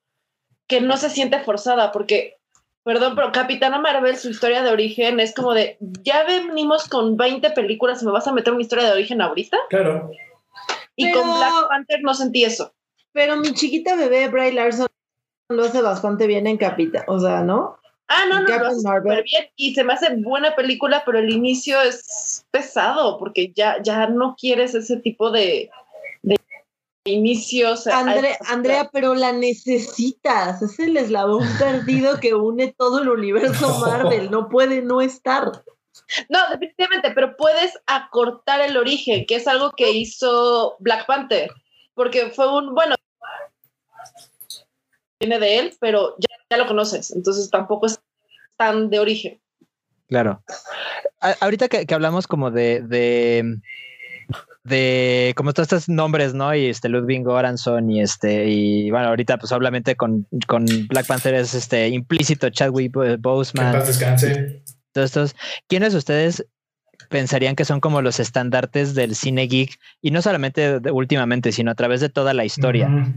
que 0.68 0.82
no 0.82 0.98
se 0.98 1.10
siente 1.10 1.40
forzada, 1.42 1.92
porque, 1.92 2.38
perdón, 2.84 3.16
pero 3.16 3.32
Capitana 3.32 3.80
Marvel, 3.80 4.18
su 4.18 4.30
historia 4.30 4.64
de 4.64 4.72
origen 4.72 5.20
es 5.20 5.36
como 5.36 5.54
de, 5.54 5.78
ya 5.80 6.24
venimos 6.24 6.88
con 6.88 7.18
20 7.18 7.52
películas 7.52 8.02
y 8.02 8.06
me 8.06 8.12
vas 8.12 8.28
a 8.28 8.34
meter 8.34 8.54
una 8.54 8.64
historia 8.64 8.86
de 8.86 8.94
origen 8.94 9.22
ahorita. 9.22 9.58
Claro. 9.70 10.10
Y 10.96 11.06
Pero- 11.06 11.22
con 11.22 11.38
Black 11.38 11.68
Panther 11.70 12.00
no 12.02 12.14
sentí 12.14 12.46
eso. 12.46 12.74
Pero 13.12 13.38
mi 13.38 13.54
chiquita 13.54 13.96
bebé, 13.96 14.28
Bray 14.30 14.52
Larson, 14.54 14.88
lo 15.50 15.64
hace 15.66 15.82
bastante 15.82 16.28
bien 16.28 16.48
en 16.48 16.58
Capita. 16.58 17.06
O 17.08 17.20
sea, 17.20 17.42
¿no? 17.42 17.78
Ah, 18.08 18.26
no, 18.30 18.42
no, 18.42 18.46
Captain 18.48 18.82
Marvel. 18.84 19.12
súper 19.14 19.24
bien 19.24 19.50
y 19.56 19.74
se 19.74 19.84
me 19.84 19.94
hace 19.94 20.16
buena 20.18 20.56
película, 20.56 21.04
pero 21.06 21.18
el 21.20 21.32
inicio 21.32 21.82
es 21.82 22.46
pesado 22.52 23.18
porque 23.18 23.52
ya, 23.56 23.82
ya 23.82 24.08
no 24.08 24.36
quieres 24.40 24.76
ese 24.76 24.98
tipo 24.98 25.32
de, 25.32 25.72
de 26.22 26.36
inicios. 27.06 27.88
a 27.88 28.00
Andre- 28.00 28.32
esta- 28.34 28.54
Andrea, 28.54 28.90
pero 28.94 29.16
la 29.16 29.32
necesitas. 29.32 30.62
Es 30.62 30.78
el 30.80 30.98
eslabón 30.98 31.48
perdido 31.60 32.20
que 32.20 32.36
une 32.36 32.74
todo 32.78 33.02
el 33.02 33.10
universo 33.10 33.80
Marvel. 33.80 34.30
No 34.30 34.50
puede 34.50 34.82
no 34.84 35.02
estar. 35.02 35.64
No, 36.30 36.40
definitivamente, 36.52 37.10
pero 37.12 37.36
puedes 37.38 37.74
acortar 37.88 38.62
el 38.62 38.78
origen, 38.78 39.26
que 39.26 39.36
es 39.36 39.48
algo 39.48 39.72
que 39.72 39.90
hizo 39.92 40.76
Black 40.80 41.08
Panther, 41.08 41.50
porque 41.96 42.30
fue 42.30 42.54
un, 42.56 42.76
bueno, 42.76 42.96
viene 45.20 45.40
de 45.40 45.58
él, 45.60 45.76
pero 45.80 46.16
ya, 46.20 46.35
ya 46.50 46.58
lo 46.58 46.68
conoces, 46.68 47.12
entonces 47.12 47.50
tampoco 47.50 47.86
es 47.88 48.00
tan 48.58 48.90
de 48.90 49.00
origen. 49.00 49.42
Claro. 50.08 50.44
A- 51.22 51.36
ahorita 51.42 51.68
que, 51.68 51.86
que 51.86 51.94
hablamos 51.96 52.28
como 52.28 52.52
de, 52.52 52.82
de, 52.82 53.58
de 54.64 55.34
como 55.36 55.54
todos 55.54 55.66
estos 55.72 55.90
nombres, 55.90 56.34
¿no? 56.34 56.54
Y 56.56 56.68
este 56.68 56.90
Ludwig 56.90 57.24
Göransson 57.24 57.90
y 57.90 58.02
este, 58.02 58.48
y 58.48 58.92
bueno, 58.92 59.08
ahorita 59.08 59.38
pues 59.38 59.52
obviamente 59.52 59.96
con, 59.96 60.28
con 60.48 60.66
Black 60.90 61.08
Panther 61.08 61.34
es 61.36 61.54
este 61.54 61.88
implícito 61.90 62.50
Chadwick 62.50 62.94
Que 62.94 63.16
Boseman, 63.18 63.74
paz 63.74 63.88
descanse. 63.88 64.64
todos 64.92 65.06
estos. 65.06 65.36
¿Quiénes 65.68 65.94
de 65.94 66.00
ustedes 66.00 66.46
pensarían 67.10 67.56
que 67.56 67.66
son 67.66 67.80
como 67.80 68.02
los 68.02 68.20
estandartes 68.20 68.96
del 68.96 69.16
cine 69.16 69.48
geek? 69.48 69.80
Y 70.02 70.12
no 70.12 70.22
solamente 70.22 70.80
de- 70.80 70.92
últimamente, 70.92 71.52
sino 71.52 71.72
a 71.72 71.76
través 71.76 72.00
de 72.02 72.10
toda 72.10 72.34
la 72.34 72.46
historia. 72.46 72.88
Ujú. 72.88 73.12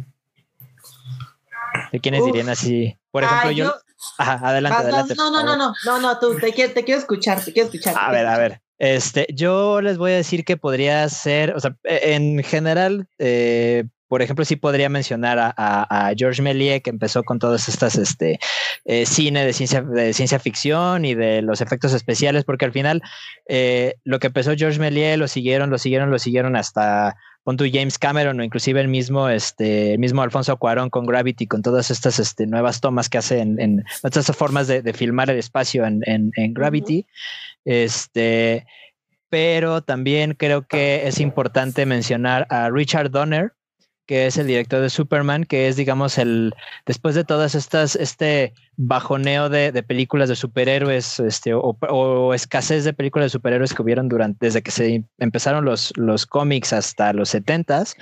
¿De 1.93 2.01
quiénes 2.01 2.20
Uf. 2.20 2.26
dirían 2.26 2.49
así? 2.49 2.97
Por 3.11 3.24
ejemplo, 3.24 3.49
Ay, 3.49 3.57
yo... 3.57 3.74
Ajá, 4.18 4.41
adelante, 4.49 4.82
adelante. 4.82 5.14
no, 5.16 5.30
no, 5.30 5.43
no, 5.43 5.57
no, 5.57 5.72
no, 5.84 6.01
no, 6.01 6.18
tú, 6.18 6.39
te 6.39 6.53
quiero, 6.53 6.72
te 6.72 6.84
quiero 6.84 7.01
escuchar, 7.01 7.45
te 7.45 7.53
quiero 7.53 7.66
escuchar. 7.66 7.95
te 7.95 8.01
A 8.01 8.11
quiero 8.11 8.12
ver, 8.18 8.26
a 8.26 8.39
ver. 8.39 8.62
Este, 8.78 9.26
yo 9.34 9.80
les 9.80 9.99
voy 9.99 10.12
a 10.12 10.16
decir 10.16 10.45
que 10.45 10.57
podría 10.57 11.09
ser, 11.09 11.55
o 11.55 11.61
sea, 11.61 11.76
e- 11.84 12.14
en 12.14 12.43
general, 12.45 13.09
eh, 13.18 13.84
por 14.09 14.23
ejemplo, 14.23 14.45
sí 14.45 14.57
podría 14.57 14.89
mencionar 14.89 15.39
a, 15.39 15.55
a, 15.57 16.09
a 16.09 16.15
Georges 16.17 16.41
Méliès, 16.41 16.83
que 16.83 16.91
empezó 16.91 17.23
con 17.23 17.39
todas 17.39 17.69
estas, 17.69 17.97
este, 17.97 18.39
eh, 18.85 19.07
cine 19.07 19.45
de 19.45 19.53
ciencia, 19.53 19.83
de 19.83 20.13
ciencia 20.13 20.39
ficción 20.39 21.05
y 21.05 21.15
de 21.15 21.43
los 21.43 21.61
efectos 21.61 21.93
especiales, 21.93 22.45
porque 22.45 22.65
al 22.65 22.73
final 22.73 23.03
eh, 23.49 23.95
lo 24.05 24.19
que 24.19 24.29
empezó 24.29 24.57
Georges 24.57 24.79
Méliès 24.79 25.19
lo 25.19 25.29
siguieron, 25.29 25.71
lo 25.71 25.79
siguieron, 25.79 26.11
lo 26.11 26.19
siguieron 26.19 26.57
hasta 26.57 27.17
pon 27.45 27.57
tú 27.57 27.65
James 27.73 27.99
Cameron 27.99 28.41
o 28.41 28.45
inclusive 28.45 28.79
el 28.81 28.89
mismo, 28.89 29.29
este, 29.31 29.95
el 29.95 29.99
mismo 29.99 30.21
Alfonso 30.21 30.57
Cuarón 30.59 30.91
con 30.91 31.07
Gravity, 31.07 31.47
con 31.47 31.63
todas 31.63 31.91
estas 31.91 32.19
este, 32.19 32.47
nuevas 32.47 32.81
tomas 32.83 33.09
que 33.09 33.17
hace 33.17 33.39
en, 33.41 33.59
en 33.59 33.85
estas 34.03 34.27
formas 34.37 34.67
de, 34.67 34.83
de 34.83 34.93
filmar 34.93 35.31
el 35.31 35.39
espacio 35.39 35.87
en, 35.87 36.03
en, 36.05 36.31
en 36.37 36.53
Gravity. 36.53 37.07
Este, 37.65 38.67
pero 39.31 39.83
también 39.83 40.35
creo 40.35 40.67
que 40.67 41.07
es 41.07 41.21
importante 41.21 41.87
mencionar 41.87 42.47
a 42.51 42.69
Richard 42.71 43.11
Donner, 43.11 43.53
que 44.09 44.27
es 44.27 44.39
el 44.39 44.47
director 44.47 44.81
de 44.81 44.89
Superman, 44.89 45.45
que 45.45 45.69
es, 45.69 45.77
digamos, 45.77 46.17
el 46.17 46.55
después 46.87 47.15
de 47.15 47.25
todas 47.25 47.55
estas, 47.55 47.95
este 47.95 48.55
bajoneo 48.79 49.51
de, 49.51 49.71
de 49.71 49.83
películas 49.83 50.31
de 50.31 50.35
superhéroes, 50.35 51.21
este, 51.21 51.53
o, 51.53 52.33
escasez 52.33 52.85
de 52.85 52.95
películas 52.95 53.27
de 53.27 53.31
superhéroes 53.31 53.75
que 53.75 53.83
hubieron 53.83 54.09
durante, 54.09 54.47
desde 54.47 54.63
que 54.63 54.71
se 54.71 55.05
empezaron 55.19 55.67
los, 55.67 55.93
los 55.99 56.25
cómics 56.25 56.73
hasta 56.73 57.13
los 57.13 57.29
setentas, 57.29 57.97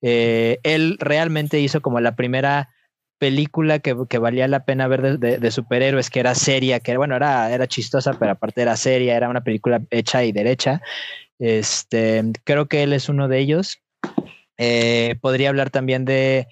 eh, 0.00 0.58
él 0.62 0.96
realmente 1.00 1.58
hizo 1.58 1.82
como 1.82 1.98
la 2.00 2.14
primera 2.14 2.70
película 3.18 3.80
que, 3.80 3.96
que 4.08 4.18
valía 4.18 4.46
la 4.46 4.64
pena 4.64 4.86
ver 4.86 5.02
de, 5.02 5.16
de, 5.16 5.38
de, 5.38 5.50
superhéroes, 5.50 6.08
que 6.08 6.20
era 6.20 6.36
seria, 6.36 6.78
que 6.78 6.96
bueno, 6.96 7.16
era, 7.16 7.52
era 7.52 7.66
chistosa, 7.66 8.16
pero 8.16 8.30
aparte 8.30 8.62
era 8.62 8.76
seria, 8.76 9.16
era 9.16 9.28
una 9.28 9.42
película 9.42 9.82
hecha 9.90 10.22
y 10.22 10.30
derecha. 10.30 10.80
Este, 11.40 12.22
creo 12.44 12.66
que 12.66 12.84
él 12.84 12.92
es 12.92 13.08
uno 13.08 13.26
de 13.26 13.40
ellos. 13.40 13.80
Eh, 14.58 15.16
podría 15.20 15.48
hablar 15.48 15.70
también 15.70 16.04
de. 16.04 16.48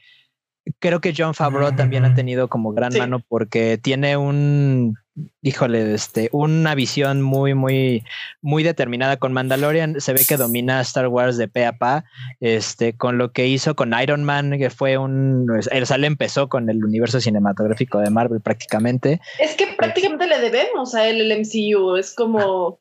Creo 0.80 1.00
que 1.00 1.14
John 1.16 1.34
Favreau 1.34 1.76
también 1.76 2.04
ha 2.04 2.14
tenido 2.14 2.48
como 2.48 2.72
gran 2.72 2.90
sí. 2.90 2.98
mano 2.98 3.20
porque 3.28 3.78
tiene 3.78 4.16
un, 4.16 4.96
híjole, 5.42 5.94
este, 5.94 6.28
una 6.32 6.74
visión 6.74 7.22
muy, 7.22 7.54
muy, 7.54 8.04
muy 8.42 8.62
determinada 8.62 9.16
con 9.16 9.32
Mandalorian. 9.32 10.00
Se 10.00 10.12
ve 10.12 10.24
que 10.26 10.36
domina 10.36 10.80
Star 10.80 11.08
Wars 11.08 11.36
de 11.36 11.48
pe 11.48 11.66
a 11.66 11.78
pa. 11.78 12.04
Este, 12.40 12.96
con 12.96 13.16
lo 13.16 13.32
que 13.32 13.46
hizo 13.46 13.76
con 13.76 13.94
Iron 14.00 14.24
Man, 14.24 14.58
que 14.58 14.70
fue 14.70 14.98
un, 14.98 15.46
el 15.70 15.86
sale 15.86 16.06
empezó 16.06 16.48
con 16.48 16.68
el 16.68 16.84
universo 16.84 17.20
cinematográfico 17.20 17.98
de 17.98 18.10
Marvel 18.10 18.40
prácticamente. 18.40 19.20
Es 19.38 19.54
que 19.54 19.68
prácticamente 19.68 20.26
le 20.26 20.40
debemos 20.40 20.94
a 20.94 21.08
él 21.08 21.20
el 21.20 21.40
MCU. 21.40 21.96
Es 21.96 22.14
como 22.14 22.80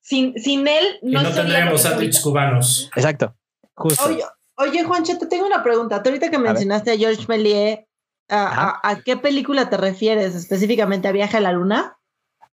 sin, 0.00 0.38
sin 0.38 0.68
él 0.68 0.84
no, 1.02 1.20
y 1.20 1.24
no 1.24 1.30
tendríamos 1.30 1.82
sándwiches 1.82 2.20
cubanos. 2.20 2.90
Exacto. 2.94 3.34
Justo. 3.74 4.04
Oye, 4.04 4.22
Oye, 4.62 4.84
Juancho, 4.84 5.18
te 5.18 5.26
tengo 5.26 5.46
una 5.46 5.62
pregunta. 5.62 6.02
Tú 6.02 6.10
ahorita 6.10 6.30
que 6.30 6.38
mencionaste 6.38 6.90
a, 6.90 6.94
a 6.94 6.96
George 6.96 7.24
Méliès, 7.28 7.80
¿a, 8.28 8.80
a, 8.84 8.90
¿a, 8.90 9.02
qué 9.02 9.16
película 9.16 9.68
te 9.68 9.76
refieres 9.76 10.34
específicamente? 10.34 11.08
¿A 11.08 11.12
Viaje 11.12 11.36
a 11.36 11.40
la 11.40 11.52
Luna? 11.52 11.98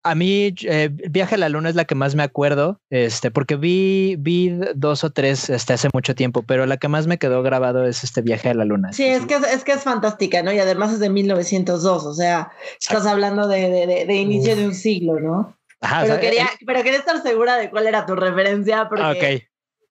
A 0.03 0.15
mí, 0.15 0.55
eh, 0.61 0.89
Viaje 0.89 1.35
a 1.35 1.37
la 1.37 1.49
Luna 1.49 1.67
es 1.67 1.75
la 1.75 1.83
que 1.83 1.95
más 1.95 2.15
me 2.15 2.23
acuerdo, 2.23 2.79
este, 2.89 3.29
porque 3.29 3.57
vi, 3.57 4.15
vi 4.17 4.57
dos 4.73 5.03
o 5.03 5.09
tres 5.09 5.49
este, 5.49 5.73
hace 5.73 5.89
mucho 5.93 6.15
tiempo, 6.15 6.43
pero 6.43 6.65
la 6.65 6.77
que 6.77 6.87
más 6.87 7.07
me 7.07 7.17
quedó 7.17 7.43
grabado 7.43 7.85
es 7.85 8.05
este 8.05 8.21
Viaje 8.21 8.49
a 8.49 8.53
la 8.53 8.63
Luna. 8.63 8.93
Sí, 8.93 9.03
es 9.03 9.25
que 9.25 9.35
es, 9.35 9.43
es 9.43 9.63
que 9.65 9.73
es 9.73 9.83
fantástica, 9.83 10.41
¿no? 10.43 10.53
Y 10.53 10.59
además 10.59 10.93
es 10.93 10.99
de 10.99 11.09
1902, 11.09 12.05
o 12.05 12.13
sea, 12.13 12.51
estás 12.79 13.05
hablando 13.05 13.49
de, 13.49 13.69
de, 13.69 13.87
de, 13.87 14.05
de 14.05 14.15
inicio 14.15 14.53
Uf. 14.53 14.59
de 14.59 14.67
un 14.67 14.75
siglo, 14.75 15.19
¿no? 15.19 15.57
Ajá, 15.81 15.97
o 15.97 16.01
pero, 16.03 16.13
sea, 16.13 16.21
quería, 16.21 16.47
pero 16.65 16.83
quería 16.83 16.99
estar 16.99 17.21
segura 17.21 17.57
de 17.57 17.69
cuál 17.69 17.87
era 17.87 18.05
tu 18.05 18.15
referencia 18.15 18.87
porque 18.87 19.03
ah, 19.03 19.11
ok. 19.11 19.43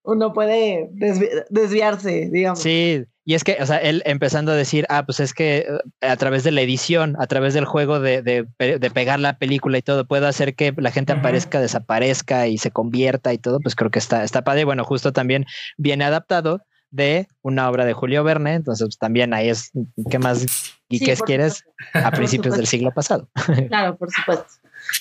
Uno 0.06 0.32
puede 0.32 0.88
desvi- 0.94 1.44
desviarse, 1.50 2.28
digamos. 2.32 2.60
Sí, 2.60 3.04
y 3.24 3.34
es 3.34 3.42
que, 3.44 3.56
o 3.60 3.66
sea, 3.66 3.78
él 3.78 4.02
empezando 4.06 4.52
a 4.52 4.54
decir, 4.54 4.86
ah, 4.88 5.04
pues 5.04 5.18
es 5.20 5.34
que 5.34 5.66
eh, 6.00 6.06
a 6.06 6.16
través 6.16 6.44
de 6.44 6.52
la 6.52 6.60
edición, 6.62 7.16
a 7.18 7.26
través 7.26 7.54
del 7.54 7.64
juego 7.64 7.98
de, 8.00 8.22
de 8.22 8.46
de 8.58 8.90
pegar 8.90 9.18
la 9.20 9.38
película 9.38 9.78
y 9.78 9.82
todo, 9.82 10.06
puedo 10.06 10.26
hacer 10.28 10.54
que 10.54 10.72
la 10.76 10.92
gente 10.92 11.12
aparezca, 11.12 11.60
desaparezca 11.60 12.46
y 12.46 12.56
se 12.58 12.70
convierta 12.70 13.32
y 13.32 13.38
todo, 13.38 13.58
pues 13.60 13.74
creo 13.74 13.90
que 13.90 13.98
está, 13.98 14.22
está 14.24 14.42
padre. 14.44 14.64
Bueno, 14.64 14.84
justo 14.84 15.12
también 15.12 15.44
viene 15.76 16.04
adaptado 16.04 16.62
de 16.90 17.26
una 17.42 17.68
obra 17.68 17.84
de 17.84 17.92
Julio 17.94 18.22
Verne, 18.22 18.54
entonces 18.54 18.86
pues, 18.86 18.98
también 18.98 19.34
ahí 19.34 19.48
es, 19.48 19.72
¿qué 20.08 20.18
más 20.20 20.44
y 20.88 20.98
Sí, 21.00 21.04
qué 21.04 21.16
quieres 21.16 21.64
supuesto. 21.90 22.08
a 22.08 22.10
principios 22.12 22.54
del 22.56 22.66
siglo 22.68 22.92
pasado? 22.92 23.28
Claro, 23.68 23.96
por 23.96 24.08
supuesto. 24.12 24.46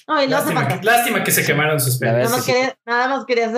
No, 0.07 0.21
y 0.23 0.27
lo 0.27 0.37
hace 0.37 0.53
Lástima, 0.53 0.67
que, 0.79 0.85
lástima 0.85 1.23
que 1.23 1.31
se 1.31 1.45
quemaron 1.45 1.79
sus 1.79 1.97
pelis. 1.97 2.29
Nada 2.29 2.39
sí. 2.41 2.51
quería, 2.51 2.77
nada 2.85 3.07
más 3.07 3.25
quería 3.25 3.51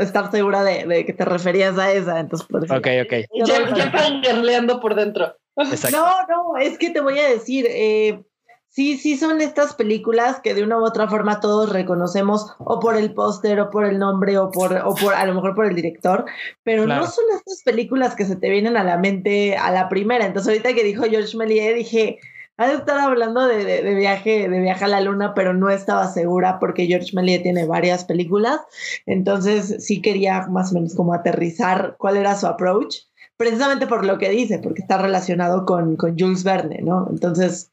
estar 0.00 0.30
segura 0.30 0.62
de, 0.62 0.86
de 0.86 1.04
que 1.04 1.12
te 1.12 1.24
referías 1.24 1.76
a 1.78 1.90
esa, 1.92 2.20
entonces 2.20 2.46
por 2.48 2.64
eso. 2.64 2.74
Ok, 2.74 2.86
ok, 3.04 3.12
ya, 3.46 3.74
ya 3.74 3.90
fangirleando 3.90 4.80
por 4.80 4.94
dentro. 4.94 5.34
exacto. 5.56 5.96
No, 5.96 6.52
no, 6.54 6.56
es 6.60 6.78
que 6.78 6.90
te 6.90 7.00
voy 7.00 7.18
a 7.18 7.28
decir, 7.28 7.66
eh, 7.68 8.22
sí, 8.68 8.98
sí 8.98 9.16
son 9.16 9.40
estas 9.40 9.74
películas 9.74 10.40
que 10.42 10.54
de 10.54 10.62
una 10.64 10.78
u 10.78 10.84
otra 10.84 11.08
forma 11.08 11.40
todos 11.40 11.70
reconocemos 11.72 12.54
o 12.58 12.78
por 12.80 12.96
el 12.96 13.12
póster 13.14 13.60
o 13.60 13.70
por 13.70 13.84
el 13.84 13.98
nombre 13.98 14.36
o 14.38 14.50
por, 14.50 14.76
o 14.84 14.94
por 14.94 15.14
a 15.14 15.24
lo 15.26 15.34
mejor 15.34 15.54
por 15.54 15.66
el 15.66 15.74
director, 15.74 16.24
pero 16.62 16.84
Claro. 16.84 17.02
no 17.02 17.06
son 17.08 17.24
estas 17.36 17.62
películas 17.64 18.14
que 18.14 18.24
se 18.24 18.36
te 18.36 18.48
vienen 18.50 18.76
a 18.76 18.84
la 18.84 18.96
mente 18.98 19.56
a 19.56 19.70
la 19.70 19.88
primera. 19.88 20.24
Entonces 20.26 20.48
ahorita 20.50 20.74
que 20.74 20.84
dijo 20.84 21.04
George 21.04 21.36
Méliès 21.36 21.74
dije, 21.74 22.18
ha 22.56 22.66
de 22.68 22.74
estar 22.74 22.98
hablando 23.00 23.46
de, 23.46 23.64
de- 23.64 23.82
de 23.82 23.94
viaje, 23.94 24.48
de 24.48 24.60
viaje 24.60 24.84
a 24.84 24.88
la 24.88 25.00
luna, 25.00 25.34
pero 25.34 25.54
no 25.54 25.70
estaba 25.70 26.06
segura 26.08 26.58
porque 26.60 26.86
George 26.86 27.10
Méliès 27.14 27.42
tiene 27.42 27.66
varias 27.66 28.04
películas, 28.04 28.60
entonces 29.06 29.84
sí 29.84 30.00
quería 30.02 30.46
más 30.48 30.70
o 30.72 30.74
menos 30.74 30.94
como 30.94 31.14
aterrizar 31.14 31.96
cuál 31.98 32.16
era 32.16 32.36
su 32.36 32.46
approach 32.46 32.96
precisamente 33.36 33.86
por 33.88 34.04
lo 34.06 34.18
que 34.18 34.30
dice, 34.30 34.60
porque 34.60 34.82
está 34.82 34.98
relacionado 34.98 35.64
con, 35.66 35.96
con 35.96 36.16
Jules 36.18 36.44
Verne, 36.44 36.80
¿no? 36.82 37.08
Entonces, 37.10 37.72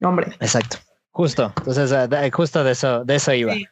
hombre, 0.00 0.28
Exacto. 0.40 0.78
Justo. 1.10 1.52
Entonces, 1.58 1.92
eh, 1.92 2.30
justo 2.30 2.62
de 2.64 2.72
eso, 2.72 3.04
de 3.04 3.16
eso 3.16 3.34
iba. 3.34 3.52
Sí. 3.52 3.66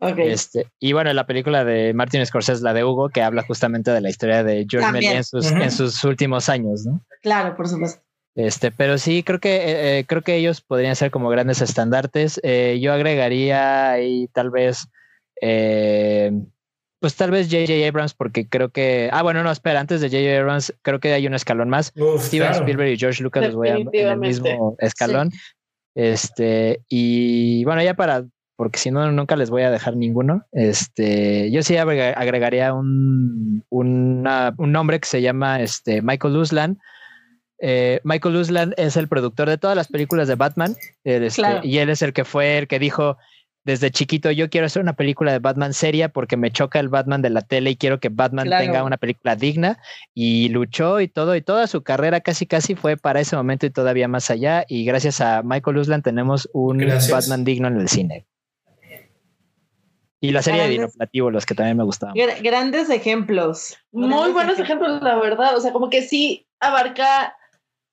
ok. 0.00 0.18
Este, 0.18 0.66
y 0.78 0.92
bueno, 0.92 1.12
la 1.14 1.26
película 1.26 1.64
de 1.64 1.94
Martin 1.94 2.24
Scorsese, 2.26 2.62
la 2.62 2.74
de 2.74 2.84
Hugo, 2.84 3.08
que 3.08 3.22
habla 3.22 3.42
justamente 3.42 3.90
de 3.90 4.00
la 4.02 4.10
historia 4.10 4.44
de 4.44 4.66
George. 4.68 4.92
Méliès 4.92 5.14
en 5.16 5.24
sus, 5.24 5.50
en 5.50 5.70
sus 5.70 6.04
últimos 6.04 6.48
años, 6.48 6.84
¿no? 6.84 7.00
Claro, 7.22 7.56
por 7.56 7.66
supuesto. 7.68 8.02
Este, 8.36 8.70
pero 8.72 8.98
sí, 8.98 9.22
creo 9.22 9.38
que 9.38 9.56
eh, 9.56 9.98
eh, 10.00 10.04
creo 10.06 10.22
que 10.22 10.34
ellos 10.34 10.60
podrían 10.60 10.96
ser 10.96 11.10
como 11.10 11.28
grandes 11.28 11.60
estandartes. 11.62 12.40
Eh, 12.42 12.78
yo 12.82 12.92
agregaría 12.92 13.92
ahí 13.92 14.28
tal 14.32 14.50
vez, 14.50 14.88
eh, 15.40 16.32
pues 17.00 17.14
tal 17.16 17.30
vez 17.30 17.48
J.J. 17.50 17.86
Abrams, 17.86 18.14
porque 18.14 18.48
creo 18.48 18.70
que, 18.70 19.08
ah, 19.12 19.22
bueno, 19.22 19.42
no, 19.44 19.50
espera, 19.52 19.78
antes 19.78 20.00
de 20.00 20.08
J.J. 20.08 20.40
Abrams, 20.40 20.74
creo 20.82 20.98
que 21.00 21.12
hay 21.12 21.26
un 21.26 21.34
escalón 21.34 21.68
más. 21.68 21.92
Uf, 21.96 22.24
Steven 22.24 22.48
claro. 22.48 22.62
Spielberg 22.64 22.90
y 22.92 22.98
George 22.98 23.22
Lucas 23.22 23.44
los 23.44 23.54
voy 23.54 23.68
a 23.68 23.76
en 23.76 23.88
el 23.94 24.18
mismo 24.18 24.76
escalón. 24.80 25.30
Este, 25.94 26.80
y 26.88 27.64
bueno, 27.64 27.82
ya 27.82 27.94
para, 27.94 28.24
porque 28.56 28.78
si 28.78 28.90
no, 28.90 29.10
nunca 29.12 29.36
les 29.36 29.50
voy 29.50 29.62
a 29.62 29.70
dejar 29.70 29.96
ninguno. 29.96 30.42
Este, 30.52 31.50
yo 31.52 31.62
sí 31.62 31.74
agrega- 31.76 32.14
agregaría 32.16 32.72
un, 32.72 33.64
una- 33.68 34.54
un 34.58 34.72
nombre 34.72 34.98
que 34.98 35.06
se 35.06 35.22
llama 35.22 35.60
este, 35.60 36.02
Michael 36.02 36.36
Uslan. 36.36 36.78
Eh, 37.66 38.00
Michael 38.04 38.36
Uslan 38.36 38.74
es 38.76 38.94
el 38.98 39.08
productor 39.08 39.48
de 39.48 39.56
todas 39.56 39.74
las 39.74 39.88
películas 39.88 40.28
de 40.28 40.34
Batman. 40.34 40.76
Este, 41.02 41.40
Claro. 41.40 41.60
Y 41.64 41.78
él 41.78 41.88
es 41.88 42.02
el 42.02 42.12
que 42.12 42.24
fue 42.26 42.58
el 42.58 42.68
que 42.68 42.78
dijo 42.78 43.16
desde 43.64 43.90
chiquito, 43.90 44.30
yo 44.30 44.50
quiero 44.50 44.66
hacer 44.66 44.82
una 44.82 44.92
película 44.92 45.32
de 45.32 45.38
Batman 45.38 45.72
seria 45.72 46.10
porque 46.10 46.36
me 46.36 46.50
choca 46.50 46.78
el 46.78 46.90
Batman 46.90 47.22
de 47.22 47.30
la 47.30 47.40
tele 47.40 47.70
y 47.70 47.76
quiero 47.76 47.98
que 47.98 48.10
Batman 48.10 48.44
Claro. 48.44 48.62
tenga 48.62 48.84
una 48.84 48.98
película 48.98 49.34
digna 49.36 49.78
y 50.12 50.50
luchó 50.50 51.00
y 51.00 51.08
todo 51.08 51.34
y 51.34 51.40
toda 51.40 51.66
su 51.66 51.82
carrera 51.82 52.20
casi 52.20 52.44
casi 52.46 52.74
fue 52.74 52.98
para 52.98 53.20
ese 53.20 53.34
momento 53.36 53.64
y 53.64 53.70
todavía 53.70 54.06
más 54.06 54.28
allá 54.30 54.66
y 54.68 54.84
gracias 54.84 55.22
a 55.22 55.42
Michael 55.42 55.78
Uslan 55.78 56.02
tenemos 56.02 56.46
un 56.52 56.76
Gracias. 56.76 57.10
Batman 57.10 57.44
digno 57.44 57.68
en 57.68 57.80
el 57.80 57.88
cine. 57.88 58.26
Y 60.20 60.30
la 60.32 60.42
serie 60.42 60.60
de 60.62 60.66
Grandes- 60.68 60.92
Dinoplatíbulos 60.92 61.46
que 61.46 61.54
también 61.54 61.76
me 61.78 61.84
gustaba. 61.84 62.12
Gra- 62.14 62.42
grandes 62.42 62.90
ejemplos. 62.90 63.76
Muy 63.92 64.08
Grandes 64.08 64.32
buenos 64.34 64.58
ejemplos, 64.58 65.02
la 65.02 65.16
verdad. 65.16 65.56
O 65.56 65.60
sea, 65.60 65.72
como 65.72 65.88
que 65.90 66.02
sí 66.02 66.46
abarca 66.60 67.34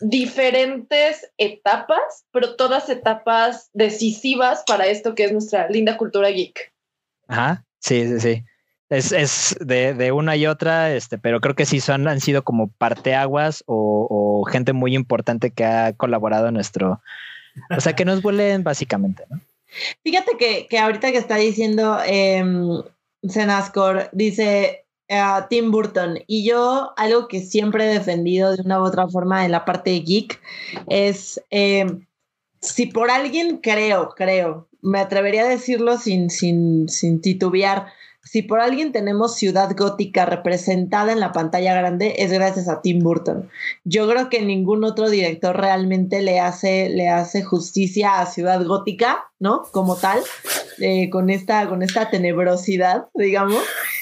diferentes 0.02 1.32
etapas, 1.38 2.26
pero 2.32 2.56
todas 2.56 2.90
etapas 2.90 3.70
decisivas 3.74 4.64
para 4.68 4.88
esto 4.88 5.16
que 5.16 5.26
es 5.26 5.32
nuestra 5.32 5.70
linda 5.70 5.98
cultura 5.98 6.30
geek. 6.30 6.74
Ajá, 7.28 7.64
sí, 7.80 8.08
sí, 8.08 8.20
sí. 8.20 8.44
Es, 8.90 9.14
es 9.14 9.56
de, 9.62 9.94
de 9.94 10.12
una 10.12 10.36
y 10.36 10.48
otra, 10.48 10.94
este, 10.94 11.18
pero 11.18 11.40
creo 11.40 11.56
que 11.56 11.66
sí 11.66 11.80
son, 11.80 12.10
han 12.10 12.20
sido 12.20 12.44
como 12.44 12.68
parteaguas 12.68 13.64
o, 13.66 14.08
o 14.10 14.44
gente 14.46 14.74
muy 14.74 14.96
importante 14.96 15.52
que 15.52 15.64
ha 15.64 15.94
colaborado 15.94 16.50
en 16.50 16.56
nuestro, 16.56 17.02
o 17.70 17.80
sea, 17.80 17.94
que 17.94 18.04
nos 18.04 18.22
vuelen 18.22 18.64
básicamente, 18.64 19.24
¿no? 19.30 19.40
Fíjate 20.04 20.32
que, 20.38 20.68
que 20.68 20.78
ahorita 20.78 21.14
que 21.14 21.18
está 21.18 21.38
diciendo 21.38 22.00
eh, 22.06 22.44
Senascor, 23.24 24.10
dice 24.12 24.86
eh, 25.12 25.46
Tim 25.50 25.72
Burton, 25.72 26.20
y 26.26 26.46
yo 26.46 26.94
algo 26.96 27.28
que 27.28 27.42
siempre 27.42 27.86
he 27.86 27.94
defendido 27.94 28.56
de 28.56 28.62
una 28.62 28.80
u 28.80 28.86
otra 28.86 29.10
forma 29.10 29.44
en 29.44 29.52
la 29.52 29.66
parte 29.66 29.92
geek 30.00 30.40
es, 30.88 31.42
eh, 31.52 31.86
si 32.62 32.86
por 32.86 33.12
alguien 33.12 33.58
creo, 33.58 34.10
creo, 34.16 34.70
me 34.82 35.00
atrevería 35.00 35.44
a 35.44 35.50
decirlo 35.50 35.98
sin, 35.98 36.30
sin, 36.30 36.88
sin 36.88 37.20
titubear, 37.20 37.88
si 38.24 38.44
por 38.44 38.62
alguien 38.62 38.92
tenemos 38.92 39.36
Ciudad 39.36 39.76
Gótica 39.76 40.26
representada 40.26 41.12
en 41.12 41.20
la 41.20 41.32
pantalla 41.32 41.74
grande, 41.74 42.16
es 42.20 42.32
gracias 42.32 42.70
a 42.70 42.82
Tim 42.82 43.00
Burton. 43.00 43.50
Yo 43.84 44.08
creo 44.08 44.30
que 44.30 44.42
ningún 44.42 44.84
otro 44.84 45.10
director 45.10 45.60
realmente 45.60 46.22
le 46.22 46.40
hace, 46.40 46.90
le 46.90 47.10
hace 47.10 47.44
justicia 47.44 48.22
a 48.22 48.28
Ciudad 48.28 48.64
Gótica, 48.64 49.26
¿no? 49.40 49.64
Como 49.72 49.98
tal, 49.98 50.20
eh, 50.80 51.10
con, 51.10 51.30
esta, 51.30 51.68
con 51.68 51.82
esta 51.82 52.10
tenebrosidad, 52.10 53.08
digamos. 53.16 53.62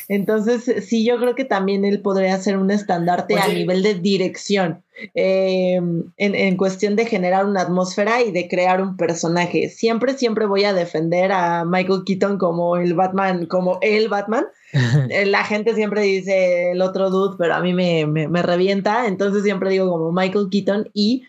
Entonces, 0.10 0.88
sí, 0.88 1.06
yo 1.06 1.19
creo 1.19 1.36
que 1.36 1.45
también 1.45 1.86
él 1.86 2.02
podría 2.02 2.36
ser 2.40 2.57
un 2.57 2.72
estandarte 2.72 3.38
a 3.40 3.48
nivel 3.48 3.84
de 3.84 3.94
dirección, 3.94 4.84
eh, 5.14 5.76
en, 5.76 6.11
en 6.18 6.57
cuestión 6.57 6.95
de 6.95 7.06
generar 7.06 7.45
una 7.45 7.61
atmósfera 7.61 8.23
y 8.23 8.31
de 8.31 8.48
crear 8.48 8.81
un 8.81 8.98
personaje. 8.98 9.69
Siempre, 9.69 10.15
siempre 10.15 10.48
voy 10.48 10.64
a 10.64 10.73
defender 10.73 11.31
a 11.31 11.64
Michael 11.64 12.02
Keaton 12.07 12.40
como 12.40 12.76
el 12.77 12.95
Batman, 12.95 13.45
como 13.45 13.77
el 13.81 14.10
Batman. 14.10 14.45
Eh, 15.10 15.26
La 15.26 15.44
gente 15.44 15.73
siempre 15.73 16.02
dice 16.03 16.72
el 16.72 16.81
otro 16.84 17.10
dude, 17.10 17.38
pero 17.40 17.56
a 17.56 17.60
mí 17.60 17.73
me, 17.73 18.06
me, 18.06 18.27
me 18.27 18.44
revienta. 18.44 19.07
Entonces 19.07 19.44
siempre 19.44 19.72
digo 19.72 19.90
como 19.90 20.11
Michael 20.11 20.49
Keaton 20.52 20.90
y 20.94 21.23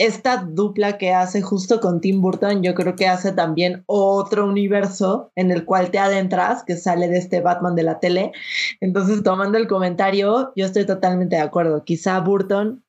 esta 0.00 0.38
dupla 0.38 0.96
que 0.96 1.12
hace 1.12 1.42
justo 1.42 1.78
con 1.78 2.00
Tim 2.00 2.22
Burton, 2.22 2.62
yo 2.62 2.74
creo 2.74 2.96
que 2.96 3.06
hace 3.06 3.32
también 3.32 3.84
otro 3.84 4.46
universo 4.46 5.30
en 5.36 5.50
el 5.50 5.66
cual 5.66 5.90
te 5.90 5.98
adentras, 5.98 6.64
que 6.64 6.76
sale 6.76 7.06
de 7.08 7.18
este 7.18 7.42
Batman 7.42 7.74
de 7.74 7.82
la 7.82 8.00
tele. 8.00 8.32
Entonces, 8.80 9.22
tomando 9.22 9.58
el 9.58 9.68
comentario, 9.68 10.52
yo 10.56 10.64
estoy 10.64 10.86
totalmente 10.86 11.36
de 11.36 11.42
acuerdo. 11.42 11.84
Quizá 11.84 12.18
Burton, 12.20 12.82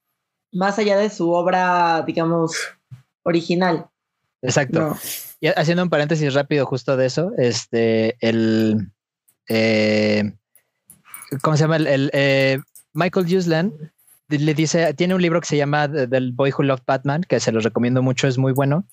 más 0.54 0.80
allá 0.80 0.98
de 0.98 1.10
su 1.10 1.32
obra, 1.32 2.04
digamos, 2.08 2.56
original, 3.24 3.90
Exacto. 4.42 4.80
no. 4.80 4.98
Y 5.42 5.48
haciendo 5.48 5.84
un 5.84 5.90
paréntesis 5.90 6.34
rápido 6.34 6.66
justo 6.66 6.96
de 6.96 7.08
eso, 7.08 7.34
este, 7.38 8.16
el, 8.22 8.90
eh, 9.50 10.34
¿cómo 11.42 11.58
se 11.58 11.64
llama? 11.64 11.76
El, 11.76 11.88
el, 11.88 12.10
eh, 12.14 12.60
Michael 12.94 13.36
Uslan 13.36 13.74
le 14.40 14.54
dice, 14.54 14.94
tiene 14.94 15.16
un 15.16 15.22
libro 15.22 15.42
que 15.42 15.48
se 15.48 15.58
llama 15.58 15.90
The 15.92 16.32
Boy 16.34 16.52
Who 16.52 16.64
Loved 16.64 16.84
Batman, 16.86 17.24
que 17.28 17.40
se 17.40 17.52
los 17.52 17.64
recomiendo 17.64 18.02
mucho, 18.02 18.28
es 18.28 18.38
muy 18.38 18.54
bueno. 18.54 18.86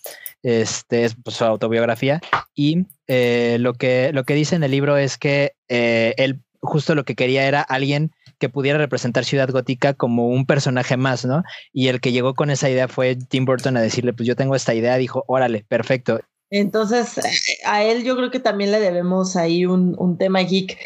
Este 0.42 1.04
es 1.04 1.16
pues, 1.22 1.36
su 1.36 1.44
autobiografía. 1.44 2.20
Y 2.54 2.86
eh, 3.06 3.56
lo, 3.60 3.74
que, 3.74 4.12
lo 4.12 4.24
que 4.24 4.34
dice 4.34 4.56
en 4.56 4.62
el 4.62 4.70
libro 4.70 4.96
es 4.96 5.18
que 5.18 5.54
eh, 5.68 6.14
él 6.16 6.42
justo 6.60 6.94
lo 6.94 7.04
que 7.04 7.14
quería 7.14 7.46
era 7.46 7.62
alguien 7.62 8.12
que 8.38 8.48
pudiera 8.48 8.78
representar 8.78 9.24
Ciudad 9.24 9.50
Gótica 9.50 9.94
como 9.94 10.28
un 10.28 10.46
personaje 10.46 10.96
más, 10.96 11.24
¿no? 11.24 11.42
Y 11.72 11.88
el 11.88 12.00
que 12.00 12.12
llegó 12.12 12.34
con 12.34 12.50
esa 12.50 12.70
idea 12.70 12.88
fue 12.88 13.16
Tim 13.16 13.44
Burton 13.44 13.76
a 13.76 13.80
decirle, 13.80 14.12
pues 14.12 14.26
yo 14.26 14.36
tengo 14.36 14.54
esta 14.54 14.74
idea, 14.74 14.96
dijo, 14.96 15.24
órale, 15.26 15.64
perfecto. 15.68 16.20
Entonces, 16.50 17.18
eh, 17.18 17.58
a 17.66 17.84
él 17.84 18.04
yo 18.04 18.16
creo 18.16 18.30
que 18.30 18.40
también 18.40 18.70
le 18.72 18.80
debemos 18.80 19.36
ahí 19.36 19.66
un, 19.66 19.94
un 19.98 20.16
tema 20.16 20.40
geek. 20.40 20.78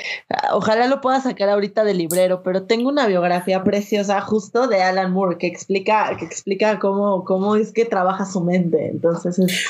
Ojalá 0.52 0.88
lo 0.88 1.00
pueda 1.00 1.20
sacar 1.20 1.48
ahorita 1.48 1.84
del 1.84 1.98
librero, 1.98 2.42
pero 2.42 2.64
tengo 2.64 2.88
una 2.88 3.06
biografía 3.06 3.62
preciosa 3.62 4.20
justo 4.20 4.66
de 4.66 4.82
Alan 4.82 5.12
Moore 5.12 5.38
que 5.38 5.46
explica, 5.46 6.16
que 6.18 6.24
explica 6.24 6.78
cómo, 6.80 7.24
cómo 7.24 7.54
es 7.54 7.72
que 7.72 7.84
trabaja 7.84 8.24
su 8.24 8.40
mente. 8.42 8.88
Entonces, 8.88 9.38
es, 9.38 9.64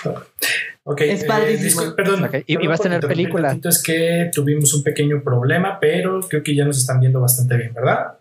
Ok, 0.85 1.01
Es 1.03 1.23
eh, 1.23 1.27
padrísimo. 1.27 1.83
discul- 1.83 1.95
perdón. 1.95 2.29
Y- 2.47 2.67
vas 2.67 2.81
a 2.81 2.83
tener 2.85 3.01
película. 3.07 3.49
tantito, 3.49 3.69
Es 3.69 3.81
que 3.83 4.31
tuvimos 4.35 4.75
un 4.75 4.83
pequeño 4.83 5.23
problema, 5.23 5.79
pero 5.79 6.21
creo 6.21 6.43
que 6.43 6.57
ya 6.57 6.65
nos 6.65 6.79
están 6.79 6.99
viendo 7.01 7.21
bastante 7.21 7.57
bien, 7.57 7.73
¿verdad? 7.75 8.15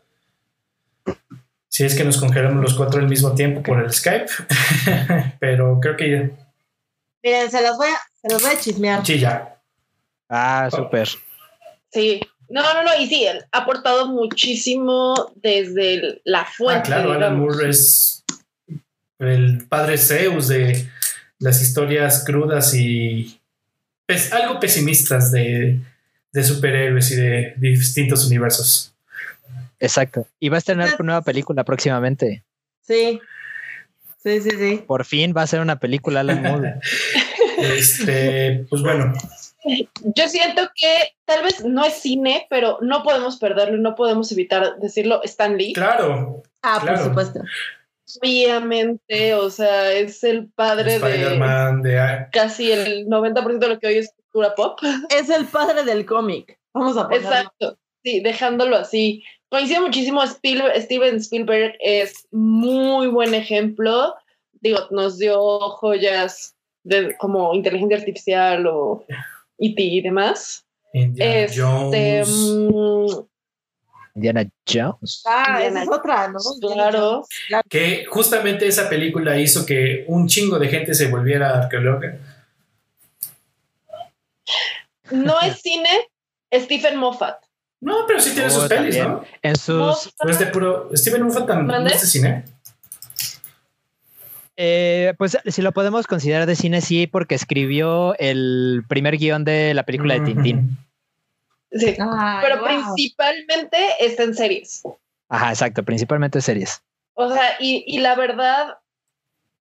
Si 1.70 1.86
es 1.86 1.96
que 1.96 2.04
nos 2.04 2.18
congelamos 2.20 2.62
los 2.62 2.74
cuatro 2.76 3.00
al 3.00 3.08
mismo 3.08 3.34
tiempo 3.34 3.64
por 3.64 3.82
el 3.82 3.92
Skype, 3.94 4.26
pero 5.40 5.80
creo 5.82 5.96
que 5.96 6.12
ya. 6.12 6.30
Miren, 7.24 7.50
se 7.52 7.62
las 7.62 7.78
voy 7.78 7.88
a, 7.88 7.98
Se 8.22 8.30
los 8.34 8.42
voy 8.42 8.52
a 8.52 8.60
chismear. 8.60 9.06
Sí, 9.06 9.20
ya. 9.20 9.60
Ah, 10.30 10.70
súper. 10.72 11.08
Sí. 11.92 12.22
No, 12.50 12.62
no, 12.74 12.84
no, 12.84 12.90
y 13.00 13.08
sí, 13.08 13.26
él 13.26 13.44
ha 13.52 13.60
aportado 13.60 14.08
muchísimo 14.08 15.32
desde 15.36 15.94
el- 15.96 16.22
la 16.26 16.46
fuente. 16.46 16.82
Ah, 16.82 16.84
claro, 16.84 17.14
Alan. 17.14 17.40
Moore 17.40 17.70
es 17.70 18.24
el 19.20 19.66
padre 19.70 19.98
Zeus 19.98 20.48
de 20.50 20.88
las 21.40 21.62
historias 21.62 22.24
crudas 22.26 22.74
y 22.74 23.40
pes- 24.06 24.32
algo 24.34 24.60
pesimistas 24.60 25.32
de, 25.32 25.80
de 26.32 26.44
superhéroes 26.44 27.12
y 27.12 27.16
de 27.16 27.54
distintos 27.58 28.26
universos. 28.28 28.94
Exacto. 29.80 30.28
Y 30.40 30.50
va 30.50 30.58
a 30.58 30.60
estrenar 30.60 30.90
una 31.00 31.06
nueva 31.06 31.22
película 31.22 31.64
próximamente. 31.64 32.44
Sí. 32.82 33.20
Sí, 34.24 34.40
sí, 34.42 34.50
sí. 34.52 34.84
Por 34.86 35.06
fin 35.06 35.34
va 35.36 35.42
a 35.44 35.48
ser 35.48 35.62
una 35.62 35.80
película 35.80 36.20
Alan 36.22 36.42
Moore. 36.44 36.76
Este, 37.58 38.66
pues 38.72 38.82
bueno, 38.82 39.14
Yo 40.16 40.28
siento 40.28 40.64
que 40.76 41.14
tal 41.26 41.44
vez 41.44 41.64
no 41.64 41.86
es 41.86 41.94
cine, 41.94 42.48
pero 42.50 42.80
no 42.82 43.04
podemos 43.04 43.38
perderlo 43.38 43.78
y 43.78 43.82
no 43.82 43.94
podemos 43.94 44.32
evitar 44.32 44.80
decirlo. 44.80 45.22
Stan 45.24 45.56
Lee, 45.58 45.74
claro, 45.74 46.42
Ah, 46.64 46.80
Claro. 46.82 46.98
por 46.98 47.08
supuesto. 47.10 47.40
obviamente, 48.20 49.34
o 49.36 49.50
sea, 49.50 49.92
es 49.94 50.24
el 50.24 50.48
padre 50.50 50.98
de 51.00 51.08
Spider-Man, 51.08 51.82
de, 51.84 52.28
casi 52.32 52.72
el 52.72 53.08
90% 53.08 53.60
de 53.60 53.68
lo 53.68 53.80
que 53.80 53.88
hoy 53.88 53.98
es 53.98 54.12
cultura 54.16 54.56
pop. 54.56 54.80
Es 55.10 55.30
el 55.30 55.46
padre 55.46 55.84
del 55.84 56.06
cómic. 56.06 56.58
Vamos 56.74 56.98
a 56.98 57.04
ponerlo. 57.08 57.28
Exacto, 57.30 57.78
sí, 58.04 58.22
dejándolo 58.22 58.76
así. 58.78 59.24
Coincido 59.52 59.82
muchísimo, 59.82 60.26
Steven 60.26 61.18
Spielberg 61.18 61.76
es 61.82 62.26
muy 62.32 63.08
buen 63.08 63.34
ejemplo. 63.34 64.16
Digo, 64.62 64.80
nos 64.92 65.18
dio 65.18 65.38
joyas 65.72 66.56
de, 66.84 67.18
como 67.18 67.54
inteligencia 67.54 67.98
artificial 67.98 68.66
o 68.66 69.04
E.T. 69.60 69.82
y 69.84 70.00
demás. 70.02 70.66
Indiana 70.94 71.36
Este, 71.42 71.62
Jones. 71.62 72.30
mm, 72.30 73.06
Indiana 74.16 74.50
Jones. 74.66 75.22
Ah, 75.26 75.58
esa 75.60 75.68
Indiana 75.68 75.84
es 75.84 75.90
otra, 75.90 76.28
¿no? 76.30 76.40
Claro. 76.74 77.26
Claro. 77.50 77.68
Que 77.70 78.06
justamente 78.06 78.66
esa 78.68 78.88
película 78.88 79.38
hizo 79.38 79.66
que 79.66 80.06
un 80.08 80.28
chingo 80.30 80.60
de 80.60 80.70
gente 80.70 80.94
se 80.94 81.10
volviera 81.10 81.60
arqueóloga. 81.62 82.18
no 85.12 85.42
es 85.42 85.60
cine, 85.62 86.08
Stephen 86.54 86.96
Moffat. 86.96 87.41
No, 87.82 88.06
pero 88.08 88.20
sí 88.20 88.32
tiene 88.32 88.48
Oh, 88.48 88.52
sus 88.52 88.66
pelis. 88.70 88.98
¿no? 89.00 89.24
En 89.42 89.56
sus. 89.56 89.76
Moffat, 89.78 90.14
No 90.24 90.30
es 90.32 90.40
de 90.40 90.46
puro. 90.48 90.90
Steven 90.94 91.24
Moffat 91.24 91.48
también 91.48 91.88
es 91.88 92.02
de 92.02 92.08
cine. 92.08 92.46
eh, 94.58 95.14
pues 95.18 95.38
si 95.46 95.62
lo 95.62 95.72
podemos 95.72 96.06
considerar 96.08 96.46
de 96.46 96.56
cine, 96.56 96.82
sí, 96.82 97.08
porque 97.08 97.36
escribió 97.36 98.16
el 98.20 98.84
primer 98.88 99.18
guion 99.18 99.44
de 99.44 99.74
la 99.74 99.84
película 99.84 100.14
de 100.16 100.22
Tintín. 100.22 100.78
sí, 101.72 101.96
Ay, 102.00 102.40
pero 102.44 102.58
wow. 102.60 102.66
principalmente 102.68 103.78
está 104.00 104.24
en 104.24 104.36
series. 104.36 104.84
Ajá, 105.30 105.50
exacto, 105.50 105.84
principalmente 105.84 106.42
series. 106.42 106.84
O 107.14 107.32
sea, 107.32 107.56
y, 107.60 107.84
y 107.88 108.00
la 108.00 108.16
verdad, 108.16 108.78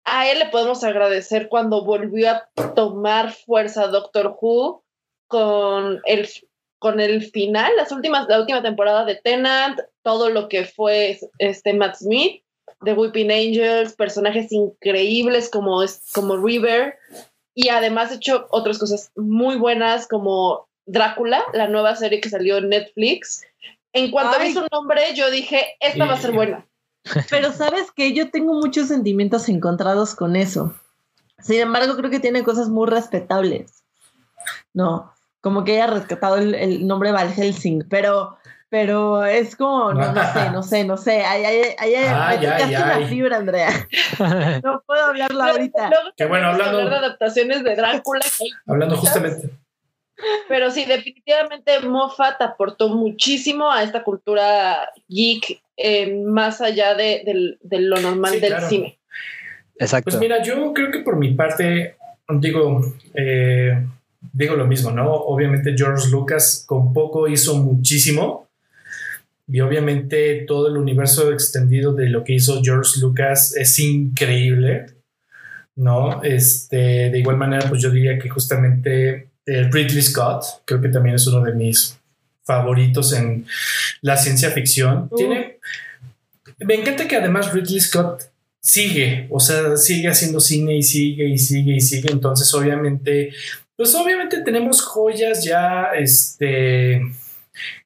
a 0.05 0.29
él 0.29 0.41
le 0.41 0.47
podemos 0.47 0.83
agradecer 0.85 1.49
cuando 1.49 1.85
volvió 1.85 2.31
a 2.33 2.49
tomar 2.75 3.33
fuerza 3.33 3.87
Doctor 3.87 4.37
Who 4.41 4.83
con 5.29 6.01
el, 6.05 6.29
con 6.81 6.99
el 6.99 7.23
final, 7.31 7.71
las 7.77 7.93
últimas, 7.93 8.27
la 8.29 8.41
última 8.41 8.63
temporada 8.63 9.05
de 9.05 9.15
Tennant, 9.15 9.79
todo 10.03 10.31
lo 10.31 10.49
que 10.49 10.65
fue 10.65 11.21
este 11.39 11.75
Matt 11.75 11.97
Smith, 11.97 12.43
de 12.81 12.95
Weeping 12.95 13.31
Angels, 13.31 13.93
personajes 13.93 14.51
increíbles 14.51 15.51
como, 15.51 15.83
es- 15.83 16.11
como 16.15 16.37
River, 16.39 16.97
y 17.55 17.69
además 17.69 18.11
ha 18.11 18.15
hecho 18.15 18.47
otras 18.51 18.79
cosas 18.79 19.13
muy 19.15 19.57
buenas 19.57 20.09
como 20.09 20.67
Drácula, 20.87 21.45
la 21.53 21.69
nueva 21.69 21.95
serie 21.95 22.21
que 22.21 22.31
salió 22.31 22.57
en 22.57 22.71
Netflix. 22.71 23.45
En 23.93 24.11
cuanto 24.11 24.39
Ay. 24.41 24.49
vi 24.49 24.55
su 24.55 24.67
nombre, 24.73 25.03
yo 25.15 25.31
dije, 25.31 25.77
esta 25.81 26.07
va 26.07 26.15
a 26.15 26.21
ser 26.21 26.33
buena. 26.33 26.67
Pero 27.29 27.53
sabes 27.53 27.91
que 27.93 28.13
yo 28.15 28.31
tengo 28.31 28.55
muchos 28.55 28.89
sentimientos 28.89 29.49
encontrados 29.49 30.15
con 30.15 30.35
eso. 30.35 30.75
Sin 31.41 31.61
embargo, 31.61 31.97
creo 31.97 32.11
que 32.11 32.21
tiene 32.21 32.43
cosas 32.43 32.69
muy 32.71 32.89
respetables. 32.89 33.85
No, 34.73 35.13
como 35.41 35.65
que 35.65 35.73
haya 35.73 35.87
rescatado 35.87 36.37
el, 36.37 36.55
el 36.55 36.87
nombre 36.87 37.13
Val 37.13 37.33
Helsing, 37.33 37.85
pero, 37.89 38.37
pero 38.69 39.25
es 39.25 39.57
como, 39.57 39.93
no, 39.95 40.13
no 40.13 40.33
sé, 40.33 40.51
no 40.51 40.63
sé, 40.63 40.85
no 40.85 40.97
sé. 40.97 41.23
Ay, 41.25 41.45
Ay, 41.79 42.37
tocaste 42.41 42.65
ay, 42.65 42.71
la 42.73 42.95
ay. 42.97 43.05
fibra, 43.07 43.37
Andrea. 43.39 43.71
No 44.63 44.83
puedo 44.87 45.05
hablarla 45.07 45.51
ahorita. 45.51 45.91
Qué 46.17 46.27
bueno, 46.27 46.57
que 46.57 46.63
hablando- 46.63 46.91
de 46.91 46.97
adaptaciones 46.97 47.65
de 47.65 47.77
Drácula, 47.77 48.21
que 48.39 48.47
Hablando 48.67 48.97
justamente. 48.97 49.51
Pero 50.49 50.71
sí, 50.71 50.85
definitivamente 50.85 51.81
Moffat 51.81 52.43
aportó 52.43 52.91
muchísimo 52.91 53.73
a 53.73 53.83
esta 53.83 54.03
cultura 54.03 54.91
geek, 55.09 55.63
eh, 55.79 56.15
más 56.27 56.61
allá 56.61 56.95
de, 56.95 57.23
lo 57.63 57.99
normal 58.03 58.33
Sí, 58.35 58.41
del 58.41 58.51
claro. 58.51 58.69
cine. 58.69 58.99
Exacto. 59.79 60.11
Pues 60.11 60.21
mira, 60.21 60.43
yo 60.43 60.75
creo 60.75 60.91
que 60.91 60.99
por 60.99 61.17
mi 61.17 61.33
parte, 61.33 61.97
digo, 62.29 62.83
eh, 63.15 63.83
digo 64.33 64.57
lo 64.57 64.67
mismo, 64.67 64.91
¿no? 64.91 65.13
Obviamente 65.13 65.75
George 65.77 66.09
Lucas 66.11 66.65
con 66.67 66.93
poco 66.93 67.29
hizo 67.29 67.57
muchísimo. 67.57 68.49
Y 69.49 69.61
obviamente 69.61 70.45
todo 70.47 70.69
el 70.69 70.77
universo 70.77 71.33
extendido 71.33 71.93
de 71.93 72.09
lo 72.09 72.23
que 72.23 72.35
hizo 72.35 72.63
George 72.63 73.01
Lucas 73.01 73.55
es 73.57 73.79
increíble, 73.81 74.87
¿no? 75.75 76.23
Este, 76.23 77.11
de 77.11 77.19
igual 77.19 77.37
manera, 77.37 77.69
pues 77.69 77.83
yo 77.83 77.91
diría 77.91 78.17
que 78.19 78.29
justamente 78.29 79.31
eh, 79.47 79.69
Ridley 79.71 80.03
Scott, 80.03 80.45
creo 80.65 80.81
que 80.81 80.89
también 80.89 81.17
es 81.17 81.27
uno 81.27 81.45
de 81.45 81.55
mis 81.55 81.99
favoritos 82.45 83.13
en 83.13 83.45
la 84.03 84.17
ciencia 84.17 84.51
ficción. 84.51 85.09
Uh. 85.11 85.17
Tiene, 85.17 85.59
me 86.61 86.75
encanta 86.75 87.09
que 87.09 87.17
además 87.17 87.53
Ridley 87.53 87.81
Scott 87.81 88.31
sigue, 88.61 89.27
o 89.31 89.41
sea, 89.41 89.77
sigue 89.77 90.09
haciendo 90.09 90.39
cine 90.39 90.77
y 90.77 90.83
sigue 90.83 91.29
y 91.29 91.39
sigue 91.39 91.75
y 91.75 91.81
sigue. 91.81 92.13
Entonces, 92.13 92.53
obviamente, 92.55 93.33
pues 93.81 93.95
obviamente 93.95 94.43
tenemos 94.43 94.83
joyas 94.83 95.43
ya, 95.43 95.93
este, 95.97 97.01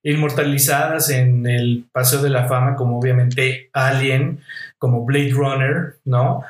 inmortalizadas 0.02 1.08
en 1.10 1.46
el 1.46 1.84
Paseo 1.92 2.20
de 2.20 2.30
la 2.30 2.48
Fama, 2.48 2.74
como 2.74 2.98
obviamente 2.98 3.70
Alien, 3.72 4.40
como 4.76 5.04
Blade 5.04 5.30
Runner, 5.30 5.94
¿no? 6.04 6.42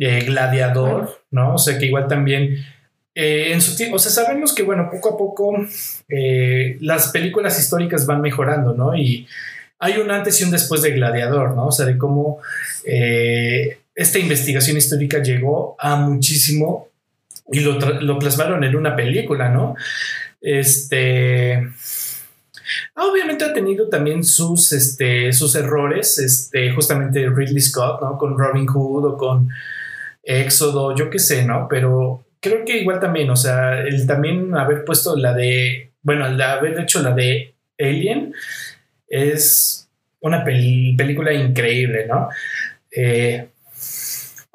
Eh, 0.00 0.24
Gladiador, 0.24 1.22
¿no? 1.30 1.56
O 1.56 1.58
sea, 1.58 1.78
que 1.78 1.84
igual 1.84 2.08
también... 2.08 2.64
eh, 3.14 3.52
en 3.52 3.60
su 3.60 3.76
tiempo, 3.76 3.96
o 3.96 3.98
sea, 3.98 4.10
sabemos 4.10 4.54
que, 4.54 4.62
bueno, 4.62 4.88
poco 4.90 5.10
a 5.10 5.18
poco 5.18 5.54
eh, 6.08 6.78
las 6.80 7.08
películas 7.08 7.60
históricas 7.60 8.06
van 8.06 8.22
mejorando, 8.22 8.72
¿no? 8.72 8.96
Y 8.96 9.28
hay 9.78 9.98
un 9.98 10.10
antes 10.10 10.40
y 10.40 10.44
un 10.44 10.50
después 10.50 10.80
de 10.80 10.92
Gladiador, 10.92 11.54
¿no? 11.54 11.66
O 11.66 11.72
sea, 11.72 11.84
de 11.84 11.98
cómo 11.98 12.38
eh, 12.86 13.80
esta 13.94 14.18
investigación 14.18 14.78
histórica 14.78 15.22
llegó 15.22 15.76
a 15.78 15.96
muchísimo 15.96 16.87
y 17.50 17.60
lo, 17.60 17.78
lo 17.78 18.18
plasmaron 18.18 18.64
en 18.64 18.76
una 18.76 18.94
película, 18.94 19.48
¿no? 19.48 19.74
Este. 20.40 21.54
ah, 22.94 23.06
Obviamente 23.10 23.44
ha 23.44 23.52
tenido 23.52 23.88
también 23.88 24.24
sus, 24.24 24.72
este, 24.72 25.32
sus 25.32 25.54
errores, 25.54 26.18
este, 26.18 26.72
justamente 26.72 27.28
Ridley 27.28 27.60
Scott, 27.60 28.00
¿no? 28.02 28.18
Con 28.18 28.38
Robin 28.38 28.66
Hood 28.66 29.04
o 29.06 29.16
con 29.16 29.48
Éxodo, 30.22 30.94
yo 30.94 31.10
qué 31.10 31.18
sé, 31.18 31.44
¿no? 31.44 31.66
Pero 31.68 32.26
creo 32.40 32.64
que 32.64 32.78
igual 32.78 33.00
también, 33.00 33.30
o 33.30 33.36
sea, 33.36 33.80
el 33.80 34.06
también 34.06 34.54
haber 34.56 34.84
puesto 34.84 35.16
la 35.16 35.32
de, 35.32 35.92
bueno, 36.02 36.26
el 36.26 36.40
haber 36.40 36.78
hecho 36.78 37.02
la 37.02 37.12
de 37.12 37.54
Alien 37.78 38.34
es 39.08 39.88
una 40.20 40.44
película 40.44 41.32
increíble, 41.32 42.06
¿no? 42.06 42.28
Eh, 42.90 43.48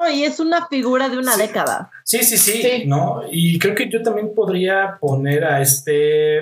y 0.10 0.24
es 0.24 0.40
una 0.40 0.68
figura 0.68 1.10
de 1.10 1.18
una 1.18 1.34
Sí. 1.34 1.42
década. 1.42 1.92
Sí, 2.04 2.24
sí, 2.24 2.38
sí, 2.38 2.62
Sí. 2.62 2.84
¿no? 2.86 3.24
Y 3.32 3.60
creo 3.60 3.76
que 3.76 3.90
yo 3.90 4.02
también 4.02 4.34
podría 4.36 4.98
poner 5.00 5.44
a 5.46 5.62
este, 5.62 6.40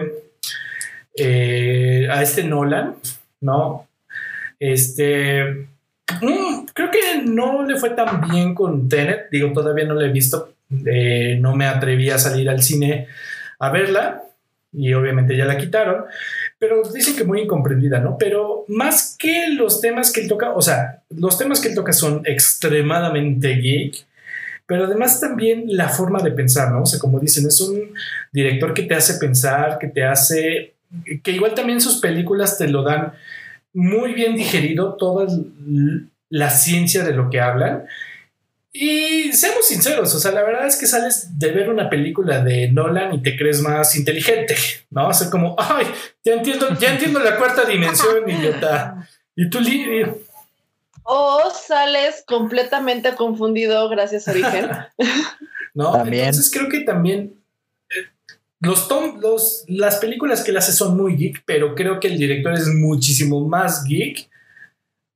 eh, 1.15 2.07
a 2.09 2.21
este 2.21 2.43
Nolan, 2.43 2.95
¿no? 3.41 3.87
Este, 4.59 5.43
mm, 6.21 6.65
creo 6.73 6.91
que 6.91 7.21
no 7.23 7.63
le 7.65 7.77
fue 7.77 7.91
tan 7.91 8.21
bien 8.29 8.53
con 8.53 8.87
Tenet, 8.87 9.29
digo, 9.31 9.51
todavía 9.53 9.85
no 9.85 9.95
la 9.95 10.07
he 10.07 10.11
visto, 10.11 10.53
eh, 10.85 11.37
no 11.39 11.55
me 11.55 11.65
atreví 11.65 12.09
a 12.09 12.17
salir 12.19 12.49
al 12.49 12.61
cine 12.61 13.07
a 13.59 13.69
verla 13.69 14.23
y 14.73 14.93
obviamente 14.93 15.35
ya 15.35 15.45
la 15.45 15.57
quitaron, 15.57 16.05
pero 16.57 16.81
dicen 16.93 17.15
que 17.15 17.23
muy 17.23 17.41
incomprendida, 17.41 17.99
¿no? 17.99 18.17
Pero 18.17 18.65
más 18.67 19.15
que 19.19 19.49
los 19.49 19.81
temas 19.81 20.11
que 20.11 20.21
él 20.21 20.27
toca, 20.27 20.51
o 20.53 20.61
sea, 20.61 21.01
los 21.09 21.37
temas 21.37 21.59
que 21.59 21.69
él 21.69 21.75
toca 21.75 21.93
son 21.93 22.21
extremadamente 22.25 23.55
geek, 23.55 24.05
pero 24.65 24.85
además 24.85 25.19
también 25.19 25.65
la 25.67 25.89
forma 25.89 26.21
de 26.23 26.31
pensar, 26.31 26.71
¿no? 26.71 26.83
O 26.83 26.85
sea, 26.85 26.99
como 26.99 27.19
dicen, 27.19 27.45
es 27.45 27.59
un 27.59 27.93
director 28.31 28.73
que 28.73 28.83
te 28.83 28.95
hace 28.95 29.15
pensar, 29.15 29.77
que 29.77 29.87
te 29.87 30.05
hace, 30.05 30.75
que 31.23 31.31
igual 31.31 31.53
también 31.53 31.81
sus 31.81 31.99
películas 31.99 32.57
te 32.57 32.69
lo 32.69 32.83
dan 32.83 33.11
muy 33.73 34.13
bien 34.13 34.35
digerido, 34.35 34.95
toda 34.95 35.27
la 36.29 36.49
ciencia 36.49 37.03
de 37.03 37.13
lo 37.13 37.29
que 37.29 37.41
hablan. 37.41 37.83
Y 38.73 39.33
seamos 39.33 39.67
sinceros, 39.67 40.15
o 40.15 40.19
sea, 40.19 40.31
la 40.31 40.43
verdad 40.43 40.65
es 40.65 40.77
que 40.77 40.87
sales 40.87 41.37
de 41.37 41.51
ver 41.51 41.69
una 41.69 41.89
película 41.89 42.41
de 42.41 42.71
Nolan 42.71 43.13
y 43.13 43.21
te 43.21 43.35
crees 43.35 43.61
más 43.61 43.95
inteligente, 43.97 44.55
¿no? 44.89 45.09
O 45.09 45.13
sea, 45.13 45.29
como, 45.29 45.55
ay, 45.59 45.85
ya 46.23 46.33
entiendo, 46.35 46.69
ya 46.79 46.93
entiendo 46.93 47.19
la 47.19 47.35
cuarta 47.35 47.65
dimensión, 47.65 48.23
idiota. 48.29 49.09
Y 49.35 49.49
tú, 49.49 49.59
O 51.03 51.51
sales 51.51 52.23
completamente 52.25 53.13
confundido 53.15 53.89
gracias 53.89 54.27
a 54.27 54.31
Origen. 54.31 54.69
¿no? 55.73 55.91
También. 55.91 56.25
Entonces 56.27 56.49
creo 56.53 56.69
que 56.69 56.81
también 56.81 57.33
eh, 57.89 58.07
los, 58.61 58.87
tom- 58.87 59.19
los 59.19 59.65
las 59.67 59.97
películas 59.97 60.43
que 60.43 60.51
él 60.51 60.57
hace 60.57 60.71
son 60.71 60.95
muy 60.95 61.17
geek, 61.17 61.43
pero 61.45 61.75
creo 61.75 61.99
que 61.99 62.07
el 62.07 62.17
director 62.17 62.53
es 62.53 62.67
muchísimo 62.67 63.45
más 63.45 63.83
geek 63.83 64.29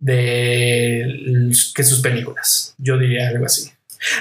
de 0.05 1.51
que 1.73 1.83
sus 1.83 1.99
películas. 1.99 2.75
Yo 2.77 2.95
diría 2.95 3.27
algo 3.27 3.45
así. 3.45 3.71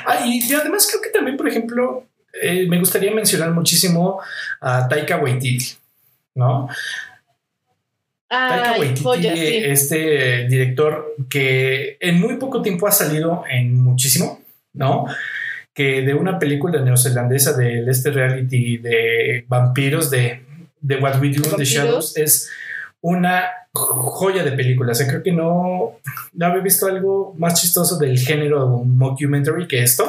Ah, 0.06 0.24
y, 0.26 0.40
además 0.54 0.88
creo 0.88 1.02
que 1.02 1.10
también, 1.10 1.36
por 1.36 1.46
ejemplo, 1.46 2.06
eh, 2.40 2.66
me 2.66 2.78
gustaría 2.78 3.12
mencionar 3.12 3.50
muchísimo 3.50 4.18
a 4.62 4.88
Taika 4.88 5.18
Waititi, 5.18 5.74
¿no? 6.36 6.68
Taika 8.28 8.78
Waititi, 8.78 9.02
joya, 9.02 9.36
sí. 9.36 9.56
este 9.62 10.48
director 10.48 11.16
que 11.28 11.98
en 12.00 12.18
muy 12.18 12.38
poco 12.38 12.62
tiempo 12.62 12.88
ha 12.88 12.90
salido 12.90 13.44
en 13.50 13.74
muchísimo, 13.74 14.42
¿no? 14.72 15.04
Que 15.74 16.00
de 16.00 16.14
una 16.14 16.38
película 16.38 16.80
neozelandesa 16.80 17.52
del 17.52 17.86
este 17.90 18.10
reality 18.10 18.78
de 18.78 19.44
vampiros 19.48 20.08
de, 20.10 20.46
de 20.80 20.96
What 20.96 21.20
We 21.20 21.28
Do 21.28 21.46
in 21.50 21.56
the. 21.58 21.64
Shadows 21.64 22.16
es 22.16 22.50
una 23.02 23.50
joya 23.74 24.44
de 24.44 24.52
película. 24.52 24.92
O 24.92 24.94
sea, 24.94 25.06
creo 25.06 25.22
que 25.22 25.32
no, 25.32 25.98
no 26.32 26.46
había 26.46 26.62
visto 26.62 26.86
algo 26.86 27.34
más 27.36 27.60
chistoso 27.60 27.98
del 27.98 28.18
género 28.18 28.68
mockumentary 28.68 29.66
que 29.66 29.82
esto. 29.82 30.08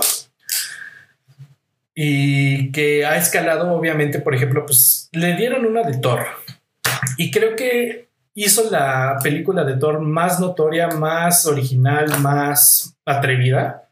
Y 1.93 2.71
que 2.71 3.05
ha 3.05 3.17
escalado, 3.17 3.71
obviamente, 3.73 4.19
por 4.19 4.35
ejemplo, 4.35 4.65
pues 4.65 5.09
le 5.13 5.35
dieron 5.35 5.65
una 5.65 5.83
de 5.83 5.97
Thor. 5.97 6.25
Y 7.17 7.31
creo 7.31 7.55
que 7.55 8.09
hizo 8.33 8.69
la 8.69 9.17
película 9.23 9.63
de 9.63 9.77
Thor 9.77 10.01
más 10.01 10.39
notoria, 10.39 10.89
más 10.89 11.45
original, 11.45 12.19
más 12.19 12.95
atrevida. 13.05 13.89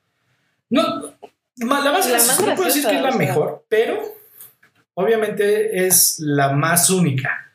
No, 0.69 1.15
la 1.57 1.65
más, 1.65 2.09
La 2.09 2.17
más 2.17 2.39
no 2.41 2.55
puedo 2.55 2.65
decir 2.65 2.85
que 2.85 2.95
es 2.95 3.01
la 3.01 3.11
mejor, 3.11 3.65
pero 3.69 4.01
obviamente 4.95 5.85
es 5.85 6.19
la 6.19 6.51
más 6.51 6.89
única. 6.89 7.52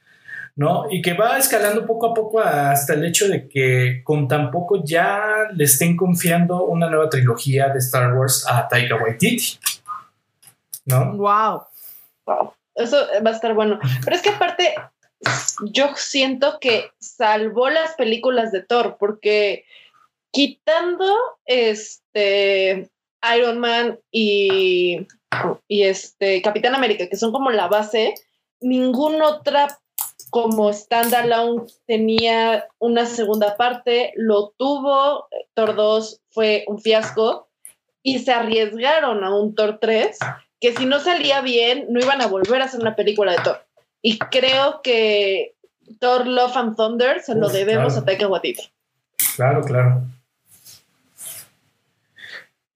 ¿No? 0.59 0.87
Y 0.91 1.01
que 1.03 1.15
va 1.15 1.39
escalando 1.39 1.87
poco 1.87 2.09
a 2.09 2.15
poco 2.15 2.41
hasta 2.41 2.95
el 2.95 3.05
hecho 3.05 3.29
de 3.29 3.49
que 3.49 4.03
con 4.03 4.27
tan 4.27 4.51
poco 4.51 4.83
ya 4.85 5.47
le 5.55 5.63
estén 5.63 5.97
confiando 5.97 6.65
una 6.65 6.91
nueva 6.91 7.09
trilogía 7.09 7.69
de 7.69 7.79
Star 7.79 8.13
Wars 8.13 8.45
a 8.51 8.67
Taika 8.67 8.97
Waititi, 8.97 9.57
¿no? 10.87 11.17
Wow. 11.17 11.63
Wow. 12.27 12.55
Eso 12.75 12.97
va 13.25 13.31
a 13.31 13.35
estar 13.35 13.55
bueno. 13.55 13.79
Pero 14.05 14.17
es 14.17 14.21
que 14.21 14.31
aparte, 14.31 14.75
yo 15.71 15.91
siento 15.95 16.59
que 16.61 16.91
salvó 16.99 17.71
las 17.71 17.95
películas 17.95 18.51
de 18.51 18.63
Thor, 18.63 18.97
porque 18.99 19.65
quitando 20.33 21.15
este 21.47 22.91
Iron 23.37 23.61
Man 23.61 24.01
y, 24.11 25.07
y 25.69 25.85
este 25.85 26.43
Capitán 26.43 26.75
América, 26.75 27.07
que 27.09 27.17
son 27.17 27.31
como 27.31 27.53
la 27.53 27.69
base, 27.69 28.15
ninguna 28.61 29.29
otra 29.29 29.79
como 30.31 30.73
standalone 30.73 31.67
tenía 31.87 32.67
una 32.79 33.07
segunda 33.07 33.57
parte, 33.57 34.13
lo 34.17 34.51
tuvo, 34.57 35.29
Thor 35.55 35.75
2 35.75 36.21
fue 36.31 36.65
un 36.67 36.81
fiasco 36.81 37.49
y 38.03 38.19
se 38.21 38.33
arriesgaron 38.33 39.25
a 39.25 39.35
un 39.35 39.55
Thor 39.55 39.79
3 39.81 40.19
que 40.61 40.75
si 40.75 40.87
no 40.87 41.01
salía 41.01 41.41
bien 41.41 41.87
no 41.91 42.01
iban 42.01 42.21
a 42.21 42.27
volver 42.27 42.63
a 42.63 42.67
hacer 42.67 42.81
una 42.81 42.97
película 42.97 43.33
de 43.33 43.43
Thor. 43.43 43.67
Y 44.03 44.19
creo 44.19 44.81
que 44.83 45.55
Thor 46.01 46.27
Love 46.27 46.57
and 46.57 46.77
Thunder 46.77 47.21
se 47.21 47.35
lo 47.35 47.47
Uf, 47.47 47.53
debemos 47.53 47.93
claro. 47.93 48.03
a 48.03 48.05
Taika 48.05 48.29
Waititi. 48.29 48.63
Claro, 49.37 49.63
claro. 49.63 50.03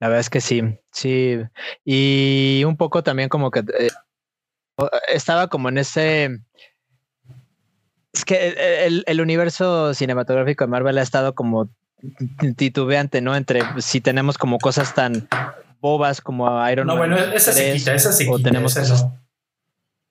La 0.01 0.09
verdad 0.09 0.21
es 0.21 0.31
que 0.31 0.41
sí, 0.41 0.63
sí. 0.91 1.39
Y 1.85 2.65
un 2.67 2.77
poco 2.77 3.05
también 3.05 3.29
como 3.29 3.53
que 3.53 3.61
eh, 3.61 3.91
estaba 5.13 5.49
como 5.49 5.69
en 5.69 5.79
ese... 5.79 6.41
Es 8.13 8.25
que 8.25 8.85
el, 8.87 9.05
el 9.07 9.21
universo 9.21 9.95
cinematográfico 9.95 10.65
de 10.65 10.71
Marvel 10.71 10.99
ha 10.99 11.03
estado 11.03 11.35
como 11.35 11.71
titubeante, 12.57 13.21
¿no? 13.21 13.35
Entre 13.37 13.63
si 13.81 14.01
tenemos 14.01 14.39
como 14.39 14.59
cosas 14.59 14.95
tan 14.95 15.29
bobas 15.81 16.21
como 16.21 16.69
Iron 16.71 16.87
No, 16.87 16.97
Man. 16.97 17.11
bueno, 17.11 17.33
esa 17.33 17.53
se 17.53 17.63
3, 17.63 17.75
quita, 17.79 17.95
esa 17.95 18.13
se 18.13 18.29
o 18.29 18.37
quita. 18.37 18.51
tenemos 18.51 18.73
esa 18.77 18.81
cosas- 18.93 19.03
no. 19.05 19.19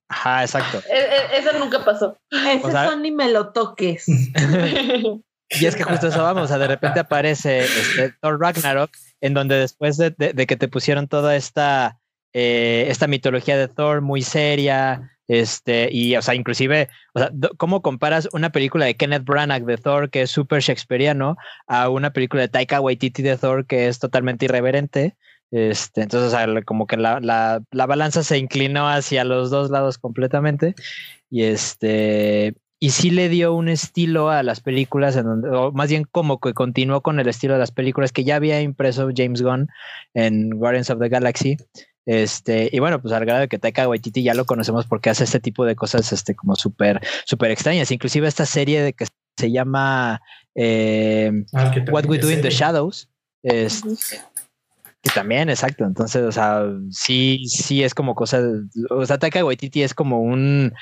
Ajá, 0.09 0.41
exacto. 0.43 0.79
E- 0.89 1.35
e- 1.35 1.39
Eso 1.39 1.57
nunca 1.57 1.85
pasó. 1.85 2.17
Ese 2.29 2.65
O 2.67 2.71
sea- 2.71 2.85
son 2.89 3.01
ni 3.01 3.11
me 3.11 3.29
lo 3.31 3.49
toques. 3.51 4.05
Y 5.59 5.65
es 5.65 5.75
que 5.75 5.83
justo 5.83 6.07
eso 6.07 6.23
vamos, 6.23 6.43
o 6.43 6.47
sea, 6.47 6.57
de 6.57 6.67
repente 6.67 7.01
aparece 7.01 7.65
este 7.65 8.13
Thor 8.21 8.39
Ragnarok, 8.39 8.89
en 9.19 9.33
donde 9.33 9.55
después 9.57 9.97
de, 9.97 10.11
de- 10.17 10.31
de 10.31 10.47
que 10.47 10.55
te 10.55 10.69
pusieron 10.69 11.09
toda 11.09 11.35
esta, 11.35 11.99
eh, 12.33 12.85
esta 12.87 13.05
mitología 13.07 13.57
de 13.57 13.67
Thor 13.67 13.99
muy 13.99 14.21
seria, 14.21 15.11
este, 15.31 15.87
y, 15.89 16.17
o 16.17 16.21
sea, 16.21 16.35
inclusive, 16.35 16.89
o 17.13 17.19
sea, 17.19 17.31
¿cómo 17.55 17.81
comparas 17.81 18.27
una 18.33 18.51
película 18.51 18.83
de 18.83 18.97
Kenneth 18.97 19.23
Branagh 19.23 19.63
de 19.63 19.77
Thor, 19.77 20.09
que 20.09 20.23
es 20.23 20.29
súper 20.29 20.61
shakespeariano, 20.61 21.37
a 21.67 21.87
una 21.87 22.11
película 22.11 22.41
de 22.41 22.49
Taika 22.49 22.81
Waititi 22.81 23.23
de 23.23 23.37
Thor, 23.37 23.65
que 23.65 23.87
es 23.87 23.99
totalmente 23.99 24.43
irreverente? 24.43 25.15
Este, 25.49 26.01
entonces, 26.01 26.37
como 26.65 26.85
que 26.85 26.97
la, 26.97 27.21
la, 27.21 27.61
la 27.71 27.85
balanza 27.85 28.23
se 28.23 28.39
inclinó 28.39 28.89
hacia 28.89 29.23
los 29.23 29.49
dos 29.49 29.69
lados 29.69 29.97
completamente. 29.97 30.75
Y 31.29 31.43
este, 31.43 32.53
y 32.77 32.89
sí 32.89 33.09
le 33.09 33.29
dio 33.29 33.53
un 33.53 33.69
estilo 33.69 34.31
a 34.31 34.43
las 34.43 34.59
películas, 34.59 35.15
o 35.15 35.71
más 35.71 35.89
bien 35.89 36.03
como 36.11 36.41
que 36.41 36.53
continuó 36.53 36.99
con 36.99 37.21
el 37.21 37.29
estilo 37.29 37.53
de 37.53 37.59
las 37.59 37.71
películas 37.71 38.11
que 38.11 38.25
ya 38.25 38.35
había 38.35 38.59
impreso 38.59 39.11
James 39.15 39.41
Gunn 39.41 39.69
en 40.13 40.49
Guardians 40.49 40.89
of 40.89 40.99
the 40.99 41.07
Galaxy. 41.07 41.55
Este, 42.05 42.69
y 42.71 42.79
bueno, 42.79 43.01
pues 43.01 43.13
al 43.13 43.25
grado 43.25 43.41
de 43.41 43.47
que 43.47 43.59
Taika 43.59 43.87
Waititi 43.87 44.23
ya 44.23 44.33
lo 44.33 44.45
conocemos 44.45 44.87
porque 44.87 45.09
hace 45.09 45.23
este 45.23 45.39
tipo 45.39 45.65
de 45.65 45.75
cosas 45.75 46.11
este, 46.11 46.35
como 46.35 46.55
súper, 46.55 46.99
súper 47.25 47.51
extrañas. 47.51 47.91
Inclusive 47.91 48.27
esta 48.27 48.45
serie 48.45 48.81
de 48.81 48.93
que 48.93 49.05
se 49.37 49.51
llama 49.51 50.21
eh, 50.55 51.31
Ah, 51.53 51.73
What 51.91 52.05
We 52.05 52.17
Do 52.17 52.31
in 52.31 52.41
the. 52.41 52.49
Shadows. 52.49 53.09
Es, 53.43 53.81
que 55.01 55.09
también, 55.15 55.49
exacto. 55.49 55.85
Entonces, 55.85 56.23
o 56.23 56.31
sea, 56.31 56.63
sí, 56.91 57.45
sí 57.47 57.83
es 57.83 57.93
como 57.93 58.15
cosa. 58.15 58.41
O 58.89 59.05
sea, 59.05 59.17
Taika 59.17 59.43
Waititi 59.43 59.83
es 59.83 59.93
como 59.93 60.21
un. 60.21 60.73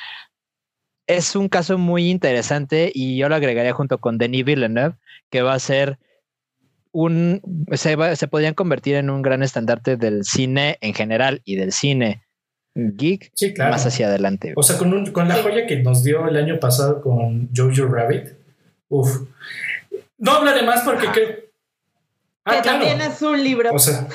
Es 1.08 1.36
un 1.36 1.50
caso 1.50 1.78
muy 1.78 2.10
interesante 2.10 2.92
y 2.94 3.18
yo 3.18 3.30
lo 3.30 3.36
agregaría 3.36 3.74
junto 3.74 3.98
con 3.98 4.20
Denis 4.20 4.46
Villeneuve, 4.46 4.96
que 5.32 5.42
va 5.42 5.54
a 5.54 5.60
ser 5.60 5.98
un. 6.92 7.42
Se, 7.74 7.96
va- 7.96 8.16
se 8.16 8.28
podrían 8.28 8.54
convertir 8.54 8.96
en 8.96 9.10
un 9.10 9.22
gran 9.22 9.44
estandarte 9.44 9.96
del 9.98 10.24
cine 10.26 10.78
en 10.82 10.94
general 10.94 11.42
y 11.46 11.56
del 11.56 11.72
cine 11.72 12.24
geek 12.76 13.32
Sí, 13.36 13.54
claro. 13.54 13.72
más 13.72 13.86
hacia 13.86 14.08
adelante. 14.08 14.54
O 14.56 14.64
sea, 14.64 14.78
con, 14.78 14.94
un- 14.94 15.12
con 15.12 15.28
la 15.28 15.36
joya 15.36 15.66
que 15.68 15.78
nos 15.78 16.04
dio 16.04 16.28
el 16.28 16.38
año 16.38 16.60
pasado 16.60 17.02
con 17.02 17.50
Jojo 17.56 17.86
Rabbit. 17.88 18.30
Uf. 18.90 19.22
No 20.18 20.32
hablaré 20.32 20.64
más 20.64 20.82
porque 20.82 21.06
Ajá. 21.06 21.14
creo. 21.14 21.28
Ah, 22.46 22.56
que 22.56 22.62
claro. 22.62 22.80
también 22.86 23.02
es 23.02 23.22
un 23.22 23.44
libro. 23.44 23.72
O 23.74 23.80
sea, 23.80 24.08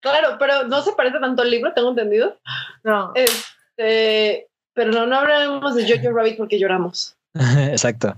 Claro, 0.00 0.36
pero 0.38 0.64
no 0.68 0.82
se 0.82 0.92
parece 0.92 1.18
tanto 1.18 1.40
al 1.42 1.50
libro, 1.50 1.72
tengo 1.72 1.88
entendido. 1.90 2.38
no. 2.82 3.12
Este, 3.14 4.48
pero 4.74 4.90
no, 4.92 5.06
no 5.06 5.16
hablamos 5.18 5.74
de 5.74 5.88
Jojo 5.88 6.14
Rabbit 6.14 6.36
porque 6.36 6.58
lloramos. 6.58 7.16
Exacto. 7.34 8.14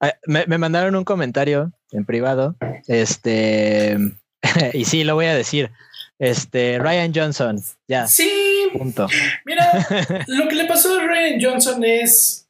Ah, 0.00 0.14
Me, 0.26 0.46
me 0.46 0.58
mandaron 0.58 0.96
un 0.96 1.04
comentario 1.04 1.72
en 1.92 2.04
privado. 2.04 2.56
Este, 2.86 3.96
y 4.72 4.84
sí, 4.84 5.04
lo 5.04 5.14
voy 5.14 5.26
a 5.26 5.34
decir. 5.34 5.70
Este, 6.18 6.78
Ryan 6.80 7.12
Johnson, 7.14 7.62
ya, 7.86 8.08
sí, 8.08 8.28
punto. 8.72 9.06
mira, 9.44 9.86
lo 10.26 10.48
que 10.48 10.56
le 10.56 10.64
pasó 10.64 10.98
a 10.98 11.06
Ryan 11.06 11.38
Johnson 11.40 11.84
es 11.84 12.48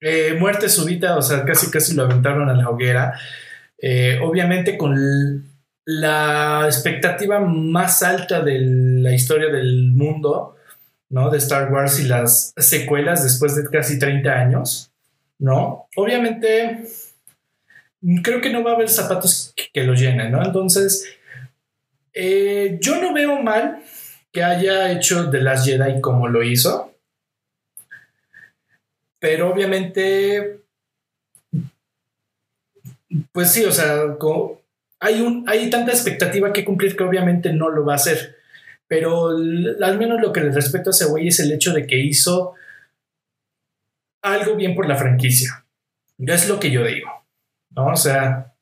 eh, 0.00 0.34
muerte 0.38 0.70
súbita, 0.70 1.18
o 1.18 1.22
sea, 1.22 1.44
casi 1.44 1.70
casi 1.70 1.94
lo 1.94 2.04
aventaron 2.04 2.48
a 2.48 2.54
la 2.54 2.70
hoguera. 2.70 3.20
Eh, 3.82 4.18
obviamente 4.22 4.76
con 4.76 5.50
la 5.86 6.62
expectativa 6.66 7.40
más 7.40 8.02
alta 8.02 8.40
de 8.42 8.60
la 8.60 9.12
historia 9.12 9.50
del 9.50 9.92
mundo, 9.92 10.56
¿no? 11.10 11.30
De 11.30 11.38
Star 11.38 11.72
Wars 11.72 11.98
y 12.00 12.04
las 12.04 12.52
secuelas 12.56 13.24
después 13.24 13.56
de 13.56 13.68
casi 13.68 13.98
30 13.98 14.30
años, 14.30 14.92
¿no? 15.38 15.88
Obviamente 15.96 16.84
creo 18.22 18.40
que 18.40 18.50
no 18.50 18.62
va 18.62 18.72
a 18.72 18.74
haber 18.74 18.88
zapatos 18.88 19.52
que, 19.56 19.68
que 19.72 19.84
lo 19.84 19.94
llenen, 19.94 20.32
¿no? 20.32 20.44
Entonces, 20.44 21.16
eh, 22.12 22.78
yo 22.80 23.00
no 23.00 23.12
veo 23.12 23.40
mal 23.40 23.82
que 24.32 24.42
haya 24.42 24.92
hecho 24.92 25.30
The 25.30 25.40
Last 25.40 25.66
Jedi 25.66 26.00
como 26.00 26.28
lo 26.28 26.42
hizo. 26.42 26.94
Pero 29.18 29.50
obviamente, 29.50 30.60
pues 33.32 33.52
sí, 33.52 33.64
o 33.64 33.72
sea, 33.72 34.16
hay, 35.00 35.20
un, 35.20 35.44
hay 35.46 35.68
tanta 35.68 35.92
expectativa 35.92 36.52
que 36.52 36.64
cumplir 36.64 36.96
que 36.96 37.04
obviamente 37.04 37.52
no 37.52 37.68
lo 37.68 37.84
va 37.84 37.94
a 37.94 37.96
hacer. 37.96 38.36
Pero 38.88 39.28
al 39.28 39.98
menos 39.98 40.20
lo 40.20 40.32
que 40.32 40.40
le 40.40 40.50
respeto 40.50 40.90
a 40.90 40.92
ese 40.92 41.04
güey 41.04 41.28
es 41.28 41.38
el 41.40 41.52
hecho 41.52 41.72
de 41.72 41.86
que 41.86 41.98
hizo 41.98 42.54
algo 44.22 44.56
bien 44.56 44.74
por 44.74 44.88
la 44.88 44.96
franquicia. 44.96 45.64
Es 46.18 46.48
lo 46.48 46.58
que 46.58 46.70
yo 46.70 46.84
digo. 46.84 47.19
¿No? 47.70 47.86
O 47.88 47.96
sea. 47.96 48.54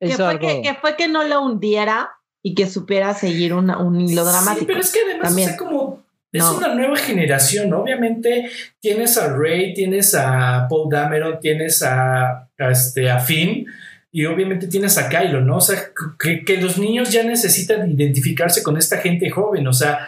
Que 0.00 0.10
fue, 0.10 0.38
que, 0.38 0.76
fue 0.80 0.96
que 0.96 1.08
no 1.08 1.24
lo 1.24 1.42
hundiera 1.42 2.10
y 2.42 2.54
que 2.54 2.66
supiera 2.66 3.14
seguir 3.14 3.54
un 3.54 4.00
hilo 4.00 4.24
dramático. 4.24 4.60
Sí, 4.60 4.66
pero 4.66 4.80
es 4.80 4.92
que 4.92 5.00
además, 5.00 5.56
como 5.56 6.04
es 6.34 6.44
una 6.44 6.74
nueva 6.74 6.96
generación, 6.96 7.72
Obviamente 7.72 8.50
tienes 8.80 9.16
a 9.16 9.32
Ray, 9.32 9.72
tienes 9.72 10.14
a 10.14 10.66
Paul 10.68 10.90
Dameron, 10.90 11.38
tienes 11.38 11.82
a, 11.82 12.50
este, 12.58 13.08
a 13.08 13.20
Finn 13.20 13.66
y 14.10 14.26
obviamente 14.26 14.66
tienes 14.66 14.98
a 14.98 15.08
Kylo, 15.08 15.40
¿no? 15.40 15.58
O 15.58 15.60
sea, 15.60 15.90
que, 16.18 16.44
que, 16.44 16.56
los 16.60 16.76
niños 16.76 17.10
ya 17.10 17.22
necesitan 17.22 17.90
identificarse 17.90 18.62
con 18.62 18.76
esta 18.76 18.98
gente 18.98 19.30
joven, 19.30 19.66
o 19.66 19.72
sea... 19.72 20.06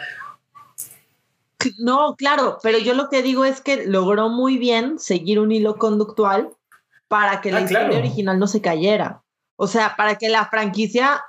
No, 1.79 2.15
claro, 2.15 2.59
pero 2.61 2.77
yo 2.77 2.93
lo 2.93 3.09
que 3.09 3.23
digo 3.23 3.43
es 3.43 3.61
que 3.61 3.85
logró 3.85 4.29
muy 4.29 4.57
bien 4.57 4.99
seguir 4.99 5.39
un 5.39 5.51
hilo 5.51 5.77
conductual 5.77 6.49
para 7.07 7.41
que 7.41 7.51
la 7.51 7.59
ah, 7.59 7.61
historia 7.61 7.97
original 7.97 8.39
no 8.39 8.47
se 8.47 8.61
cayera. 8.61 9.23
O 9.55 9.67
sea, 9.67 9.95
para 9.95 10.15
que 10.15 10.29
la 10.29 10.45
franquicia 10.47 11.23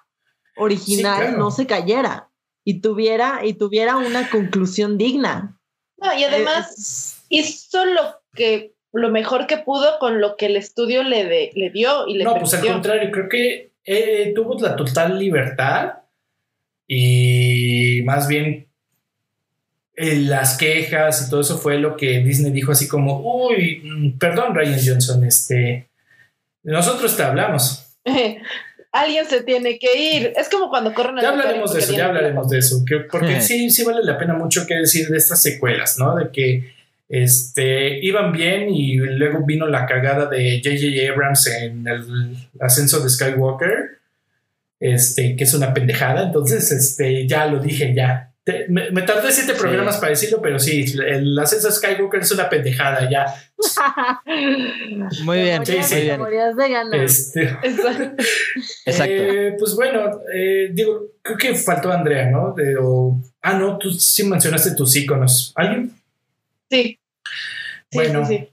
original 0.57 1.39
no 1.39 1.51
se 1.51 1.67
cayera 1.67 2.31
y 2.65 2.81
tuviera, 2.81 3.41
y 3.45 3.55
tuviera 3.55 3.97
una 3.97 4.29
conclusión 4.29 4.99
digna. 4.99 5.59
No, 5.97 6.17
y 6.17 6.25
además 6.25 7.25
hizo 7.29 7.85
lo 7.85 8.03
que 8.35 8.75
lo 8.93 9.11
mejor 9.11 9.47
que 9.47 9.59
pudo 9.59 9.99
con 9.99 10.21
lo 10.21 10.37
que 10.37 10.47
el 10.47 10.57
estudio 10.57 11.03
le, 11.03 11.51
le 11.55 11.71
dio 11.71 12.07
y 12.07 12.15
le 12.15 12.25
No, 12.25 12.39
pues 12.39 12.55
al 12.55 12.67
contrario, 12.67 13.11
creo 13.11 13.29
que 13.29 13.73
eh, 13.85 14.33
tuvo 14.35 14.59
la 14.61 14.77
total 14.77 15.19
libertad 15.19 15.95
y 16.87 18.03
más 18.05 18.29
bien 18.29 18.68
eh, 20.01 20.15
las 20.15 20.57
quejas 20.57 21.27
y 21.27 21.31
todo 21.31 21.41
eso 21.41 21.59
fue 21.59 21.77
lo 21.79 21.97
que 21.97 22.21
Disney 22.21 22.53
dijo 22.53 22.71
así 22.71 22.87
como, 22.87 23.21
uy, 23.49 23.83
mm, 23.83 24.19
perdón 24.19 24.55
Ryan 24.55 24.79
Johnson, 24.85 25.25
este, 25.25 25.89
nosotros 26.63 27.17
te 27.17 27.25
hablamos. 27.25 27.97
Alguien 28.93 29.27
se 29.27 29.43
tiene 29.43 29.77
que 29.77 29.99
ir. 29.99 30.33
Es 30.37 30.49
como 30.49 30.71
cuando 30.71 30.95
corren 30.95 31.17
Ya 31.21 31.31
hablaremos 31.31 31.75
de 31.75 31.81
eso, 31.81 31.93
ya 31.95 32.07
hablaremos 32.07 32.49
de 32.49 32.59
eso, 32.59 32.85
porque 33.11 33.41
sí, 33.41 33.71
sí 33.71 33.85
vale 33.85 34.05
la 34.05 34.17
pena 34.17 34.35
mucho 34.35 34.67
que 34.69 34.77
decir 34.77 35.09
de 35.09 35.19
estas 35.19 35.43
secuelas, 35.43 35.99
¿no? 35.99 36.15
De 36.15 36.31
que 36.31 36.73
este, 37.09 37.99
iban 37.99 38.31
bien 38.31 38.71
y 38.71 38.97
luego 38.99 39.45
vino 39.45 39.67
la 39.67 39.85
cagada 39.85 40.27
de 40.27 40.61
J.J. 40.63 41.13
Abrams 41.13 41.47
en 41.49 41.89
el 41.89 42.37
ascenso 42.61 43.01
de 43.01 43.11
Skywalker, 43.11 43.99
este, 44.79 45.35
que 45.35 45.43
es 45.43 45.55
una 45.55 45.75
pendejada, 45.75 46.23
entonces 46.23 46.71
este, 46.71 47.27
ya 47.27 47.47
lo 47.47 47.59
dije, 47.59 47.93
ya. 47.97 48.28
Me, 48.69 49.03
tardé 49.03 49.31
siete 49.31 49.55
programas 49.55 49.99
para 49.99 50.11
decirlo, 50.11 50.41
pero 50.41 50.59
sí, 50.59 50.85
el 51.07 51.39
ascenso 51.39 51.69
de 51.69 51.75
Skywalker 51.75 52.21
es 52.21 52.33
una 52.33 52.49
pendejada, 52.49 53.09
ya. 53.11 53.27
muy 55.25 55.43
bien, 55.43 55.67
sí, 55.67 55.83
sí. 55.83 55.95
de 55.97 56.69
ganar. 56.69 57.01
Este, 57.01 57.43
Exacto. 58.87 59.13
Eh, 59.13 59.55
pues 59.59 59.75
bueno, 59.75 60.21
eh, 60.35 60.71
digo, 60.73 61.09
creo 61.21 61.37
que 61.37 61.55
faltó 61.55 61.93
Andrea, 61.93 62.31
¿no? 62.31 62.55
De, 62.55 62.75
ah, 63.43 63.55
no, 63.55 63.77
tú 63.79 63.91
sí 63.91 64.25
mencionaste 64.25 64.75
tus 64.75 64.97
iconos. 64.97 65.53
¿Alguien? 65.55 65.93
Sí. 66.71 66.99
bueno, 67.93 68.25
sí, 68.25 68.49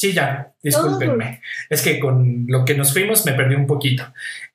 ya, 0.00 0.52
discúlpenme. 0.62 1.42
Es 1.68 1.82
que 1.82 1.98
con 1.98 2.44
lo 2.46 2.64
que 2.64 2.74
nos 2.74 2.92
fuimos 2.92 3.26
me 3.26 3.32
perdí 3.32 3.56
un 3.56 3.66
poquito. 3.66 4.04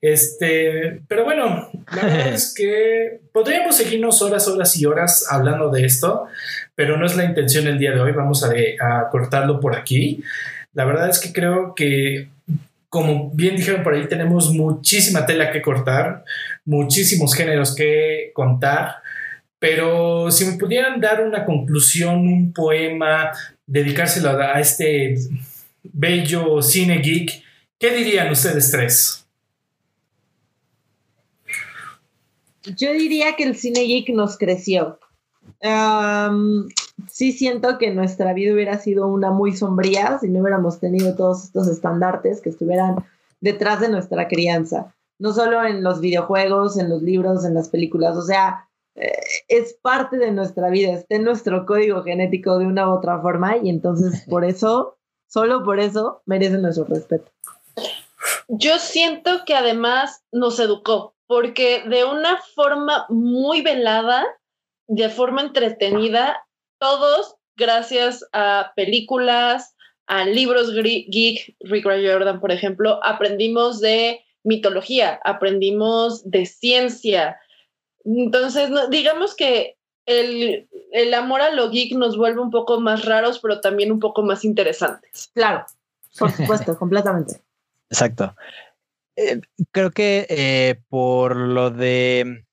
Este, 0.01 1.01
pero 1.07 1.25
bueno, 1.25 1.69
la 1.93 2.01
verdad 2.01 2.27
es 2.33 2.53
que 2.55 3.19
podríamos 3.33 3.75
seguirnos 3.75 4.21
horas, 4.21 4.47
horas 4.47 4.77
y 4.77 4.85
horas 4.85 5.27
hablando 5.29 5.69
de 5.69 5.85
esto, 5.85 6.27
pero 6.75 6.97
no 6.97 7.05
es 7.05 7.17
la 7.17 7.25
intención 7.25 7.67
el 7.67 7.77
día 7.77 7.91
de 7.91 7.99
hoy. 7.99 8.13
Vamos 8.13 8.45
a, 8.45 8.51
a 8.79 9.09
cortarlo 9.09 9.59
por 9.59 9.75
aquí. 9.75 10.23
La 10.71 10.85
verdad 10.85 11.09
es 11.09 11.19
que 11.19 11.33
creo 11.33 11.75
que, 11.75 12.29
como 12.87 13.29
bien 13.31 13.57
dijeron 13.57 13.83
por 13.83 13.95
ahí, 13.95 14.07
tenemos 14.07 14.49
muchísima 14.53 15.25
tela 15.25 15.51
que 15.51 15.61
cortar, 15.61 16.23
muchísimos 16.63 17.35
géneros 17.35 17.75
que 17.75 18.31
contar. 18.33 19.03
Pero 19.59 20.31
si 20.31 20.45
me 20.45 20.57
pudieran 20.57 20.99
dar 20.99 21.21
una 21.21 21.45
conclusión, 21.45 22.27
un 22.27 22.51
poema, 22.51 23.31
dedicárselo 23.65 24.30
a, 24.30 24.60
este 24.60 25.15
bello 25.84 26.61
cine 26.61 26.99
geek, 26.99 27.44
¿qué 27.77 27.91
dirían 27.91 28.31
ustedes 28.31 28.72
tres? 28.72 29.26
Yo 32.77 32.94
diría 32.94 33.35
que 33.35 33.44
el 33.44 33.56
cine 33.56 33.81
geek 33.81 34.10
nos 34.10 34.38
creció. 34.38 34.99
sí 37.10 37.31
siento 37.34 37.77
que 37.77 37.91
nuestra 37.91 38.34
vida 38.34 38.53
hubiera 38.53 38.77
sido 38.77 39.07
una 39.07 39.31
muy 39.31 39.56
sombría 39.56 40.18
si 40.19 40.30
no 40.30 40.40
hubiéramos 40.40 40.80
tenido 40.80 41.15
todos 41.15 41.44
estos 41.44 41.68
estandartes 41.68 42.41
que 42.41 42.49
estuvieran 42.49 43.03
detrás 43.41 43.81
de 43.81 43.90
nuestra 43.90 44.27
crianza. 44.27 44.95
No 45.19 45.34
solo 45.34 45.64
en 45.65 45.84
los 45.84 45.99
videojuegos, 45.99 46.77
en 46.77 46.90
los 46.90 47.02
libros, 47.02 47.45
en 47.45 47.53
las 47.53 47.69
películas. 47.69 48.15
O 48.15 48.22
sea, 48.22 48.68
es 48.95 49.73
parte 49.81 50.17
de 50.17 50.31
nuestra 50.31 50.69
vida, 50.69 50.93
está 50.93 51.15
en 51.15 51.23
nuestro 51.23 51.65
código 51.65 52.03
genético 52.03 52.57
de 52.59 52.65
una 52.65 52.89
u 52.89 52.97
otra 52.97 53.19
forma 53.19 53.57
y 53.57 53.69
entonces 53.69 54.25
por 54.29 54.45
eso, 54.45 54.97
solo 55.27 55.63
por 55.63 55.79
eso, 55.79 56.21
merece 56.25 56.57
nuestro 56.57 56.85
respeto. 56.85 57.31
Yo 58.47 58.77
siento 58.77 59.45
que 59.45 59.55
además 59.55 60.23
nos 60.31 60.59
educó, 60.59 61.15
porque 61.27 61.83
de 61.87 62.05
una 62.05 62.39
forma 62.55 63.05
muy 63.09 63.61
velada, 63.61 64.25
de 64.87 65.09
forma 65.09 65.41
entretenida, 65.41 66.45
todos, 66.79 67.35
gracias 67.55 68.23
a 68.33 68.73
películas, 68.75 69.75
a 70.07 70.25
libros 70.25 70.73
geek, 70.73 71.55
Rick 71.61 71.85
Jordan, 71.85 72.39
por 72.39 72.51
ejemplo, 72.51 72.99
aprendimos 73.03 73.79
de 73.79 74.23
mitología, 74.43 75.19
aprendimos 75.23 76.29
de 76.29 76.45
ciencia, 76.45 77.39
entonces, 78.05 78.69
digamos 78.89 79.35
que 79.35 79.77
el, 80.05 81.13
amor 81.13 81.41
a 81.41 81.51
lo 81.51 81.69
geek 81.69 81.95
nos 81.95 82.17
vuelve 82.17 82.41
un 82.41 82.51
poco 82.51 82.80
más 82.80 83.05
raros, 83.05 83.39
pero 83.39 83.61
también 83.61 83.91
un 83.91 83.99
poco 83.99 84.23
más 84.23 84.43
interesantes. 84.43 85.31
Claro, 85.34 85.65
por 86.17 86.31
supuesto, 86.31 86.77
completamente. 86.80 87.41
Exacto. 87.89 88.35
Eh, 89.15 89.41
creo 89.71 89.91
que 89.91 90.25
eh, 90.30 90.81
por 90.89 91.35
lo 91.35 91.69
de 91.69 92.45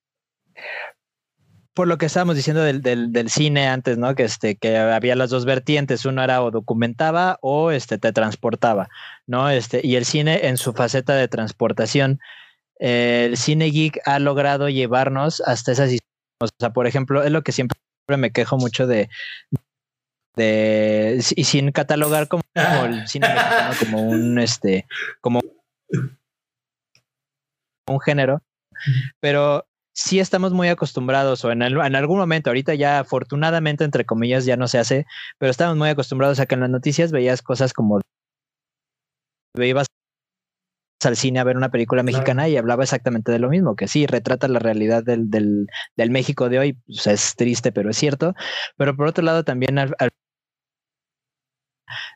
por 1.72 1.88
lo 1.88 1.96
que 1.96 2.06
estábamos 2.06 2.36
diciendo 2.36 2.62
del, 2.62 2.82
del, 2.82 3.30
cine 3.30 3.66
antes, 3.66 3.96
¿no? 3.96 4.14
Que 4.14 4.24
este, 4.24 4.56
que 4.56 4.76
había 4.76 5.16
las 5.16 5.30
dos 5.30 5.46
vertientes, 5.46 6.04
uno 6.04 6.22
era 6.22 6.42
o 6.42 6.50
documentaba 6.50 7.38
o 7.40 7.70
este 7.70 7.96
te 7.96 8.12
transportaba, 8.12 8.90
¿no? 9.26 9.48
Este, 9.48 9.80
y 9.82 9.96
el 9.96 10.04
cine 10.04 10.48
en 10.48 10.58
su 10.58 10.74
faceta 10.74 11.14
de 11.14 11.28
transportación 11.28 12.20
el 12.80 13.36
cine 13.36 13.66
geek 13.66 14.00
ha 14.06 14.18
logrado 14.18 14.68
llevarnos 14.68 15.40
hasta 15.42 15.72
esas 15.72 15.92
historias. 15.92 16.00
O 16.42 16.48
sea, 16.58 16.72
por 16.72 16.86
ejemplo, 16.86 17.22
es 17.22 17.30
lo 17.30 17.42
que 17.42 17.52
siempre 17.52 17.76
me 18.08 18.32
quejo 18.32 18.56
mucho 18.56 18.86
de, 18.86 19.10
de 20.34 21.22
y 21.36 21.44
sin 21.44 21.70
catalogar 21.70 22.28
como, 22.28 22.42
el 22.86 23.06
cine 23.06 23.28
como 23.78 24.02
un 24.02 24.38
este 24.38 24.86
como 25.20 25.40
un 27.86 28.00
género, 28.00 28.42
pero 29.20 29.66
sí 29.92 30.18
estamos 30.18 30.52
muy 30.52 30.68
acostumbrados, 30.68 31.44
o 31.44 31.52
en, 31.52 31.62
en, 31.62 31.96
algún 31.96 32.18
momento, 32.18 32.50
ahorita 32.50 32.74
ya 32.74 33.00
afortunadamente, 33.00 33.84
entre 33.84 34.06
comillas, 34.06 34.44
ya 34.44 34.56
no 34.56 34.68
se 34.68 34.78
hace, 34.78 35.06
pero 35.38 35.50
estamos 35.50 35.76
muy 35.76 35.88
acostumbrados 35.90 36.40
a 36.40 36.46
que 36.46 36.54
en 36.54 36.62
las 36.62 36.70
noticias 36.70 37.12
veías 37.12 37.42
cosas 37.42 37.72
como 37.72 38.00
veías 39.54 39.86
al 41.06 41.16
cine 41.16 41.40
a 41.40 41.44
ver 41.44 41.56
una 41.56 41.70
película 41.70 42.02
mexicana 42.02 42.48
y 42.48 42.56
hablaba 42.56 42.82
exactamente 42.82 43.32
de 43.32 43.38
lo 43.38 43.48
mismo, 43.48 43.76
que 43.76 43.88
sí, 43.88 44.06
retrata 44.06 44.48
la 44.48 44.58
realidad 44.58 45.02
del, 45.04 45.30
del, 45.30 45.66
del 45.96 46.10
México 46.10 46.48
de 46.48 46.58
hoy, 46.58 46.72
pues 46.86 47.06
es 47.06 47.36
triste, 47.36 47.72
pero 47.72 47.90
es 47.90 47.96
cierto, 47.96 48.34
pero 48.76 48.96
por 48.96 49.06
otro 49.06 49.24
lado 49.24 49.44
también 49.44 49.78
a, 49.78 49.88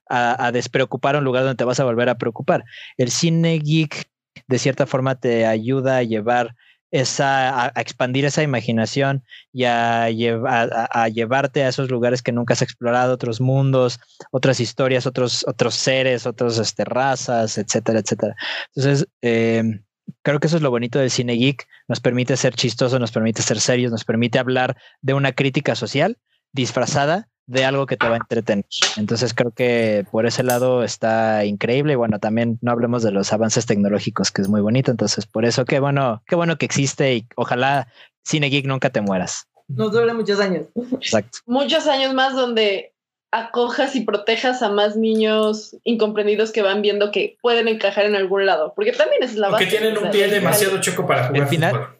a, 0.08 0.52
despreocupar 0.52 1.16
un 1.16 1.24
lugar 1.24 1.42
donde 1.42 1.56
te 1.56 1.64
vas 1.64 1.80
a 1.80 1.84
volver 1.84 2.08
a 2.08 2.18
preocupar. 2.18 2.64
El 2.96 3.10
cine 3.10 3.58
geek 3.58 4.08
de 4.46 4.58
cierta 4.58 4.86
forma 4.86 5.14
te 5.16 5.46
ayuda 5.46 5.98
a 5.98 6.02
llevar 6.02 6.54
esa, 6.94 7.64
a, 7.64 7.80
expandir 7.80 8.24
esa 8.24 8.44
imaginación 8.44 9.24
y 9.52 9.64
a, 9.64 10.04
a, 10.04 11.08
llevarte 11.08 11.64
a 11.64 11.68
esos 11.68 11.90
lugares 11.90 12.22
que 12.22 12.30
nunca 12.30 12.54
has 12.54 12.62
explorado, 12.62 13.14
otros 13.14 13.40
mundos, 13.40 13.98
otras 14.30 14.60
historias, 14.60 15.04
otros, 15.04 15.44
otros 15.48 15.74
seres, 15.74 16.24
otras 16.24 16.56
este, 16.58 16.84
razas, 16.84 17.58
etcétera, 17.58 17.98
etcétera. 17.98 18.36
Entonces, 18.76 19.08
em, 19.22 19.82
creo 20.22 20.38
que 20.38 20.46
eso 20.46 20.56
es 20.56 20.62
lo 20.62 20.70
bonito 20.70 21.00
del 21.00 21.10
cine 21.10 21.32
geek, 21.32 21.66
nos 21.88 21.98
permite 21.98 22.36
ser 22.36 22.54
chistoso, 22.54 23.00
nos 23.00 23.10
permite 23.10 23.42
ser 23.42 23.60
serios, 23.60 23.90
nos 23.90 24.04
permite 24.04 24.38
hablar 24.38 24.76
de 25.02 25.14
una 25.14 25.32
crítica 25.32 25.74
social 25.74 26.16
disfrazada 26.52 27.28
de 27.46 27.64
algo 27.64 27.86
que 27.86 27.96
te 27.96 28.08
va 28.08 28.14
a 28.14 28.18
entretener. 28.18 28.64
Entonces 28.96 29.34
creo 29.34 29.50
que 29.50 30.06
por 30.10 30.26
ese 30.26 30.42
lado 30.42 30.82
está 30.82 31.44
increíble 31.44 31.92
y 31.92 31.96
bueno, 31.96 32.18
también 32.18 32.58
no 32.62 32.72
hablemos 32.72 33.02
de 33.02 33.10
los 33.10 33.32
avances 33.32 33.66
tecnológicos, 33.66 34.30
que 34.30 34.42
es 34.42 34.48
muy 34.48 34.60
bonito. 34.60 34.90
Entonces 34.90 35.26
por 35.26 35.44
eso 35.44 35.64
qué 35.64 35.80
bueno, 35.80 36.22
qué 36.26 36.36
bueno 36.36 36.56
que 36.56 36.66
existe 36.66 37.14
y 37.14 37.26
ojalá 37.36 37.88
Cine 38.24 38.48
Geek 38.48 38.66
nunca 38.66 38.90
te 38.90 39.00
mueras. 39.00 39.46
Nos 39.68 39.92
dure 39.92 40.12
muchos 40.14 40.40
años. 40.40 40.66
Exacto. 40.92 41.38
Muchos 41.46 41.86
años 41.86 42.12
más 42.12 42.34
donde 42.34 42.92
acojas 43.30 43.96
y 43.96 44.02
protejas 44.02 44.62
a 44.62 44.68
más 44.68 44.94
niños 44.94 45.76
incomprendidos 45.82 46.52
que 46.52 46.62
van 46.62 46.82
viendo 46.82 47.10
que 47.10 47.36
pueden 47.42 47.66
encajar 47.66 48.04
en 48.04 48.14
algún 48.14 48.46
lado, 48.46 48.74
porque 48.76 48.92
también 48.92 49.22
es 49.22 49.34
la 49.34 49.48
base. 49.48 49.64
Que 49.64 49.70
tienen 49.70 49.98
un 49.98 50.10
pie 50.10 50.28
demasiado 50.28 50.80
choco 50.80 51.06
para 51.06 51.26
jugar 51.26 51.42
el 51.42 51.48
final, 51.48 51.72
fútbol. 51.72 51.98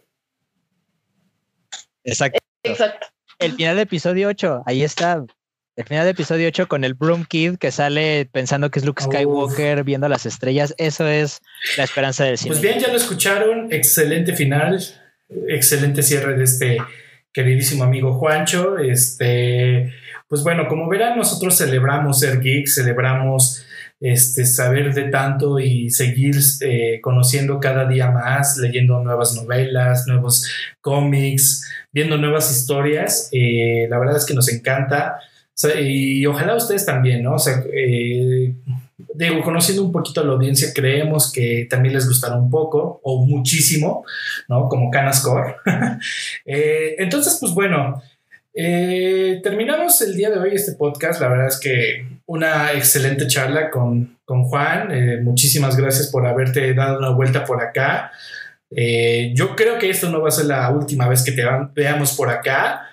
Exacto. 2.05 2.39
Exacto. 2.63 3.07
El 3.45 3.53
final 3.53 3.77
del 3.77 3.83
episodio 3.83 4.29
8, 4.29 4.63
ahí 4.65 4.83
está. 4.83 5.23
El 5.77 5.85
final 5.85 6.05
del 6.05 6.13
episodio 6.13 6.49
8 6.49 6.67
con 6.67 6.83
el 6.83 6.95
Broom 6.95 7.27
Kid 7.27 7.57
que 7.59 7.71
sale 7.71 8.27
pensando 8.33 8.71
que 8.71 8.79
es 8.79 8.87
Luke 8.87 9.03
Skywalker 9.03 9.81
Uf. 9.81 9.85
viendo 9.85 10.09
las 10.09 10.25
estrellas. 10.25 10.75
Eso 10.79 11.07
es 11.07 11.41
la 11.77 11.85
esperanza 11.85 12.25
del 12.25 12.39
cine. 12.39 12.53
Pues 12.53 12.63
bien, 12.63 12.79
ya 12.79 12.89
lo 12.89 12.97
escucharon. 12.97 13.71
Excelente 13.71 14.35
final. 14.35 14.83
Excelente 15.49 16.03
cierre 16.03 16.39
de 16.39 16.45
este 16.45 16.79
queridísimo 17.35 17.85
amigo 17.85 18.15
Juancho. 18.15 18.79
Este, 18.79 19.93
pues 20.27 20.43
bueno, 20.43 20.67
como 20.67 20.89
verán, 20.89 21.19
nosotros 21.19 21.59
celebramos 21.59 22.21
ser 22.21 22.41
geek, 22.41 22.67
celebramos 22.67 23.67
este, 24.05 24.45
saber 24.45 24.93
de 24.93 25.05
tanto 25.05 25.59
y 25.59 25.89
seguir 25.89 26.37
eh, 26.61 27.01
conociendo 27.01 27.59
cada 27.59 27.87
día 27.89 28.11
más, 28.11 28.59
leyendo 28.59 29.03
nuevas 29.03 29.35
novelas, 29.35 30.07
nuevos 30.07 30.47
cómics, 30.83 31.67
viendo 31.91 32.19
nuevas 32.19 32.55
historias. 32.55 33.31
Eh, 33.33 33.87
la 33.89 33.99
verdad 33.99 34.19
es 34.19 34.27
que 34.27 34.35
nos 34.35 34.53
encanta. 34.53 35.17
Y 35.81 36.27
ojalá 36.27 36.55
ustedes 36.55 36.85
también, 36.85 37.23
¿no? 37.23 37.37
O 37.37 37.39
sea, 37.39 37.65
eh, 37.73 38.55
digo, 39.15 39.43
conociendo 39.43 39.83
un 39.83 39.93
poquito 39.93 40.21
a 40.21 40.25
la 40.25 40.33
audiencia, 40.33 40.75
creemos 40.75 41.33
que 41.33 41.67
también 41.71 41.95
les 41.95 42.07
gustará 42.07 42.37
un 42.37 42.51
poco 42.51 43.01
o 43.03 43.25
muchísimo, 43.25 44.05
¿no? 44.51 44.69
Como 44.69 44.91
Canascore. 44.91 45.57
eh, 46.45 46.97
entonces, 46.99 47.39
pues 47.41 47.55
bueno, 47.55 48.03
eh, 48.57 49.41
terminamos 49.43 50.01
el 50.03 50.15
día 50.15 50.31
de 50.31 50.39
hoy 50.39 50.55
este 50.55 50.73
podcast. 50.73 51.21
La 51.21 51.29
verdad 51.29 51.49
es 51.49 51.59
que 51.59 52.07
una 52.27 52.73
excelente 52.73 53.27
charla 53.27 53.71
con, 53.71 54.19
con 54.25 54.45
Juan. 54.45 54.93
Eh, 54.93 55.21
muchísimas 55.21 55.77
gracias 55.77 56.09
por 56.09 56.25
haberte 56.27 56.73
dado 56.73 56.99
una 56.99 57.11
vuelta 57.11 57.45
por 57.45 57.61
acá. 57.61 58.13
Eh, 58.71 59.33
yo 59.35 59.57
creo 59.57 59.79
que 59.79 59.91
esto 59.91 60.09
no 60.09 60.23
va 60.23 60.29
a 60.29 60.33
ser 60.33 60.47
la 60.47 60.71
última 60.71 61.09
vez 61.09 61.25
que 61.25 61.33
te 61.33 61.43
veamos 61.75 62.17
por 62.17 62.31
acá. 62.31 62.89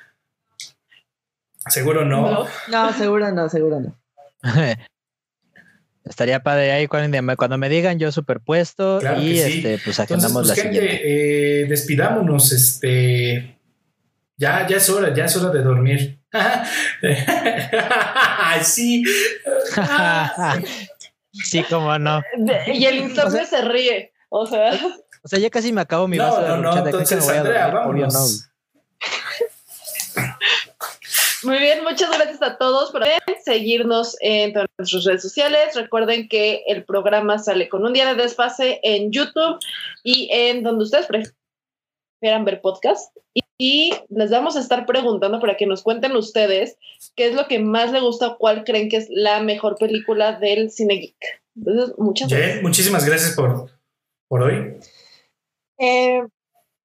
Seguro 1.68 2.06
no. 2.06 2.32
No, 2.32 2.48
no 2.68 2.94
seguro 2.94 3.32
no, 3.32 3.48
seguro 3.48 3.80
no. 3.80 3.96
Estaría 6.04 6.42
padre 6.42 6.72
ahí 6.72 6.88
cuando, 6.88 7.38
cuando 7.38 7.60
me 7.60 7.70
digan 7.70 8.00
yo 8.00 8.12
superpuesto 8.12 8.98
claro 9.00 9.22
y 9.22 9.38
sí. 9.38 9.58
este, 9.58 9.78
pues 9.84 10.00
agendamos 10.00 10.32
Entonces, 10.32 10.56
pues, 10.56 10.58
la 10.58 10.64
gente, 10.64 10.80
siguiente. 10.80 11.62
Eh, 11.62 11.66
despidámonos, 11.66 12.52
este 12.52 13.61
ya, 14.42 14.68
ya 14.68 14.78
es 14.78 14.90
hora, 14.90 15.14
ya 15.14 15.26
es 15.26 15.38
hora 15.38 15.52
de 15.52 15.62
dormir. 15.62 16.20
sí. 18.64 19.04
sí, 21.32 21.64
cómo 21.70 22.00
no. 22.00 22.24
Y 22.66 22.86
el 22.86 22.98
insomnio 22.98 23.28
o 23.28 23.32
sea, 23.32 23.46
se 23.46 23.62
ríe. 23.62 24.12
O 24.30 24.48
sea. 24.48 24.74
O 25.24 25.28
sea, 25.28 25.38
ya 25.38 25.52
casi 25.52 25.72
me 25.72 25.82
acabo 25.82 26.08
mi 26.08 26.18
no, 26.18 26.24
vaso 26.24 26.42
no, 26.42 26.56
de 26.56 26.58
no, 26.58 26.88
entonces, 26.88 27.30
Andrea, 27.30 27.68
vámonos. 27.68 28.50
Muy 31.44 31.60
bien, 31.60 31.84
muchas 31.84 32.10
gracias 32.10 32.42
a 32.42 32.58
todos 32.58 32.92
por 32.92 33.04
seguirnos 33.46 34.18
en 34.22 34.54
todas 34.54 34.68
nuestras 34.80 35.04
redes 35.04 35.22
sociales. 35.22 35.76
Recuerden 35.76 36.28
que 36.28 36.64
el 36.66 36.84
programa 36.84 37.38
sale 37.38 37.70
con 37.70 37.86
un 37.86 37.94
día 37.94 38.08
de 38.08 38.24
desfase 38.24 38.80
en 38.82 39.12
YouTube 39.12 39.60
y 40.04 40.30
en 40.32 40.64
donde 40.64 40.86
ustedes 40.86 41.06
prefieran 41.06 42.46
ver 42.46 42.62
podcast. 42.62 43.16
Y, 43.64 43.94
les 44.10 44.32
vamos 44.32 44.56
a 44.56 44.60
estar 44.60 44.88
preguntando 44.88 45.40
para 45.40 45.56
que 45.56 45.68
nos 45.68 45.84
cuenten 45.84 46.16
ustedes 46.16 46.80
qué 47.16 47.28
es 47.28 47.36
lo 47.36 47.48
que 47.48 47.60
más 47.60 47.92
les 47.92 48.02
gusta 48.02 48.30
o 48.30 48.38
cuál 48.40 48.64
creen 48.64 48.90
que 48.90 48.98
es 48.98 49.06
la 49.12 49.40
mejor 49.44 49.76
película 49.78 50.40
del 50.40 50.72
cine 50.72 50.96
geek. 50.96 51.44
Entonces, 51.56 51.96
muchas 52.00 52.28
gracias. 52.28 52.54
Yeah, 52.54 52.62
muchísimas 52.64 53.06
gracias 53.06 53.36
por, 53.36 53.70
por 54.28 54.42
hoy. 54.42 54.80
Eh, 55.78 56.24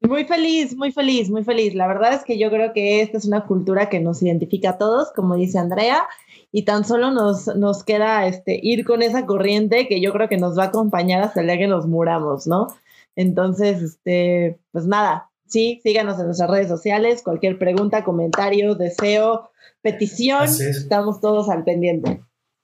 muy 0.03 0.27
feliz, 0.27 0.77
muy 0.77 0.93
feliz, 0.93 1.31
muy 1.31 1.45
feliz. 1.45 1.75
La 1.75 1.89
verdad 1.89 2.13
es 2.13 2.25
que 2.25 2.37
yo 2.37 2.51
creo 2.51 2.75
que 2.75 3.01
esta 3.01 3.17
es 3.17 3.25
una 3.25 3.47
cultura 3.47 3.89
que 3.89 4.01
nos 4.01 4.23
identifica 4.23 4.73
a 4.73 4.79
todos, 4.79 5.13
como 5.17 5.35
dice 5.37 5.59
Andrea, 5.59 6.07
y 6.53 6.67
tan 6.67 6.85
solo 6.85 7.11
nos, 7.11 7.47
nos 7.57 7.85
queda 7.85 8.27
este, 8.27 8.61
ir 8.63 8.85
con 8.85 9.01
esa 9.01 9.25
corriente 9.25 9.89
que 9.89 10.03
yo 10.03 10.13
creo 10.13 10.29
que 10.29 10.37
nos 10.37 10.59
va 10.59 10.65
a 10.65 10.67
acompañar 10.67 11.23
hasta 11.23 11.41
el 11.41 11.47
día 11.47 11.57
que 11.57 11.69
nos 11.69 11.87
muramos, 11.87 12.47
¿no? 12.47 12.69
Entonces, 13.15 13.81
este, 13.81 14.59
pues 14.73 14.85
nada, 14.87 15.31
sí, 15.47 15.81
síganos 15.83 16.19
en 16.19 16.27
nuestras 16.27 16.51
redes 16.51 16.69
sociales, 16.69 17.23
cualquier 17.23 17.59
pregunta, 17.59 18.05
comentario, 18.05 18.75
deseo, 18.75 19.51
petición, 19.83 20.45
estamos 20.45 21.21
todos 21.21 21.49
al 21.49 21.65
pendiente. 21.65 22.21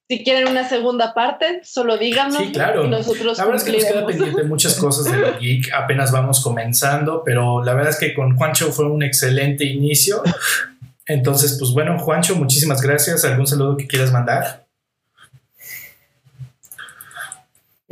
Si 0.09 0.25
quieren 0.25 0.49
una 0.49 0.69
segunda 0.69 1.15
parte, 1.15 1.61
solo 1.63 1.97
díganos. 1.97 2.37
Sí, 2.37 2.53
claro. 2.53 2.85
Y 2.85 2.89
nosotros 2.89 3.39
la 3.39 3.45
verdad 3.47 3.63
es 3.63 3.65
que 3.65 3.73
nos 3.73 3.85
queda 3.85 4.07
pendiente 4.07 4.43
muchas 4.45 4.75
cosas 4.75 5.11
de 5.11 5.19
la 5.19 5.31
geek. 5.41 5.73
Apenas 5.73 6.13
vamos 6.13 6.43
comenzando, 6.43 7.23
pero 7.25 7.65
la 7.65 7.73
verdad 7.73 7.91
es 7.91 7.99
que 7.99 8.13
con 8.13 8.37
Juancho 8.37 8.73
fue 8.73 8.91
un 8.91 9.03
excelente 9.03 9.65
inicio. 9.65 10.23
Entonces, 11.07 11.57
pues 11.59 11.73
bueno, 11.73 11.99
Juancho, 11.99 12.37
muchísimas 12.37 12.83
gracias. 12.83 13.25
¿Algún 13.25 13.47
saludo 13.47 13.77
que 13.77 13.87
quieras 13.87 14.13
mandar? 14.13 14.67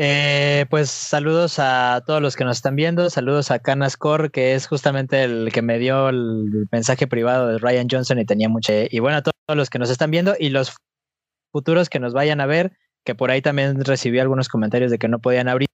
Eh, 0.03 0.65
pues 0.71 0.89
saludos 0.89 1.59
a 1.59 2.03
todos 2.07 2.23
los 2.23 2.35
que 2.35 2.45
nos 2.45 2.57
están 2.57 2.75
viendo, 2.75 3.11
saludos 3.11 3.51
a 3.51 3.59
Canascore, 3.59 4.31
que 4.31 4.55
es 4.55 4.67
justamente 4.67 5.25
el 5.25 5.51
que 5.53 5.61
me 5.61 5.79
dio 5.79 6.09
el 6.09 6.67
mensaje 6.73 7.07
privado 7.07 7.49
de 7.49 7.59
Ryan 7.59 7.87
Johnson 7.91 8.19
y 8.19 8.25
tenía 8.25 8.49
mucho. 8.49 8.73
Y 8.91 8.99
bueno, 9.01 9.19
a 9.19 9.23
todos 9.23 9.35
los 9.55 9.69
que 9.69 9.79
nos 9.79 9.91
están 9.91 10.11
viendo 10.11 10.35
y 10.39 10.49
los 10.49 10.75
futuros 11.53 11.91
que 11.91 12.01
nos 12.01 12.15
vayan 12.15 12.41
a 12.41 12.47
ver, 12.47 12.73
que 13.05 13.15
por 13.15 13.31
ahí 13.31 13.43
también 13.43 13.85
recibí 13.85 14.19
algunos 14.19 14.49
comentarios 14.49 14.91
de 14.91 14.99
que 14.99 15.07
no 15.07 15.19
podían 15.19 15.49
ahorita, 15.49 15.69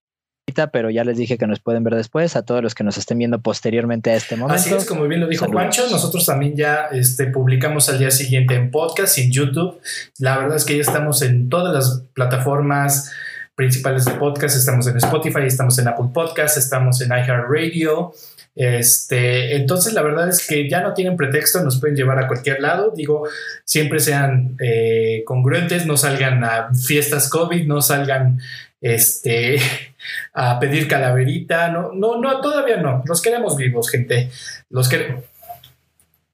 pero 0.72 0.90
ya 0.90 1.04
les 1.04 1.18
dije 1.18 1.38
que 1.38 1.46
nos 1.46 1.60
pueden 1.60 1.84
ver 1.84 1.94
después, 1.94 2.34
a 2.34 2.42
todos 2.42 2.64
los 2.64 2.74
que 2.74 2.82
nos 2.82 2.98
estén 2.98 3.18
viendo 3.18 3.40
posteriormente 3.40 4.10
a 4.10 4.16
este 4.16 4.34
momento. 4.34 4.60
Así 4.60 4.74
es, 4.74 4.86
como 4.86 5.06
bien 5.06 5.20
lo 5.20 5.28
dijo 5.28 5.44
Saludos. 5.44 5.62
Juancho, 5.62 5.88
nosotros 5.88 6.26
también 6.26 6.56
ya 6.56 6.88
este, 6.90 7.28
publicamos 7.28 7.88
al 7.90 8.00
día 8.00 8.10
siguiente 8.10 8.56
en 8.56 8.72
podcast 8.72 9.18
y 9.18 9.22
en 9.22 9.30
YouTube. 9.30 9.80
La 10.18 10.36
verdad 10.36 10.56
es 10.56 10.64
que 10.64 10.74
ya 10.74 10.80
estamos 10.80 11.22
en 11.22 11.48
todas 11.48 11.72
las 11.72 12.02
plataformas 12.12 13.12
principales 13.56 14.04
de 14.04 14.12
podcast, 14.12 14.54
estamos 14.54 14.86
en 14.86 14.98
Spotify, 14.98 15.40
estamos 15.46 15.78
en 15.78 15.88
Apple 15.88 16.10
Podcast, 16.12 16.58
estamos 16.58 17.00
en 17.00 17.08
iHeartRadio. 17.08 18.12
Este, 18.54 19.56
entonces 19.56 19.92
la 19.94 20.02
verdad 20.02 20.28
es 20.28 20.46
que 20.46 20.68
ya 20.68 20.80
no 20.80 20.94
tienen 20.94 21.16
pretexto, 21.16 21.62
nos 21.62 21.80
pueden 21.80 21.96
llevar 21.96 22.18
a 22.18 22.28
cualquier 22.28 22.60
lado. 22.60 22.92
Digo, 22.94 23.26
siempre 23.64 23.98
sean 23.98 24.56
eh, 24.62 25.22
congruentes, 25.24 25.86
no 25.86 25.96
salgan 25.96 26.44
a 26.44 26.68
fiestas 26.74 27.30
COVID, 27.30 27.66
no 27.66 27.80
salgan 27.80 28.40
este, 28.82 29.58
a 30.34 30.60
pedir 30.60 30.86
calaverita. 30.86 31.68
No, 31.68 31.92
no, 31.94 32.20
no, 32.20 32.40
todavía 32.42 32.76
no. 32.76 33.02
Los 33.06 33.22
queremos 33.22 33.56
vivos, 33.56 33.90
gente. 33.90 34.30
Los 34.68 34.90
queremos. 34.90 35.24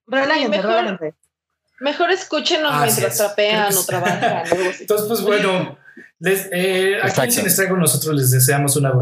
Mejor, 0.07 1.15
mejor 1.79 2.11
escúchenos 2.11 2.73
ah, 2.75 2.83
mientras 2.83 3.17
trapean 3.17 3.73
o 3.75 3.85
trabajan. 3.85 4.43
Entonces, 4.81 5.07
pues 5.07 5.23
bueno, 5.23 5.79
les, 6.23 6.49
eh, 6.53 6.99
aquí 7.03 7.21
en 7.21 7.33
Sin 7.33 7.47
Estrago 7.47 7.77
nosotros 7.77 8.15
les 8.15 8.31
deseamos 8.31 8.77
una 8.77 8.93
bonita 8.93 9.01